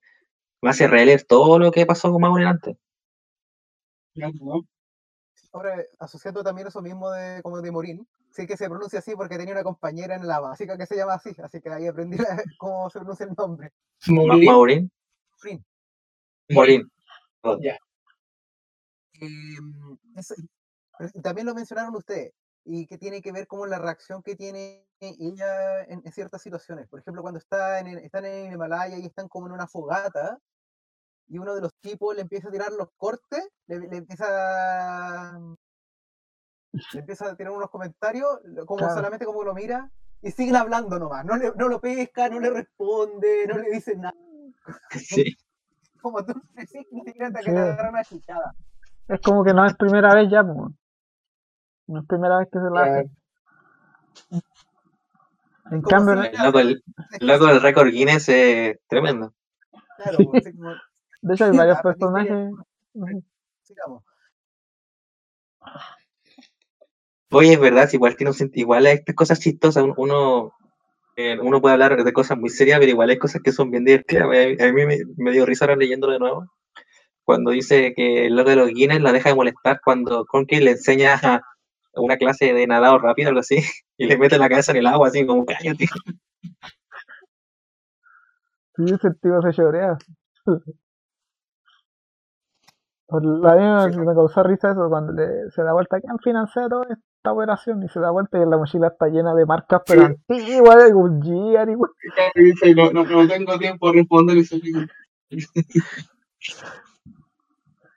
me 0.61 0.69
hace 0.69 0.87
releer 0.87 1.23
todo 1.23 1.59
lo 1.59 1.71
que 1.71 1.85
pasó 1.85 2.11
con 2.11 2.21
Maureen 2.21 2.47
antes. 2.49 2.77
ya, 4.15 4.29
¿no? 4.39 4.61
Ahora, 5.53 5.83
asociando 5.99 6.43
también 6.43 6.67
eso 6.67 6.81
mismo 6.81 7.11
de 7.11 7.41
como 7.41 7.61
de 7.61 7.71
Morín, 7.71 8.07
sé 8.29 8.47
que 8.47 8.55
se 8.55 8.69
pronuncia 8.69 8.99
así 8.99 9.13
porque 9.15 9.37
tenía 9.37 9.53
una 9.53 9.63
compañera 9.63 10.15
en 10.15 10.25
la 10.25 10.39
básica 10.39 10.77
que 10.77 10.85
se 10.85 10.95
llama 10.95 11.15
así, 11.15 11.31
así 11.43 11.59
que 11.59 11.69
ahí 11.69 11.87
aprendí 11.87 12.15
la- 12.17 12.41
cómo 12.57 12.89
se 12.89 12.99
pronuncia 12.99 13.25
el 13.25 13.33
nombre. 13.37 13.71
Ma- 14.07 14.21
Morir, 14.27 14.45
Maureen. 14.45 14.91
Morín. 16.49 16.91
Maureen. 17.43 17.77
Em, 19.19 19.97
eso- 20.15 20.35
también 21.21 21.47
lo 21.47 21.53
mencionaron 21.55 21.95
ustedes. 21.95 22.33
Y 22.63 22.85
que 22.87 22.97
tiene 22.97 23.21
que 23.21 23.31
ver 23.31 23.47
como 23.47 23.65
la 23.65 23.79
reacción 23.79 24.21
que 24.23 24.35
tiene 24.35 24.85
ella 24.99 25.81
en, 25.83 26.01
en 26.05 26.11
ciertas 26.11 26.41
situaciones. 26.41 26.87
Por 26.87 26.99
ejemplo, 26.99 27.21
cuando 27.21 27.39
está 27.39 27.79
en 27.79 27.87
el- 27.87 27.97
están 27.99 28.25
en 28.25 28.47
el 28.47 28.53
Himalaya 28.53 28.97
y 28.97 29.05
están 29.05 29.27
como 29.27 29.47
en 29.47 29.53
una 29.53 29.67
fogata 29.67 30.37
y 31.27 31.39
uno 31.39 31.55
de 31.55 31.61
los 31.61 31.73
tipos 31.81 32.13
le 32.15 32.21
empieza 32.21 32.49
a 32.49 32.51
tirar 32.51 32.71
los 32.73 32.89
cortes, 32.97 33.47
le, 33.67 33.79
le 33.79 33.97
empieza 33.97 35.39
le 36.93 36.99
empieza 36.99 37.29
a 37.29 37.35
tirar 37.35 37.51
unos 37.53 37.69
comentarios, 37.69 38.39
como 38.65 38.77
Claro. 38.79 38.93
solamente 38.95 39.25
como 39.25 39.43
lo 39.43 39.53
mira 39.53 39.91
y 40.21 40.31
siguen 40.31 40.55
hablando 40.55 40.97
nomás, 40.99 41.25
no, 41.25 41.35
le- 41.35 41.51
no 41.55 41.67
lo 41.67 41.81
pesca, 41.81 42.29
no 42.29 42.39
le 42.39 42.49
responde, 42.49 43.45
no 43.47 43.57
le 43.57 43.71
dice 43.71 43.95
nada, 43.95 44.15
Sí. 45.25 45.35
como 46.01 46.23
tú 46.23 46.33
decís, 46.53 46.85
ni 46.91 47.01
siquiera 47.03 47.31
te 47.31 47.39
Sí. 47.39 47.45
que 47.45 47.51
le 47.51 47.59
agarra 47.59 47.89
una 47.89 48.03
chichada. 48.03 48.53
Es 49.07 49.19
como 49.21 49.43
que 49.43 49.53
no 49.53 49.65
es 49.65 49.75
primera 49.75 50.13
vez 50.13 50.29
ya, 50.31 50.43
pues. 50.43 50.73
No 51.91 51.99
es 51.99 52.07
primera 52.07 52.37
vez 52.37 52.47
que 52.51 52.59
se 52.59 52.69
la 52.73 52.83
hace. 52.83 53.09
En 55.71 55.81
cambio, 55.81 56.21
si- 56.23 56.29
El 56.37 56.43
loco, 56.43 56.59
el, 56.59 56.83
loco 57.19 57.59
récord 57.59 57.89
Guinness 57.89 58.29
es 58.29 58.79
tremendo. 58.87 59.33
Claro, 59.97 60.17
como, 60.17 60.31
de 61.21 61.33
hecho 61.33 61.45
hay 61.45 61.57
varios 61.57 61.81
personajes. 61.81 62.53
Sigamos. 63.63 64.03
Oye, 67.31 67.53
es 67.53 67.59
verdad, 67.59 67.89
si 67.89 67.97
igual 67.97 68.15
tiene 68.15 68.31
un 68.31 68.35
sentido, 68.35 68.63
igual 68.63 68.85
hay 68.85 68.95
estas 68.95 69.15
cosas 69.15 69.39
chistosas, 69.39 69.83
un- 69.83 69.93
uno, 69.97 70.53
eh, 71.17 71.37
uno 71.41 71.61
puede 71.61 71.73
hablar 71.73 72.03
de 72.03 72.13
cosas 72.13 72.37
muy 72.37 72.49
serias, 72.49 72.79
pero 72.79 72.91
igual 72.91 73.09
hay 73.09 73.17
cosas 73.17 73.41
que 73.43 73.51
son 73.51 73.69
bien 73.71 73.85
divertidas. 73.85 74.23
A 74.25 74.65
a 74.67 74.71
mí 74.73 74.85
me, 74.85 74.97
me 75.17 75.31
dio 75.31 75.45
risa 75.45 75.65
ahora 75.65 75.75
leyéndolo 75.77 76.13
de 76.13 76.19
nuevo. 76.19 76.45
Cuando 77.23 77.51
dice 77.51 77.93
que 77.95 78.27
el 78.27 78.35
loco 78.35 78.49
de 78.49 78.55
los 78.57 78.69
Guinness 78.69 79.01
la 79.01 79.13
deja 79.13 79.29
de 79.29 79.35
molestar 79.35 79.79
cuando 79.83 80.25
Conky 80.25 80.59
le 80.59 80.71
enseña 80.71 81.15
a 81.21 81.41
una 81.95 82.17
clase 82.17 82.53
de 82.53 82.67
nadado 82.67 82.97
rápido, 82.99 83.29
algo 83.29 83.39
así, 83.41 83.55
y 83.97 84.05
le 84.07 84.17
mete 84.17 84.37
la 84.37 84.49
cabeza 84.49 84.71
en 84.71 84.77
el 84.79 84.87
agua, 84.87 85.07
así 85.07 85.25
como 85.25 85.45
cállate. 85.45 85.85
Sí, 88.75 88.83
ese 88.85 89.09
tío 89.21 89.41
se 89.41 89.51
llorea. 89.51 89.97
Por 93.07 93.25
la 93.25 93.89
Sí. 93.91 93.97
me 93.99 94.05
causó 94.15 94.41
risa 94.43 94.71
eso 94.71 94.87
cuando 94.89 95.11
le- 95.11 95.51
se 95.51 95.61
da 95.63 95.73
vuelta. 95.73 95.99
¿Quién 95.99 96.17
financia 96.19 96.69
toda 96.69 96.85
esta 96.89 97.33
operación? 97.33 97.83
Y 97.83 97.89
se 97.89 97.99
da 97.99 98.09
vuelta 98.11 98.37
y 98.37 98.45
la 98.49 98.57
mochila 98.57 98.87
está 98.87 99.07
llena 99.07 99.33
de 99.35 99.45
marcas, 99.45 99.81
pero 99.85 100.01
Sí. 100.07 100.07
antiguas, 100.07 100.83
de 100.85 100.91
Goodyear 100.93 101.69
y 101.69 101.75
no, 102.73 102.91
no, 102.91 103.03
no 103.03 103.27
tengo 103.27 103.57
tiempo 103.59 103.91
de 103.91 103.99
responder 103.99 104.37
ese. 104.37 104.61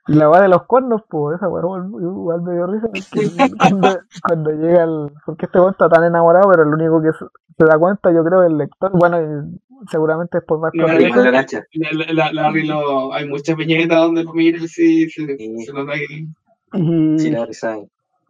Y 0.07 0.13
la 0.13 0.27
va 0.27 0.41
de 0.41 0.47
los 0.49 0.63
cuernos, 0.67 1.01
pues, 1.09 1.37
esa 1.37 1.47
weá 1.49 1.63
igual, 1.63 2.41
me 2.43 2.53
dio 2.53 2.67
risa. 2.67 2.87
porque 2.87 3.27
cuando, 3.57 3.87
cuando 4.27 4.51
llega 4.51 4.83
el. 4.83 5.11
Porque 5.25 5.45
este 5.47 5.59
weón 5.59 5.71
está 5.71 5.89
tan 5.89 6.03
enamorado, 6.03 6.49
pero 6.51 6.63
el 6.63 6.73
único 6.73 7.01
que 7.01 7.11
se, 7.13 7.25
se 7.57 7.65
da 7.65 7.77
cuenta, 7.79 8.11
yo 8.11 8.23
creo, 8.23 8.43
es 8.43 8.51
el 8.51 8.57
lector. 8.57 8.91
Bueno, 8.93 9.19
y 9.21 9.87
seguramente 9.89 10.37
después 10.37 10.61
va 10.61 10.67
a 10.67 10.71
estar 10.73 11.01
la. 11.01 11.31
La, 11.31 12.13
la, 12.13 12.13
la- 12.13 12.33
Larry 12.33 12.67
lo, 12.67 13.13
hay 13.13 13.27
muchas 13.27 13.55
viñetas 13.57 13.97
donde 13.99 14.23
lo 14.23 14.33
mira 14.33 14.59
sí, 14.67 15.09
se, 15.09 15.37
Sí. 15.37 15.57
se 15.65 15.73
nota 15.73 15.93
que 15.93 16.77
Y, 16.79 17.19
Sí, 17.19 17.31
la 17.31 17.45
risa. 17.45 17.77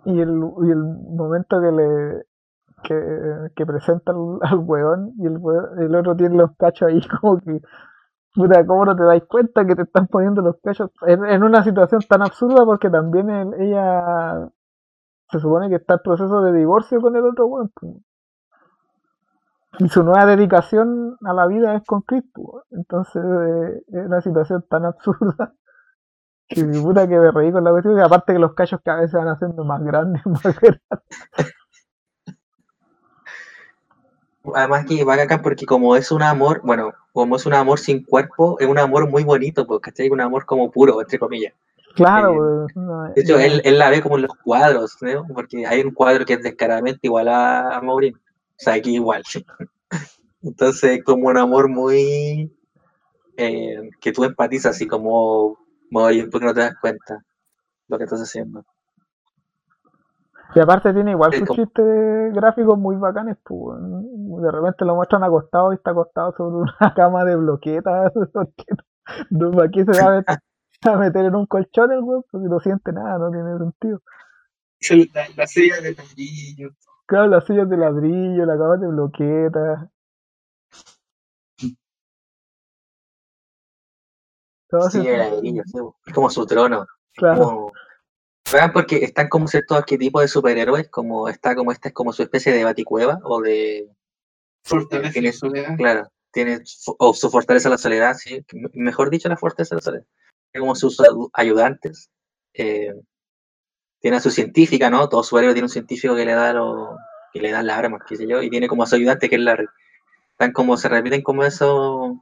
y, 0.06 0.22
el, 0.22 0.30
y 0.30 0.72
el 0.72 0.84
momento 1.18 1.60
que 1.62 1.72
le. 1.72 2.24
Que, 2.84 2.94
que 3.56 3.66
presenta 3.66 4.12
al, 4.12 4.38
al 4.42 4.60
weón 4.60 5.14
y 5.18 5.26
el, 5.26 5.40
weón- 5.40 5.82
el 5.82 5.96
otro 5.96 6.16
tiene 6.16 6.38
los 6.38 6.52
cachos 6.56 6.88
ahí 6.90 7.02
como 7.22 7.40
que 7.40 7.60
puta, 8.36 8.66
¿cómo 8.66 8.86
no 8.86 8.96
te 8.96 9.04
das 9.04 9.24
cuenta 9.28 9.66
que 9.66 9.76
te 9.76 9.84
están 9.84 10.08
poniendo 10.08 10.42
los 10.42 10.58
cachos 10.64 10.92
en, 11.08 11.44
una 11.44 11.64
situación 11.64 12.02
tan 12.08 12.22
absurda? 12.22 12.66
Porque 12.66 12.90
también 12.90 13.30
el- 13.30 13.54
ella 13.62 14.50
se 15.32 15.40
supone 15.40 15.70
que 15.70 15.76
está 15.76 15.96
en 15.96 16.00
proceso 16.04 16.42
de 16.42 16.54
divorcio 16.54 17.02
con 17.02 17.16
el 17.16 17.26
otro 17.26 17.48
weón. 17.48 17.72
Y 19.80 19.90
su 19.90 20.04
nueva 20.04 20.26
dedicación 20.26 21.18
a 21.26 21.34
la 21.34 21.48
vida 21.48 21.76
es 21.76 21.84
con 21.86 22.02
Cristo. 22.02 22.64
Entonces 22.72 23.24
eh, 23.24 23.84
es 23.88 24.06
una 24.06 24.22
situación 24.22 24.66
tan 24.70 24.86
absurda 24.86 25.54
que 26.48 26.64
mi 26.66 26.82
puta 26.82 27.08
que 27.08 27.18
me 27.20 27.32
reí 27.32 27.52
con 27.52 27.64
la 27.64 27.72
cuestión. 27.72 27.98
Y 27.98 28.02
aparte 28.02 28.34
que 28.34 28.40
los 28.40 28.54
cachos 28.54 28.82
cada 28.84 29.02
vez 29.02 29.12
se 29.12 29.18
van 29.18 29.28
haciendo 29.30 29.64
más 29.66 29.84
grandes, 29.84 30.26
más 30.28 30.44
grandes. 30.60 30.82
Además 34.54 34.86
que 34.86 35.04
va 35.04 35.16
acá 35.16 35.42
porque 35.42 35.66
como 35.66 35.96
es 35.98 36.10
un 36.12 36.24
amor, 36.24 36.62
bueno, 36.64 36.94
como 37.16 37.38
es 37.38 37.48
un 37.48 37.56
amor 37.56 37.80
sin 37.80 38.04
cuerpo, 38.04 38.58
es 38.60 38.68
un 38.68 38.80
amor 38.80 39.10
muy 39.10 39.24
bonito, 39.24 39.66
porque 39.68 39.92
¿cachai? 39.92 40.10
Un 40.12 40.22
amor 40.22 40.46
como 40.46 40.72
puro, 40.72 41.02
entre 41.02 41.20
comillas. 41.20 41.54
Claro, 41.96 42.68
Eh, 42.68 42.68
no, 42.76 43.16
De 43.16 43.22
hecho, 43.22 43.38
no, 43.38 43.40
él, 43.40 43.62
él 43.66 43.80
la 43.80 43.90
ve 43.90 44.02
como 44.02 44.18
en 44.18 44.24
los 44.24 44.36
cuadros, 44.44 44.98
¿no? 45.02 45.26
Porque 45.34 45.66
hay 45.66 45.82
un 45.82 45.92
cuadro 45.94 46.26
que 46.26 46.34
es 46.34 46.44
descaradamente 46.44 47.02
igual 47.04 47.30
a, 47.30 47.78
a 47.78 47.82
Maureen. 47.82 48.16
O 48.16 48.20
sea, 48.58 48.74
aquí 48.76 48.96
igual. 48.96 49.24
Entonces, 50.44 51.04
como 51.04 51.28
un 51.30 51.38
amor 51.38 51.70
muy... 51.70 52.52
eh, 53.38 53.92
que 54.02 54.12
tú 54.14 54.24
empatizas, 54.26 54.76
así 54.76 54.88
como, 54.88 55.58
Maureen, 55.92 56.30
¿por 56.30 56.42
qué 56.42 56.48
no 56.48 56.54
te 56.54 56.62
das 56.62 56.76
cuenta 56.82 57.24
lo 57.90 57.98
que 57.98 58.06
estás 58.06 58.22
haciendo? 58.22 58.66
Y 60.54 60.60
aparte 60.60 60.94
tiene 60.94 61.12
igual 61.12 61.34
sus 61.34 61.50
chistes 61.50 62.34
gráficos 62.34 62.78
muy 62.78 62.96
bacanes, 62.98 63.38
pues. 63.44 63.78
De 63.82 64.52
repente 64.52 64.86
lo 64.86 64.96
muestran 64.96 65.24
acostado 65.24 65.72
y 65.74 65.76
está 65.76 65.92
acostado 65.92 66.34
sobre 66.38 66.56
una 66.58 66.76
cama 66.96 67.24
de 67.26 67.36
bloquetas. 67.36 68.12
porque 68.34 68.66
no- 69.32 69.52
¿Para 69.52 69.70
qué 69.70 69.84
se 69.86 70.02
va 70.02 70.24
a 70.94 70.98
meter, 70.98 71.26
en 71.26 71.36
un 71.36 71.46
colchón 71.46 71.92
el 71.92 72.00
weón? 72.02 72.24
Porque 72.32 72.48
no 72.48 72.60
siente 72.60 72.92
nada, 72.94 73.18
no 73.18 73.32
tiene 73.32 73.58
sentido. 73.58 74.02
se 74.80 74.96
la, 75.14 75.26
la 75.36 75.48
silla 75.48 75.82
de 75.82 75.94
ladrillo. 75.96 76.70
Claro, 77.08 77.28
las 77.28 77.46
sillas 77.46 77.70
de 77.70 77.78
ladrillo, 77.78 78.46
la 78.46 78.58
cama 78.58 78.78
de 78.78 78.88
bloquetas. 78.88 79.90
Todo 84.70 84.90
Sí, 84.90 85.00
ese- 85.00 85.14
el 85.14 85.20
ladrillo, 85.20 85.64
sí, 85.66 85.78
es 86.08 86.14
como 86.14 86.30
su 86.30 86.46
trono. 86.46 86.86
claro, 87.16 87.44
Como, 87.44 87.72
vean, 88.52 88.72
porque 88.74 88.98
están 88.98 89.28
como 89.30 89.48
ciertos 89.48 89.78
arquetipos 89.78 90.22
de 90.22 90.28
superhéroes, 90.28 90.90
como 90.90 91.28
está 91.30 91.56
como 91.56 91.72
esta 91.72 91.90
es 91.90 91.94
como 91.94 92.14
su 92.14 92.24
especie 92.24 92.54
de 92.54 92.64
baticueva 92.64 93.20
o 93.24 93.42
de 93.42 93.90
Fortaleza 94.64 95.14
Tiene 95.14 95.32
soledad. 95.32 95.78
Claro, 95.78 96.10
tiene 96.32 96.60
o 97.00 97.14
su 97.14 97.30
fortaleza 97.30 97.70
la 97.70 97.78
soledad, 97.78 98.16
sí, 98.16 98.44
mejor 98.74 99.10
dicho, 99.10 99.30
la 99.30 99.38
fortaleza 99.38 99.76
la 99.76 99.82
soledad. 99.82 100.06
Tiene 100.52 100.62
como 100.62 100.76
sus 100.76 101.02
ayudantes, 101.34 102.10
eh, 102.54 102.94
tiene 104.00 104.18
a 104.18 104.22
su 104.22 104.32
científica, 104.32 104.90
¿no? 104.90 105.08
Todo 105.10 105.24
su 105.24 105.38
héroe 105.38 105.54
tiene 105.54 105.66
un 105.66 105.70
científico 105.70 106.16
que 106.16 106.26
le 106.26 106.34
da 106.34 106.54
lo, 106.54 106.98
que 107.34 107.42
le 107.42 107.52
da 107.52 107.64
las 107.64 107.78
armas, 107.78 108.02
qué 108.08 108.16
sé 108.16 108.28
yo, 108.28 108.42
y 108.42 108.50
tiene 108.50 108.68
como 108.68 108.84
a 108.84 108.88
su 108.88 108.96
ayudante 108.96 109.30
que 109.30 109.36
es 109.36 109.42
Larry. 109.42 109.68
Están 110.32 110.52
como, 110.52 110.78
se 110.78 110.90
repiten 110.90 111.22
como 111.22 111.44
eso, 111.44 112.22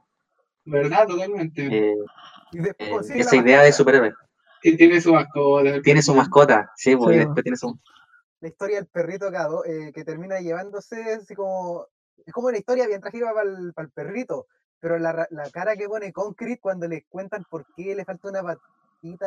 ¿Verdad? 0.64 1.06
Totalmente. 1.06 1.66
eh, 1.66 1.96
Y 2.52 2.58
después 2.58 3.10
eh, 3.10 3.18
esa 3.18 3.36
idea 3.36 3.62
de 3.62 3.72
superhéroe. 3.72 4.14
Y 4.64 4.76
tiene 4.76 5.00
su 5.00 5.12
mascota. 5.12 5.80
Tiene 5.82 6.02
su 6.02 6.14
mascota, 6.14 6.70
sí, 6.76 6.96
pues, 6.96 7.12
Sí. 7.12 7.18
después 7.18 7.42
tiene 7.44 7.56
su... 7.56 7.78
la 8.40 8.48
historia 8.48 8.76
del 8.76 8.86
perrito 8.86 9.30
que, 9.30 9.36
ado- 9.36 9.64
eh, 9.64 9.92
que 9.94 10.04
termina 10.04 10.40
llevándose 10.40 10.96
así 11.14 11.34
como 11.34 11.86
es 12.26 12.32
como 12.32 12.48
una 12.48 12.58
historia 12.58 12.86
bien 12.86 13.00
trágica 13.00 13.32
para 13.34 13.48
el, 13.50 13.72
perrito 13.94 14.46
pero 14.80 14.98
la, 14.98 15.12
ra- 15.12 15.28
la 15.30 15.48
cara 15.50 15.76
que 15.76 15.86
pone 15.88 16.12
Concrete 16.12 16.60
cuando 16.60 16.88
le 16.88 17.04
cuentan 17.08 17.44
por 17.50 17.64
qué 17.76 17.94
le 17.94 18.04
falta 18.04 18.28
una 18.28 18.42
patita 18.42 19.26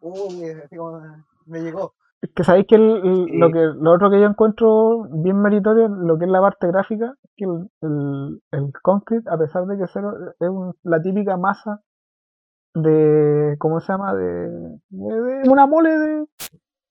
uy, 0.00 0.44
así 0.64 0.76
como, 0.76 1.00
me 1.46 1.60
llegó 1.60 1.94
Es 2.22 2.30
que 2.34 2.44
sabéis 2.44 2.66
que 2.68 2.76
el- 2.76 3.00
el- 3.04 3.38
lo 3.38 3.50
que 3.50 3.58
lo 3.58 3.92
otro 3.92 4.10
que 4.10 4.20
yo 4.20 4.26
encuentro 4.26 5.04
bien 5.10 5.40
meritorio, 5.40 5.88
lo 5.88 6.18
que 6.18 6.24
es 6.26 6.30
la 6.30 6.40
parte 6.40 6.66
gráfica, 6.66 7.14
que 7.36 7.44
el, 7.44 7.70
el, 7.82 8.42
el 8.52 8.72
concrete, 8.82 9.28
a 9.30 9.36
pesar 9.38 9.64
de 9.66 9.76
que 9.78 9.86
ser- 9.88 10.34
es 10.40 10.48
un- 10.48 10.74
la 10.82 11.00
típica 11.02 11.36
masa 11.36 11.80
de, 12.74 13.56
¿cómo 13.58 13.80
se 13.80 13.92
llama? 13.92 14.14
De, 14.14 14.48
de- 14.90 15.48
una 15.50 15.66
mole 15.66 15.90
de, 15.98 16.26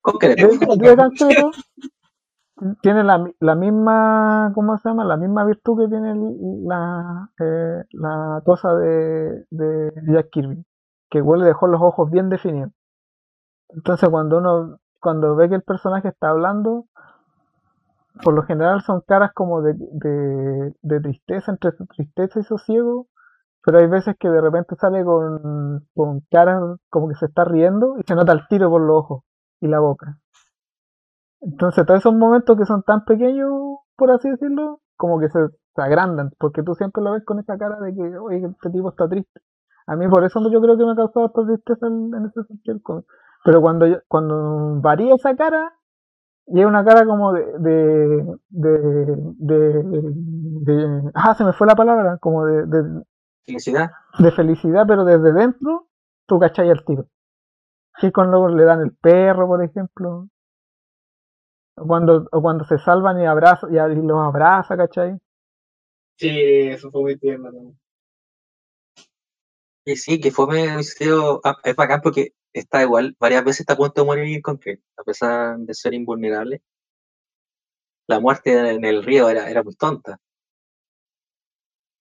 Concreto. 0.01 0.47
de, 0.47 0.49
de 0.49 0.95
concreto, 0.95 1.51
tiene 2.81 3.03
la, 3.03 3.25
la 3.39 3.55
misma, 3.55 4.51
¿cómo 4.55 4.77
se 4.77 4.89
llama? 4.89 5.03
La 5.05 5.17
misma 5.17 5.45
virtud 5.45 5.79
que 5.83 5.89
tiene 5.89 6.15
la, 6.65 7.29
eh, 7.39 7.83
la 7.91 8.41
cosa 8.45 8.75
de, 8.75 9.45
de 9.49 9.91
Jack 10.07 10.29
Kirby, 10.31 10.63
que 11.09 11.17
igual 11.19 11.41
le 11.41 11.47
dejó 11.47 11.67
los 11.67 11.81
ojos 11.81 12.09
bien 12.11 12.29
definidos. 12.29 12.71
Entonces 13.69 14.09
cuando 14.09 14.37
uno, 14.37 14.79
cuando 15.01 15.35
ve 15.35 15.49
que 15.49 15.55
el 15.55 15.63
personaje 15.63 16.09
está 16.09 16.29
hablando, 16.29 16.85
por 18.23 18.33
lo 18.33 18.43
general 18.43 18.81
son 18.81 19.01
caras 19.01 19.31
como 19.33 19.61
de, 19.61 19.73
de, 19.75 20.73
de 20.81 21.01
tristeza, 21.01 21.51
entre 21.51 21.71
tristeza 21.95 22.39
y 22.39 22.43
sosiego, 22.43 23.07
pero 23.63 23.79
hay 23.79 23.87
veces 23.87 24.15
que 24.19 24.29
de 24.29 24.41
repente 24.41 24.75
sale 24.75 25.03
con, 25.05 25.87
con 25.95 26.21
caras 26.31 26.61
como 26.89 27.09
que 27.09 27.15
se 27.15 27.25
está 27.27 27.45
riendo 27.45 27.95
y 27.99 28.03
se 28.07 28.15
nota 28.15 28.33
el 28.33 28.47
tiro 28.47 28.69
por 28.69 28.81
los 28.81 28.97
ojos 28.97 29.23
y 29.61 29.67
la 29.67 29.79
boca. 29.79 30.19
Entonces 31.41 31.85
todos 31.85 31.99
esos 31.99 32.13
momentos 32.15 32.57
que 32.57 32.65
son 32.65 32.83
tan 32.83 33.03
pequeños, 33.05 33.51
por 33.95 34.11
así 34.11 34.29
decirlo, 34.29 34.79
como 34.95 35.19
que 35.19 35.29
se, 35.29 35.39
agrandan, 35.75 36.31
porque 36.39 36.63
tú 36.63 36.75
siempre 36.75 37.03
lo 37.03 37.11
ves 37.13 37.25
con 37.25 37.39
esa 37.39 37.57
cara 37.57 37.79
de 37.79 37.93
que, 37.93 38.17
oye, 38.17 38.45
este 38.45 38.69
tipo 38.69 38.89
está 38.89 39.07
triste. 39.09 39.41
A 39.87 39.95
mí 39.95 40.07
por 40.07 40.23
eso 40.23 40.39
yo 40.51 40.61
creo 40.61 40.77
que 40.77 40.85
me 40.85 40.91
ha 40.91 40.95
causado 40.95 41.25
esta 41.27 41.43
tristeza 41.45 41.87
en, 41.87 42.13
en 42.15 42.25
ese 42.27 42.43
sentido. 42.45 42.79
Pero 43.43 43.61
cuando, 43.61 43.85
cuando 44.07 44.79
varía 44.81 45.15
esa 45.15 45.35
cara, 45.35 45.73
y 46.47 46.59
hay 46.59 46.65
una 46.65 46.83
cara 46.85 47.05
como 47.05 47.33
de 47.33 47.45
de, 47.59 48.37
de, 48.49 49.13
de, 49.39 49.83
de- 50.65 51.11
ah, 51.15 51.35
se 51.35 51.43
me 51.45 51.53
fue 51.53 51.67
la 51.67 51.75
palabra, 51.75 52.17
como 52.19 52.45
de, 52.45 52.65
de, 52.67 53.03
Felicidad. 53.45 53.91
de 54.19 54.31
felicidad, 54.31 54.85
pero 54.87 55.03
desde 55.03 55.33
dentro, 55.33 55.87
tú 56.25 56.39
cachai 56.39 56.69
el 56.69 56.83
tiro. 56.85 57.07
Que 57.99 58.11
cuando 58.11 58.47
le 58.47 58.63
dan 58.63 58.81
el 58.81 58.95
perro, 58.95 59.47
por 59.47 59.63
ejemplo. 59.63 60.29
O 61.75 61.87
cuando, 61.87 62.27
o 62.31 62.41
cuando 62.41 62.63
se 62.65 62.77
salvan 62.77 63.19
y, 63.21 63.25
abraza, 63.25 63.67
y, 63.69 63.73
los 63.73 64.19
abraza, 64.19 64.77
¿cachai? 64.77 65.17
Sí, 66.17 66.29
eso 66.69 66.91
fue 66.91 67.01
muy 67.01 67.17
tierno. 67.17 67.51
también. 67.51 67.79
Y 69.85 69.95
sí, 69.97 70.21
que 70.21 70.31
fue 70.31 70.47
medio 70.47 71.41
ah, 71.43 71.57
es 71.63 71.75
bacán 71.75 72.01
porque 72.01 72.33
está 72.53 72.81
igual, 72.83 73.15
varias 73.19 73.43
veces 73.43 73.61
está 73.61 73.73
a 73.73 73.77
punto 73.77 74.01
de 74.01 74.05
morir 74.05 74.41
con 74.41 74.57
que, 74.57 74.79
a 74.95 75.03
pesar 75.03 75.57
de 75.57 75.73
ser 75.73 75.93
invulnerable. 75.93 76.61
La 78.07 78.19
muerte 78.19 78.71
en 78.71 78.85
el 78.85 79.03
río 79.03 79.29
era, 79.29 79.49
era 79.49 79.63
muy 79.63 79.75
tonta. 79.75 80.19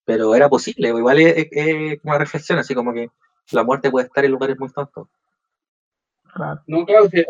Pero 0.05 0.33
era 0.35 0.49
posible, 0.49 0.91
o 0.93 0.97
igual 0.97 1.19
es, 1.19 1.35
es- 1.37 1.47
es 1.51 1.99
una 2.03 2.17
reflexión, 2.17 2.59
así 2.59 2.73
como 2.75 2.93
que 2.93 3.09
la 3.51 3.63
muerte 3.63 3.91
puede 3.91 4.07
estar 4.07 4.23
en 4.25 4.31
lugares 4.31 4.57
muy 4.59 4.69
tontos. 4.71 5.07
Claro. 6.33 6.61
No, 6.67 6.85
claro, 6.85 7.09
que 7.09 7.25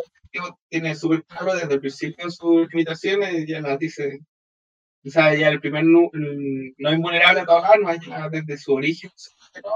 tiene 0.70 0.96
súper 0.96 1.24
claro 1.26 1.54
desde 1.56 1.74
el 1.74 1.80
principio 1.80 2.30
sus 2.32 2.68
limitaciones, 2.72 3.46
ya 3.48 3.62
las 3.62 3.78
dice. 3.80 4.20
O 5.06 5.10
sea, 5.12 5.36
ya 5.36 5.50
el 5.50 5.62
primer 5.62 5.84
el 5.84 6.76
no 6.78 6.94
invulnerable 6.94 7.42
a 7.42 7.46
todas 7.46 7.70
armas, 7.72 8.00
ya 8.06 8.30
desde 8.30 8.58
su 8.58 8.74
origen. 8.74 9.12
¿no? 9.64 9.72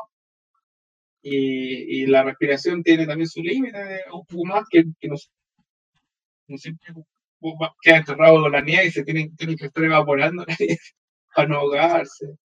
Y, 1.22 2.02
y 2.02 2.08
la 2.08 2.24
respiración 2.24 2.82
tiene 2.82 3.06
también 3.06 3.30
su 3.30 3.42
límite, 3.44 4.02
un 4.12 4.26
poco 4.26 4.46
más 4.46 4.64
que, 4.68 4.84
que 5.00 5.08
no, 5.08 5.16
no 6.48 6.58
siempre 6.58 6.94
queda 7.82 7.98
enterrado 7.98 8.42
con 8.42 8.52
la 8.52 8.62
nieve 8.62 8.88
y 8.88 8.92
se 8.92 9.04
tiene, 9.04 9.32
tiene 9.38 9.56
que 9.56 9.66
estar 9.68 9.84
evaporando 9.84 10.44
la 10.48 10.56
nieve 10.60 10.78
para 11.36 11.48
no 11.48 11.58
ahogarse. 11.60 12.38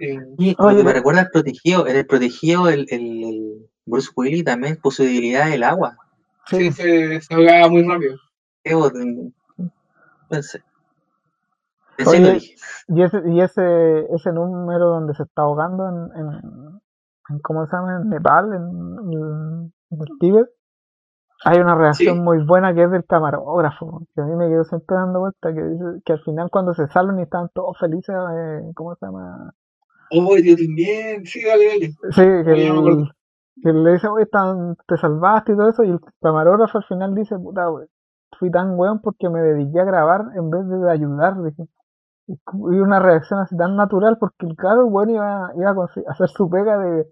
Eh, 0.00 0.18
Y 0.38 0.56
lo 0.58 0.64
Oye, 0.66 0.78
que 0.78 0.84
me 0.84 0.92
recuerda 0.94 1.20
al 1.20 1.30
protegido, 1.30 1.86
en 1.86 1.96
el 1.96 2.06
protegido 2.06 2.68
el, 2.68 2.86
el- 2.90 3.24
el 3.24 3.70
Bruce 3.84 4.10
Willis 4.16 4.44
también 4.44 4.76
posibilidad 4.82 5.48
del 5.50 5.62
agua. 5.62 5.96
Sí, 6.46 6.72
sí, 6.72 6.72
se, 6.72 7.20
se 7.20 7.34
ahogaba 7.34 7.68
muy 7.68 7.86
rápido. 7.86 8.16
Pensé. 10.28 10.62
Pensé 11.96 12.16
Oye, 12.16 12.32
dije. 12.34 12.54
y 12.88 13.02
ese, 13.02 13.22
y 13.26 13.40
ese, 13.40 14.06
ese 14.14 14.32
número 14.32 14.86
donde 14.88 15.14
se 15.14 15.24
está 15.24 15.42
ahogando 15.42 15.86
en, 15.88 16.20
en, 16.20 16.80
en 17.28 17.38
¿cómo 17.40 17.66
se 17.66 17.76
llama? 17.76 17.96
En 18.00 18.08
Nepal, 18.08 18.46
en, 18.54 19.12
en- 19.12 19.72
en 19.90 20.00
el 20.00 20.18
Tíbet, 20.18 20.48
hay 21.44 21.58
una 21.58 21.74
reacción 21.74 22.16
Sí. 22.16 22.20
muy 22.22 22.44
buena 22.44 22.74
que 22.74 22.84
es 22.84 22.90
del 22.90 23.04
camarógrafo, 23.04 24.02
que 24.14 24.20
a 24.20 24.24
mí 24.24 24.34
me 24.36 24.48
quedó 24.48 24.64
siempre 24.64 24.96
dando 24.96 25.20
vuelta, 25.20 25.52
que 25.52 25.62
dice 25.62 25.84
que 26.04 26.12
al 26.12 26.20
final 26.22 26.48
cuando 26.50 26.74
se 26.74 26.86
salvan 26.88 27.18
y 27.18 27.22
están 27.22 27.48
todos 27.52 27.78
felices, 27.78 28.14
eh, 28.14 28.72
¿cómo 28.74 28.94
se 28.94 29.06
llama? 29.06 29.52
Oh, 30.12 30.36
yo 30.38 30.56
también, 30.56 31.24
sí, 31.24 31.40
dale, 31.44 31.66
dale. 31.68 31.86
Sí, 32.10 32.22
que, 32.44 32.52
el- 32.52 33.04
que 33.62 33.72
le 33.72 33.92
dice, 33.92 34.08
oye, 34.08 34.26
te 34.88 34.96
salvaste 34.96 35.52
y 35.52 35.56
todo 35.56 35.68
eso, 35.68 35.84
y 35.84 35.90
el 35.90 36.00
camarógrafo 36.20 36.78
al 36.78 36.84
final 36.84 37.14
dice, 37.14 37.38
puta, 37.38 37.70
we- 37.70 37.88
fui 38.38 38.50
tan 38.50 38.78
weón 38.78 39.00
porque 39.00 39.28
me 39.28 39.40
dediqué 39.40 39.80
a 39.80 39.84
grabar 39.84 40.22
en 40.36 40.50
vez 40.50 40.66
de 40.68 40.90
ayudar, 40.90 41.42
dije. 41.42 41.64
Y 42.28 42.78
una 42.80 43.00
reacción 43.00 43.40
así 43.40 43.56
tan 43.56 43.76
natural 43.76 44.18
porque 44.18 44.46
el 44.46 44.56
claro, 44.56 44.88
bueno, 44.88 45.12
iba, 45.12 45.52
iba 45.56 45.70
a 45.70 46.12
hacer 46.12 46.28
su 46.30 46.48
pega 46.50 46.78
de, 46.78 47.06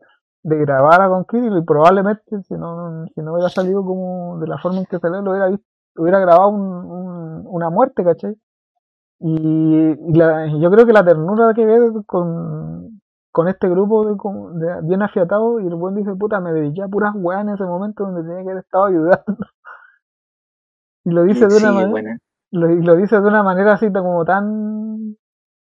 de 0.44 0.56
grabar 0.58 1.02
a 1.02 1.08
Conquiri 1.08 1.48
y 1.58 1.62
probablemente 1.64 2.22
si 2.44 2.54
no, 2.54 3.06
si 3.14 3.20
no 3.22 3.32
hubiera 3.34 3.50
salido 3.50 3.84
como 3.84 4.38
de 4.40 4.46
la 4.48 4.58
forma 4.58 4.78
en 4.80 4.86
que 4.86 4.98
salió, 5.00 5.20
lo 5.22 5.32
hubiera 5.32 5.48
visto, 5.48 5.66
hubiera 5.96 6.20
grabado 6.20 6.48
un, 6.50 6.62
un- 6.62 7.44
una 7.46 7.70
muerte, 7.70 8.04
¿cachai? 8.04 8.36
Y, 9.20 9.94
la- 10.16 10.46
yo 10.60 10.70
creo 10.70 10.86
que 10.86 10.92
la 10.92 11.04
ternura 11.04 11.52
que 11.54 11.64
ve 11.66 11.78
con, 12.06 13.00
con 13.32 13.48
este 13.48 13.68
grupo 13.68 14.04
de, 14.04 14.64
de- 14.66 14.80
bien 14.82 15.02
afiatado 15.02 15.58
y 15.60 15.66
el 15.66 15.74
buen 15.74 15.96
dice, 15.96 16.14
puta, 16.14 16.40
me 16.40 16.52
dediqué 16.52 16.82
a 16.82 16.88
puras 16.88 17.12
weas 17.16 17.42
en 17.42 17.48
ese 17.50 17.64
momento 17.64 18.04
donde 18.04 18.22
tenía 18.22 18.44
que 18.44 18.50
haber 18.50 18.64
estado 18.64 18.84
ayudando. 18.86 19.24
Y 21.04 21.10
lo 21.10 21.22
dice 21.22 21.46
de 21.46 21.50
Sí, 21.52 21.64
una 21.64 21.72
manera, 21.72 21.90
buena. 21.90 22.18
lo, 22.50 22.96
dice 22.96 23.16
de 23.20 23.26
una 23.26 23.42
manera 23.42 23.74
así 23.74 23.90
tan- 23.90 24.02
como 24.02 24.24
tan 24.26 25.16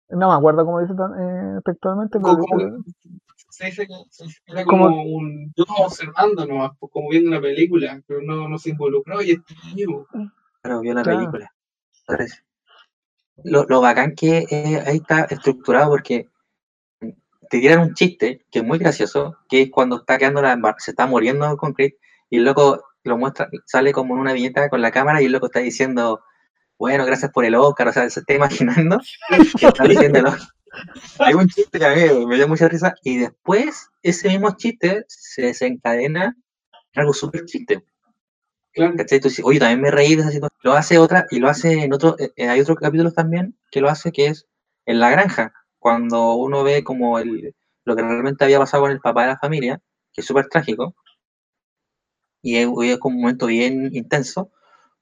no 0.09 0.27
me 0.29 0.33
acuerdo 0.35 0.65
cómo 0.65 0.81
dice 0.81 0.93
tan, 0.93 1.13
eh, 1.19 1.61
textualmente 1.65 2.19
pero 2.19 2.37
Como, 2.37 2.57
dice- 2.57 2.99
se 3.49 3.65
dice 3.65 3.87
se 4.09 4.25
era 4.45 4.63
Como- 4.65 4.85
como, 4.89 5.03
un 5.03 5.51
yo 5.55 5.63
observando 5.83 6.45
nomás, 6.45 6.71
pues, 6.79 6.91
como 6.91 7.09
viendo 7.09 7.29
una 7.31 7.41
película, 7.41 7.99
pero 8.05 8.21
no, 8.21 8.47
no 8.47 8.57
se 8.59 8.69
involucró 8.71 9.21
y 9.21 9.31
este 9.31 9.55
niño, 9.73 10.05
Claro, 10.61 10.81
vio 10.81 10.93
la 10.93 11.01
Claro. 11.01 11.17
película. 11.19 11.51
Parece. 12.05 12.43
Lo, 13.43 13.65
lo 13.65 13.81
bacán 13.81 14.13
que 14.15 14.45
eh, 14.49 14.83
ahí 14.85 14.97
está 14.97 15.23
estructurado 15.23 15.89
porque 15.89 16.29
te 16.99 17.59
tiran 17.59 17.79
un 17.79 17.93
chiste 17.93 18.45
que 18.49 18.59
es 18.59 18.65
muy 18.65 18.79
gracioso, 18.79 19.37
que 19.49 19.63
es 19.63 19.69
cuando 19.69 19.97
está 19.97 20.17
quedando 20.17 20.41
la 20.41 20.57
se 20.77 20.91
está 20.91 21.05
muriendo 21.05 21.57
con 21.57 21.73
Creed 21.73 21.93
y 22.29 22.37
el 22.37 22.45
loco 22.45 22.81
lo 23.03 23.17
muestra, 23.17 23.49
sale 23.65 23.91
como 23.91 24.13
en 24.13 24.21
una 24.21 24.33
viñeta 24.33 24.69
con 24.69 24.81
la 24.81 24.91
cámara 24.91 25.21
y 25.21 25.25
el 25.25 25.33
loco 25.33 25.47
está 25.47 25.59
diciendo, 25.59 26.21
bueno, 26.77 27.05
gracias 27.05 27.31
por 27.31 27.43
el 27.43 27.55
Oscar, 27.55 27.89
o 27.89 27.93
sea, 27.93 28.09
se 28.09 28.21
está 28.21 28.33
imaginando 28.33 28.99
que 29.59 29.67
está 29.67 29.83
diciéndolo. 29.83 30.33
Hay 31.19 31.33
un 31.33 31.47
chiste 31.49 31.77
que 31.77 31.85
a 31.85 31.93
mí 31.93 32.25
me 32.25 32.37
dio 32.37 32.47
mucha 32.47 32.69
risa 32.69 32.95
y 33.03 33.17
después 33.17 33.89
ese 34.01 34.29
mismo 34.29 34.55
chiste 34.55 35.03
se 35.07 35.41
desencadena 35.41 36.37
en 36.93 37.01
algo 37.01 37.13
súper 37.13 37.45
chiste. 37.45 37.83
Claro, 38.73 38.95
oye, 39.43 39.59
también 39.59 39.81
me 39.81 39.91
reí 39.91 40.15
de 40.15 40.21
esa 40.21 40.31
situación. 40.31 40.59
Lo 40.63 40.73
hace 40.73 40.97
otra, 40.97 41.27
y 41.31 41.39
lo 41.39 41.49
hace 41.49 41.83
en 41.83 41.93
otro, 41.93 42.15
eh, 42.19 42.31
eh, 42.35 42.47
hay 42.49 42.61
otros 42.61 42.77
capítulos 42.77 43.13
también 43.13 43.57
que 43.71 43.81
lo 43.81 43.89
hace, 43.89 44.11
que 44.11 44.27
es 44.27 44.47
en 44.85 44.99
la 44.99 45.09
granja, 45.09 45.53
cuando 45.79 46.35
uno 46.35 46.63
ve 46.63 46.83
como 46.83 47.19
el, 47.19 47.55
lo 47.85 47.95
que 47.95 48.01
realmente 48.01 48.43
había 48.43 48.59
pasado 48.59 48.83
con 48.83 48.91
el 48.91 48.99
papá 48.99 49.23
de 49.23 49.27
la 49.29 49.39
familia, 49.39 49.81
que 50.13 50.21
es 50.21 50.27
súper 50.27 50.47
trágico, 50.47 50.95
y 52.41 52.57
es, 52.57 52.67
como 52.99 53.15
un 53.15 53.21
momento 53.21 53.47
bien 53.47 53.89
intenso. 53.93 54.51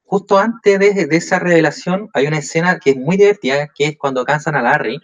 Justo 0.03 0.37
antes 0.39 0.79
de, 0.79 1.07
esa 1.11 1.39
revelación 1.39 2.09
hay 2.13 2.27
una 2.27 2.39
escena 2.39 2.79
que 2.79 2.91
es 2.91 2.97
muy 2.97 3.17
divertida, 3.17 3.69
que 3.75 3.85
es 3.87 3.97
cuando 3.97 4.25
cansan 4.25 4.55
a 4.55 4.61
Larry, 4.61 4.99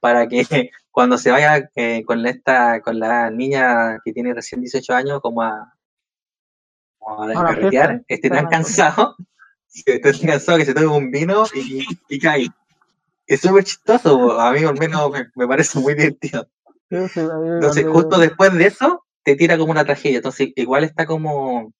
para 0.00 0.28
que 0.28 0.40
cuando 0.90 1.18
se 1.18 1.30
vaya 1.30 1.70
eh, 1.76 2.04
con, 2.04 2.26
esta, 2.26 2.80
con 2.82 2.98
la 2.98 3.30
niña 3.30 4.00
que 4.04 4.12
tiene 4.12 4.34
recién 4.34 4.60
18 4.60 4.94
años 4.94 5.20
como 5.20 5.42
a, 5.42 5.74
a 7.06 7.26
A 7.34 7.44
la 7.44 7.44
carretear, 7.46 7.88
fiesta. 7.88 8.04
esté 8.08 8.30
tan 8.30 8.46
cansado, 8.48 9.16
que 9.84 9.94
esté 9.96 10.12
tan 10.12 10.20
cansado 10.28 10.58
que 10.58 10.64
se 10.66 10.74
tome 10.74 10.86
un 10.88 11.10
vino 11.10 11.44
y, 11.54 11.84
y 12.08 12.18
cae. 12.18 12.48
Es 13.26 13.40
súper 13.42 13.64
chistoso, 13.64 14.40
a 14.40 14.52
mí 14.52 14.64
al 14.64 14.78
menos 14.78 15.10
me, 15.10 15.26
me 15.36 15.46
parece 15.48 15.78
muy 15.78 15.94
divertido. 15.94 16.48
Entonces, 17.60 17.86
justo 17.86 18.18
después 18.18 18.52
de 18.54 18.66
eso, 18.66 19.04
te 19.22 19.36
tira 19.36 19.58
como 19.58 19.72
una 19.72 19.84
tragedia. 19.84 20.18
Entonces, 20.18 20.50
igual 20.56 20.84
está 20.84 21.06
como, 21.06 21.72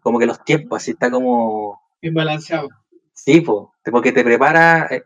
como 0.00 0.18
que 0.18 0.26
los 0.26 0.42
tiempos, 0.44 0.82
así 0.82 0.92
está 0.92 1.10
como, 1.10 1.80
bien 2.02 2.14
balanceado. 2.14 2.68
sí, 3.12 3.40
po, 3.40 3.74
porque 3.90 4.12
te 4.12 4.24
prepara 4.24 4.86
eh, 4.90 5.04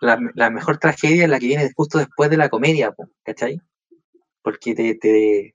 la, 0.00 0.18
la 0.34 0.50
mejor 0.50 0.78
tragedia 0.78 1.24
es 1.24 1.30
la 1.30 1.38
que 1.38 1.46
viene 1.46 1.70
justo 1.76 1.98
después 1.98 2.30
de 2.30 2.36
la 2.38 2.48
comedia, 2.48 2.92
po, 2.92 3.08
¿cachai? 3.24 3.60
Porque 4.42 4.74
te, 4.74 4.94
te 4.96 5.54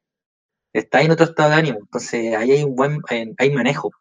está 0.74 1.02
en 1.02 1.12
otro 1.12 1.26
estado 1.26 1.52
de 1.52 1.56
ánimo. 1.56 1.80
Entonces, 1.80 2.36
ahí 2.36 2.52
hay 2.52 2.64
un 2.64 2.76
buen, 2.76 3.02
hay, 3.10 3.34
hay 3.38 3.52
manejo. 3.54 3.92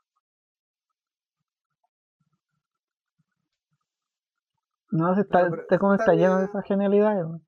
no 4.90 5.14
sé, 5.14 5.22
está, 5.22 5.48
Pero- 5.48 5.62
está 5.62 5.78
como 5.78 5.94
está 5.94 6.04
está 6.04 6.14
lleno 6.14 6.38
de 6.38 6.44
esas 6.44 6.64
genialidades 6.66 7.26
¿no? 7.26 7.40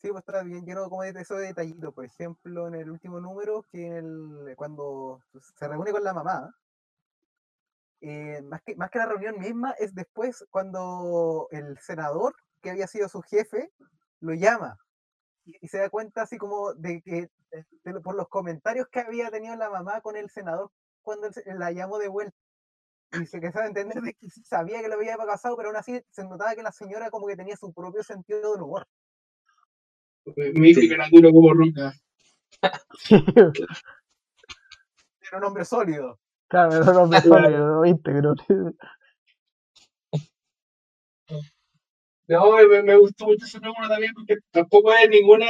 Sí, 0.00 0.08
pues 0.10 0.18
está 0.26 0.42
bien 0.42 0.64
lleno 0.64 0.88
como 0.88 1.02
de 1.02 1.10
esos 1.20 1.38
detallitos. 1.40 1.92
Por 1.92 2.04
ejemplo, 2.04 2.68
en 2.68 2.76
el 2.76 2.90
último 2.90 3.20
número, 3.20 3.64
que 3.70 3.86
en 3.86 3.92
el, 3.94 4.56
cuando 4.56 5.20
se 5.58 5.66
reúne 5.66 5.90
con 5.90 6.04
la 6.04 6.14
mamá, 6.14 6.54
eh, 8.00 8.40
más, 8.42 8.62
que, 8.62 8.76
más 8.76 8.90
que 8.90 8.98
la 9.00 9.06
reunión 9.06 9.40
misma, 9.40 9.72
es 9.72 9.94
después 9.96 10.46
cuando 10.50 11.48
el 11.50 11.76
senador, 11.78 12.34
que 12.62 12.70
había 12.70 12.86
sido 12.86 13.08
su 13.08 13.22
jefe, 13.22 13.72
lo 14.20 14.34
llama 14.34 14.78
y, 15.48 15.56
y 15.62 15.68
se 15.68 15.78
da 15.78 15.90
cuenta 15.90 16.22
así 16.22 16.36
como 16.38 16.74
de 16.74 17.02
que 17.02 17.30
eh, 17.52 17.64
de 17.84 18.00
por 18.00 18.14
los 18.16 18.28
comentarios 18.28 18.88
que 18.88 19.00
había 19.00 19.30
tenido 19.30 19.56
la 19.56 19.70
mamá 19.70 20.00
con 20.02 20.16
el 20.16 20.28
senador 20.30 20.70
cuando 21.02 21.28
él 21.28 21.34
se- 21.34 21.44
la 21.54 21.72
llamó 21.72 21.98
de 21.98 22.08
vuelta. 22.08 22.36
Y 23.12 23.24
se 23.26 23.38
empezó 23.38 23.60
a 23.60 23.66
entender 23.66 24.02
de 24.02 24.14
que 24.14 24.28
sabía 24.44 24.82
que 24.82 24.88
lo 24.88 24.96
había 24.96 25.16
pasado, 25.16 25.56
pero 25.56 25.70
aún 25.70 25.76
así 25.76 26.02
se 26.10 26.24
notaba 26.24 26.54
que 26.54 26.62
la 26.62 26.72
señora 26.72 27.10
como 27.10 27.26
que 27.26 27.36
tenía 27.36 27.56
su 27.56 27.72
propio 27.72 28.02
sentido 28.02 28.52
del 28.52 28.62
humor. 28.62 28.86
Mi 30.54 30.74
Sí. 30.74 30.92
era 30.92 31.08
duro 31.10 31.30
como 31.32 31.54
roca. 31.54 31.92
Era 35.22 35.38
un 35.38 35.44
hombre 35.44 35.64
sólido. 35.64 36.18
claro 36.48 36.76
era 36.82 36.90
un 36.92 36.96
hombre 36.98 37.20
sólido, 37.22 37.84
íntegro 37.86 38.34
No, 42.28 42.58
me, 42.84 42.96
gustó 42.96 43.24
mucho 43.24 43.46
ese 43.46 43.58
número 43.58 43.88
también 43.88 44.12
porque 44.14 44.36
tampoco 44.50 44.92
es 44.92 45.08
ninguna 45.08 45.46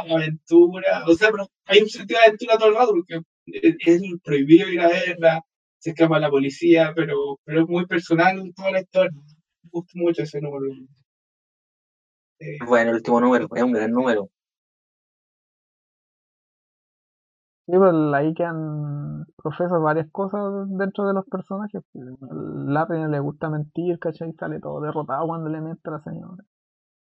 aventura. 0.00 1.04
O 1.06 1.14
sea, 1.14 1.30
pero 1.30 1.48
hay 1.64 1.80
un 1.80 1.88
sentido 1.88 2.20
de 2.20 2.26
aventura 2.26 2.58
todo 2.58 2.68
el 2.68 2.74
rato 2.74 2.92
porque 2.92 3.20
es, 3.46 4.02
prohibido 4.22 4.68
ir 4.68 4.80
a 4.80 4.88
verla. 4.88 5.42
se 5.78 5.90
escapa 5.90 6.20
la 6.20 6.28
policía, 6.28 6.92
pero, 6.94 7.40
pero 7.44 7.62
es 7.62 7.68
muy 7.68 7.86
personal 7.86 8.52
toda 8.54 8.72
la 8.72 8.80
historia. 8.80 9.10
Me 9.62 9.70
gusta 9.70 9.92
mucho 9.94 10.22
ese 10.22 10.40
número. 10.42 10.66
Bueno, 12.66 12.90
el 12.90 12.96
último 12.96 13.20
número, 13.20 13.48
es 13.54 13.62
un 13.62 13.72
gran 13.72 13.90
número. 13.90 14.28
Sí, 17.68 17.74
pues 17.76 17.92
ahí 18.14 18.32
quedan 18.34 19.26
profesas 19.36 19.80
varias 19.82 20.10
cosas 20.10 20.40
dentro 20.70 21.06
de 21.06 21.12
los 21.12 21.26
personajes. 21.26 21.82
El 21.94 22.16
Larry 22.72 22.98
no 23.02 23.08
le 23.08 23.20
gusta 23.20 23.50
mentir, 23.50 23.98
¿cachai? 23.98 24.32
Sale 24.34 24.58
todo 24.60 24.80
derrotado 24.80 25.26
cuando 25.26 25.50
le 25.50 25.60
miente 25.60 25.82
a 25.88 25.92
la 25.92 26.00
señora. 26.00 26.44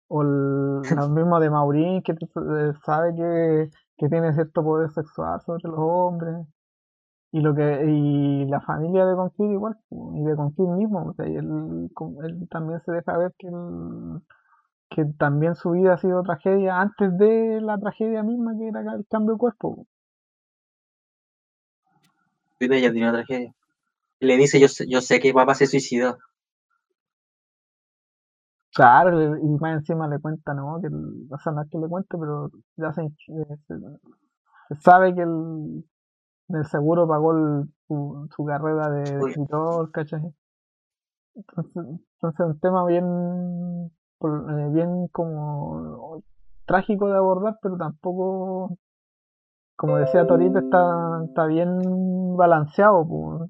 O 0.08 0.22
el, 0.22 0.82
lo 0.96 1.08
mismo 1.10 1.40
de 1.40 1.50
Maureen, 1.50 2.02
que 2.02 2.12
eh, 2.12 2.72
sabe 2.84 3.14
que, 3.16 3.70
que 3.98 4.08
tiene 4.10 4.32
cierto 4.34 4.62
poder 4.64 4.90
sexual 4.90 5.40
sobre 5.42 5.64
los 5.68 5.78
hombres. 5.78 6.46
Y 7.32 7.40
lo 7.40 7.54
que 7.54 7.84
y 7.86 8.46
la 8.46 8.60
familia 8.62 9.06
de 9.06 9.14
Conquist 9.16 9.52
igual, 9.52 9.76
y 9.90 10.24
de 10.24 10.36
Conquist 10.36 10.70
mismo, 10.70 11.04
o 11.06 11.14
sea, 11.14 11.28
y 11.28 11.36
él 11.36 11.90
también 12.50 12.80
se 12.80 12.92
deja 12.92 13.18
ver 13.18 13.32
que, 13.38 13.48
él- 13.48 14.20
que 14.90 15.04
también 15.18 15.54
su 15.56 15.72
vida 15.72 15.94
ha 15.94 15.98
sido 15.98 16.22
tragedia 16.24 16.80
antes 16.80 17.16
de 17.18 17.60
la 17.62 17.78
tragedia 17.78 18.22
misma 18.24 18.56
que 18.58 18.68
era 18.68 18.80
el 18.94 19.06
cambio 19.08 19.34
de 19.34 19.38
cuerpo. 19.38 19.86
Vida 22.60 22.78
ya 22.78 22.92
tiene 22.92 23.08
una 23.10 23.24
tragedia. 23.24 23.52
Le 24.20 24.36
dice, 24.38 24.60
yo 24.60 24.68
sé, 24.68 24.86
yo 24.88 25.00
sé 25.02 25.20
que 25.20 25.34
papá 25.34 25.54
se 25.54 25.66
suicidó. 25.66 26.18
Claro, 28.74 29.36
y 29.38 29.42
más 29.60 29.74
encima 29.80 30.08
le 30.08 30.20
cuenta, 30.20 30.54
¿no? 30.54 30.80
Que 30.80 30.86
el- 30.88 31.26
o 31.30 31.38
sea, 31.38 31.52
no 31.52 31.62
es 31.62 31.68
que 31.70 31.78
le 31.78 31.88
cuente, 31.88 32.16
pero 32.18 32.50
ya 32.76 32.92
se, 32.92 33.02
eh, 33.02 33.56
se- 33.66 33.76
sabe 34.80 35.14
que 35.14 35.22
el, 35.22 35.84
el 36.50 36.66
seguro 36.66 37.08
pagó 37.08 37.32
el- 37.36 37.68
su, 37.88 38.28
su 38.36 38.44
carrera 38.46 38.90
de 38.90 39.22
escritor, 39.22 39.90
¿cachai? 39.92 40.22
Entonces, 41.34 41.76
entonces 42.16 42.40
un 42.46 42.60
tema 42.60 42.84
bien, 42.86 43.04
eh, 44.22 44.68
bien 44.72 45.08
como 45.08 46.22
trágico 46.66 47.08
de 47.08 47.16
abordar, 47.16 47.58
pero 47.62 47.76
tampoco, 47.76 48.76
como 49.80 49.96
decía 49.98 50.26
Torito, 50.26 50.58
está, 50.58 50.78
está 51.26 51.46
bien 51.46 51.70
balanceado. 52.36 53.48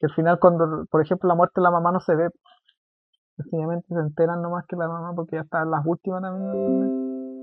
Que 0.00 0.06
al 0.06 0.14
final 0.14 0.38
cuando, 0.40 0.86
por 0.90 1.02
ejemplo, 1.02 1.28
la 1.28 1.34
muerte 1.36 1.54
de 1.60 1.64
la 1.64 1.70
mamá 1.70 1.92
no 1.92 2.00
se 2.00 2.14
ve, 2.16 2.30
sencillamente 3.36 3.86
se 3.88 4.00
enteran 4.00 4.42
nomás 4.42 4.64
que 4.66 4.76
la 4.76 4.88
mamá, 4.88 5.12
porque 5.14 5.36
ya 5.36 5.42
está 5.42 5.62
en 5.62 5.70
las 5.70 5.84
últimas 5.86 6.22
también. 6.22 6.92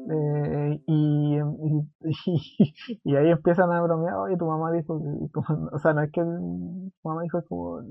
eh, 0.10 0.82
y, 0.88 1.38
y, 1.40 3.16
ahí 3.18 3.30
empiezan 3.32 3.72
a 3.72 3.82
bromear, 3.82 4.16
oye, 4.16 4.38
tu 4.38 4.46
mamá 4.46 4.72
dijo 4.72 5.00
tu- 5.34 5.42
o 5.74 5.80
sea, 5.80 5.94
no 5.94 6.02
es 6.04 6.12
que 6.12 6.22
tu 6.24 6.92
mamá 7.04 7.24
dijo 7.24 7.44
como, 7.50 7.82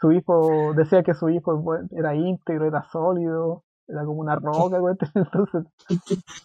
su 0.00 0.12
hijo, 0.12 0.74
decía 0.74 1.02
que 1.02 1.14
su 1.14 1.28
hijo 1.30 1.62
era 1.92 2.14
íntegro, 2.14 2.66
era 2.66 2.84
sólido, 2.92 3.64
era 3.88 4.04
como 4.04 4.20
una 4.20 4.36
roca, 4.36 4.78
entonces 5.14 5.64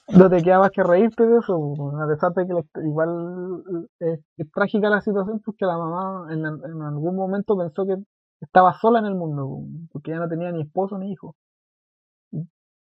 no 0.10 0.30
te 0.30 0.42
queda 0.42 0.70
que 0.70 0.84
reírte 0.84 1.26
de 1.26 1.38
eso, 1.38 1.74
a 2.02 2.08
pesar 2.08 2.34
de 2.34 2.48
que 2.48 2.54
la 2.54 2.64
igual 2.84 3.64
es, 4.00 4.20
es 4.38 4.52
trágica 4.52 4.90
la 4.90 5.02
situación 5.02 5.42
porque 5.44 5.66
la 5.66 5.78
mamá 5.78 6.34
en, 6.34 6.46
en 6.46 6.82
algún 6.82 7.16
momento 7.16 7.58
pensó 7.58 7.86
que 7.86 7.96
estaba 8.42 8.74
sola 8.74 9.00
en 9.00 9.06
el 9.06 9.16
mundo, 9.16 9.62
porque 9.92 10.12
ya 10.12 10.20
no 10.20 10.28
tenía 10.30 10.52
ni 10.52 10.62
esposo 10.62 10.98
ni 10.98 11.12
hijo. 11.12 11.36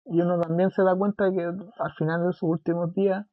Y 0.05 0.21
uno 0.21 0.39
también 0.39 0.69
se 0.71 0.83
da 0.83 0.95
cuenta 0.95 1.25
de 1.25 1.33
que 1.33 1.43
al 1.43 1.93
final 1.97 2.27
de 2.27 2.33
sus 2.33 2.43
últimos 2.43 2.93
días 2.93 3.25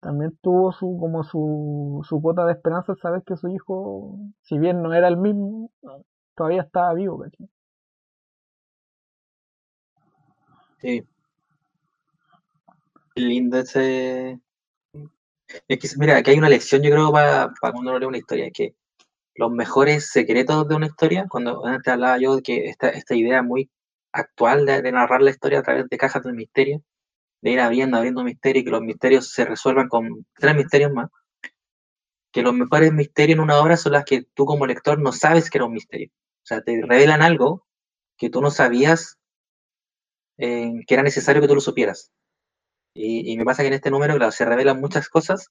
también 0.00 0.38
tuvo 0.42 0.72
su 0.72 0.96
como 0.98 1.24
su, 1.24 2.02
su 2.08 2.22
cuota 2.22 2.44
de 2.44 2.52
esperanza 2.52 2.94
saber 2.96 3.22
que 3.24 3.36
su 3.36 3.48
hijo, 3.48 4.16
si 4.42 4.58
bien 4.58 4.82
no 4.82 4.94
era 4.94 5.08
el 5.08 5.16
mismo, 5.16 5.70
todavía 6.34 6.62
estaba 6.62 6.94
vivo. 6.94 7.24
Sí. 10.80 11.04
Lindo 13.16 13.58
ese. 13.58 14.40
Es 15.66 15.78
que, 15.78 15.88
mira, 15.98 16.16
aquí 16.16 16.30
hay 16.30 16.38
una 16.38 16.48
lección, 16.48 16.82
yo 16.82 16.90
creo, 16.90 17.10
para, 17.10 17.52
para 17.60 17.72
cuando 17.72 17.90
uno 17.90 17.98
lee 17.98 18.06
una 18.06 18.18
historia, 18.18 18.50
que 18.52 18.74
los 19.34 19.50
mejores 19.50 20.10
secretos 20.10 20.68
de 20.68 20.74
una 20.76 20.86
historia, 20.86 21.26
cuando 21.28 21.64
antes 21.66 21.92
hablaba 21.92 22.18
yo 22.18 22.36
de 22.36 22.42
que 22.42 22.66
esta, 22.66 22.90
esta 22.90 23.14
idea 23.16 23.42
muy 23.42 23.70
actual 24.12 24.66
de, 24.66 24.82
de 24.82 24.92
narrar 24.92 25.22
la 25.22 25.30
historia 25.30 25.60
a 25.60 25.62
través 25.62 25.88
de 25.88 25.98
cajas 25.98 26.22
de 26.24 26.32
misterio, 26.32 26.82
de 27.40 27.50
ir 27.52 27.60
abriendo, 27.60 27.96
abriendo 27.96 28.24
misterios 28.24 28.62
y 28.62 28.64
que 28.64 28.70
los 28.70 28.82
misterios 28.82 29.30
se 29.32 29.44
resuelvan 29.44 29.88
con 29.88 30.26
tres 30.34 30.56
misterios 30.56 30.92
más, 30.92 31.08
que 32.32 32.42
los 32.42 32.54
mejores 32.54 32.92
misterios 32.92 33.36
en 33.36 33.42
una 33.42 33.58
obra 33.58 33.76
son 33.76 33.92
las 33.92 34.04
que 34.04 34.24
tú 34.34 34.44
como 34.44 34.66
lector 34.66 35.00
no 35.00 35.12
sabes 35.12 35.50
que 35.50 35.58
era 35.58 35.66
un 35.66 35.72
misterio. 35.72 36.10
O 36.10 36.46
sea, 36.48 36.62
te 36.62 36.80
revelan 36.82 37.22
algo 37.22 37.66
que 38.16 38.30
tú 38.30 38.40
no 38.40 38.50
sabías 38.50 39.17
que 40.38 40.94
era 40.94 41.02
necesario 41.02 41.42
que 41.42 41.48
tú 41.48 41.54
lo 41.56 41.60
supieras. 41.60 42.12
Y, 42.94 43.32
y 43.32 43.36
me 43.36 43.44
pasa 43.44 43.62
que 43.62 43.68
en 43.68 43.74
este 43.74 43.90
número, 43.90 44.30
se 44.32 44.44
revelan 44.44 44.80
muchas 44.80 45.08
cosas 45.08 45.50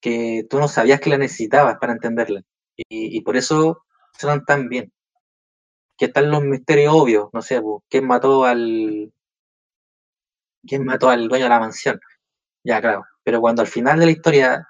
que 0.00 0.46
tú 0.50 0.58
no 0.58 0.68
sabías 0.68 1.00
que 1.00 1.10
las 1.10 1.18
necesitabas 1.18 1.78
para 1.78 1.92
entenderlas. 1.92 2.44
Y, 2.76 3.16
y 3.16 3.20
por 3.22 3.36
eso 3.36 3.84
suenan 4.18 4.44
tan 4.44 4.68
bien. 4.68 4.92
Que 5.96 6.06
están 6.06 6.30
los 6.30 6.42
misterios 6.42 6.92
obvios, 6.94 7.28
no 7.32 7.40
sé, 7.42 7.60
pues, 7.62 7.82
quién 7.88 8.06
mató 8.06 8.44
al. 8.44 9.12
quién 10.66 10.84
mató 10.84 11.08
al 11.08 11.28
dueño 11.28 11.44
de 11.44 11.50
la 11.50 11.60
mansión. 11.60 12.00
Ya, 12.64 12.80
claro. 12.80 13.04
Pero 13.24 13.40
cuando 13.40 13.62
al 13.62 13.68
final 13.68 13.98
de 14.00 14.06
la 14.06 14.12
historia 14.12 14.68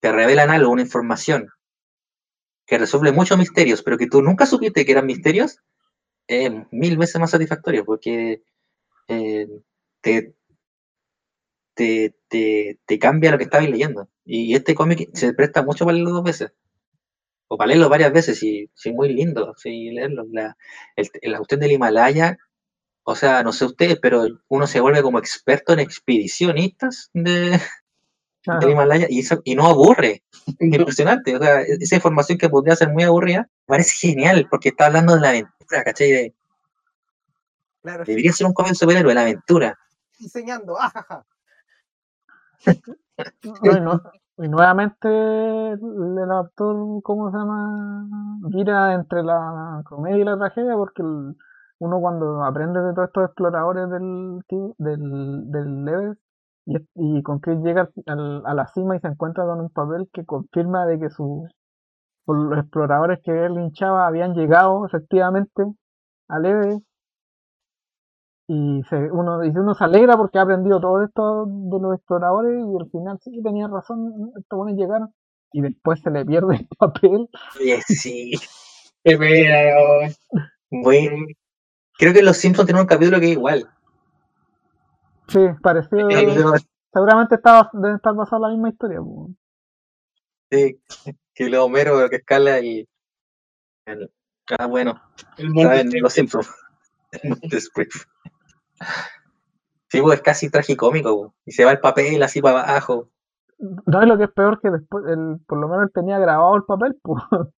te 0.00 0.12
revelan 0.12 0.50
algo, 0.50 0.72
una 0.72 0.82
información 0.82 1.48
que 2.66 2.78
resuelve 2.78 3.12
muchos 3.12 3.38
misterios, 3.38 3.82
pero 3.82 3.98
que 3.98 4.08
tú 4.08 4.22
nunca 4.22 4.46
supiste 4.46 4.84
que 4.84 4.92
eran 4.92 5.06
misterios, 5.06 5.58
es 6.26 6.50
mil 6.70 6.96
veces 6.96 7.20
más 7.20 7.30
satisfactorio 7.30 7.84
porque 7.84 8.42
eh, 9.08 9.48
te, 10.00 10.34
te, 11.74 12.14
te, 12.28 12.78
te 12.84 12.98
cambia 12.98 13.30
lo 13.30 13.38
que 13.38 13.44
estabas 13.44 13.68
leyendo. 13.68 14.08
Y 14.24 14.54
este 14.54 14.74
cómic 14.74 15.10
se 15.14 15.32
presta 15.34 15.62
mucho 15.62 15.84
para 15.84 15.94
leerlo 15.94 16.12
dos 16.12 16.24
veces. 16.24 16.52
O 17.48 17.56
para 17.58 17.68
leerlo 17.68 17.88
varias 17.88 18.12
veces, 18.12 18.42
y 18.42 18.70
sí, 18.74 18.92
muy 18.92 19.12
lindo, 19.12 19.54
sí, 19.56 19.90
leerlo. 19.90 20.24
La, 20.32 20.56
el, 20.96 21.08
la 21.22 21.38
cuestión 21.38 21.60
del 21.60 21.72
Himalaya, 21.72 22.38
o 23.04 23.14
sea, 23.14 23.42
no 23.42 23.52
sé 23.52 23.64
ustedes, 23.64 23.98
pero 24.00 24.24
uno 24.48 24.66
se 24.66 24.80
vuelve 24.80 25.02
como 25.02 25.18
experto 25.18 25.72
en 25.72 25.80
expedicionistas 25.80 27.10
de, 27.12 27.60
del 28.60 28.70
Himalaya 28.70 29.06
y, 29.10 29.20
eso, 29.20 29.40
y 29.44 29.54
no 29.54 29.66
aburre. 29.66 30.22
Impresionante. 30.60 31.36
O 31.36 31.40
sea, 31.42 31.62
esa 31.62 31.96
información 31.96 32.38
que 32.38 32.48
podría 32.48 32.76
ser 32.76 32.90
muy 32.90 33.02
aburrida, 33.02 33.48
parece 33.66 34.08
genial, 34.08 34.46
porque 34.50 34.70
está 34.70 34.86
hablando 34.86 35.14
de 35.14 35.20
la 35.20 35.28
aventura, 35.30 35.61
¿cachai? 35.84 36.10
De- 36.10 36.34
Claro, 37.82 38.04
debería 38.04 38.32
ser 38.32 38.46
un 38.46 38.52
cómic 38.52 38.72
de 38.72 38.76
superhéroe, 38.76 39.14
la 39.14 39.22
aventura. 39.22 39.76
enseñando, 40.20 40.78
ajaja. 40.78 41.24
No, 43.62 43.76
y, 43.76 43.80
no- 43.80 44.00
y 44.38 44.48
nuevamente 44.48 45.08
el, 45.08 46.18
el 46.18 46.30
actor, 46.30 47.02
¿cómo 47.02 47.30
se 47.30 47.36
llama? 47.38 48.06
Mira 48.50 48.94
entre 48.94 49.22
la 49.22 49.82
comedia 49.84 50.18
y 50.18 50.24
la 50.24 50.36
tragedia, 50.38 50.74
porque 50.74 51.02
el- 51.02 51.36
uno 51.78 52.00
cuando 52.00 52.44
aprende 52.44 52.80
de 52.80 52.94
todos 52.94 53.08
estos 53.08 53.24
exploradores 53.26 53.90
del, 53.90 54.40
del, 54.78 55.50
del 55.50 55.88
Everest 55.88 56.20
y, 56.66 56.76
y 56.94 57.22
con 57.24 57.40
que 57.40 57.50
llega 57.56 57.90
al- 58.06 58.18
al- 58.20 58.42
a 58.46 58.54
la 58.54 58.68
cima 58.68 58.94
y 58.96 59.00
se 59.00 59.08
encuentra 59.08 59.44
con 59.44 59.60
un 59.60 59.70
papel 59.70 60.08
que 60.12 60.24
confirma 60.24 60.86
de 60.86 61.00
que 61.00 61.10
su, 61.10 61.48
por 62.24 62.38
los 62.38 62.58
exploradores 62.58 63.20
que 63.22 63.30
él 63.46 63.52
hinchaba 63.58 64.06
habían 64.06 64.34
llegado 64.34 64.86
efectivamente 64.86 65.64
al 66.28 66.46
Everest 66.46 66.84
y 68.48 68.82
se, 68.88 68.96
uno, 69.10 69.44
y 69.44 69.48
uno 69.50 69.74
se 69.74 69.84
alegra 69.84 70.16
porque 70.16 70.38
ha 70.38 70.42
aprendido 70.42 70.80
todo 70.80 71.02
esto 71.02 71.46
de 71.46 71.80
los 71.80 71.94
exploradores 71.94 72.52
y 72.64 72.76
al 72.82 72.90
final 72.90 73.18
sí 73.22 73.40
tenía 73.42 73.68
razón, 73.68 74.32
estos 74.36 74.56
buenos 74.56 74.76
llegaron 74.78 75.14
y 75.52 75.60
después 75.62 76.00
se 76.00 76.10
le 76.10 76.24
pierde 76.24 76.56
el 76.56 76.68
papel. 76.78 77.28
Sí. 77.86 78.32
Oh. 79.04 80.06
Muy- 80.70 81.36
Creo 81.98 82.12
que 82.12 82.22
Los 82.22 82.36
Simpsons 82.36 82.66
tienen 82.66 82.82
un 82.82 82.86
capítulo 82.86 83.18
que 83.20 83.26
es 83.26 83.32
igual. 83.32 83.68
Sí, 85.28 85.40
pareció, 85.62 86.08
seguramente 86.92 87.36
estaba, 87.36 87.70
debe 87.72 87.96
estar 87.96 88.14
basada 88.14 88.48
la 88.48 88.54
misma 88.54 88.68
historia. 88.70 89.00
pues. 89.00 89.36
Sí, 90.50 90.80
que 91.34 91.44
el 91.44 91.54
Homero 91.54 92.08
que 92.08 92.16
escala 92.16 92.60
y. 92.60 92.88
el- 93.86 94.12
ah, 94.58 94.66
bueno, 94.66 95.00
El 95.36 95.50
monte. 95.50 96.00
Los 96.00 96.12
Simpsons. 96.12 96.50
El 97.22 97.30
Monte. 97.30 97.60
Sí, 99.88 100.00
pues 100.00 100.14
es 100.18 100.22
casi 100.22 100.50
tragicómico, 100.50 101.16
pues. 101.18 101.32
y 101.44 101.52
se 101.52 101.64
va 101.66 101.72
el 101.72 101.80
papel 101.80 102.22
así 102.22 102.40
para 102.40 102.62
abajo. 102.62 103.10
No 103.58 104.02
es 104.02 104.08
lo 104.08 104.16
que 104.16 104.24
es 104.24 104.32
peor 104.32 104.58
que 104.60 104.70
después, 104.70 105.04
el, 105.06 105.38
por 105.46 105.58
lo 105.58 105.68
menos 105.68 105.84
él 105.84 105.92
tenía 105.92 106.18
grabado 106.18 106.56
el 106.56 106.64
papel, 106.64 106.98
pues. 107.02 107.22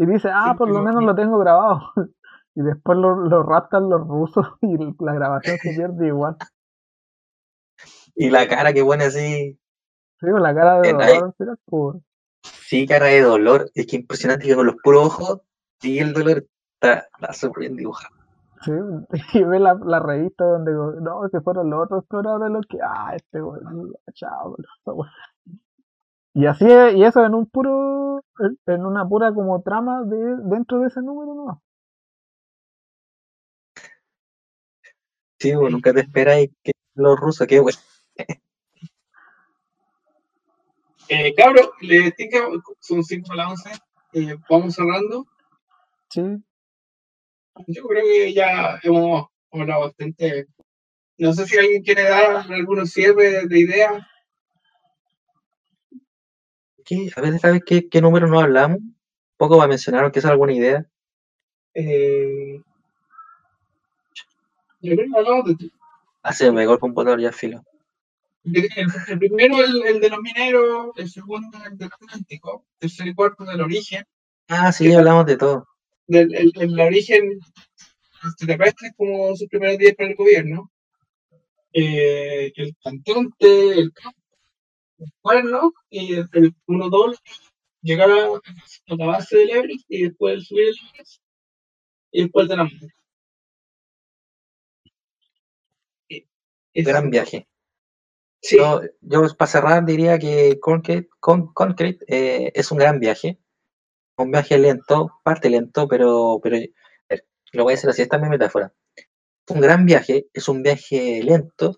Y 0.00 0.06
dice, 0.06 0.28
ah, 0.32 0.54
por 0.56 0.70
lo 0.70 0.80
menos 0.80 1.02
lo 1.02 1.14
tengo 1.14 1.38
grabado. 1.38 1.80
Y 2.54 2.62
después 2.62 2.98
lo, 2.98 3.14
lo 3.14 3.44
raptan 3.44 3.88
los 3.88 4.00
rusos 4.00 4.44
y 4.62 4.76
la 4.98 5.14
grabación 5.14 5.58
se 5.58 5.74
pierde 5.74 6.08
igual. 6.08 6.36
Y 8.16 8.30
la 8.30 8.48
cara 8.48 8.72
que 8.72 8.82
pone 8.82 9.04
así. 9.04 9.56
Sí, 10.18 10.26
con 10.28 10.42
la 10.42 10.52
cara 10.52 10.80
de 10.80 10.92
sí 12.68 12.86
cara 12.86 13.06
de 13.06 13.22
dolor. 13.22 13.70
Es 13.74 13.86
que 13.86 13.96
impresionante 13.96 14.46
que 14.46 14.54
con 14.54 14.66
los 14.66 14.76
puros 14.82 15.06
ojos 15.06 15.40
sigue 15.80 16.02
el 16.02 16.12
dolor. 16.12 16.46
Está, 16.80 17.08
está 17.20 17.32
súper 17.32 17.60
bien 17.62 17.76
dibujado. 17.76 18.14
Sí, 18.64 18.72
y 19.34 19.44
ve 19.44 19.58
la, 19.60 19.74
la 19.74 20.00
revista 20.00 20.44
donde 20.44 20.72
no, 20.72 21.22
que 21.30 21.40
fueron 21.40 21.70
los 21.70 21.84
otros 21.84 22.00
exploradores 22.02 22.50
los 22.50 22.66
que, 22.66 22.78
ah, 22.82 23.12
este 23.16 23.40
güey, 23.40 23.60
chao, 24.14 24.56
wea. 24.86 25.10
Y 26.34 26.46
así, 26.46 26.64
es- 26.66 26.94
y 26.94 27.04
eso 27.04 27.24
en 27.26 27.34
un 27.34 27.46
puro, 27.46 28.22
en- 28.66 28.86
una 28.86 29.06
pura 29.06 29.32
como 29.34 29.60
trama 29.62 30.04
de, 30.04 30.36
dentro 30.44 30.80
de 30.80 30.88
ese 30.88 31.02
número, 31.02 31.34
¿no? 31.34 31.62
Sí, 35.40 35.54
bueno, 35.54 35.70
nunca 35.70 35.92
te 35.92 36.00
esperáis 36.00 36.50
que 36.62 36.72
los 36.94 37.18
rusos, 37.18 37.46
qué 37.46 37.60
bueno. 37.60 37.78
Eh, 41.08 41.34
cabros, 41.34 41.70
le 41.80 42.10
tinca, 42.12 42.38
son 42.80 43.02
5 43.02 43.32
a 43.32 43.36
las 43.36 43.50
11. 43.52 43.70
eh, 44.14 44.36
vamos 44.48 44.74
cerrando. 44.74 45.26
Sí, 46.10 46.22
Yo 47.66 47.84
creo 47.86 48.02
que 48.04 48.32
ya 48.32 48.78
hemos 48.82 49.26
hablado 49.52 49.82
bastante. 49.82 50.46
No 51.18 51.32
sé 51.32 51.46
si 51.46 51.58
alguien 51.58 51.82
quiere 51.82 52.04
dar 52.04 52.50
algunos 52.50 52.90
cierres 52.90 53.48
de 53.48 53.58
ideas. 53.58 54.02
¿Qué? 56.84 57.10
A 57.16 57.20
ver, 57.20 57.38
¿sabes 57.38 57.62
qué, 57.66 57.88
qué 57.88 58.00
número 58.00 58.26
no 58.26 58.40
hablamos? 58.40 58.78
Un 58.78 58.96
poco 59.36 59.56
para 59.56 59.68
mencionar, 59.68 60.04
aunque 60.04 60.20
sea 60.20 60.30
alguna 60.30 60.52
idea. 60.52 60.86
Eh, 61.74 62.62
yo 64.80 64.94
creo 64.94 65.06
que 65.12 65.18
hablamos 65.18 65.44
de 65.46 65.54
ti. 65.56 65.72
Hace 66.22 66.50
mejor 66.52 66.78
computador 66.78 67.20
ya 67.20 67.32
filo. 67.32 67.62
El, 68.54 68.68
el 69.08 69.18
primero, 69.18 69.62
el, 69.64 69.82
el 69.86 70.00
de 70.00 70.08
los 70.10 70.20
mineros, 70.20 70.90
el 70.96 71.10
segundo, 71.10 71.58
el 71.64 71.76
del 71.76 71.90
Atlántico, 71.92 72.66
tercer 72.78 73.06
y 73.08 73.14
cuarto 73.14 73.44
del 73.44 73.60
origen, 73.60 74.04
Ah, 74.48 74.72
sí, 74.72 74.90
hablamos 74.92 75.26
de 75.26 75.36
todo. 75.36 75.66
del 76.06 76.34
el, 76.34 76.52
el 76.56 76.80
origen 76.80 77.38
extraterrestre 78.24 78.92
como 78.96 79.36
sus 79.36 79.48
primeros 79.48 79.76
días 79.78 79.94
para 79.94 80.08
el 80.10 80.16
gobierno, 80.16 80.70
eh, 81.72 82.50
el 82.56 82.74
cantante, 82.82 83.78
el 83.78 83.92
campo, 83.92 84.18
el 84.98 85.12
cuerno, 85.20 85.72
y 85.90 86.14
el, 86.14 86.28
el 86.32 86.54
1-2, 86.66 87.18
llegar 87.82 88.10
a, 88.10 88.24
a 88.26 88.94
la 88.96 89.06
base 89.06 89.36
del 89.36 89.50
Everest 89.50 89.84
y 89.88 90.04
después 90.04 90.44
subir 90.46 90.68
el 90.68 90.74
Everest, 90.94 91.22
y 92.12 92.22
después 92.22 92.48
de 92.48 92.56
la 92.56 92.64
muerte. 92.64 92.88
Ese- 96.08 96.90
Gran 96.90 97.10
viaje. 97.10 97.46
Sí, 98.40 98.56
Yo, 98.56 98.80
yo 99.00 99.22
para 99.36 99.50
cerrar 99.50 99.84
diría 99.84 100.18
que 100.18 100.58
Concrete, 100.60 101.08
Con- 101.20 101.52
Concrete, 101.52 102.04
eh, 102.08 102.52
es 102.54 102.70
un 102.70 102.78
gran 102.78 103.00
viaje. 103.00 103.38
Un 104.18 104.32
viaje 104.32 104.58
lento, 104.58 105.12
parte 105.24 105.50
lento, 105.50 105.88
pero, 105.88 106.40
pero 106.42 106.58
ver, 107.10 107.26
lo 107.52 107.64
voy 107.64 107.72
a 107.72 107.76
decir 107.76 107.90
así, 107.90 108.02
esta 108.02 108.16
es 108.18 108.22
mi 108.22 108.30
metáfora. 108.30 108.72
Es 109.48 109.54
un 109.56 109.62
gran 109.62 109.86
viaje, 109.86 110.28
es 110.34 110.48
un 110.48 110.62
viaje 110.62 111.22
lento, 111.24 111.76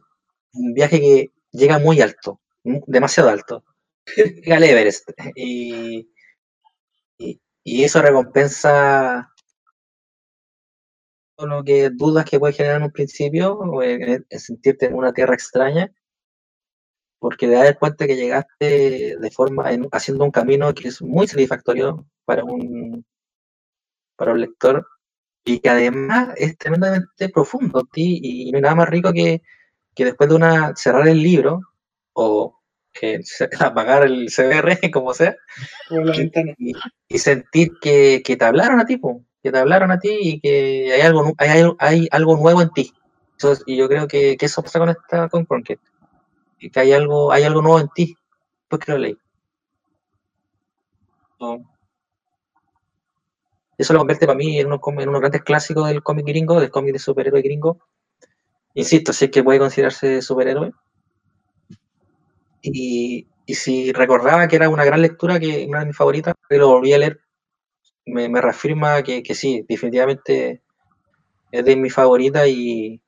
un 0.55 0.75
viaje 0.75 1.01
que 1.01 1.33
llega 1.53 1.79
muy 1.81 2.01
alto, 2.03 2.41
demasiado 2.65 3.31
alto. 3.31 3.65
Llega 4.17 4.57
al 4.57 4.65
Everest. 4.65 5.11
Y, 5.37 6.11
y, 7.19 7.41
y 7.63 7.85
eso 7.85 8.03
recompensa 8.03 9.33
lo 11.39 11.65
que 11.65 11.91
dudas 11.91 12.25
que 12.25 12.39
puede 12.39 12.53
generar 12.53 12.77
en 12.77 12.85
un 12.85 12.93
principio, 12.93 13.59
en 13.83 14.25
sentirte 14.39 14.87
en 14.87 14.95
una 14.95 15.13
tierra 15.13 15.35
extraña 15.35 15.91
porque 17.21 17.47
te 17.49 17.55
das 17.55 17.77
cuenta 17.79 18.07
que 18.09 18.17
llegaste 18.17 19.17
de 19.19 19.33
forma, 19.33 19.73
en- 19.73 19.89
haciendo 19.93 20.25
un 20.25 20.33
camino 20.33 20.75
que 20.75 20.89
es 20.89 21.03
muy 21.03 21.29
satisfactorio 21.29 22.07
para 22.27 22.45
un, 22.45 23.05
para 24.17 24.33
un 24.33 24.41
lector 24.41 24.87
y 25.45 25.61
que 25.61 25.71
además 25.71 26.31
es 26.37 26.59
tremendamente 26.59 27.29
profundo 27.31 27.85
ti, 27.93 28.21
y 28.23 28.53
no 28.53 28.59
hay 28.59 28.63
nada 28.63 28.77
más 28.77 28.89
rico 28.91 29.13
que, 29.13 29.43
que 29.95 30.07
después 30.07 30.31
de 30.31 30.37
una 30.37 30.75
cerrar 30.77 31.09
el 31.09 31.23
libro 31.23 31.61
o 32.15 32.59
se- 33.25 33.51
apagar 33.61 34.05
el 34.05 34.31
CBR, 34.31 34.79
como 34.93 35.15
sea, 35.15 35.37
y, 36.59 36.73
y 37.09 37.19
sentir 37.19 37.73
que, 37.81 38.23
que 38.25 38.37
te 38.37 38.45
hablaron 38.45 38.81
a 38.81 38.87
ti, 38.87 38.97
po, 38.99 39.25
que 39.43 39.53
te 39.53 39.59
hablaron 39.59 39.91
a 39.93 39.99
ti 39.99 40.11
y 40.21 40.41
que 40.41 40.93
hay 40.95 41.01
algo, 41.03 41.33
hay, 41.39 41.49
algo- 41.61 41.77
hay 41.81 42.09
algo 42.11 42.37
nuevo 42.37 42.63
en 42.63 42.71
ti. 42.71 42.93
Y 43.67 43.77
yo 43.77 43.89
creo 43.89 44.09
que, 44.09 44.37
que 44.37 44.47
eso 44.47 44.63
pasa 44.63 44.79
con 44.79 44.91
esta 44.91 45.29
con 45.29 45.47
que 46.61 46.81
hay 46.81 46.93
algo, 46.93 47.33
hay 47.33 47.45
algo 47.45 47.63
nuevo 47.63 47.81
en 47.81 47.89
ti, 47.95 48.17
pues 48.69 48.81
que 48.85 48.93
lo 48.93 48.99
leí. 48.99 49.17
So, 51.39 51.65
Eso 53.77 53.93
lo 53.93 53.99
convierte 53.99 54.27
para 54.29 54.39
mí 54.39 54.61
en 54.61 54.79
com- 54.79 55.01
en 55.01 55.09
unos 55.09 55.21
grandes 55.23 55.43
clásicos 55.43 55.89
del 55.89 56.05
cómic 56.05 56.25
gringo, 56.25 56.61
del 56.61 56.71
cómic 56.71 56.93
de 56.93 57.01
superhéroe 57.01 57.43
gringo. 57.43 57.79
Insisto, 58.75 59.13
si 59.13 59.27
es 59.27 59.31
que 59.33 59.45
puede 59.45 59.59
considerarse 59.61 60.23
superhéroe. 60.23 60.73
Y, 62.63 63.27
y 63.47 63.55
si 63.55 63.93
recordaba 63.93 64.47
que 64.49 64.57
era 64.57 64.69
una 64.69 64.85
gran 64.85 65.03
lectura, 65.03 65.41
que 65.41 65.67
una 65.69 65.81
de 65.81 65.87
mis 65.87 65.97
favoritas, 65.97 66.35
que 66.49 66.59
lo 66.59 66.69
volví 66.69 66.93
a 66.93 66.99
leer, 66.99 67.21
me, 68.07 68.29
me 68.29 68.41
reafirma 68.41 69.03
que, 69.03 69.23
que 69.23 69.35
sí, 69.35 69.65
definitivamente 69.69 70.63
es 71.53 71.65
de 71.67 71.77
mis 71.77 71.95
favoritas 71.95 72.49
y, 72.49 73.01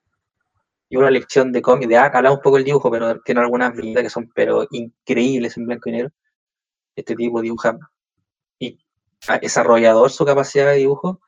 y 0.92 0.96
una 0.98 1.10
lección 1.10 1.52
de 1.52 1.62
cómic, 1.62 1.88
de 1.88 1.96
habla 1.96 2.30
un 2.30 2.40
poco 2.42 2.58
el 2.58 2.64
dibujo, 2.64 2.90
pero 2.90 3.18
tiene 3.22 3.40
algunas 3.40 3.74
viñetas 3.74 4.02
que 4.02 4.10
son 4.10 4.30
pero 4.34 4.66
increíbles 4.70 5.56
en 5.56 5.64
blanco 5.66 5.88
y 5.88 5.92
negro. 5.92 6.10
Este 6.94 7.16
tipo 7.16 7.40
dibuja 7.40 7.78
y 8.58 8.78
ah, 9.28 9.36
es 9.40 9.56
arrollador 9.56 10.10
su 10.10 10.26
capacidad 10.26 10.66
de 10.66 10.76
dibujo 10.76 11.20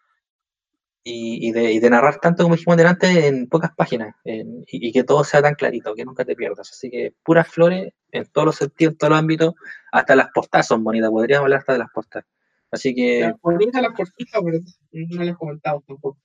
y, 1.02 1.48
y 1.48 1.52
de, 1.52 1.72
y 1.72 1.78
de 1.80 1.90
narrar 1.90 2.18
tanto 2.20 2.42
como 2.42 2.56
dijimos 2.56 2.76
delante 2.76 3.26
en 3.26 3.48
pocas 3.48 3.70
páginas 3.74 4.14
en- 4.24 4.64
y, 4.66 4.88
y 4.88 4.92
que 4.92 5.04
todo 5.04 5.24
sea 5.24 5.40
tan 5.40 5.54
clarito, 5.54 5.94
que 5.94 6.04
nunca 6.04 6.24
te 6.26 6.36
pierdas. 6.36 6.70
Así 6.70 6.90
que 6.90 7.14
puras 7.22 7.48
flores 7.48 7.92
en 8.12 8.26
todos 8.26 8.46
los 8.46 8.56
sentidos, 8.56 8.92
en 8.92 8.98
todos 8.98 9.10
los 9.10 9.18
ámbitos, 9.18 9.54
hasta 9.92 10.14
las 10.16 10.28
portadas 10.34 10.66
son 10.66 10.84
bonitas, 10.84 11.10
podríamos 11.10 11.44
hablar 11.44 11.60
hasta 11.60 11.72
de 11.72 11.78
las 11.78 11.90
portadas. 11.90 12.26
Así 12.70 12.94
que, 12.94 13.20
Ya, 13.20 13.36
Bonita 13.40 13.80
la 13.80 13.92
cortita, 13.94 14.40
pero 14.42 14.58
no 14.92 15.24
las 15.24 15.36
comentamos 15.38 15.84
tampoco. 15.86 16.18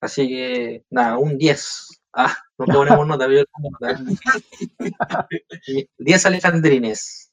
así 0.00 0.28
que 0.28 0.84
nada, 0.90 1.18
un 1.18 1.36
10. 1.36 2.00
Ah, 2.12 2.34
nunca 2.58 2.74
ponemos 2.74 3.06
nota, 3.06 3.26
pero 3.26 3.44
nota. 3.60 4.02
Y 5.66 5.88
10 5.98 6.26
alejandrines. 6.26 7.30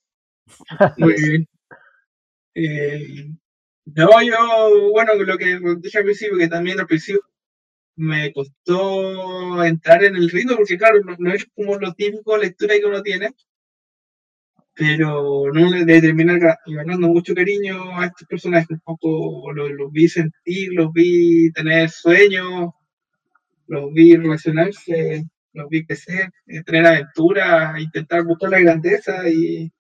Muy 0.98 1.14
10. 1.14 1.30
bien. 1.30 1.48
Eh, 2.56 3.30
no, 3.86 4.22
yo, 4.22 4.92
bueno, 4.92 5.16
lo 5.16 5.38
que 5.38 5.60
dije 5.80 5.98
al 5.98 6.04
principio, 6.06 6.38
que 6.38 6.48
también 6.48 6.80
al 6.80 6.88
principio 6.88 7.22
me 7.98 8.34
costó 8.34 9.64
entrar 9.64 10.04
en 10.04 10.16
el 10.16 10.30
ritmo, 10.30 10.56
porque 10.58 10.78
claro, 10.78 11.02
no, 11.04 11.16
no 11.20 11.34
es 11.34 11.46
como 11.56 11.78
lo 11.78 11.94
típico 11.94 12.38
lectura 12.38 12.76
que 12.80 12.86
uno 12.86 13.02
tiene, 13.04 13.32
pero 14.76 15.52
no 15.54 15.70
le 15.70 15.86
de 15.86 16.02
terminar 16.02 16.40
ga- 16.40 16.58
ganando 16.66 17.08
mucho 17.08 17.34
cariño 17.36 18.00
a 18.00 18.06
estos 18.08 18.28
personajes, 18.28 18.70
un 18.72 18.80
poco 18.80 19.52
los, 19.54 19.70
los 19.72 19.92
vi 19.92 20.08
sentir, 20.08 20.74
los 20.74 20.92
vi 20.92 21.52
tener 21.52 21.90
sueños, 21.90 22.72
los 23.68 23.94
vi 23.94 24.16
relacionarse, 24.16 25.26
los 25.54 25.70
vi 25.70 25.86
crecer, 25.86 26.32
eh, 26.48 26.64
tener 26.64 26.86
aventuras, 26.86 27.80
intentar 27.80 28.24
buscar 28.24 28.50
la 28.50 28.60
grandeza 28.60 29.30
y, 29.30 29.72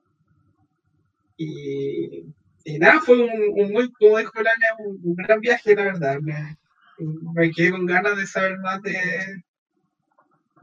y, 1.38 2.80
nada, 2.80 3.01
fue 3.01 3.22
un, 3.22 3.61
un 3.61 3.72
muy, 3.72 3.91
como 3.93 4.18
dijo 4.18 4.41
Lana, 4.41 4.65
un, 4.80 4.99
un 5.03 5.15
gran 5.15 5.39
viaje, 5.39 5.76
la 5.76 5.84
verdad. 5.84 6.19
Me, 6.22 6.57
me 6.99 7.51
quedé 7.51 7.72
con 7.72 7.85
ganas 7.85 8.18
de 8.18 8.27
saber 8.27 8.57
más 8.60 8.81
de, 8.81 9.43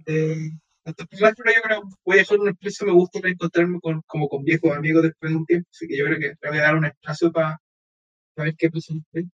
de, 0.07 0.53
estos 0.85 1.07
personajes, 1.07 1.37
pero 1.43 1.55
yo 1.55 1.63
creo 1.63 1.83
que 1.83 1.89
voy 2.05 2.17
a 2.17 2.19
dejar 2.21 2.39
un 2.39 2.49
espacio, 2.49 2.87
me 2.87 2.93
gusta 2.93 3.21
reencontrarme 3.23 3.81
con, 3.81 4.03
como 4.07 4.29
con 4.29 4.45
viejos 4.45 4.77
amigos 4.77 5.03
después 5.03 5.31
de 5.31 5.37
un 5.37 5.47
tiempo, 5.47 5.69
así 5.71 5.87
que 5.87 5.97
yo 5.97 6.05
creo 6.07 6.19
que 6.19 6.35
le 6.41 6.49
voy 6.49 6.59
a 6.59 6.63
dar 6.63 6.77
un 6.77 6.87
espacio 6.87 7.33
para 7.33 7.61
ver 8.37 8.55
qué 8.57 8.71
después. 8.71 9.27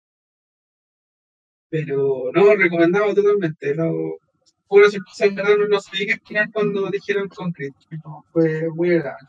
Pero 1.75 2.31
no, 2.33 2.55
recomendado 2.55 3.13
totalmente. 3.13 3.75
No, 3.75 3.91
fue 4.69 4.79
una 4.79 4.91
sorpresa, 4.91 5.25
en 5.25 5.35
verdad 5.35 5.57
no, 5.59 5.67
no 5.67 5.81
sabía 5.81 6.07
qué 6.07 6.13
esperar 6.13 6.49
cuando 6.53 6.89
dijeron 6.89 7.29
Concrete. 7.29 7.75
pero 7.91 8.25
Fue 8.31 8.69
muy 8.73 8.95
agradable. 8.95 9.29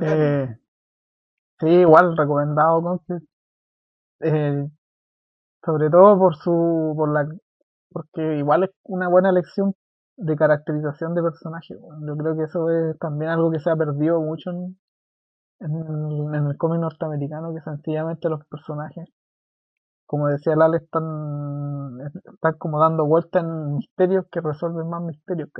Eh, 0.00 0.56
sí, 1.60 1.66
igual 1.66 2.16
recomendado 2.16 2.80
Conquest. 2.82 3.26
Eh, 4.20 4.66
sobre 5.62 5.90
todo 5.90 6.18
por 6.18 6.34
su, 6.36 6.94
por 6.96 7.12
la, 7.12 7.28
porque 7.90 8.38
igual 8.38 8.64
es 8.64 8.70
una 8.84 9.08
buena 9.08 9.28
elección 9.28 9.74
de 10.16 10.34
caracterización 10.34 11.14
de 11.14 11.24
personaje. 11.24 11.76
Yo 12.06 12.16
creo 12.16 12.38
que 12.38 12.44
eso 12.44 12.70
es 12.70 12.98
también 12.98 13.32
algo 13.32 13.50
que 13.50 13.60
se 13.60 13.68
ha 13.68 13.76
perdido 13.76 14.18
mucho 14.18 14.48
en, 14.48 14.78
en 15.60 16.46
el 16.46 16.56
cómic 16.56 16.80
norteamericano, 16.80 17.52
que 17.52 17.60
sencillamente 17.60 18.30
los 18.30 18.46
personajes, 18.46 19.10
como 20.12 20.28
decía 20.28 20.56
Lale, 20.56 20.78
están, 20.78 21.98
están 22.34 22.54
como 22.58 22.80
dando 22.80 23.06
vueltas 23.06 23.42
en 23.44 23.76
misterios 23.78 24.26
que 24.30 24.42
resuelven 24.42 24.88
más 24.90 25.02
misterios. 25.02 25.50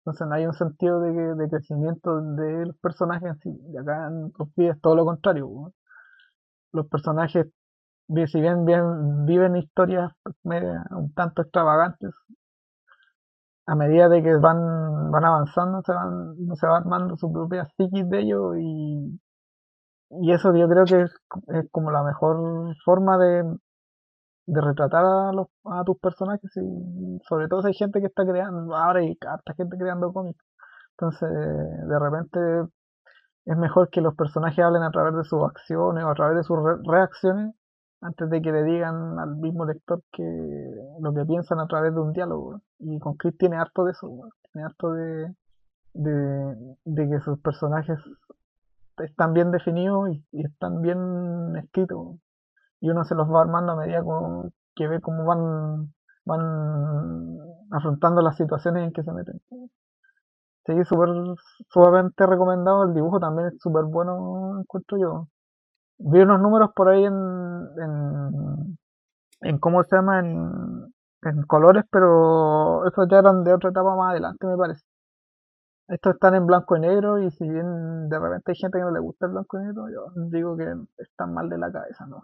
Entonces 0.00 0.26
no 0.28 0.34
hay 0.34 0.46
un 0.46 0.54
sentido 0.54 1.00
de, 1.00 1.12
de 1.36 1.50
crecimiento 1.50 2.20
de 2.22 2.66
los 2.66 2.76
personajes 2.78 3.28
en 3.30 3.38
sí. 3.40 3.60
Y 3.72 3.76
acá 3.78 4.08
en 4.08 4.30
Cosplay 4.30 4.68
es 4.70 4.80
todo 4.80 4.96
lo 4.96 5.04
contrario. 5.04 5.72
Los 6.72 6.86
personajes, 6.86 7.48
si 8.28 8.40
bien, 8.40 8.64
viven 9.26 9.56
historias 9.56 10.12
media- 10.44 10.84
un 10.92 11.12
tanto 11.14 11.42
extravagantes, 11.42 12.12
a 13.66 13.74
medida 13.74 14.08
de 14.08 14.22
que 14.22 14.34
van, 14.36 15.10
van 15.12 15.24
avanzando, 15.24 15.82
se 15.84 15.92
van, 15.92 16.34
se 16.56 16.66
va 16.66 16.78
armando 16.78 17.16
su 17.16 17.32
propia 17.32 17.64
psiquis 17.76 18.08
de 18.08 18.20
ellos 18.20 18.56
y, 18.58 19.20
y 20.10 20.32
eso 20.32 20.54
yo 20.56 20.68
creo 20.68 20.84
que 20.84 21.02
es, 21.02 21.12
es 21.48 21.70
como 21.70 21.90
la 21.90 22.02
mejor 22.02 22.74
forma 22.84 23.18
de, 23.18 23.44
de 24.46 24.60
retratar 24.60 25.04
a, 25.04 25.32
los, 25.32 25.48
a 25.64 25.84
tus 25.84 25.98
personajes 25.98 26.50
y 26.56 27.18
sobre 27.28 27.48
todo 27.48 27.62
si 27.62 27.68
hay 27.68 27.74
gente 27.74 28.00
que 28.00 28.06
está 28.06 28.24
creando, 28.24 28.74
ahora 28.76 29.00
hay 29.00 29.16
harta 29.26 29.54
gente 29.54 29.76
creando 29.76 30.12
cómics. 30.12 30.42
Entonces, 30.92 31.28
de 31.30 31.98
repente 31.98 32.40
es 33.44 33.56
mejor 33.56 33.90
que 33.90 34.00
los 34.00 34.14
personajes 34.14 34.64
hablen 34.64 34.82
a 34.82 34.90
través 34.90 35.14
de 35.16 35.24
sus 35.24 35.42
acciones 35.44 36.04
o 36.04 36.08
a 36.10 36.14
través 36.14 36.36
de 36.38 36.44
sus 36.44 36.56
re- 36.62 36.78
reacciones 36.84 37.54
antes 38.00 38.28
de 38.30 38.40
que 38.42 38.52
le 38.52 38.62
digan 38.64 39.18
al 39.18 39.36
mismo 39.36 39.64
lector 39.64 40.02
que 40.12 40.22
lo 41.00 41.12
que 41.12 41.24
piensan 41.24 41.60
a 41.60 41.66
través 41.66 41.94
de 41.94 42.00
un 42.00 42.12
diálogo. 42.12 42.60
Y 42.78 42.98
con 42.98 43.14
Chris 43.16 43.36
tiene 43.38 43.56
harto 43.56 43.84
de 43.84 43.92
eso, 43.92 44.08
tiene 44.52 44.66
harto 44.66 44.92
de, 44.92 45.34
de, 45.94 46.76
de 46.84 47.08
que 47.08 47.20
sus 47.20 47.38
personajes 47.40 47.98
están 48.98 49.32
bien 49.32 49.50
definidos 49.50 50.10
y, 50.10 50.24
y 50.32 50.44
están 50.44 50.80
bien 50.82 51.56
escritos. 51.56 52.16
Y 52.80 52.90
uno 52.90 53.04
se 53.04 53.14
los 53.14 53.28
va 53.28 53.42
armando 53.42 53.72
a 53.72 53.76
medida 53.76 54.02
como- 54.02 54.50
que 54.74 54.88
ve 54.88 55.00
cómo 55.00 55.24
van, 55.24 55.92
van 56.26 57.38
afrontando 57.70 58.22
las 58.22 58.36
situaciones 58.36 58.84
en 58.84 58.92
que 58.92 59.02
se 59.02 59.12
meten. 59.12 59.40
Sí, 60.66 60.72
súper, 60.84 61.08
sumamente 61.70 62.26
recomendado. 62.26 62.84
El 62.84 62.94
dibujo 62.94 63.20
también 63.20 63.48
es 63.48 63.54
súper 63.60 63.84
bueno, 63.84 64.58
encuentro 64.60 64.98
yo. 64.98 65.28
Vi 65.98 66.20
unos 66.20 66.40
números 66.40 66.70
por 66.76 66.88
ahí 66.90 67.04
en, 67.04 67.14
en, 67.78 68.78
en 69.42 69.58
¿cómo 69.58 69.82
se 69.84 69.96
llama? 69.96 70.20
En, 70.20 70.94
en 71.22 71.42
colores, 71.46 71.84
pero 71.90 72.86
esos 72.88 73.08
ya 73.10 73.18
eran 73.20 73.44
de 73.44 73.54
otra 73.54 73.70
etapa 73.70 73.96
más 73.96 74.12
adelante, 74.12 74.46
me 74.46 74.56
parece. 74.56 74.82
Estos 75.88 76.14
están 76.14 76.36
en 76.36 76.46
blanco 76.46 76.76
y 76.76 76.80
negro 76.80 77.18
y 77.20 77.28
si 77.32 77.42
bien 77.48 78.08
de 78.08 78.18
repente 78.20 78.52
hay 78.52 78.56
gente 78.56 78.78
que 78.78 78.84
no 78.84 78.92
le 78.92 79.00
gusta 79.00 79.26
el 79.26 79.32
blanco 79.32 79.58
y 79.58 79.64
negro, 79.64 79.88
yo 79.90 80.06
digo 80.30 80.56
que 80.56 80.72
están 80.98 81.34
mal 81.34 81.48
de 81.48 81.58
la 81.58 81.72
cabeza, 81.72 82.06
¿no? 82.06 82.22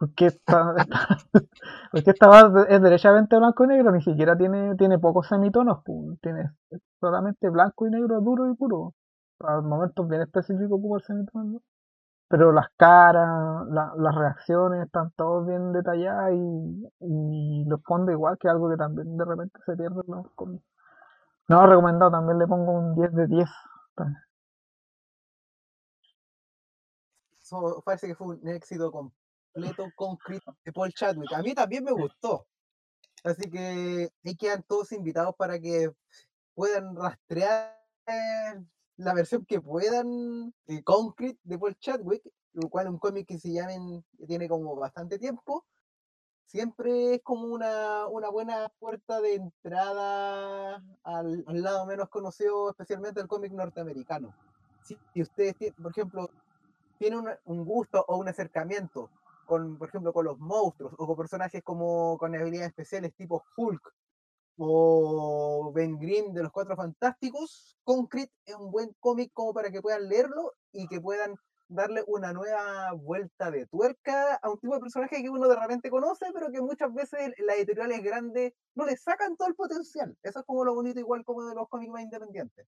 Porque 0.00 0.26
esta, 0.26 0.74
porque 1.92 2.10
esta 2.10 2.28
va- 2.28 2.64
es 2.68 2.82
derechamente 2.82 3.36
blanco 3.36 3.64
y 3.64 3.68
negro, 3.68 3.92
ni 3.92 4.02
siquiera 4.02 4.36
tiene, 4.36 4.74
tiene 4.76 4.98
pocos 4.98 5.28
semitonos, 5.28 5.82
tiene 6.22 6.50
solamente 7.00 7.50
blanco 7.50 7.86
y 7.86 7.90
negro 7.90 8.20
duro 8.22 8.50
y 8.50 8.54
puro. 8.56 8.94
Para 9.38 9.60
momentos 9.62 10.08
bien 10.08 10.22
específicos 10.22 10.80
como 10.80 10.96
el 10.96 11.02
semitono, 11.02 11.44
¿no? 11.44 11.62
Pero 12.28 12.52
las 12.52 12.68
caras, 12.76 13.66
la- 13.70 13.94
las 13.98 14.14
reacciones 14.16 14.86
están 14.86 15.12
todos 15.16 15.46
bien 15.46 15.72
detalladas 15.72 16.32
y, 16.34 16.88
y 17.00 17.64
los 17.66 17.82
fondos 17.84 18.12
igual, 18.14 18.38
que 18.38 18.48
algo 18.50 18.70
que 18.70 18.76
también 18.78 19.16
de 19.18 19.24
repente 19.26 19.60
se 19.66 19.76
pierde 19.76 20.02
en 20.06 20.14
los 20.16 20.26
cómics. 20.36 20.64
No, 21.48 21.66
recomendado, 21.66 22.10
también 22.12 22.38
le 22.38 22.46
pongo 22.48 22.72
un 22.72 22.94
10 22.96 23.14
de 23.14 23.26
10. 23.28 23.50
Eso 27.42 27.82
parece 27.84 28.06
que 28.06 28.14
fue 28.14 28.28
un 28.28 28.48
éxito 28.48 28.92
completo 29.52 29.90
con 29.94 30.16
Chris 30.16 30.40
de 30.64 30.72
Paul 30.72 30.92
Chadwick. 30.92 31.32
A 31.32 31.42
mí 31.42 31.54
también 31.54 31.84
me 31.84 31.92
gustó. 31.92 32.46
Así 33.24 33.50
que 33.50 34.10
ahí 34.24 34.36
quedan 34.36 34.62
todos 34.62 34.92
invitados 34.92 35.34
para 35.36 35.58
que 35.60 35.92
puedan 36.54 36.96
rastrear 36.96 37.78
la 38.96 39.14
versión 39.14 39.44
que 39.44 39.60
puedan 39.60 40.54
de 40.66 40.82
Concrete 40.82 41.38
de 41.42 41.58
Paul 41.58 41.76
Chadwick, 41.78 42.22
lo 42.52 42.68
cual 42.68 42.88
un 42.88 42.98
cómic 42.98 43.28
que 43.28 43.38
se 43.38 43.52
llamen, 43.52 44.04
tiene 44.26 44.48
como 44.48 44.74
bastante 44.76 45.18
tiempo. 45.18 45.64
Siempre 46.46 47.14
es 47.14 47.22
como 47.22 47.44
una, 47.44 48.08
una 48.08 48.28
buena 48.28 48.68
puerta 48.80 49.20
de 49.20 49.34
entrada 49.36 50.82
al, 51.04 51.44
al 51.46 51.62
lado 51.62 51.86
menos 51.86 52.08
conocido, 52.08 52.70
especialmente 52.70 53.20
el 53.20 53.28
cómic 53.28 53.52
norteamericano. 53.52 54.34
Si, 54.82 55.22
ustedes, 55.22 55.54
por 55.80 55.92
ejemplo, 55.92 56.30
tienen 56.98 57.24
un 57.44 57.64
gusto 57.64 58.04
o 58.08 58.16
un 58.16 58.28
acercamiento 58.28 59.10
con, 59.50 59.78
por 59.78 59.88
ejemplo, 59.88 60.12
con 60.12 60.24
los 60.26 60.38
monstruos 60.38 60.94
o 60.96 61.06
con 61.08 61.16
personajes 61.16 61.60
como 61.64 62.16
con 62.18 62.32
habilidades 62.36 62.68
especiales 62.68 63.12
tipo 63.16 63.42
Hulk 63.56 63.92
o 64.58 65.72
Ben 65.74 65.98
Grimm 65.98 66.32
de 66.32 66.44
los 66.44 66.52
Cuatro 66.52 66.76
Fantásticos, 66.76 67.76
Concrete 67.82 68.32
es 68.46 68.54
un 68.54 68.70
buen 68.70 68.94
cómic 69.00 69.32
como 69.34 69.52
para 69.52 69.72
que 69.72 69.82
puedan 69.82 70.08
leerlo 70.08 70.54
y 70.70 70.86
que 70.86 71.00
puedan 71.00 71.34
darle 71.66 72.04
una 72.06 72.32
nueva 72.32 72.92
vuelta 72.92 73.50
de 73.50 73.66
tuerca 73.66 74.34
a 74.36 74.48
un 74.48 74.58
tipo 74.60 74.74
de 74.74 74.80
personaje 74.80 75.20
que 75.20 75.28
uno 75.30 75.48
de 75.48 75.56
repente 75.56 75.90
conoce, 75.90 76.26
pero 76.32 76.52
que 76.52 76.60
muchas 76.60 76.94
veces 76.94 77.34
las 77.38 77.56
editoriales 77.56 78.04
grandes 78.04 78.52
no 78.76 78.84
le 78.86 78.96
sacan 78.96 79.36
todo 79.36 79.48
el 79.48 79.56
potencial. 79.56 80.16
Eso 80.22 80.38
es 80.38 80.46
como 80.46 80.64
lo 80.64 80.74
bonito 80.74 81.00
igual 81.00 81.24
como 81.24 81.42
de 81.44 81.56
los 81.56 81.68
cómics 81.68 81.90
más 81.90 82.02
independientes. 82.02 82.68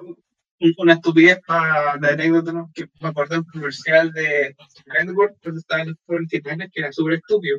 Un- 0.00 0.25
Una 0.78 0.94
estupidez 0.94 1.40
para 1.46 1.98
la 1.98 2.08
anécdota, 2.08 2.66
que 2.74 2.86
me 3.00 3.08
acordé 3.08 3.34
de 3.34 3.40
un 3.40 3.44
comercial 3.46 4.12
de 4.12 4.56
Network, 4.86 5.36
cuando 5.42 5.60
estaba 5.60 5.82
en 5.82 5.88
los 5.88 5.98
49 6.06 6.70
que 6.72 6.80
era 6.80 6.92
súper 6.92 7.14
estúpido. 7.14 7.58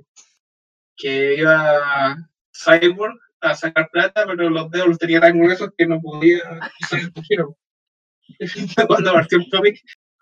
Que 0.96 1.36
iba 1.36 2.16
Cyborg 2.52 3.20
a 3.42 3.56
sacar 3.56 3.90
plata, 3.92 4.26
pero 4.26 4.50
los 4.50 4.72
dedos 4.72 4.88
los 4.88 4.98
tenía 4.98 5.22
tan 5.22 5.38
gruesos 5.40 5.70
que 5.78 5.86
no 5.86 6.02
podía 6.02 6.42
usar. 6.82 7.48
Cuando 8.88 9.14
partió 9.14 9.38
el 9.38 9.50
cómic, 9.50 9.80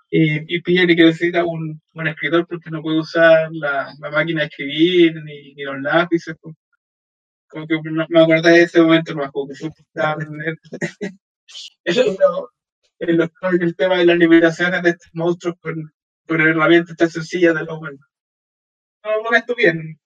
y, 0.10 0.56
y 0.56 0.62
piden 0.62 0.88
que 0.88 1.04
necesita 1.04 1.44
un 1.44 1.82
buen 1.94 2.08
escritor 2.08 2.46
porque 2.48 2.70
no 2.70 2.82
puede 2.82 3.00
usar 3.00 3.50
la, 3.52 3.94
la 4.00 4.12
máquina 4.12 4.42
de 4.42 4.48
escribir 4.48 5.16
ni, 5.24 5.56
los 5.64 5.82
lápices. 5.82 6.36
Como 7.48 7.68
que 7.68 7.80
me 8.10 8.22
acuerdo 8.22 8.50
de 8.50 8.64
ese 8.64 8.82
momento, 8.82 9.14
no 9.14 9.32
como 9.32 9.48
que 9.48 9.56
fue 9.56 9.70
tan- 9.94 10.20
Eso 11.84 12.02
es 12.02 12.18
en 13.00 13.18
los 13.18 13.30
el 13.62 13.76
tema 13.76 13.98
de 13.98 14.06
las 14.06 14.18
limitaciones 14.18 14.82
de 14.84 14.90
estos 14.92 15.10
monstruos 15.14 15.56
con, 15.62 15.94
con 16.28 16.42
herramientas 16.42 16.96
tan 16.98 17.10
sencillas 17.10 17.56
de 17.56 17.64
lo 17.66 17.80
bueno. 17.80 18.00
No, 19.04 19.22
no 19.24 19.38
esto 19.38 19.56
bien. 19.56 19.98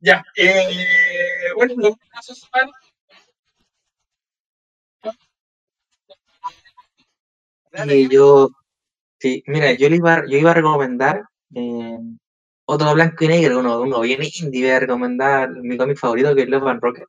Ya, 0.00 0.22
eh, 0.36 1.52
bueno, 1.56 1.74
lo 1.78 1.94
que 1.96 2.06
pasó 2.12 2.32
esta 2.32 2.46
semana, 2.46 2.72
Dale, 7.72 7.96
Y 7.96 8.08
yo, 8.08 8.48
sí, 9.20 9.42
mira, 9.48 9.72
yo 9.74 9.88
le 9.90 9.96
iba, 9.96 10.24
yo 10.28 10.38
iba 10.38 10.52
a 10.52 10.54
recomendar 10.54 11.24
eh, 11.54 11.98
otro 12.66 12.94
blanco 12.94 13.24
y 13.24 13.28
negro, 13.28 13.60
uno, 13.60 13.80
uno 13.82 14.00
bien 14.02 14.22
indie, 14.22 14.62
voy 14.64 14.70
a 14.72 14.80
recomendar 14.80 15.50
mi 15.50 15.76
cómic 15.78 15.98
favorito 15.98 16.34
que 16.34 16.42
es 16.42 16.48
Love 16.48 16.68
and 16.68 16.82
Rocket. 16.82 17.08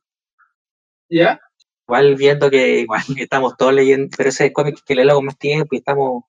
¿ya? 1.08 1.40
Igual 1.88 2.16
viendo 2.16 2.50
que 2.50 2.80
igual 2.80 3.02
estamos 3.18 3.56
todos 3.56 3.72
leyendo, 3.74 4.08
pero 4.16 4.28
ese 4.30 4.52
cómic 4.52 4.78
que 4.84 4.94
leo 4.94 5.16
con 5.16 5.26
más 5.26 5.38
tiempo 5.38 5.68
y 5.74 5.78
estamos 5.78 6.24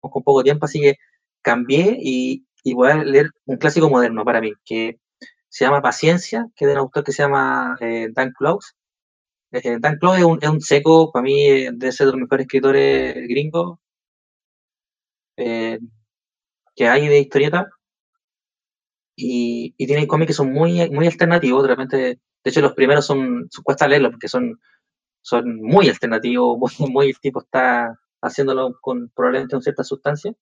con 0.00 0.22
poco 0.22 0.42
tiempo, 0.44 0.66
así 0.66 0.80
que 0.80 0.96
cambié 1.42 1.96
y, 2.00 2.46
y 2.64 2.74
voy 2.74 2.90
a 2.90 2.96
leer 3.04 3.30
un 3.46 3.56
clásico 3.58 3.90
moderno 3.90 4.24
para 4.24 4.40
mí, 4.40 4.52
que 4.64 4.98
se 5.48 5.64
llama 5.64 5.82
Paciencia, 5.82 6.46
que 6.56 6.64
es 6.64 6.68
de 6.68 6.74
un 6.74 6.80
autor 6.80 7.04
que 7.04 7.12
se 7.12 7.22
llama 7.22 7.76
eh, 7.80 8.08
Dan 8.12 8.32
Close. 8.32 8.72
Dan 9.80 9.98
Close 9.98 10.18
es 10.20 10.24
un, 10.24 10.38
es 10.42 10.48
un 10.48 10.60
seco, 10.60 11.12
para 11.12 11.22
mí 11.24 11.44
eh, 11.46 11.70
debe 11.72 11.92
ser 11.92 12.06
de 12.06 12.12
los 12.12 12.20
mejores 12.22 12.44
escritores 12.46 13.14
gringos 13.28 13.78
eh, 15.36 15.78
que 16.76 16.88
hay 16.88 17.08
de 17.08 17.20
historieta. 17.20 17.68
Y, 19.16 19.74
y 19.76 19.86
tiene 19.86 20.06
cómics 20.06 20.28
que 20.28 20.32
son 20.34 20.52
muy, 20.52 20.88
muy 20.90 21.06
alternativos, 21.06 21.62
de 21.62 21.68
repente, 21.68 21.96
de 21.96 22.18
hecho 22.44 22.60
los 22.62 22.72
primeros 22.72 23.04
son 23.06 23.48
cuesta 23.62 23.86
leerlos 23.86 24.12
porque 24.12 24.28
son, 24.28 24.58
son 25.22 25.60
muy 25.62 25.88
alternativos, 25.88 26.58
muy, 26.80 26.90
muy 26.90 27.08
el 27.10 27.20
tipo 27.20 27.40
está 27.42 27.98
haciéndolo 28.22 28.78
con 28.80 29.10
probablemente 29.14 29.54
con 29.54 29.62
cierta 29.62 29.84
sustancia. 29.84 30.34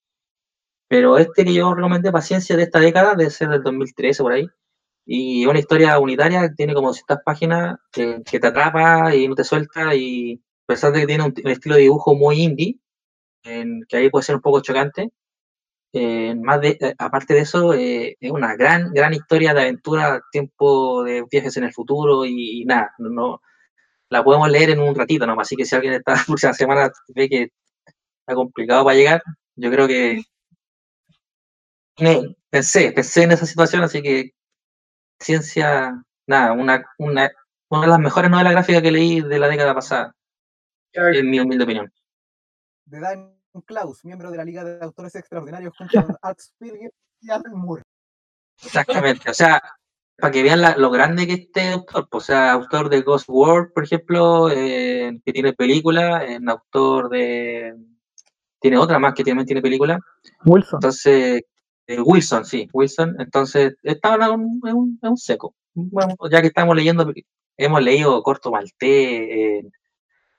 Pero 0.87 1.17
este 1.17 1.45
que 1.45 1.53
yo 1.53 1.73
recomendé, 1.75 2.11
Paciencia, 2.11 2.57
de 2.57 2.63
esta 2.63 2.79
década, 2.79 3.15
debe 3.15 3.29
ser 3.29 3.49
del 3.49 3.63
2013 3.63 4.23
por 4.23 4.33
ahí. 4.33 4.47
Y 5.05 5.45
una 5.47 5.59
historia 5.59 5.99
unitaria, 5.99 6.53
tiene 6.55 6.73
como 6.75 6.93
ciertas 6.93 7.19
páginas 7.25 7.77
que, 7.91 8.21
que 8.29 8.39
te 8.39 8.47
atrapa 8.47 9.15
y 9.15 9.27
no 9.27 9.35
te 9.35 9.43
suelta. 9.45 9.95
Y 9.95 10.35
a 10.65 10.67
pesar 10.67 10.93
de 10.93 11.01
que 11.01 11.07
tiene 11.07 11.25
un, 11.25 11.33
un 11.43 11.51
estilo 11.51 11.75
de 11.75 11.81
dibujo 11.83 12.15
muy 12.15 12.41
indie, 12.43 12.79
en, 13.43 13.81
que 13.89 13.97
ahí 13.97 14.09
puede 14.11 14.23
ser 14.25 14.35
un 14.37 14.41
poco 14.43 14.61
chocante, 14.61 15.11
eh, 15.93 16.35
más 16.35 16.61
de, 16.61 16.77
eh, 16.79 16.95
aparte 16.97 17.33
de 17.33 17.41
eso, 17.41 17.73
eh, 17.73 18.17
es 18.19 18.31
una 18.31 18.55
gran, 18.55 18.91
gran 18.93 19.13
historia 19.13 19.53
de 19.53 19.61
aventura, 19.61 20.21
tiempo 20.31 21.03
de 21.03 21.25
viajes 21.31 21.57
en 21.57 21.63
el 21.65 21.73
futuro 21.73 22.25
y, 22.25 22.61
y 22.61 22.65
nada, 22.65 22.93
no- 22.99 23.41
la 24.09 24.23
podemos 24.23 24.49
leer 24.49 24.71
en 24.71 24.79
un 24.79 24.95
ratito 24.95 25.25
nomás, 25.25 25.47
así 25.47 25.55
que 25.55 25.65
si 25.65 25.75
alguien 25.75 25.93
esta 25.93 26.13
próxima 26.27 26.53
semana 26.53 26.91
ve 27.09 27.29
que 27.29 27.43
está 28.21 28.35
complicado 28.35 28.83
para 28.85 28.95
llegar, 28.97 29.21
yo 29.55 29.71
creo 29.71 29.87
que 29.87 30.21
me- 31.99 32.35
pensé, 32.49 32.91
pensé 32.91 33.23
en 33.23 33.31
esa 33.31 33.45
situación, 33.45 33.83
así 33.83 34.01
que 34.01 34.31
ciencia, 35.19 36.01
nada, 36.27 36.53
una, 36.53 36.83
una, 36.97 37.29
una 37.69 37.81
de 37.81 37.87
las 37.87 37.99
mejores 37.99 38.31
novelas 38.31 38.53
gráficas 38.53 38.81
que 38.81 38.91
leí 38.91 39.21
de 39.21 39.39
la 39.39 39.47
década 39.47 39.73
pasada, 39.73 40.15
en 40.93 41.29
mi 41.29 41.39
humilde 41.39 41.63
opinión. 41.63 41.91
De 42.85 42.99
Dan 42.99 43.35
Klaus, 43.65 44.03
miembro 44.05 44.31
de 44.31 44.37
la 44.37 44.45
Liga 44.45 44.63
de 44.63 44.83
Autores 44.83 45.15
Extraordinarios 45.15 45.73
junto 45.77 46.01
con 46.05 46.15
Art 46.21 46.39
y 47.21 47.29
Alan 47.29 47.53
Moore. 47.53 47.83
Exactamente, 48.63 49.29
o 49.29 49.33
sea, 49.33 49.61
para 50.21 50.31
que 50.31 50.43
vean 50.43 50.61
la- 50.61 50.77
lo 50.77 50.89
grande 50.91 51.25
que 51.27 51.33
este 51.33 51.69
autor, 51.69 52.07
pues, 52.09 52.23
o 52.23 52.27
sea, 52.27 52.51
autor 52.53 52.89
de 52.89 53.01
Ghost 53.01 53.27
World, 53.29 53.71
por 53.73 53.83
ejemplo, 53.83 54.49
eh, 54.49 55.19
que 55.25 55.33
tiene 55.33 55.53
película, 55.53 56.23
es 56.25 56.39
un 56.39 56.49
autor 56.49 57.09
de... 57.09 57.73
Tiene 58.61 58.77
otra 58.77 58.99
más 58.99 59.13
que 59.13 59.23
también 59.23 59.45
tiene 59.45 59.61
película. 59.61 59.99
Wilson. 60.45 60.77
Entonces, 60.77 61.41
eh, 61.87 62.01
Wilson, 62.01 62.45
sí, 62.45 62.67
Wilson. 62.73 63.15
Entonces, 63.19 63.75
estaba 63.83 64.25
en 64.27 64.31
un, 64.33 64.61
en 64.65 64.75
un- 64.75 64.99
un 65.01 65.17
seco. 65.17 65.55
Bueno, 65.73 66.15
ya 66.29 66.41
que 66.41 66.47
estamos 66.47 66.75
leyendo, 66.75 67.11
hemos 67.57 67.81
leído 67.81 68.21
Corto 68.21 68.51
Maltés, 68.51 68.71
eh, 68.81 69.61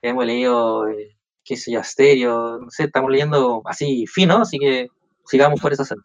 hemos 0.02 0.26
leído, 0.26 0.86
eh, 0.88 1.16
qué 1.42 1.56
sé 1.56 1.72
yo, 1.72 1.80
Asterio, 1.80 2.58
no 2.60 2.70
sé, 2.70 2.84
estamos 2.84 3.10
leyendo 3.10 3.62
así 3.64 4.06
fino, 4.06 4.38
así 4.42 4.58
que 4.58 4.88
sigamos 5.24 5.60
por 5.60 5.72
esa 5.72 5.84
senda. 5.84 6.04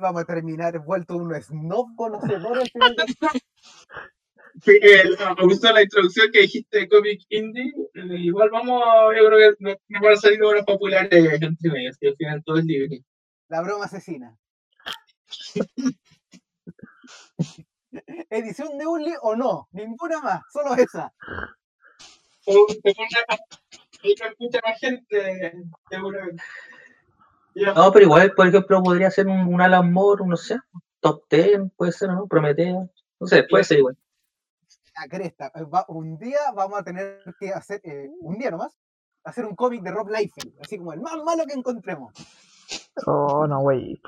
Vamos 0.00 0.22
a 0.22 0.24
terminar 0.24 0.78
vuelto 0.84 1.16
un 1.16 1.34
snob 1.40 1.94
conocedor 1.96 2.58
al 2.58 2.68
final 2.70 2.94
del 2.96 3.06
Sí, 4.64 4.72
el- 4.82 5.16
me 5.36 5.44
gustó 5.44 5.72
la 5.72 5.82
introducción 5.82 6.32
que 6.32 6.40
dijiste 6.40 6.78
de 6.78 6.88
cómic 6.88 7.20
indie. 7.28 7.72
eh, 7.94 8.16
igual 8.18 8.50
vamos, 8.50 8.82
yo 9.16 9.26
creo 9.26 9.38
que 9.56 9.56
nos 9.64 9.76
nos 9.88 10.02
van 10.02 10.12
a 10.12 10.16
salir 10.16 10.42
obras 10.42 10.64
populares 10.64 11.12
entre 11.42 11.70
medias, 11.70 11.96
que 12.00 12.08
al 12.08 12.16
final 12.16 12.42
todo 12.44 12.58
es 12.58 12.64
libre. 12.64 13.04
La 13.48 13.60
broma 13.62 13.84
asesina. 13.84 14.36
Edición 18.30 18.76
de 18.78 18.86
Unli 18.86 19.14
o 19.22 19.36
no, 19.36 19.68
ninguna 19.72 20.20
más, 20.20 20.42
solo 20.52 20.74
esa. 20.74 21.12
O 22.46 22.66
te 22.82 22.94
pone 22.94 23.08
escucha 24.02 24.60
más 24.64 24.78
gente, 24.80 25.52
seguramente. 25.90 26.42
Ya. 26.42 26.77
No, 27.54 27.92
pero 27.92 28.04
igual, 28.04 28.32
por 28.34 28.46
ejemplo, 28.46 28.82
podría 28.82 29.10
ser 29.10 29.26
un, 29.26 29.52
un 29.52 29.60
Alan 29.60 29.92
Moore, 29.92 30.24
no 30.26 30.36
sé, 30.36 30.58
top 31.00 31.24
10, 31.30 31.60
puede 31.76 31.92
ser, 31.92 32.10
¿no? 32.10 32.26
Prometeo. 32.26 32.90
No 33.20 33.26
sé, 33.26 33.44
puede 33.44 33.64
ser 33.64 33.78
igual. 33.78 33.96
La 34.96 35.08
cresta. 35.08 35.50
eh, 35.54 35.62
va- 35.64 35.84
un 35.88 36.18
día 36.18 36.38
vamos 36.54 36.78
a 36.80 36.84
tener 36.84 37.20
que 37.38 37.50
hacer, 37.52 37.80
eh, 37.84 38.08
un 38.20 38.38
día 38.38 38.50
nomás, 38.50 38.76
hacer 39.24 39.44
un 39.44 39.54
cómic 39.56 39.82
de 39.82 39.90
Rob 39.90 40.08
Liefeld, 40.08 40.54
así 40.60 40.78
como 40.78 40.92
el 40.92 41.00
más 41.00 41.16
malo 41.24 41.44
que 41.46 41.54
encontremos. 41.54 42.12
Oh, 43.06 43.46
no, 43.46 43.60
güey. 43.60 44.00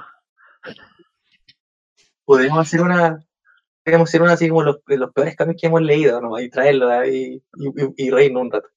Podemos 2.25 2.59
hacer 2.59 2.83
una. 2.83 3.19
Podemos 3.85 4.09
hacer 4.09 4.23
una 4.23 4.33
así 4.35 4.49
como 4.49 4.63
los, 4.63 4.77
los 4.87 5.13
peores 5.13 5.37
cambios 5.37 5.61
que 5.61 5.67
hemos 5.67 5.81
leído, 5.81 6.21
¿no? 6.21 6.39
Y 6.39 6.51
traerlo 6.51 6.91
ahí 6.91 7.43
y, 7.57 7.69
y, 7.69 8.07
y 8.07 8.11
reírnos 8.11 8.43
un 8.43 8.51
rato. 8.53 8.69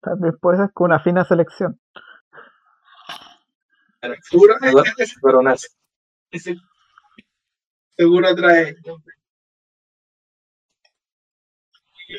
Tal 0.00 0.18
vez 0.18 0.34
puede 0.40 0.58
ser 0.58 0.72
con 0.72 0.86
una 0.86 1.00
fina 1.00 1.24
selección. 1.24 1.80
Ese- 6.30 6.56
seguro 7.96 8.34
trae. 8.34 8.74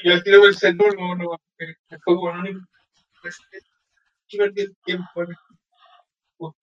Yo 0.03 0.13
al 0.13 0.23
tiro 0.23 0.41
del 0.43 0.55
celular, 0.55 0.95
no, 0.97 1.15
no, 1.15 1.37
el 1.57 1.75
juego 2.03 2.29
anónimo. 2.29 2.65
Pues, 3.21 3.37
el 4.31 4.75
tiempo. 4.83 5.23
¿no? 6.39 6.55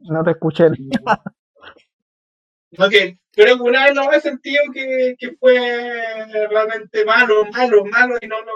No 0.00 0.24
te 0.24 0.30
escuché. 0.30 0.68
No, 0.70 0.76
que 2.90 3.18
creo 3.32 3.56
que 3.56 3.62
una 3.62 3.84
vez 3.86 3.94
no 3.94 4.12
he 4.12 4.20
sentido 4.20 4.62
que, 4.72 5.16
que 5.18 5.36
fue 5.36 5.58
realmente 6.50 7.04
malo, 7.04 7.44
malo, 7.46 7.84
malo 7.84 8.16
y 8.20 8.26
no 8.28 8.40
lo 8.42 8.52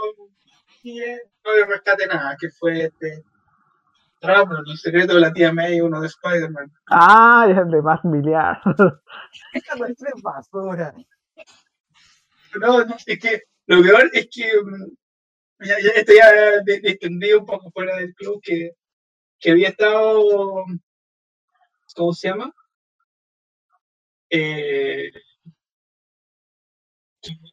no 0.84 1.54
le 1.54 1.66
rescate 1.66 2.06
nada, 2.06 2.36
que 2.38 2.48
fue 2.50 2.84
este 2.84 3.24
El 4.22 4.78
secreto 4.78 5.14
de 5.14 5.20
la 5.20 5.32
tía 5.32 5.52
May, 5.52 5.80
uno 5.80 6.00
de 6.00 6.06
Spider-Man. 6.06 6.72
Ah, 6.86 7.46
es 7.50 7.58
el 7.58 7.70
de 7.70 7.82
más 7.82 8.04
miliar. 8.04 8.60
Esta 9.52 9.76
cuestión 9.76 10.12
es 10.14 10.22
basura. 10.22 10.94
No, 12.60 12.84
no, 12.84 12.96
es 13.06 13.18
que 13.18 13.42
lo 13.66 13.82
peor 13.82 14.10
es 14.12 14.28
que 14.30 14.44
mm, 14.62 15.66
ya, 15.66 15.80
ya 15.80 15.90
esto 15.90 16.12
ya 16.12 16.30
extendí 16.66 17.32
un 17.32 17.46
poco 17.46 17.70
fuera 17.72 17.96
del 17.96 18.14
club 18.14 18.40
que, 18.42 18.72
que 19.40 19.50
había 19.50 19.70
estado, 19.70 20.64
¿cómo 21.96 22.12
se 22.12 22.28
llama? 22.28 22.52
Eh, 24.30 25.10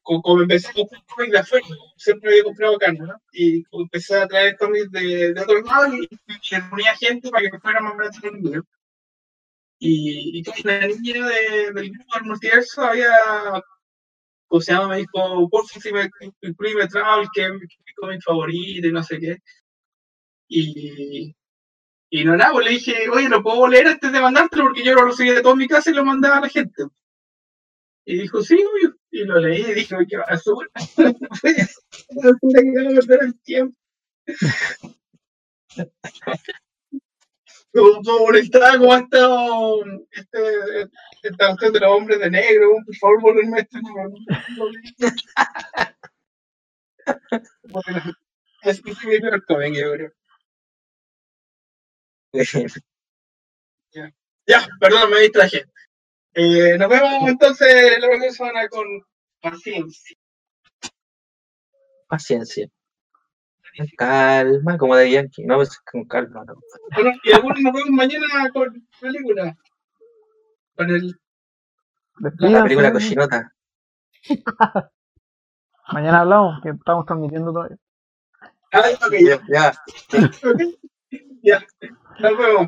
como 0.04 0.42
empecé 0.42 0.70
a 0.70 0.74
comprar 0.74 1.04
cómics 1.08 1.32
de 1.34 1.40
afuera, 1.40 1.66
siempre 1.98 2.32
había 2.32 2.44
comprado 2.44 2.76
acá, 2.76 2.92
¿no? 2.94 3.22
Y 3.32 3.64
empecé 3.72 4.16
a 4.18 4.28
traer 4.28 4.58
cómics 4.58 4.92
de, 4.92 5.34
de 5.34 5.42
otros 5.42 5.64
lados 5.66 5.94
y, 5.96 6.08
y 6.56 6.60
reunía 6.60 6.96
gente 6.98 7.30
para 7.30 7.50
que 7.50 7.60
fuera 7.60 7.80
más 7.82 7.98
barato 7.98 8.20
el 8.28 8.42
libro. 8.42 8.64
Y, 9.80 10.40
y 10.40 10.64
la 10.64 10.88
niña 10.88 11.28
de- 11.28 11.72
del 11.74 11.90
grupo 11.92 12.14
del 12.16 12.26
multiverso 12.26 12.82
había 12.84 13.10
¿cómo 14.48 14.62
se 14.62 14.74
llama? 14.74 14.90
Me 14.90 14.98
dijo, 14.98 15.50
por 15.50 15.66
si 15.68 15.92
me 15.92 16.10
incluye 16.42 16.88
Travel, 16.88 17.28
que 17.34 17.46
es 17.46 17.52
mi 17.54 17.94
cómic 17.96 18.22
favorito 18.24 18.88
y 18.88 18.92
no 18.92 19.04
sé 19.04 19.20
qué. 19.20 19.38
Y, 20.50 21.34
y 22.12 22.26
no 22.26 22.38
nada, 22.38 22.54
pues 22.54 22.66
le 22.66 22.72
dije, 22.74 23.10
oye, 23.10 23.30
lo 23.30 23.44
puedo 23.44 23.68
leer 23.68 23.88
antes 23.88 24.12
de 24.12 24.22
mandártelo 24.22 24.66
porque 24.66 24.84
yo 24.86 24.96
lo 24.96 25.06
recibí 25.06 25.32
de 25.32 25.42
toda 25.44 25.56
mi 25.56 25.68
casa 25.68 25.92
y 25.92 25.96
lo 25.96 26.06
mandaba 26.06 26.38
a 26.38 26.42
la 26.42 26.50
gente. 26.50 26.84
Y 28.06 28.18
dijo, 28.20 28.42
sí, 28.44 28.56
obvio. 28.56 28.98
Y 29.12 29.24
lo 29.24 29.40
leí 29.40 29.62
y 29.62 29.74
dije, 29.74 29.96
qué 30.08 30.18
basura. 30.18 30.70
No 32.12 32.32
perder 32.42 33.24
el 33.24 33.40
tiempo. 33.42 33.78
Como, 37.74 38.02
como 38.02 38.34
estado 38.34 39.84
este, 40.12 40.90
esta 41.24 41.48
cuestión 41.48 41.74
de 41.74 41.80
los 41.80 41.90
hombres 41.92 42.20
de 42.20 42.30
negro, 42.32 42.72
por 42.86 42.96
favor, 42.96 43.22
volverme 43.22 43.60
este 43.60 43.78
es 48.64 48.86
mi 48.86 48.94
yo 49.76 49.94
creo. 49.94 50.12
Ya, 54.48 54.68
perdón, 54.80 55.12
me 55.12 55.20
distraje. 55.20 55.66
Eh, 56.34 56.78
nos 56.78 56.90
vemos 56.90 57.30
entonces 57.30 58.00
la 58.00 58.08
próxima 58.08 58.32
semana 58.32 58.68
con 58.70 58.86
paciencia. 59.42 60.18
Paciencia. 62.08 62.70
Calma, 63.98 64.78
como 64.78 64.96
de 64.96 65.12
Yankee. 65.12 65.44
No, 65.46 65.62
es 65.62 65.80
con 65.80 66.06
calma. 66.06 66.44
No. 66.46 66.56
Bueno, 66.96 67.12
y 67.24 67.32
algunos 67.32 67.60
nos 67.62 67.74
vemos 67.74 67.90
mañana 67.92 68.28
con 68.54 68.88
película. 69.00 69.56
Con 70.76 70.90
el. 70.90 71.20
La 72.40 72.64
película 72.64 72.92
cochinota. 72.92 73.54
Mañana 75.92 76.20
hablamos, 76.20 76.62
que 76.62 76.70
estamos 76.70 77.06
transmitiendo 77.06 77.52
todavía. 77.52 77.78
Ah, 78.72 78.84
ok, 79.06 79.14
ya. 79.50 79.74
Ya, 81.42 81.66
nos 82.20 82.38
vemos. 82.38 82.68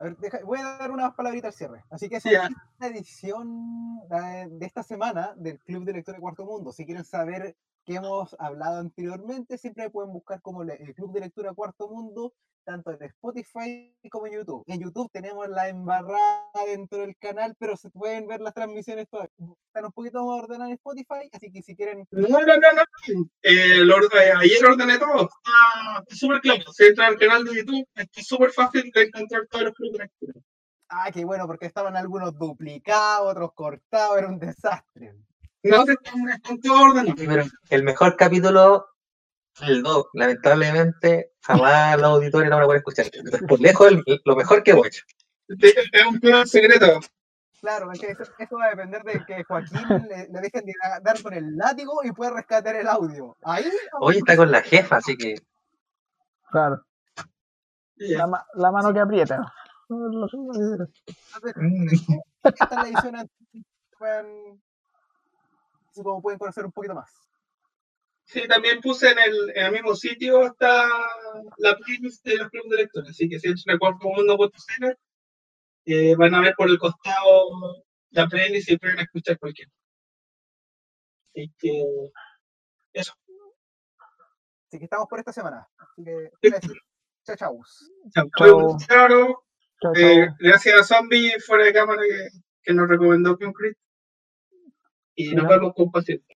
A 0.00 0.04
ver, 0.04 0.16
deja- 0.18 0.40
voy 0.44 0.58
a 0.60 0.76
dar 0.78 0.90
unas 0.90 1.14
palabritas 1.14 1.48
al 1.54 1.58
cierre. 1.58 1.84
Así 1.90 2.08
que 2.08 2.16
esa 2.16 2.30
es 2.30 2.50
la 2.78 2.86
edición 2.86 3.98
de 4.08 4.66
esta 4.66 4.82
semana 4.82 5.34
del 5.36 5.58
Club 5.60 5.84
de 5.84 5.92
Lectura 5.94 6.18
Cuarto 6.20 6.44
Mundo. 6.44 6.72
Si 6.72 6.84
quieren 6.86 7.04
saber 7.04 7.56
qué 7.88 7.94
hemos 7.94 8.36
hablado 8.38 8.80
anteriormente, 8.80 9.56
siempre 9.56 9.88
pueden 9.88 10.12
buscar 10.12 10.42
como 10.42 10.62
el 10.62 10.94
Club 10.94 11.10
de 11.14 11.20
Lectura 11.20 11.54
Cuarto 11.54 11.88
Mundo, 11.88 12.34
tanto 12.62 12.90
en 12.90 13.02
Spotify 13.02 13.96
como 14.10 14.26
en 14.26 14.34
YouTube. 14.34 14.62
En 14.66 14.78
YouTube 14.78 15.10
tenemos 15.10 15.48
la 15.48 15.70
embarrada 15.70 16.66
dentro 16.66 16.98
del 16.98 17.16
canal, 17.16 17.56
pero 17.58 17.78
se 17.78 17.88
pueden 17.88 18.26
ver 18.26 18.42
las 18.42 18.52
transmisiones 18.52 19.08
todas. 19.08 19.30
Están 19.68 19.86
un 19.86 19.92
poquito 19.92 20.22
más 20.22 20.42
ordenadas 20.42 20.68
en 20.68 20.74
Spotify, 20.74 21.30
así 21.32 21.50
que 21.50 21.62
si 21.62 21.74
quieren 21.74 22.06
No, 22.10 22.28
no, 22.28 22.40
no, 22.40 22.72
no. 22.74 23.30
Eh, 23.42 23.78
lo 23.78 23.96
eh, 23.96 24.32
ayer 24.38 24.66
ordené 24.66 24.98
todo. 24.98 25.22
Está 25.22 26.14
súper 26.14 26.40
claro. 26.42 26.70
Si 26.70 26.84
entran 26.84 27.12
al 27.12 27.18
canal 27.18 27.44
de 27.44 27.56
YouTube, 27.56 27.88
está 27.94 28.22
súper 28.22 28.50
fácil 28.50 28.90
de 28.94 29.02
encontrar 29.04 29.46
todos 29.46 29.64
los 29.64 29.74
clubes 29.74 29.92
de 29.94 29.98
lectura. 30.04 30.40
Ah, 30.90 31.10
qué 31.10 31.24
bueno, 31.24 31.46
porque 31.46 31.64
estaban 31.64 31.96
algunos 31.96 32.38
duplicados, 32.38 33.32
otros 33.32 33.54
cortados, 33.54 34.18
era 34.18 34.28
un 34.28 34.38
desastre. 34.38 35.14
No 35.62 35.82
ordenados. 35.82 37.14
Pero 37.16 37.44
el 37.70 37.82
mejor 37.82 38.16
capítulo, 38.16 38.86
el 39.62 39.82
2, 39.82 40.06
lamentablemente, 40.14 41.32
jamás 41.42 41.96
los 41.96 42.06
auditores 42.06 42.48
no 42.48 42.56
van 42.56 42.62
a 42.64 42.66
poder 42.66 42.78
escuchar. 42.78 43.06
Por 43.48 43.60
lejos, 43.60 43.88
el- 43.88 44.20
lo 44.24 44.36
mejor 44.36 44.62
que 44.62 44.70
hecho. 44.72 45.04
Es 45.48 45.74
es 45.92 46.06
un 46.06 46.20
plan 46.20 46.46
secreto. 46.46 47.00
Claro, 47.60 47.90
es 47.90 47.98
que 47.98 48.06
eso, 48.12 48.22
eso 48.38 48.56
va 48.56 48.66
a 48.66 48.70
depender 48.70 49.02
de 49.02 49.24
que 49.26 49.42
Joaquín 49.42 49.80
le, 50.08 50.28
le 50.28 50.40
dejen 50.40 50.64
de 50.64 50.72
da- 50.80 51.00
dar 51.02 51.20
con 51.20 51.34
el 51.34 51.56
látigo 51.56 52.04
y 52.04 52.12
pueda 52.12 52.30
rescatar 52.30 52.76
el 52.76 52.86
audio. 52.86 53.36
Ahí, 53.42 53.64
Hoy 54.00 54.18
está 54.18 54.36
con 54.36 54.52
la 54.52 54.62
jefa, 54.62 54.98
así 54.98 55.16
que 55.16 55.34
Claro, 56.52 56.80
la, 57.96 58.26
ma- 58.28 58.46
la 58.54 58.70
mano 58.70 58.92
que 58.94 59.00
aprieta. 59.00 59.52
Entonces, 59.90 60.38
Mm. 61.56 61.88
esta 62.44 62.64
es 62.64 62.70
la 62.70 62.82
edición 62.88 63.30
puedan, 63.98 64.26
así 65.98 66.04
como 66.04 66.22
pueden 66.22 66.38
conocer 66.38 66.64
un 66.64 66.72
poquito 66.72 66.94
más. 66.94 67.10
Sí, 68.24 68.46
también 68.46 68.80
puse 68.80 69.10
en 69.10 69.18
el, 69.18 69.50
en 69.56 69.66
el 69.66 69.72
mismo 69.72 69.94
sitio 69.96 70.46
está 70.46 70.86
la 71.56 71.76
playlist 71.78 72.24
de 72.24 72.36
los 72.36 72.50
clubes 72.50 72.70
de 72.70 72.76
lectores, 72.76 73.10
así 73.10 73.28
que 73.28 73.40
si 73.40 73.48
entran 73.48 73.76
a 73.76 73.78
cuartomundo.cl 73.78 74.84
eh, 75.86 76.14
van 76.16 76.34
a 76.34 76.40
ver 76.42 76.54
por 76.56 76.68
el 76.68 76.78
costado 76.78 77.84
la 78.10 78.26
playlist 78.28 78.70
y 78.70 78.76
pueden 78.78 78.98
escuchar 79.00 79.38
cualquiera. 79.38 79.70
Así 81.34 81.52
que 81.58 81.82
eso. 82.92 83.14
Así 84.66 84.78
que 84.78 84.84
estamos 84.84 85.08
por 85.08 85.18
esta 85.18 85.32
semana. 85.32 85.66
Así 85.78 86.04
que, 86.04 86.30
Sí. 86.42 86.50
gracias. 86.50 86.72
chao, 87.24 87.36
chao. 87.36 87.60
Chao. 88.14 88.28
Chao. 88.36 88.76
Chao. 88.86 89.44
Chao, 89.80 89.94
Eh, 89.94 90.26
chao. 90.26 90.36
gracias 90.38 90.80
a 90.80 90.84
Zombie 90.84 91.32
fuera 91.46 91.64
de 91.64 91.72
cámara 91.72 92.02
que, 92.02 92.28
que 92.62 92.74
nos 92.74 92.88
recomendó 92.88 93.38
Concrete. 93.38 93.78
Y 95.18 95.34
nos 95.34 95.48
vemos 95.48 95.74
con 95.74 95.90
paciencia. 95.90 96.37